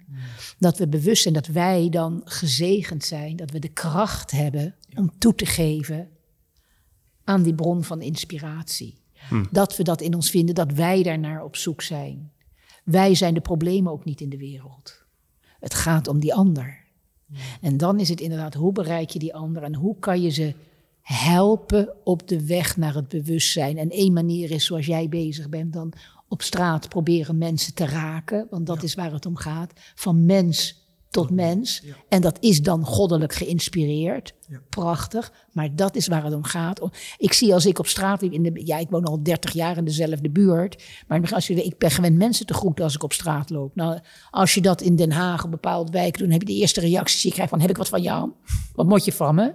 Dat 0.59 0.79
we 0.79 0.89
bewust 0.89 1.23
zijn 1.23 1.35
dat 1.35 1.47
wij 1.47 1.89
dan 1.89 2.21
gezegend 2.25 3.05
zijn, 3.05 3.37
dat 3.37 3.51
we 3.51 3.59
de 3.59 3.69
kracht 3.69 4.31
hebben 4.31 4.75
om 4.97 5.19
toe 5.19 5.35
te 5.35 5.47
geven 5.47 6.09
aan 7.25 7.43
die 7.43 7.55
bron 7.55 7.85
van 7.85 8.01
inspiratie. 8.01 8.99
Dat 9.51 9.77
we 9.77 9.83
dat 9.83 10.01
in 10.01 10.15
ons 10.15 10.31
vinden, 10.31 10.55
dat 10.55 10.73
wij 10.73 11.03
daarnaar 11.03 11.45
op 11.45 11.57
zoek 11.57 11.83
zijn. 11.83 12.33
Wij 12.91 13.15
zijn 13.15 13.35
de 13.35 13.41
problemen 13.41 13.93
ook 13.93 14.05
niet 14.05 14.21
in 14.21 14.29
de 14.29 14.37
wereld. 14.37 15.05
Het 15.61 15.75
gaat 15.75 16.09
om 16.09 16.21
die 16.21 16.35
ander. 16.35 16.85
En 17.61 17.77
dan 17.77 18.01
is 18.01 18.09
het 18.09 18.21
inderdaad, 18.21 18.55
hoe 18.55 18.73
bereik 18.73 19.11
je 19.11 19.19
die 19.19 19.35
ander 19.35 19.63
en 19.63 19.75
hoe 19.75 19.99
kan 19.99 20.23
je 20.23 20.31
ze 20.31 20.55
helpen 21.01 21.95
op 22.05 22.29
de 22.29 22.47
weg 22.47 22.77
naar 22.77 22.95
het 22.95 23.09
bewustzijn. 23.09 23.79
En 23.79 23.91
één 23.91 24.13
manier 24.13 24.51
is 24.51 24.65
zoals 24.65 24.87
jij 24.87 25.09
bezig 25.09 25.49
bent, 25.49 25.73
dan 25.73 25.93
op 26.29 26.43
straat 26.43 26.89
proberen 26.89 27.39
mensen 27.39 27.75
te 27.75 27.87
raken, 27.87 28.47
want 28.51 28.67
dat 28.67 28.83
is 28.83 28.95
waar 28.95 29.13
het 29.13 29.27
om 29.27 29.37
gaat. 29.37 29.73
Van 29.95 30.27
mens 30.27 30.78
tot 31.11 31.31
mens. 31.31 31.83
En 32.09 32.21
dat 32.21 32.37
is 32.41 32.63
dan 32.63 32.85
goddelijk 32.85 33.33
geïnspireerd. 33.33 34.35
Prachtig. 34.69 35.33
Maar 35.53 35.77
dat 35.77 35.97
is 35.97 36.07
waar 36.07 36.25
het 36.25 36.35
om 36.35 36.45
gaat. 36.45 36.89
Ik 37.17 37.33
zie 37.33 37.55
als 37.55 37.67
ik 37.67 37.79
op 37.79 37.87
straat 37.87 38.23
liep, 38.23 38.33
in 38.33 38.43
de, 38.43 38.61
ja, 38.65 38.79
ik 38.79 38.91
woon 38.91 39.05
al 39.05 39.23
30 39.23 39.53
jaar 39.53 39.77
in 39.77 39.85
dezelfde 39.85 40.31
buurt. 40.31 40.85
Maar 41.07 41.35
als 41.35 41.47
je, 41.47 41.65
ik 41.65 41.79
ben 41.79 41.91
gewend 41.91 42.17
mensen 42.17 42.47
te 42.47 42.55
groeten 42.55 42.85
als 42.85 42.95
ik 42.95 43.03
op 43.03 43.13
straat 43.13 43.51
loop. 43.51 43.75
Nou, 43.75 43.99
als 44.31 44.55
je 44.55 44.61
dat 44.61 44.81
in 44.81 44.97
Den 44.97 45.13
Haag, 45.13 45.45
een 45.45 45.51
bepaalde 45.51 45.93
wijk 45.93 46.13
doet, 46.13 46.23
dan 46.23 46.31
heb 46.31 46.41
je 46.41 46.55
de 46.55 46.61
eerste 46.61 46.81
reacties 46.81 47.21
die 47.21 47.29
je 47.29 47.35
krijgt 47.35 47.53
van, 47.53 47.61
heb 47.61 47.71
ik 47.71 47.77
wat 47.77 47.89
van 47.89 48.03
jou? 48.03 48.31
Wat 48.75 48.87
moet 48.87 49.05
je 49.05 49.13
van 49.13 49.35
me? 49.35 49.55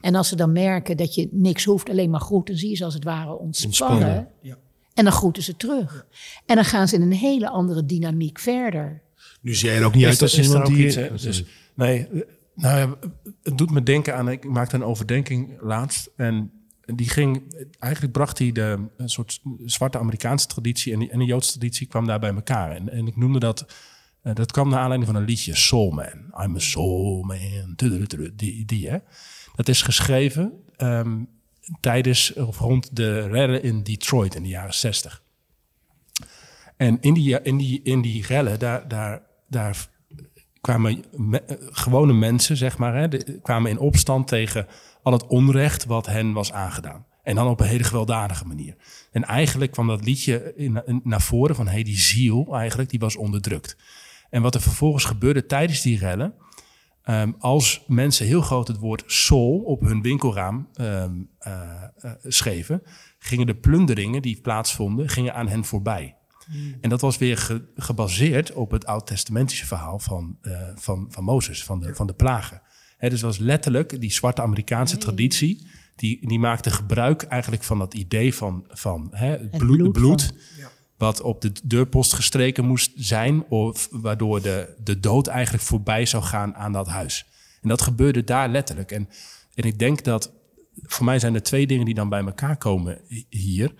En 0.00 0.14
als 0.14 0.28
ze 0.28 0.36
dan 0.36 0.52
merken 0.52 0.96
dat 0.96 1.14
je 1.14 1.28
niks 1.30 1.64
hoeft, 1.64 1.90
alleen 1.90 2.10
maar 2.10 2.20
groet, 2.20 2.46
dan 2.46 2.56
zie 2.56 2.70
je 2.70 2.76
ze 2.76 2.84
als 2.84 2.94
het 2.94 3.04
ware 3.04 3.38
ontspannen. 3.38 3.96
Ontspannen. 3.96 4.28
Ja. 4.40 4.56
En 4.94 5.04
dan 5.04 5.12
groeten 5.12 5.42
ze 5.42 5.56
terug. 5.56 6.06
En 6.46 6.54
dan 6.54 6.64
gaan 6.64 6.88
ze 6.88 6.94
in 6.94 7.02
een 7.02 7.12
hele 7.12 7.48
andere 7.48 7.84
dynamiek 7.84 8.38
verder. 8.38 9.02
Nu 9.44 9.54
zie 9.54 9.70
je 9.70 9.76
er 9.76 9.84
ook 9.84 9.94
niet 9.94 10.04
uit 10.04 10.22
als 10.22 10.38
is 10.38 10.46
iemand 10.46 10.66
die... 10.66 10.86
iets, 10.86 10.94
hè? 10.94 11.10
Dus, 11.10 11.44
nee, 11.74 12.08
eh, 12.08 12.20
nou 12.54 12.78
ja, 12.78 12.96
het 13.42 13.58
doet 13.58 13.70
me 13.70 13.82
denken 13.82 14.16
aan... 14.16 14.28
Ik 14.28 14.44
maakte 14.44 14.76
een 14.76 14.84
overdenking 14.84 15.56
laatst. 15.60 16.10
En 16.16 16.52
die 16.80 17.08
ging... 17.08 17.54
Eigenlijk 17.78 18.12
bracht 18.12 18.38
hij 18.38 18.52
de 18.52 18.88
een 18.96 19.08
soort 19.08 19.40
zwarte 19.64 19.98
Amerikaanse 19.98 20.46
traditie... 20.46 20.92
en, 20.92 20.98
die, 20.98 21.10
en 21.10 21.18
de 21.18 21.24
Joodse 21.24 21.50
traditie 21.50 21.86
kwam 21.86 22.06
daar 22.06 22.18
bij 22.18 22.34
elkaar. 22.34 22.70
En, 22.70 22.88
en 22.88 23.06
ik 23.06 23.16
noemde 23.16 23.38
dat... 23.38 23.66
eh, 24.22 24.34
dat 24.34 24.52
kwam 24.52 24.68
naar 24.68 24.80
aanleiding 24.80 25.10
van 25.12 25.20
een 25.20 25.28
liedje, 25.28 25.54
Soul 25.54 25.90
Man. 25.90 26.44
I'm 26.44 26.56
a 26.56 26.58
soul 26.58 27.22
man. 27.22 27.74
Die, 28.34 28.64
die 28.64 28.88
hè. 28.88 28.98
Dat 29.54 29.68
is 29.68 29.82
geschreven 29.82 30.52
ehm, 30.76 31.22
tijdens 31.80 32.32
of 32.32 32.58
rond 32.58 32.96
de 32.96 33.28
rellen 33.28 33.62
in 33.62 33.82
Detroit 33.82 34.34
in 34.34 34.42
de 34.42 34.48
jaren 34.48 34.74
60. 34.74 35.22
En 36.76 36.98
in 37.00 37.14
die, 37.14 37.42
in 37.42 37.56
die, 37.56 37.80
in 37.82 38.02
die 38.02 38.26
rellen, 38.26 38.58
daar, 38.58 38.88
daar, 38.88 39.22
daar 39.54 39.88
kwamen 40.60 41.04
me- 41.16 41.68
gewone 41.70 42.12
mensen, 42.12 42.56
zeg 42.56 42.78
maar, 42.78 42.94
hè, 42.94 43.08
kwamen 43.42 43.70
in 43.70 43.78
opstand 43.78 44.28
tegen 44.28 44.66
al 45.02 45.12
het 45.12 45.26
onrecht 45.26 45.84
wat 45.84 46.06
hen 46.06 46.32
was 46.32 46.52
aangedaan. 46.52 47.06
En 47.22 47.34
dan 47.34 47.48
op 47.48 47.60
een 47.60 47.66
hele 47.66 47.84
gewelddadige 47.84 48.46
manier. 48.46 48.76
En 49.12 49.24
eigenlijk 49.24 49.72
kwam 49.72 49.86
dat 49.86 50.04
liedje 50.04 50.52
in- 50.56 51.00
naar 51.04 51.22
voren 51.22 51.54
van, 51.54 51.68
hey, 51.68 51.82
die 51.82 51.98
ziel 51.98 52.48
eigenlijk, 52.54 52.90
die 52.90 52.98
was 52.98 53.16
onderdrukt. 53.16 53.76
En 54.30 54.42
wat 54.42 54.54
er 54.54 54.60
vervolgens 54.60 55.04
gebeurde 55.04 55.46
tijdens 55.46 55.82
die 55.82 55.98
rellen, 55.98 56.34
Ehm, 57.04 57.32
als 57.38 57.84
mensen 57.86 58.26
heel 58.26 58.40
groot 58.40 58.68
het 58.68 58.78
woord 58.78 59.02
soul 59.06 59.58
op 59.58 59.80
hun 59.80 60.02
winkelraam 60.02 60.68
ehm, 60.74 61.12
eh, 61.38 61.82
eh, 61.96 62.12
schreven, 62.22 62.82
gingen 63.18 63.46
de 63.46 63.54
plunderingen 63.54 64.22
die 64.22 64.40
plaatsvonden, 64.40 65.08
gingen 65.08 65.34
aan 65.34 65.48
hen 65.48 65.64
voorbij. 65.64 66.16
En 66.80 66.90
dat 66.90 67.00
was 67.00 67.18
weer 67.18 67.36
ge- 67.38 67.64
gebaseerd 67.76 68.52
op 68.52 68.70
het 68.70 68.86
oud-testamentische 68.86 69.66
verhaal 69.66 69.98
van, 69.98 70.38
eh, 70.42 70.52
van, 70.74 71.06
van 71.10 71.24
Mozes, 71.24 71.64
van 71.64 71.80
de, 71.80 71.94
van 71.94 72.06
de 72.06 72.12
plagen. 72.14 72.62
Hè, 72.96 73.10
dus 73.10 73.20
was 73.20 73.38
letterlijk 73.38 74.00
die 74.00 74.12
zwarte 74.12 74.42
Amerikaanse 74.42 74.96
traditie, 74.98 75.66
die, 75.96 76.26
die 76.28 76.38
maakte 76.38 76.70
gebruik 76.70 77.22
eigenlijk 77.22 77.62
van 77.62 77.78
dat 77.78 77.94
idee 77.94 78.34
van, 78.34 78.64
van 78.68 79.08
het 79.10 79.40
Het 79.40 79.56
bloed, 79.58 79.92
bloed 79.92 80.32
wat 80.96 81.20
op 81.20 81.40
de 81.40 81.52
deurpost 81.64 82.12
gestreken 82.12 82.64
moest 82.64 82.90
zijn, 82.94 83.44
of 83.48 83.88
waardoor 83.90 84.42
de, 84.42 84.74
de 84.84 85.00
dood 85.00 85.26
eigenlijk 85.26 85.64
voorbij 85.64 86.06
zou 86.06 86.22
gaan 86.22 86.54
aan 86.54 86.72
dat 86.72 86.86
huis. 86.86 87.26
En 87.62 87.68
dat 87.68 87.82
gebeurde 87.82 88.24
daar 88.24 88.48
letterlijk. 88.48 88.90
En, 88.92 89.08
en 89.54 89.64
ik 89.64 89.78
denk 89.78 90.04
dat, 90.04 90.32
voor 90.82 91.04
mij 91.04 91.18
zijn 91.18 91.34
er 91.34 91.42
twee 91.42 91.66
dingen 91.66 91.84
die 91.84 91.94
dan 91.94 92.08
bij 92.08 92.24
elkaar 92.24 92.56
komen 92.56 93.00
hi- 93.08 93.24
hier. 93.28 93.74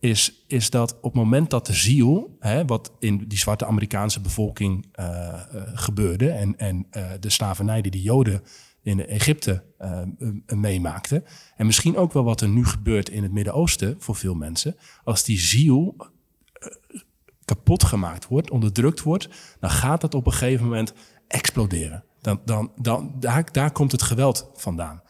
Is, 0.00 0.44
is 0.46 0.70
dat 0.70 0.96
op 0.96 1.02
het 1.02 1.14
moment 1.14 1.50
dat 1.50 1.66
de 1.66 1.72
ziel, 1.72 2.36
hè, 2.38 2.64
wat 2.64 2.92
in 2.98 3.24
die 3.28 3.38
zwarte 3.38 3.66
Amerikaanse 3.66 4.20
bevolking 4.20 4.86
eh, 4.92 5.28
eh, 5.28 5.62
gebeurde, 5.74 6.30
en, 6.30 6.58
en 6.58 6.86
eh, 6.90 7.10
de 7.20 7.30
slavernij 7.30 7.82
die 7.82 7.90
de 7.90 8.02
Joden 8.02 8.42
in 8.82 9.06
Egypte 9.06 9.64
meemaakten, 10.46 11.24
en 11.56 11.66
misschien 11.66 11.96
ook 11.96 12.12
wel 12.12 12.24
wat 12.24 12.40
er 12.40 12.48
nu 12.48 12.66
gebeurt 12.66 13.08
in 13.08 13.22
het 13.22 13.32
Midden-Oosten 13.32 13.96
voor 13.98 14.16
veel 14.16 14.34
mensen, 14.34 14.76
als 15.04 15.24
die 15.24 15.38
ziel 15.38 15.96
kapot 17.44 17.84
gemaakt 17.84 18.26
wordt, 18.26 18.50
onderdrukt 18.50 19.02
wordt, 19.02 19.28
dan 19.60 19.70
gaat 19.70 20.00
dat 20.00 20.14
op 20.14 20.26
een 20.26 20.32
gegeven 20.32 20.64
moment 20.64 20.92
exploderen. 21.28 22.04
Dan, 22.20 22.40
dan, 22.44 22.72
dan, 22.76 23.14
daar, 23.18 23.52
daar 23.52 23.72
komt 23.72 23.92
het 23.92 24.02
geweld 24.02 24.50
vandaan. 24.54 25.02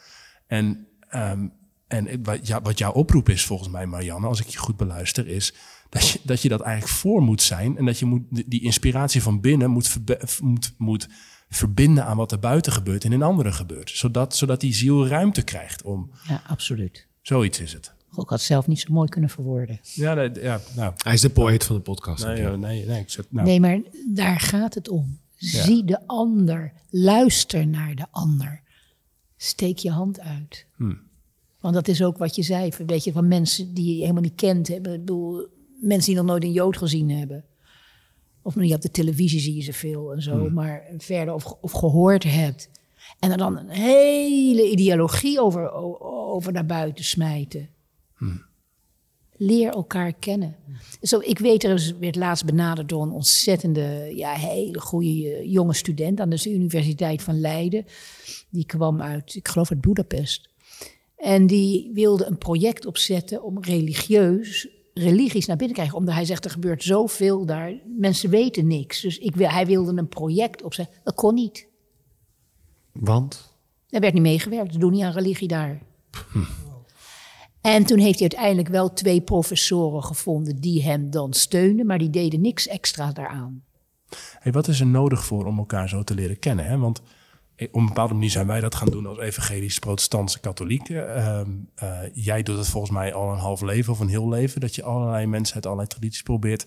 En, 0.47 0.89
ehm, 1.09 1.47
en 1.95 2.22
wat, 2.22 2.47
ja, 2.47 2.62
wat 2.62 2.78
jouw 2.78 2.92
oproep 2.92 3.28
is 3.28 3.45
volgens 3.45 3.68
mij, 3.68 3.86
Marianne, 3.86 4.26
als 4.26 4.40
ik 4.40 4.47
je 4.47 4.59
goed 4.59 4.76
beluister, 4.76 5.26
is 5.26 5.55
dat 5.88 6.09
je 6.09 6.20
dat, 6.22 6.42
je 6.42 6.49
dat 6.49 6.61
eigenlijk 6.61 6.95
voor 6.95 7.22
moet 7.22 7.42
zijn 7.42 7.76
en 7.78 7.84
dat 7.84 7.99
je 7.99 8.05
moet, 8.07 8.22
die 8.47 8.62
inspiratie 8.62 9.22
van 9.22 9.40
binnen 9.40 9.70
moet, 9.70 9.88
verbe- 9.88 10.20
moet, 10.42 10.74
moet 10.78 11.09
verbinden 11.49 12.05
aan 12.05 12.16
wat 12.16 12.32
er 12.32 12.38
buiten 12.38 12.72
gebeurt 12.72 13.05
en 13.05 13.12
in 13.12 13.22
anderen 13.22 13.55
gebeurt. 13.55 13.90
Zodat, 13.90 14.36
zodat 14.36 14.61
die 14.61 14.74
ziel 14.74 15.07
ruimte 15.07 15.42
krijgt 15.42 15.82
om, 15.82 16.11
Ja, 16.28 16.42
absoluut. 16.47 17.07
zoiets 17.22 17.61
is 17.61 17.72
het. 17.72 17.95
Ik 18.11 18.20
had 18.20 18.28
het 18.30 18.40
zelf 18.40 18.66
niet 18.66 18.80
zo 18.80 18.92
mooi 18.92 19.09
kunnen 19.09 19.30
verwoorden. 19.30 19.80
Ja, 19.82 20.14
nee, 20.14 20.30
ja 20.40 20.61
nou, 20.76 20.92
Hij 20.97 21.12
is 21.12 21.20
de 21.20 21.30
poëet 21.30 21.64
van 21.64 21.76
de 21.76 21.82
podcast. 21.82 22.24
nee, 22.24 22.42
nee, 22.42 22.57
nee, 22.57 22.86
nee, 22.86 23.01
ik 23.01 23.11
zet, 23.11 23.26
nou, 23.32 23.47
Nee, 23.47 23.61
maar 23.61 23.80
daar 24.14 24.40
gaat 24.40 24.74
het 24.74 24.88
om. 24.88 25.18
Zie 25.36 25.84
de 25.84 26.07
ander. 26.07 26.72
Luister 26.90 27.66
naar 27.66 27.95
de 27.95 28.07
ander. 28.11 28.62
Steek 29.36 29.78
je 29.78 29.90
hand 29.90 30.20
uit. 30.20 30.66
Want 31.65 31.77
dat 31.77 31.89
is 31.89 32.03
ook 32.03 32.19
wat 32.19 32.37
je 32.37 32.43
zei. 32.43 32.71
Weet 32.87 33.05
je, 33.05 33.12
van 33.12 33.29
mensen 33.29 33.75
die 33.75 33.95
je 33.95 34.01
helemaal 34.01 34.23
niet 34.23 34.35
kent. 34.35 34.69
Hebben. 34.69 34.93
Ik 34.93 34.99
bedoel, 34.99 35.47
mensen 35.81 36.12
die 36.12 36.21
nog 36.21 36.31
nooit 36.31 36.43
een 36.45 36.53
Jood 36.53 36.77
gezien 36.77 37.11
hebben. 37.11 37.45
Of 38.43 38.57
niet 38.57 38.75
op 38.75 38.81
de 38.81 38.91
televisie 38.91 39.41
zie 39.41 39.55
je 39.55 39.62
ze 39.62 39.73
veel 39.73 40.12
en 40.12 40.23
zo. 40.23 40.51
Maar 40.51 40.83
verder 40.99 41.35
of, 41.35 41.45
of 41.61 41.73
gehoord 41.73 42.23
hebt. 42.23 42.71
En 43.19 43.31
er 43.31 43.37
dan 43.37 43.59
een 43.59 43.69
hele 43.69 44.71
ideologie 44.71 45.41
over, 45.41 45.73
over 46.33 46.53
naar 46.53 46.67
buiten 46.67 47.05
smijten. 47.05 47.69
Leer 49.37 49.73
elkaar 49.73 50.12
kennen. 50.12 50.57
Zo, 51.03 51.21
ik 51.21 51.39
weet, 51.39 51.65
er 51.65 51.95
werd 52.01 52.17
laatst 52.17 52.45
benaderd 52.45 52.89
door 52.89 53.03
een 53.03 53.11
ontzettende, 53.11 54.12
ja, 54.15 54.33
hele 54.33 54.81
goede 54.81 55.35
eh, 55.35 55.53
jonge 55.53 55.75
student 55.75 56.21
aan 56.21 56.31
de 56.31 56.51
Universiteit 56.51 57.23
van 57.23 57.41
Leiden. 57.41 57.87
Die 58.51 58.67
kwam 58.67 59.03
uit, 59.03 59.35
ik 59.35 59.49
geloof 59.49 59.71
uit 59.71 59.81
Budapest. 59.81 60.53
En 61.25 61.47
die 61.47 61.91
wilde 61.93 62.27
een 62.27 62.39
project 62.39 62.87
opzetten 62.87 63.43
om 63.43 63.62
religieus, 63.62 64.68
religies 64.95 65.47
naar 65.47 65.57
binnen 65.57 65.77
te 65.77 65.81
krijgen. 65.83 65.99
Omdat 65.99 66.14
hij 66.14 66.25
zegt, 66.25 66.45
er 66.45 66.51
gebeurt 66.51 66.83
zoveel 66.83 67.47
daar, 67.47 67.75
mensen 67.99 68.31
weten 68.31 68.66
niks. 68.66 69.01
Dus 69.01 69.18
ik, 69.18 69.37
wil- 69.37 69.49
hij 69.49 69.66
wilde 69.66 69.93
een 69.97 70.09
project 70.09 70.62
opzetten, 70.62 71.01
dat 71.05 71.14
kon 71.14 71.35
niet. 71.35 71.68
Want? 72.93 73.57
Er 73.89 74.01
werd 74.01 74.14
niet 74.14 74.22
meegewerkt, 74.22 74.72
ze 74.72 74.79
doen 74.79 74.93
niet 74.93 75.03
aan 75.03 75.12
religie 75.12 75.49
daar. 75.49 75.83
En 77.61 77.85
toen 77.85 77.99
heeft 77.99 78.18
hij 78.18 78.29
uiteindelijk 78.29 78.68
wel 78.68 78.93
twee 78.93 79.20
professoren 79.20 80.03
gevonden 80.03 80.61
die 80.61 80.83
hem 80.83 81.11
dan 81.11 81.33
steunden, 81.33 81.87
maar 81.87 81.99
die 81.99 82.11
deden 82.11 82.41
niks 82.41 82.66
extra 82.66 83.12
daaraan. 83.12 83.64
Hey, 84.39 84.53
wat 84.53 84.68
is 84.68 84.81
er 84.81 84.87
nodig 84.87 85.25
voor 85.25 85.47
om 85.47 85.59
elkaar 85.59 85.89
zo 85.89 86.03
te 86.03 86.14
leren 86.14 86.39
kennen? 86.39 86.64
Hè? 86.66 86.79
Want 86.79 87.03
op 87.59 87.75
een 87.75 87.87
bepaalde 87.87 88.15
manier 88.15 88.31
zijn 88.31 88.47
wij 88.47 88.61
dat 88.61 88.75
gaan 88.75 88.91
doen 88.91 89.07
als 89.07 89.19
evangelisch 89.19 89.79
protestantse 89.79 90.41
katholieken. 90.41 91.15
Ehm, 91.15 91.51
eh, 91.75 91.99
jij 92.13 92.43
doet 92.43 92.57
het 92.57 92.69
volgens 92.69 92.93
mij 92.93 93.15
al 93.15 93.33
een 93.33 93.39
half 93.39 93.61
leven 93.61 93.93
of 93.93 94.01
een 94.01 94.09
heel 94.09 94.29
leven. 94.29 94.61
Dat 94.61 94.75
je 94.75 94.83
allerlei 94.83 95.27
mensen 95.27 95.55
uit 95.55 95.67
allerlei 95.67 95.89
tradities 95.89 96.23
probeert 96.23 96.67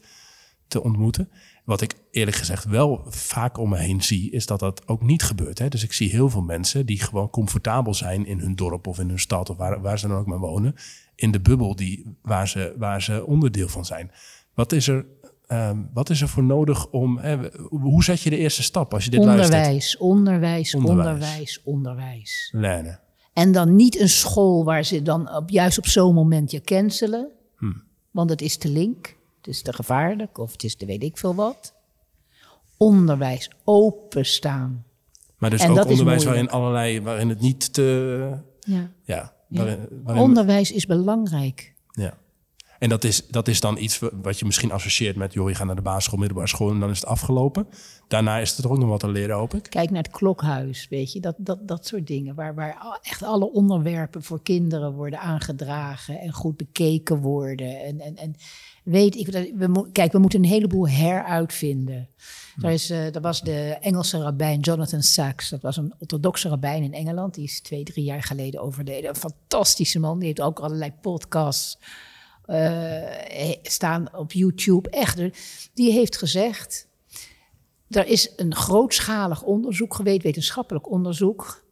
te 0.67 0.83
ontmoeten. 0.83 1.29
Wat 1.65 1.81
ik 1.81 1.93
eerlijk 2.11 2.37
gezegd 2.37 2.65
wel 2.65 3.05
vaak 3.07 3.57
om 3.57 3.69
me 3.69 3.77
heen 3.77 4.03
zie, 4.03 4.31
is 4.31 4.45
dat 4.45 4.59
dat 4.59 4.87
ook 4.87 5.01
niet 5.03 5.23
gebeurt. 5.23 5.59
Hè? 5.59 5.67
Dus 5.67 5.83
ik 5.83 5.93
zie 5.93 6.09
heel 6.09 6.29
veel 6.29 6.41
mensen 6.41 6.85
die 6.85 7.01
gewoon 7.01 7.29
comfortabel 7.29 7.93
zijn 7.93 8.25
in 8.25 8.39
hun 8.39 8.55
dorp 8.55 8.87
of 8.87 8.99
in 8.99 9.09
hun 9.09 9.19
stad 9.19 9.49
of 9.49 9.57
waar, 9.57 9.81
waar 9.81 9.99
ze 9.99 10.07
dan 10.07 10.17
ook 10.17 10.25
maar 10.25 10.39
wonen. 10.39 10.75
In 11.15 11.31
de 11.31 11.39
bubbel 11.39 11.75
die, 11.75 12.17
waar, 12.21 12.47
ze, 12.47 12.75
waar 12.77 13.01
ze 13.01 13.25
onderdeel 13.25 13.67
van 13.67 13.85
zijn. 13.85 14.11
Wat 14.53 14.71
is 14.71 14.87
er, 14.87 15.05
ehm, 15.47 15.77
wat 15.93 16.09
is 16.09 16.21
er 16.21 16.27
voor 16.27 16.43
nodig 16.43 16.87
om. 16.89 17.17
Hè, 17.17 17.37
hoe 17.69 18.03
zet 18.03 18.21
je 18.21 18.29
de 18.29 18.37
eerste 18.37 18.63
stap 18.63 18.93
als 18.93 19.03
je 19.03 19.09
dit 19.09 19.23
luistert? 19.25 19.53
Onderwijs, 19.53 19.97
onderwijs, 19.97 20.75
Onderwijs. 20.75 21.07
onderwijs, 21.07 21.61
onderwijs. 21.63 22.49
Lenen. 22.55 22.99
En 23.33 23.51
dan 23.51 23.75
niet 23.75 23.99
een 23.99 24.09
school 24.09 24.63
waar 24.63 24.83
ze 24.83 25.01
dan 25.01 25.35
op, 25.35 25.49
juist 25.49 25.77
op 25.77 25.87
zo'n 25.87 26.13
moment 26.13 26.51
je 26.51 26.61
cancelen. 26.61 27.31
Want 28.11 28.29
het 28.29 28.41
is 28.41 28.57
te 28.57 28.69
link, 28.69 29.15
het 29.37 29.47
is 29.47 29.61
te 29.61 29.73
gevaarlijk 29.73 30.37
of 30.37 30.51
het 30.51 30.63
is 30.63 30.75
te 30.75 30.85
weet 30.85 31.03
ik 31.03 31.17
veel 31.17 31.35
wat. 31.35 31.73
Onderwijs, 32.77 33.51
openstaan. 33.63 34.85
Maar 35.37 35.49
dus 35.49 35.61
En 35.61 35.71
ook 35.71 35.85
onderwijs 35.85 36.23
waarin 36.23 36.49
allerlei, 36.49 37.01
waarin 37.01 37.29
het 37.29 37.39
niet 37.41 37.73
te. 37.73 38.37
Ja. 38.59 38.91
Ja, 39.03 39.33
waarin, 39.47 39.87
waarin- 40.03 40.23
Onderwijs 40.23 40.71
is 40.71 40.85
belangrijk. 40.85 41.73
En 42.79 42.89
dat 42.89 43.03
is, 43.03 43.27
dat 43.27 43.47
is 43.47 43.59
dan 43.59 43.77
iets 43.77 43.99
wat 44.21 44.39
je 44.39 44.45
misschien 44.45 44.71
associeert 44.71 45.15
met, 45.15 45.33
joh, 45.33 45.49
je 45.49 45.55
gaat 45.55 45.65
naar 45.65 45.75
de 45.75 45.81
basisschool, 45.81 46.19
middelbare 46.19 46.47
school 46.47 46.69
en 46.69 46.79
dan 46.79 46.89
is 46.89 46.99
het 46.99 47.09
afgelopen. 47.09 47.67
Daarna 48.07 48.37
is 48.37 48.57
er 48.57 48.69
ook 48.69 48.77
nog 48.77 48.89
wat 48.89 48.99
te 48.99 49.09
leren, 49.09 49.35
hoop 49.35 49.53
ik. 49.53 49.63
Kijk 49.69 49.89
naar 49.89 50.03
het 50.03 50.11
klokhuis, 50.11 50.87
weet 50.89 51.11
je, 51.11 51.19
dat, 51.19 51.35
dat, 51.37 51.67
dat 51.67 51.87
soort 51.87 52.07
dingen. 52.07 52.35
Waar, 52.35 52.55
waar 52.55 52.99
echt 53.01 53.23
alle 53.23 53.51
onderwerpen 53.51 54.23
voor 54.23 54.41
kinderen 54.41 54.93
worden 54.93 55.19
aangedragen 55.19 56.19
en 56.19 56.33
goed 56.33 56.57
bekeken 56.57 57.19
worden. 57.19 57.83
En, 57.83 57.99
en, 57.99 58.15
en 58.15 58.35
weet 58.83 59.15
ik, 59.15 59.27
we, 59.27 59.89
kijk, 59.91 60.11
we 60.11 60.19
moeten 60.19 60.43
een 60.43 60.49
heleboel 60.49 60.87
heruitvinden. 60.87 62.09
Er, 62.61 62.71
is, 62.71 62.89
er 62.89 63.21
was 63.21 63.41
de 63.41 63.77
Engelse 63.81 64.21
rabbijn 64.21 64.59
Jonathan 64.59 65.01
Sachs, 65.01 65.49
dat 65.49 65.61
was 65.61 65.77
een 65.77 65.93
orthodoxe 65.99 66.49
rabbijn 66.49 66.83
in 66.83 66.93
Engeland. 66.93 67.33
Die 67.33 67.43
is 67.43 67.61
twee, 67.61 67.83
drie 67.83 68.05
jaar 68.05 68.23
geleden 68.23 68.61
overleden. 68.61 69.09
Een 69.09 69.15
fantastische 69.15 69.99
man, 69.99 70.17
die 70.17 70.27
heeft 70.27 70.41
ook 70.41 70.59
allerlei 70.59 70.91
podcasts 71.01 71.77
eh, 72.47 73.51
staan 73.63 74.15
op 74.15 74.31
YouTube. 74.31 74.89
Echt, 74.89 75.21
die 75.73 75.91
heeft 75.91 76.17
gezegd, 76.17 76.87
er 77.89 78.05
is 78.07 78.31
een 78.35 78.55
grootschalig 78.55 79.43
onderzoek 79.43 79.93
geweest, 79.93 80.23
wetenschappelijk 80.23 80.89
onderzoek, 80.89 81.63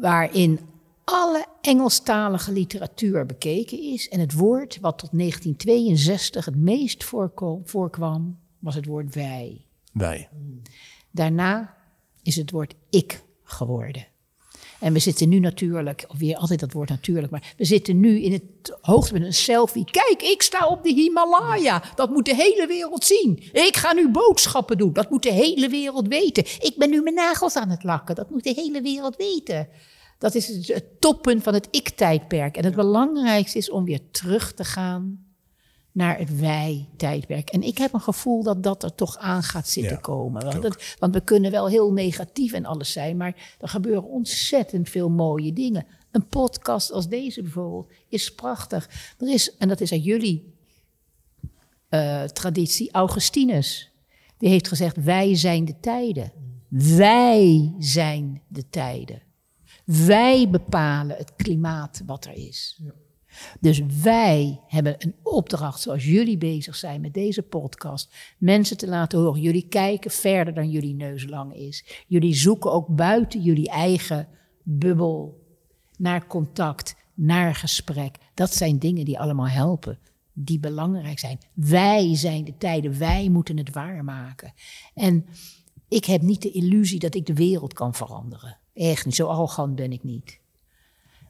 waarin 0.00 0.60
alle 1.04 1.46
Engelstalige 1.60 2.52
literatuur 2.52 3.26
bekeken 3.26 3.82
is. 3.82 4.08
En 4.08 4.20
het 4.20 4.32
woord 4.32 4.78
wat 4.80 4.98
tot 4.98 5.10
1962 5.12 6.44
het 6.44 6.56
meest 6.56 7.04
voorkwam, 7.64 8.38
was 8.58 8.74
het 8.74 8.86
woord 8.86 9.14
wij. 9.14 9.66
Wij. 9.92 10.28
Daarna 11.10 11.76
is 12.22 12.36
het 12.36 12.50
woord 12.50 12.74
ik 12.90 13.24
geworden. 13.42 14.06
En 14.80 14.92
we 14.92 14.98
zitten 14.98 15.28
nu 15.28 15.38
natuurlijk, 15.38 16.04
of 16.08 16.18
weer 16.18 16.36
altijd 16.36 16.60
dat 16.60 16.72
woord 16.72 16.88
natuurlijk, 16.88 17.30
maar 17.30 17.54
we 17.56 17.64
zitten 17.64 18.00
nu 18.00 18.20
in 18.20 18.32
het 18.32 18.42
hoogtepunt 18.80 19.24
een 19.24 19.32
selfie. 19.34 19.84
Kijk, 19.90 20.22
ik 20.22 20.42
sta 20.42 20.66
op 20.66 20.82
de 20.82 20.92
Himalaya. 20.92 21.82
Dat 21.94 22.10
moet 22.10 22.24
de 22.24 22.34
hele 22.34 22.66
wereld 22.66 23.04
zien. 23.04 23.42
Ik 23.52 23.76
ga 23.76 23.92
nu 23.92 24.10
boodschappen 24.10 24.78
doen. 24.78 24.92
Dat 24.92 25.10
moet 25.10 25.22
de 25.22 25.32
hele 25.32 25.68
wereld 25.68 26.08
weten. 26.08 26.44
Ik 26.44 26.74
ben 26.76 26.90
nu 26.90 27.02
mijn 27.02 27.14
nagels 27.14 27.56
aan 27.56 27.70
het 27.70 27.84
lakken. 27.84 28.14
Dat 28.14 28.30
moet 28.30 28.44
de 28.44 28.52
hele 28.56 28.80
wereld 28.80 29.16
weten. 29.16 29.68
Dat 30.18 30.34
is 30.34 30.48
het- 30.48 30.66
het 30.66 31.00
toppunt 31.00 31.42
van 31.42 31.54
het 31.54 31.68
ik-tijdperk. 31.70 32.56
En 32.56 32.64
het 32.64 32.74
belangrijkste 32.74 33.58
is 33.58 33.70
om 33.70 33.84
weer 33.84 34.00
terug 34.10 34.54
te 34.54 34.64
gaan 34.64 35.25
naar 35.96 36.18
het 36.18 36.38
wij-tijdperk. 36.38 37.50
En 37.50 37.62
ik 37.62 37.78
heb 37.78 37.92
een 37.92 38.00
gevoel 38.00 38.42
dat 38.42 38.62
dat 38.62 38.82
er 38.82 38.94
toch 38.94 39.16
aan 39.18 39.42
gaat 39.42 39.68
zitten 39.68 39.92
Ja, 39.92 39.98
komen. 40.00 40.44
Want, 40.44 40.62
het- 40.62 40.96
want 40.98 41.14
we 41.14 41.20
kunnen 41.20 41.50
wel 41.50 41.68
heel 41.68 41.92
negatief 41.92 42.52
en 42.52 42.64
alles 42.64 42.92
zijn, 42.92 43.16
maar 43.16 43.54
er 43.60 43.68
gebeuren 43.68 44.04
ontzettend 44.04 44.88
veel 44.88 45.08
mooie 45.10 45.52
dingen. 45.52 45.86
Een 46.10 46.26
podcast 46.26 46.92
als 46.92 47.08
deze 47.08 47.42
bijvoorbeeld 47.42 47.90
is 48.08 48.34
prachtig. 48.34 48.88
Er 49.18 49.28
is, 49.32 49.56
en 49.56 49.68
dat 49.68 49.80
is 49.80 49.92
uit 49.92 50.04
jullie 50.04 50.54
eh, 51.88 52.22
traditie, 52.24 52.92
Augustinus. 52.92 53.90
Die 54.38 54.48
heeft 54.48 54.68
gezegd, 54.68 54.96
wij 55.04 55.34
zijn 55.36 55.64
de 55.64 55.80
tijden. 55.80 56.32
Wij 56.96 57.74
zijn 57.78 58.42
de 58.48 58.68
tijden. 58.70 59.22
Wij 59.84 60.50
bepalen 60.50 61.16
het 61.16 61.32
klimaat 61.36 62.02
wat 62.06 62.24
er 62.24 62.32
is. 62.32 62.80
Dus 63.60 63.82
wij 64.02 64.60
hebben 64.66 64.94
een 64.98 65.14
opdracht, 65.22 65.80
zoals 65.80 66.04
jullie 66.04 66.38
bezig 66.38 66.76
zijn 66.76 67.00
met 67.00 67.14
deze 67.14 67.42
podcast, 67.42 68.14
mensen 68.38 68.76
te 68.76 68.88
laten 68.88 69.18
horen. 69.18 69.40
Jullie 69.40 69.68
kijken 69.68 70.10
verder 70.10 70.54
dan 70.54 70.70
jullie 70.70 70.94
neus 70.94 71.26
lang 71.26 71.54
is. 71.54 72.04
Jullie 72.06 72.34
zoeken 72.34 72.72
ook 72.72 72.86
buiten 72.88 73.42
jullie 73.42 73.68
eigen 73.68 74.28
bubbel 74.62 75.44
naar 75.98 76.26
contact, 76.26 76.96
naar 77.14 77.54
gesprek. 77.54 78.16
Dat 78.34 78.54
zijn 78.54 78.78
dingen 78.78 79.04
die 79.04 79.18
allemaal 79.18 79.48
helpen, 79.48 79.98
die 80.32 80.60
belangrijk 80.60 81.18
zijn. 81.18 81.38
Wij 81.52 82.16
zijn 82.16 82.44
de 82.44 82.56
tijden, 82.58 82.98
wij 82.98 83.28
moeten 83.28 83.56
het 83.56 83.72
waarmaken. 83.72 84.52
En 84.94 85.26
ik 85.88 86.04
heb 86.04 86.22
niet 86.22 86.42
de 86.42 86.50
illusie 86.50 86.98
dat 86.98 87.14
ik 87.14 87.26
de 87.26 87.34
wereld 87.34 87.72
kan 87.72 87.94
veranderen. 87.94 88.58
Echt 88.74 89.04
niet, 89.04 89.14
zo 89.14 89.26
arrogant 89.26 89.74
ben 89.74 89.92
ik 89.92 90.04
niet. 90.04 90.40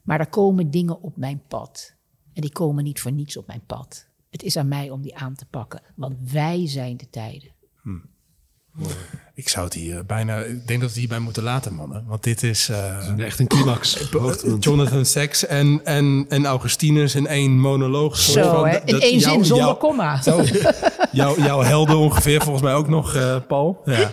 Maar 0.03 0.21
er 0.21 0.29
komen 0.29 0.71
dingen 0.71 1.03
op 1.03 1.17
mijn 1.17 1.43
pad. 1.49 1.96
En 2.37 2.43
die 2.43 2.53
komen 2.53 2.85
niet 2.85 3.01
voor 3.01 3.13
niets 3.13 3.37
op 3.37 3.47
mijn 3.47 3.63
pad. 3.67 4.07
Het 4.31 4.43
is 4.43 4.57
aan 4.57 4.69
mij 4.69 4.91
om 4.91 5.03
die 5.03 5.17
aan 5.17 5.35
te 5.35 5.47
pakken. 5.51 5.81
Want 5.95 6.15
wij 6.33 6.63
zijn 6.69 6.97
de 6.97 7.11
tijden. 7.11 7.55
Ik 9.35 9.49
zou 9.49 9.65
het 9.65 9.75
hier 9.75 10.07
bijna. 10.07 10.37
Ik 10.39 10.47
denk 10.67 10.69
dat 10.69 10.79
we 10.79 10.85
het 10.87 10.95
hierbij 10.95 11.19
moeten 11.19 11.43
laten, 11.43 11.75
mannen. 11.75 12.05
Want 12.07 12.23
dit 12.23 12.43
is. 12.43 12.69
eh, 12.69 13.19
Echt 13.19 13.39
een 13.39 13.47
climax. 13.47 14.11
Hoogtepunt. 14.11 14.65
Jonathan 14.65 15.05
Sacks 15.05 15.47
en, 15.47 15.81
en, 15.85 16.27
en 16.29 16.47
Augustinus 16.47 17.15
in 17.15 17.27
één 17.27 17.59
monoloog. 17.61 18.17
Soort 18.19 18.45
Zo, 18.47 18.53
van 18.55 18.67
hè? 18.69 18.73
dat- 18.79 18.89
in 18.89 19.01
één 19.01 19.21
zin 19.21 19.45
zonder 19.45 19.67
jouw- 19.67 19.77
komma. 19.77 20.21
Zo. 20.23 20.43
Jouw, 21.13 21.37
jouw 21.39 21.61
helden 21.61 21.97
ongeveer, 21.97 22.41
volgens 22.43 22.63
mij 22.65 22.75
ook 22.75 22.89
nog, 22.89 23.15
eh, 23.15 23.37
Paul. 23.49 23.83
Ja. 23.85 24.13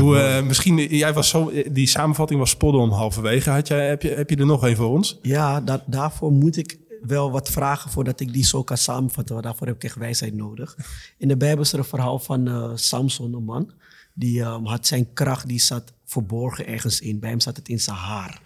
Hoe, 0.00 0.18
eh, 0.18 0.42
misschien, 0.42 0.76
jij 0.96 1.12
was 1.12 1.28
zo, 1.28 1.52
die 1.72 1.86
samenvatting 1.86 2.40
was 2.40 2.50
spot 2.50 2.74
on 2.74 2.90
halverwege. 2.90 3.50
Had 3.50 3.68
jij, 3.68 3.88
heb, 3.88 4.02
je, 4.02 4.08
heb 4.08 4.30
je 4.30 4.36
er 4.36 4.46
nog 4.46 4.62
een 4.62 4.76
voor 4.76 4.88
ons? 4.90 5.18
Ja, 5.22 5.60
da- 5.60 5.84
daarvoor 5.86 6.32
moet 6.32 6.56
ik 6.56 6.78
wel 7.02 7.30
wat 7.30 7.48
vragen 7.48 7.90
voordat 7.90 8.20
ik 8.20 8.32
die 8.32 8.44
zo 8.44 8.62
kan 8.62 8.76
samenvatten. 8.76 9.34
Want 9.34 9.46
daarvoor 9.46 9.66
heb 9.66 9.76
ik 9.76 9.84
echt 9.84 9.96
wijsheid 9.96 10.34
nodig. 10.34 10.76
In 11.18 11.28
de 11.28 11.36
Bijbel 11.36 11.62
is 11.62 11.72
er 11.72 11.78
een 11.78 11.84
verhaal 11.84 12.18
van 12.18 12.48
eh, 12.48 12.70
Samson, 12.74 13.34
een 13.34 13.44
man. 13.44 13.72
Die 14.14 14.42
ehm, 14.42 14.64
had 14.64 14.86
zijn 14.86 15.12
kracht, 15.12 15.48
die 15.48 15.60
zat 15.60 15.92
verborgen 16.04 16.66
ergens 16.66 17.00
in. 17.00 17.20
Bij 17.20 17.30
hem 17.30 17.40
zat 17.40 17.56
het 17.56 17.68
in 17.68 17.80
zijn 17.80 17.96
haar. 17.96 18.42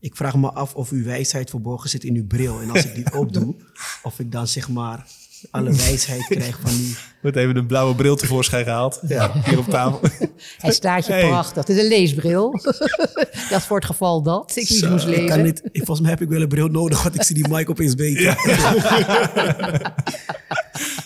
Ik 0.00 0.16
vraag 0.16 0.36
me 0.36 0.52
af 0.52 0.74
of 0.74 0.90
uw 0.90 1.04
wijsheid 1.04 1.50
verborgen 1.50 1.90
zit 1.90 2.04
in 2.04 2.16
uw 2.16 2.26
bril. 2.26 2.60
En 2.60 2.70
als 2.70 2.84
ik 2.84 2.94
die 2.94 3.18
opdoe, 3.18 3.54
of 4.02 4.18
ik 4.18 4.32
dan 4.32 4.46
zeg 4.48 4.68
maar 4.68 5.06
alle 5.50 5.72
wijsheid 5.72 6.26
krijg 6.26 6.58
van 6.62 6.70
die... 6.70 6.96
Wordt 7.22 7.36
even 7.36 7.54
de 7.54 7.64
blauwe 7.66 7.94
bril 7.94 8.16
tevoorschijn 8.16 8.64
gehaald. 8.64 9.00
Ja. 9.06 9.32
Hier 9.44 9.58
op 9.58 9.68
tafel. 9.68 10.00
Hij 10.58 10.72
staat 10.72 11.06
je 11.06 11.12
Hey. 11.12 11.26
prachtig. 11.28 11.66
Het 11.66 11.76
is 11.76 11.82
een 11.82 11.88
leesbril. 11.88 12.50
dat 13.50 13.58
is 13.58 13.64
voor 13.64 13.76
het 13.76 13.84
geval 13.86 14.22
dat 14.22 14.56
ik 14.56 14.68
niet 14.70 14.88
moest 14.90 15.04
ik 15.04 15.10
lezen. 15.10 15.26
kan 15.26 15.42
niet, 15.42 15.60
ik- 15.64 15.76
volgens 15.76 16.00
mij 16.00 16.10
heb 16.10 16.20
ik 16.20 16.28
wel 16.28 16.40
een 16.40 16.48
bril 16.48 16.68
nodig, 16.68 17.02
want 17.02 17.14
ik 17.14 17.22
zie 17.22 17.34
die 17.34 17.48
mic 17.48 17.70
opeens 17.70 17.94
beter. 17.94 18.36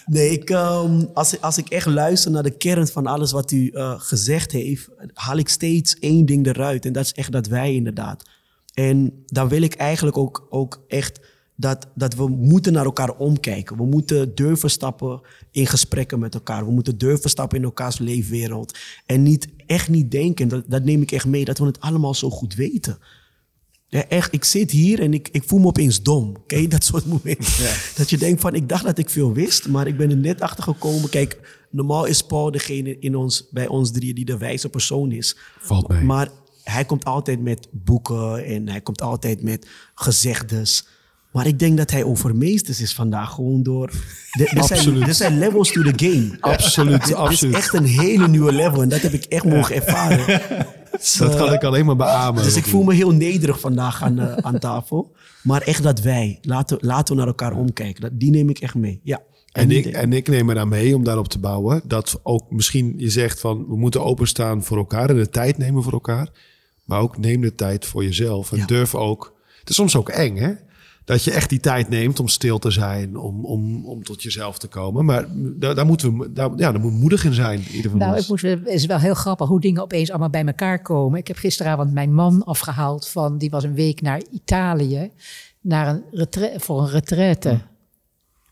nee, 0.07 0.31
ik, 0.31 0.51
ehm, 0.51 1.05
als, 1.15 1.33
ik- 1.35 1.41
als 1.43 1.59
ik 1.59 1.69
echt 1.69 1.87
luister 1.87 2.31
naar 2.31 2.43
de 2.43 2.57
kern 2.57 2.87
van 2.89 3.07
alles 3.07 3.33
wat 3.33 3.51
u 3.53 3.69
eh, 3.69 3.95
gezegd 3.97 4.53
heeft, 4.53 4.89
haal 5.15 5.37
ik 5.37 5.49
steeds 5.49 5.97
één 5.99 6.27
ding 6.27 6.47
eruit. 6.47 6.85
En 6.85 6.93
dat 6.93 7.05
is 7.05 7.13
echt 7.13 7.33
dat 7.33 7.47
wij 7.47 7.75
inderdaad. 7.75 8.23
En 8.75 9.23
dan 9.27 9.49
wil 9.49 9.63
ik 9.63 9.75
eigenlijk 9.75 10.17
ook, 10.19 10.47
ook 10.51 10.85
echt 10.89 11.21
dat, 11.57 11.87
dat 11.95 12.15
we 12.15 12.29
moeten 12.29 12.73
naar 12.73 12.85
elkaar 12.85 13.11
omkijken. 13.11 13.77
We 13.77 13.87
moeten 13.87 14.35
durven 14.35 14.71
stappen 14.71 15.21
in 15.51 15.67
gesprekken 15.67 16.19
met 16.19 16.35
elkaar. 16.35 16.65
We 16.67 16.73
moeten 16.73 16.99
durven 16.99 17.31
stappen 17.31 17.59
in 17.59 17.65
elkaars 17.65 17.99
leefwereld. 17.99 18.79
En 19.07 19.23
niet, 19.23 19.49
echt 19.67 19.89
niet 19.89 20.11
denken, 20.11 20.49
dat, 20.49 20.65
dat 20.67 20.85
neem 20.85 21.03
ik 21.03 21.13
echt 21.13 21.27
mee, 21.27 21.45
dat 21.45 21.59
we 21.59 21.65
het 21.65 21.81
allemaal 21.81 22.15
zo 22.15 22.31
goed 22.31 22.55
weten. 22.55 22.99
Ja, 23.89 24.09
echt, 24.09 24.33
ik 24.33 24.45
zit 24.45 24.71
hier 24.71 25.01
en 25.01 25.15
ik, 25.15 25.29
ik 25.33 25.43
voel 25.47 25.59
me 25.59 25.67
opeens 25.67 26.03
dom. 26.03 26.37
Ken 26.47 26.61
je 26.61 26.69
dat 26.69 26.85
soort 26.85 27.07
momenten? 27.07 27.71
Dat 27.97 28.11
je 28.11 28.19
denkt 28.19 28.41
van, 28.41 28.55
ik 28.55 28.69
dacht 28.69 28.85
dat 28.85 28.99
ik 28.99 29.11
veel 29.11 29.33
wist, 29.33 29.69
maar 29.69 29.87
ik 29.87 29.97
ben 29.97 30.11
er 30.11 30.17
net 30.17 30.41
achter 30.41 30.65
gekomen. 30.65 31.09
Kijk, 31.09 31.65
normaal 31.71 32.05
is 32.05 32.23
Paul 32.23 32.51
degene 32.51 32.99
in 32.99 33.17
ons, 33.17 33.49
bij 33.51 33.67
ons 33.67 33.91
drieën 33.91 34.15
die 34.15 34.25
de 34.25 34.39
wijze 34.39 34.69
persoon 34.69 35.13
is. 35.13 35.37
Valt 35.59 35.89
mee. 35.89 36.03
Maar 36.03 36.29
hij 36.63 36.85
komt 36.85 37.05
altijd 37.05 37.41
met 37.41 37.69
boeken 37.71 38.45
en 38.45 38.69
hij 38.69 38.81
komt 38.81 39.03
altijd 39.03 39.43
met 39.43 39.69
gezegdes. 39.95 40.87
Maar 41.37 41.47
ik 41.47 41.59
denk 41.59 41.77
dat 41.77 41.91
hij 41.91 42.05
overmeesterd 42.05 42.81
is 42.81 42.95
vandaag 42.95 43.31
gewoon 43.31 43.63
door... 43.63 43.89
Er, 43.89 44.49
zijn, 44.49 44.59
Absoluut. 44.59 45.07
er 45.07 45.15
zijn 45.15 45.39
levels 45.39 45.73
to 45.73 45.83
the 45.83 45.93
game. 46.07 46.37
Absoluut, 46.41 46.93
Het 46.93 47.07
is 47.09 47.15
absoluut. 47.15 47.55
echt 47.55 47.75
een 47.75 47.85
hele 47.85 48.29
nieuwe 48.29 48.53
level 48.53 48.83
en 48.83 48.89
dat 48.89 49.01
heb 49.01 49.13
ik 49.13 49.25
echt 49.25 49.45
mogen 49.45 49.75
ervaren. 49.75 50.41
Dat 51.19 51.37
kan 51.37 51.53
ik 51.53 51.65
alleen 51.65 51.87
maar 51.87 51.97
beamen. 51.97 52.43
Dus 52.43 52.57
ik 52.57 52.65
voel 52.67 52.83
me 52.83 52.95
heel 52.95 53.11
nederig 53.11 53.61
vandaag 53.61 54.03
aan, 54.03 54.19
eh, 54.19 54.37
aan 54.37 54.59
tafel. 54.59 55.15
Maar 55.43 55.63
echt 55.63 55.83
dat 55.83 56.01
wij, 56.01 56.39
laten, 56.43 56.79
laten 56.81 57.15
we 57.15 57.19
naar 57.21 57.29
elkaar 57.29 57.53
omkijken. 57.53 58.01
Dat, 58.03 58.11
die 58.15 58.31
neem 58.31 58.49
ik 58.49 58.59
echt 58.59 58.75
mee. 58.75 59.01
Ja. 59.03 59.23
En 59.53 59.71
ik, 59.71 59.87
en 59.87 60.13
ik 60.13 60.29
neem 60.29 60.51
eraan 60.51 60.69
mee 60.69 60.95
om 60.95 61.05
daarop 61.05 61.29
te 61.29 61.39
bouwen. 61.39 61.81
Dat 61.85 62.21
ook 62.23 62.51
misschien 62.51 62.95
je 62.97 63.11
zegt 63.11 63.41
van 63.41 63.67
we 63.69 63.77
moeten 63.77 64.05
openstaan 64.05 64.65
voor 64.65 64.77
elkaar 64.77 65.11
en 65.11 65.17
de 65.17 65.29
tijd 65.29 65.59
nemen 65.59 65.83
voor 65.83 65.93
elkaar. 65.93 66.29
Maar 66.85 67.01
ook 67.01 67.19
neem 67.19 67.41
de 67.41 67.55
tijd 67.55 67.87
voor 67.87 68.05
jezelf. 68.05 68.53
En 68.53 68.59
Ja. 68.59 68.67
durf 68.67 68.95
ook. 68.95 69.35
Het 69.61 69.69
is 69.69 69.75
soms 69.75 69.97
ook 69.97 70.09
eng 70.09 70.37
hè. 70.37 70.53
Dat 71.07 71.25
je 71.25 71.31
echt 71.31 71.49
die 71.49 71.61
tijd 71.61 71.89
neemt 71.89 72.21
om 72.21 72.29
stil 72.29 72.59
te 72.59 72.71
zijn, 72.71 73.17
om, 73.17 73.45
om, 73.45 73.87
om 73.87 74.05
tot 74.05 74.23
jezelf 74.23 74.59
te 74.59 74.67
komen. 74.67 75.05
Maar 75.05 75.27
daar, 75.33 75.75
daar 75.75 75.87
moeten 75.87 76.19
we, 76.19 76.33
daar, 76.33 76.51
ja, 76.57 76.73
daar 76.73 76.81
moet 76.81 76.93
moedig 76.93 77.25
in 77.25 77.35
zijn. 77.35 77.63
Ieder 77.73 77.91
van 77.91 78.01
Nou, 78.01 78.13
ons. 78.15 78.23
ik 78.23 78.29
moest, 78.29 78.43
het 78.43 78.67
is 78.67 78.87
wel 78.87 78.99
heel 78.99 79.15
grappig 79.15 79.49
hoe 79.49 79.61
dingen 79.61 79.83
opeens 79.83 80.11
allemaal 80.11 80.31
bij 80.31 80.45
elkaar 80.45 80.83
komen. 80.83 81.19
Ik 81.19 81.27
heb 81.29 81.37
gisteravond 81.37 81.93
mijn 81.93 82.15
man 82.15 82.45
afgehaald 82.45 83.09
van, 83.09 83.39
die 83.39 83.51
was 83.51 83.65
een 83.65 83.75
week 83.75 84.01
naar 84.01 84.23
Italië, 84.31 85.11
naar 85.61 86.01
een 86.11 86.61
voor 86.61 86.83
een 86.83 86.91
retraite 86.91 87.61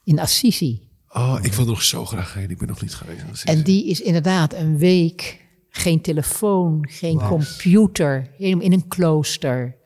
in 0.05 0.18
Assisi. 0.20 0.89
Oh, 1.09 1.39
ik 1.43 1.52
wil 1.52 1.64
nog 1.64 1.82
zo 1.82 2.05
graag 2.05 2.35
heen. 2.35 2.51
Ik 2.51 2.59
ben 2.59 2.68
nog 2.68 2.82
niet 2.82 2.94
geweest. 2.94 3.44
En 3.44 3.62
die 3.62 3.86
is 3.86 4.01
inderdaad 4.01 4.55
een 4.55 4.78
week, 4.78 5.44
geen 5.70 6.01
telefoon, 6.01 6.89
geen 6.90 7.20
computer, 7.28 8.31
helemaal 8.39 8.64
in 8.64 8.72
een 8.72 8.89
klooster. 8.89 9.76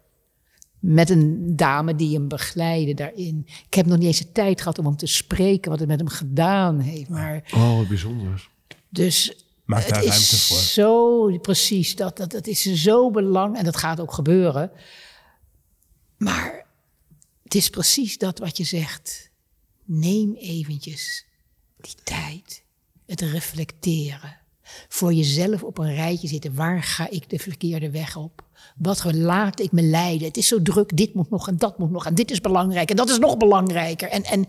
Met 0.81 1.11
een 1.11 1.57
dame 1.57 1.95
die 1.95 2.15
hem 2.15 2.29
begeleidde 2.29 2.95
daarin. 2.95 3.47
Ik 3.67 3.75
heb 3.75 3.87
nog 3.87 3.99
niet 3.99 4.07
eens 4.07 4.19
de 4.19 4.33
tijd 4.33 4.61
gehad 4.61 4.79
om 4.79 4.85
hem 4.85 4.97
te 4.97 5.07
spreken, 5.07 5.71
wat 5.71 5.79
het 5.81 5.89
met 5.89 5.99
hem 5.99 6.09
gedaan 6.09 6.79
heeft. 6.81 7.09
Maar 7.09 7.51
Oh, 7.55 7.77
wat 7.77 7.89
bijzonder. 7.89 8.49
dus 8.89 9.45
Maak 9.65 9.81
het 9.81 9.89
daar 9.89 10.05
is 10.05 10.09
ruimte 10.09 10.37
voor. 10.39 10.57
Zo, 10.57 11.39
precies, 11.39 11.97
dat, 11.97 12.17
dat, 12.17 12.31
dat 12.31 12.47
is 12.47 12.63
zo 12.63 13.11
belangrijk. 13.11 13.59
En 13.59 13.65
dat 13.65 13.77
gaat 13.77 14.01
ook 14.01 14.13
gebeuren. 14.13 14.71
Maar 16.17 16.67
het 17.43 17.55
is 17.55 17.71
precies 17.71 18.19
dat 18.19 18.39
wat 18.39 18.57
je 18.57 18.65
zegt. 18.65 19.31
Neem 19.85 20.35
eventjes 20.35 21.27
die 21.81 21.95
tijd. 22.05 22.63
Het 23.07 23.21
reflecteren. 23.21 24.38
Voor 24.89 25.13
jezelf 25.13 25.63
op 25.63 25.79
een 25.79 25.95
rijtje 25.95 26.29
zitten. 26.29 26.55
Waar 26.55 26.83
ga 26.83 27.11
ik 27.11 27.31
de 27.31 27.39
verkeerde 27.39 27.91
weg 27.91 28.17
op? 28.17 28.45
Wat 28.77 29.13
laat 29.13 29.61
ik 29.61 29.73
me 29.73 29.83
leiden? 29.83 30.27
Het 30.27 30.37
is 30.37 30.49
zo 30.49 30.63
druk. 30.63 30.97
Dit 30.97 31.15
moet 31.15 31.31
nog 31.31 31.49
en 31.49 31.57
dat 31.57 31.79
moet 31.79 31.91
nog. 31.91 32.07
En 32.07 32.15
dit 32.15 32.31
is 32.31 32.41
belangrijk. 32.41 32.91
En 32.91 32.97
dat 32.97 33.09
is 33.09 33.19
nog 33.19 33.37
belangrijker. 33.37 34.09
En, 34.09 34.25
en 34.25 34.47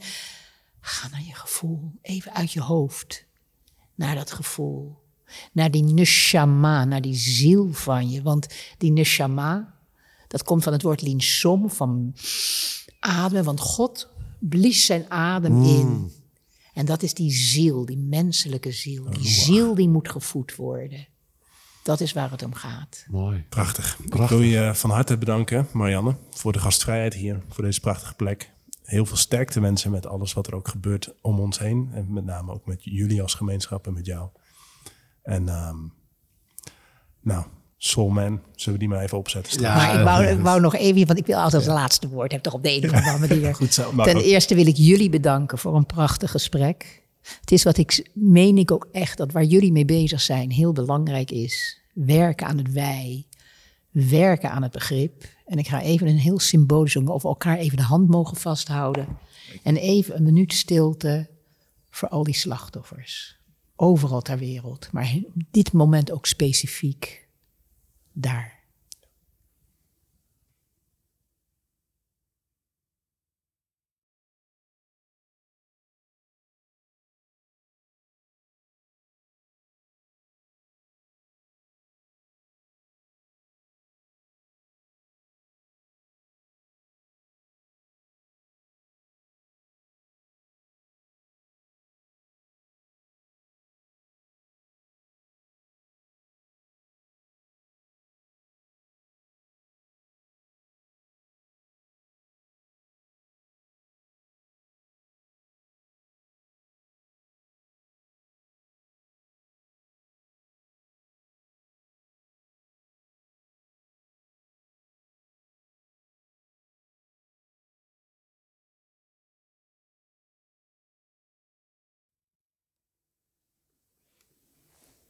ga 0.82 1.08
naar 1.08 1.24
je 1.28 1.36
gevoel. 1.36 1.92
Even 2.02 2.34
uit 2.34 2.52
je 2.52 2.62
hoofd 2.62 3.26
naar 3.96 4.16
dat 4.16 4.32
gevoel. 4.32 4.98
Naar 5.52 5.72
die 5.72 5.84
neshama, 5.84 6.86
naar 6.86 7.02
die 7.02 7.16
ziel 7.16 7.74
van 7.74 8.10
je. 8.10 8.22
Want 8.22 8.48
die 8.78 8.92
neshama, 8.92 9.74
dat 10.28 10.44
komt 10.44 10.64
van 10.64 10.74
het 10.74 10.82
woord 10.82 11.02
linsom, 11.02 11.70
van 11.70 12.16
ademen. 13.00 13.44
Want 13.44 13.60
God 13.60 14.10
blies 14.40 14.86
zijn 14.86 15.12
adem 15.12 15.64
in. 15.64 16.12
En 16.80 16.86
dat 16.86 17.04
is 17.04 17.14
die 17.14 17.32
ziel, 17.32 17.86
die 17.86 17.98
menselijke 17.98 18.72
ziel. 18.72 19.10
Die 19.10 19.28
ziel 19.28 19.76
die 19.76 19.90
moet 19.90 20.10
gevoed 20.10 20.56
worden. 20.56 21.08
Dat 21.84 22.00
is 22.00 22.14
waar 22.14 22.32
het 22.32 22.44
om 22.44 22.54
gaat. 22.54 23.06
Mooi. 23.10 23.46
Prachtig. 23.50 24.00
Ik 24.00 24.14
wil 24.14 24.42
je 24.42 24.72
van 24.76 24.90
harte 24.90 25.18
bedanken, 25.18 25.68
Marianne, 25.74 26.16
voor 26.30 26.52
de 26.52 26.60
gastvrijheid 26.60 27.14
hier, 27.14 27.42
voor 27.50 27.64
deze 27.64 27.80
prachtige 27.80 28.14
plek. 28.14 28.52
Heel 28.84 29.06
veel 29.06 29.18
sterkte 29.18 29.60
wensen 29.60 29.92
met 29.92 30.06
alles 30.06 30.34
wat 30.34 30.48
er 30.48 30.56
ook 30.56 30.68
gebeurt 30.68 31.14
om 31.22 31.40
ons 31.40 31.60
heen. 31.60 31.90
En 31.94 32.14
met 32.14 32.26
name 32.26 32.52
ook 32.52 32.66
met 32.66 32.84
jullie 32.84 33.22
als 33.22 33.34
gemeenschap 33.34 33.88
en 33.88 33.94
met 33.94 34.06
jou. 34.06 34.30
En 35.22 35.50
ehm, 35.50 35.78
nou, 37.22 37.46
Soulman, 37.82 38.42
zullen 38.56 38.80
we 38.80 38.86
die 38.86 38.88
maar 38.88 39.04
even 39.04 39.18
opzetten? 39.18 39.52
staan? 39.52 39.64
Ja, 39.64 39.76
maar 39.76 40.00
ik 40.00 40.04
wou, 40.04 40.38
ik 40.38 40.44
wou 40.44 40.62
nog 40.62 40.76
even, 40.76 41.08
want 41.08 41.20
ik 41.20 41.26
wil 41.26 41.38
altijd 41.38 41.66
het 41.66 41.74
laatste 41.74 42.10
woord 42.10 42.32
hebben, 42.32 42.52
toch 42.52 42.54
op 42.54 42.64
de 42.64 42.76
een 42.76 42.84
of 42.84 43.08
andere 43.14 43.36
manier. 43.36 43.56
Goed 43.56 43.74
zo. 43.74 43.92
Ten 43.96 44.16
ook. 44.16 44.22
eerste 44.22 44.56
wil 44.56 44.68
ik 44.68 44.76
jullie 44.76 45.10
bedanken 45.10 45.58
voor 45.58 45.76
een 45.76 45.86
prachtig 45.86 46.32
gesprek. 46.32 47.04
Het 47.40 47.52
is 47.52 47.64
wat 47.64 47.78
ik 47.78 48.10
meen 48.14 48.58
ik 48.58 48.72
ook 48.72 48.88
echt 48.92 49.18
dat 49.18 49.32
waar 49.32 49.44
jullie 49.44 49.72
mee 49.72 49.86
bezig 49.86 50.22
zijn 50.22 50.52
heel 50.52 50.72
belangrijk 50.74 51.32
is. 51.32 51.82
Werken 51.94 52.48
aan 52.48 52.58
het 52.58 52.72
wij, 52.72 53.26
werken 53.92 54.52
aan 54.52 54.64
het 54.64 54.72
begrip. 54.72 55.26
En 55.46 55.58
ik 55.58 55.68
ga 55.68 55.82
even 55.82 56.08
een 56.08 56.18
heel 56.18 56.40
symbolisch 56.40 56.94
doen, 56.94 57.08
of 57.08 57.24
elkaar 57.24 57.58
even 57.58 57.78
de 57.78 57.84
hand 57.84 58.10
mogen 58.10 58.38
vasthouden. 58.38 59.08
En 59.64 59.78
even 59.78 60.16
een 60.16 60.24
minuut 60.24 60.54
stilte 60.54 61.30
voor 61.90 62.10
al 62.10 62.24
die 62.24 62.36
slachtoffers. 62.36 63.38
Overal 63.76 64.22
ter 64.22 64.38
wereld, 64.38 64.90
maar 64.92 65.14
op 65.26 65.42
dit 65.52 65.74
moment 65.74 66.12
ook 66.12 66.26
specifiek 66.26 67.28
daar. 68.22 68.59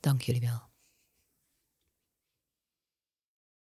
Dank 0.10 0.22
jullie 0.22 0.41
wel. 0.41 0.68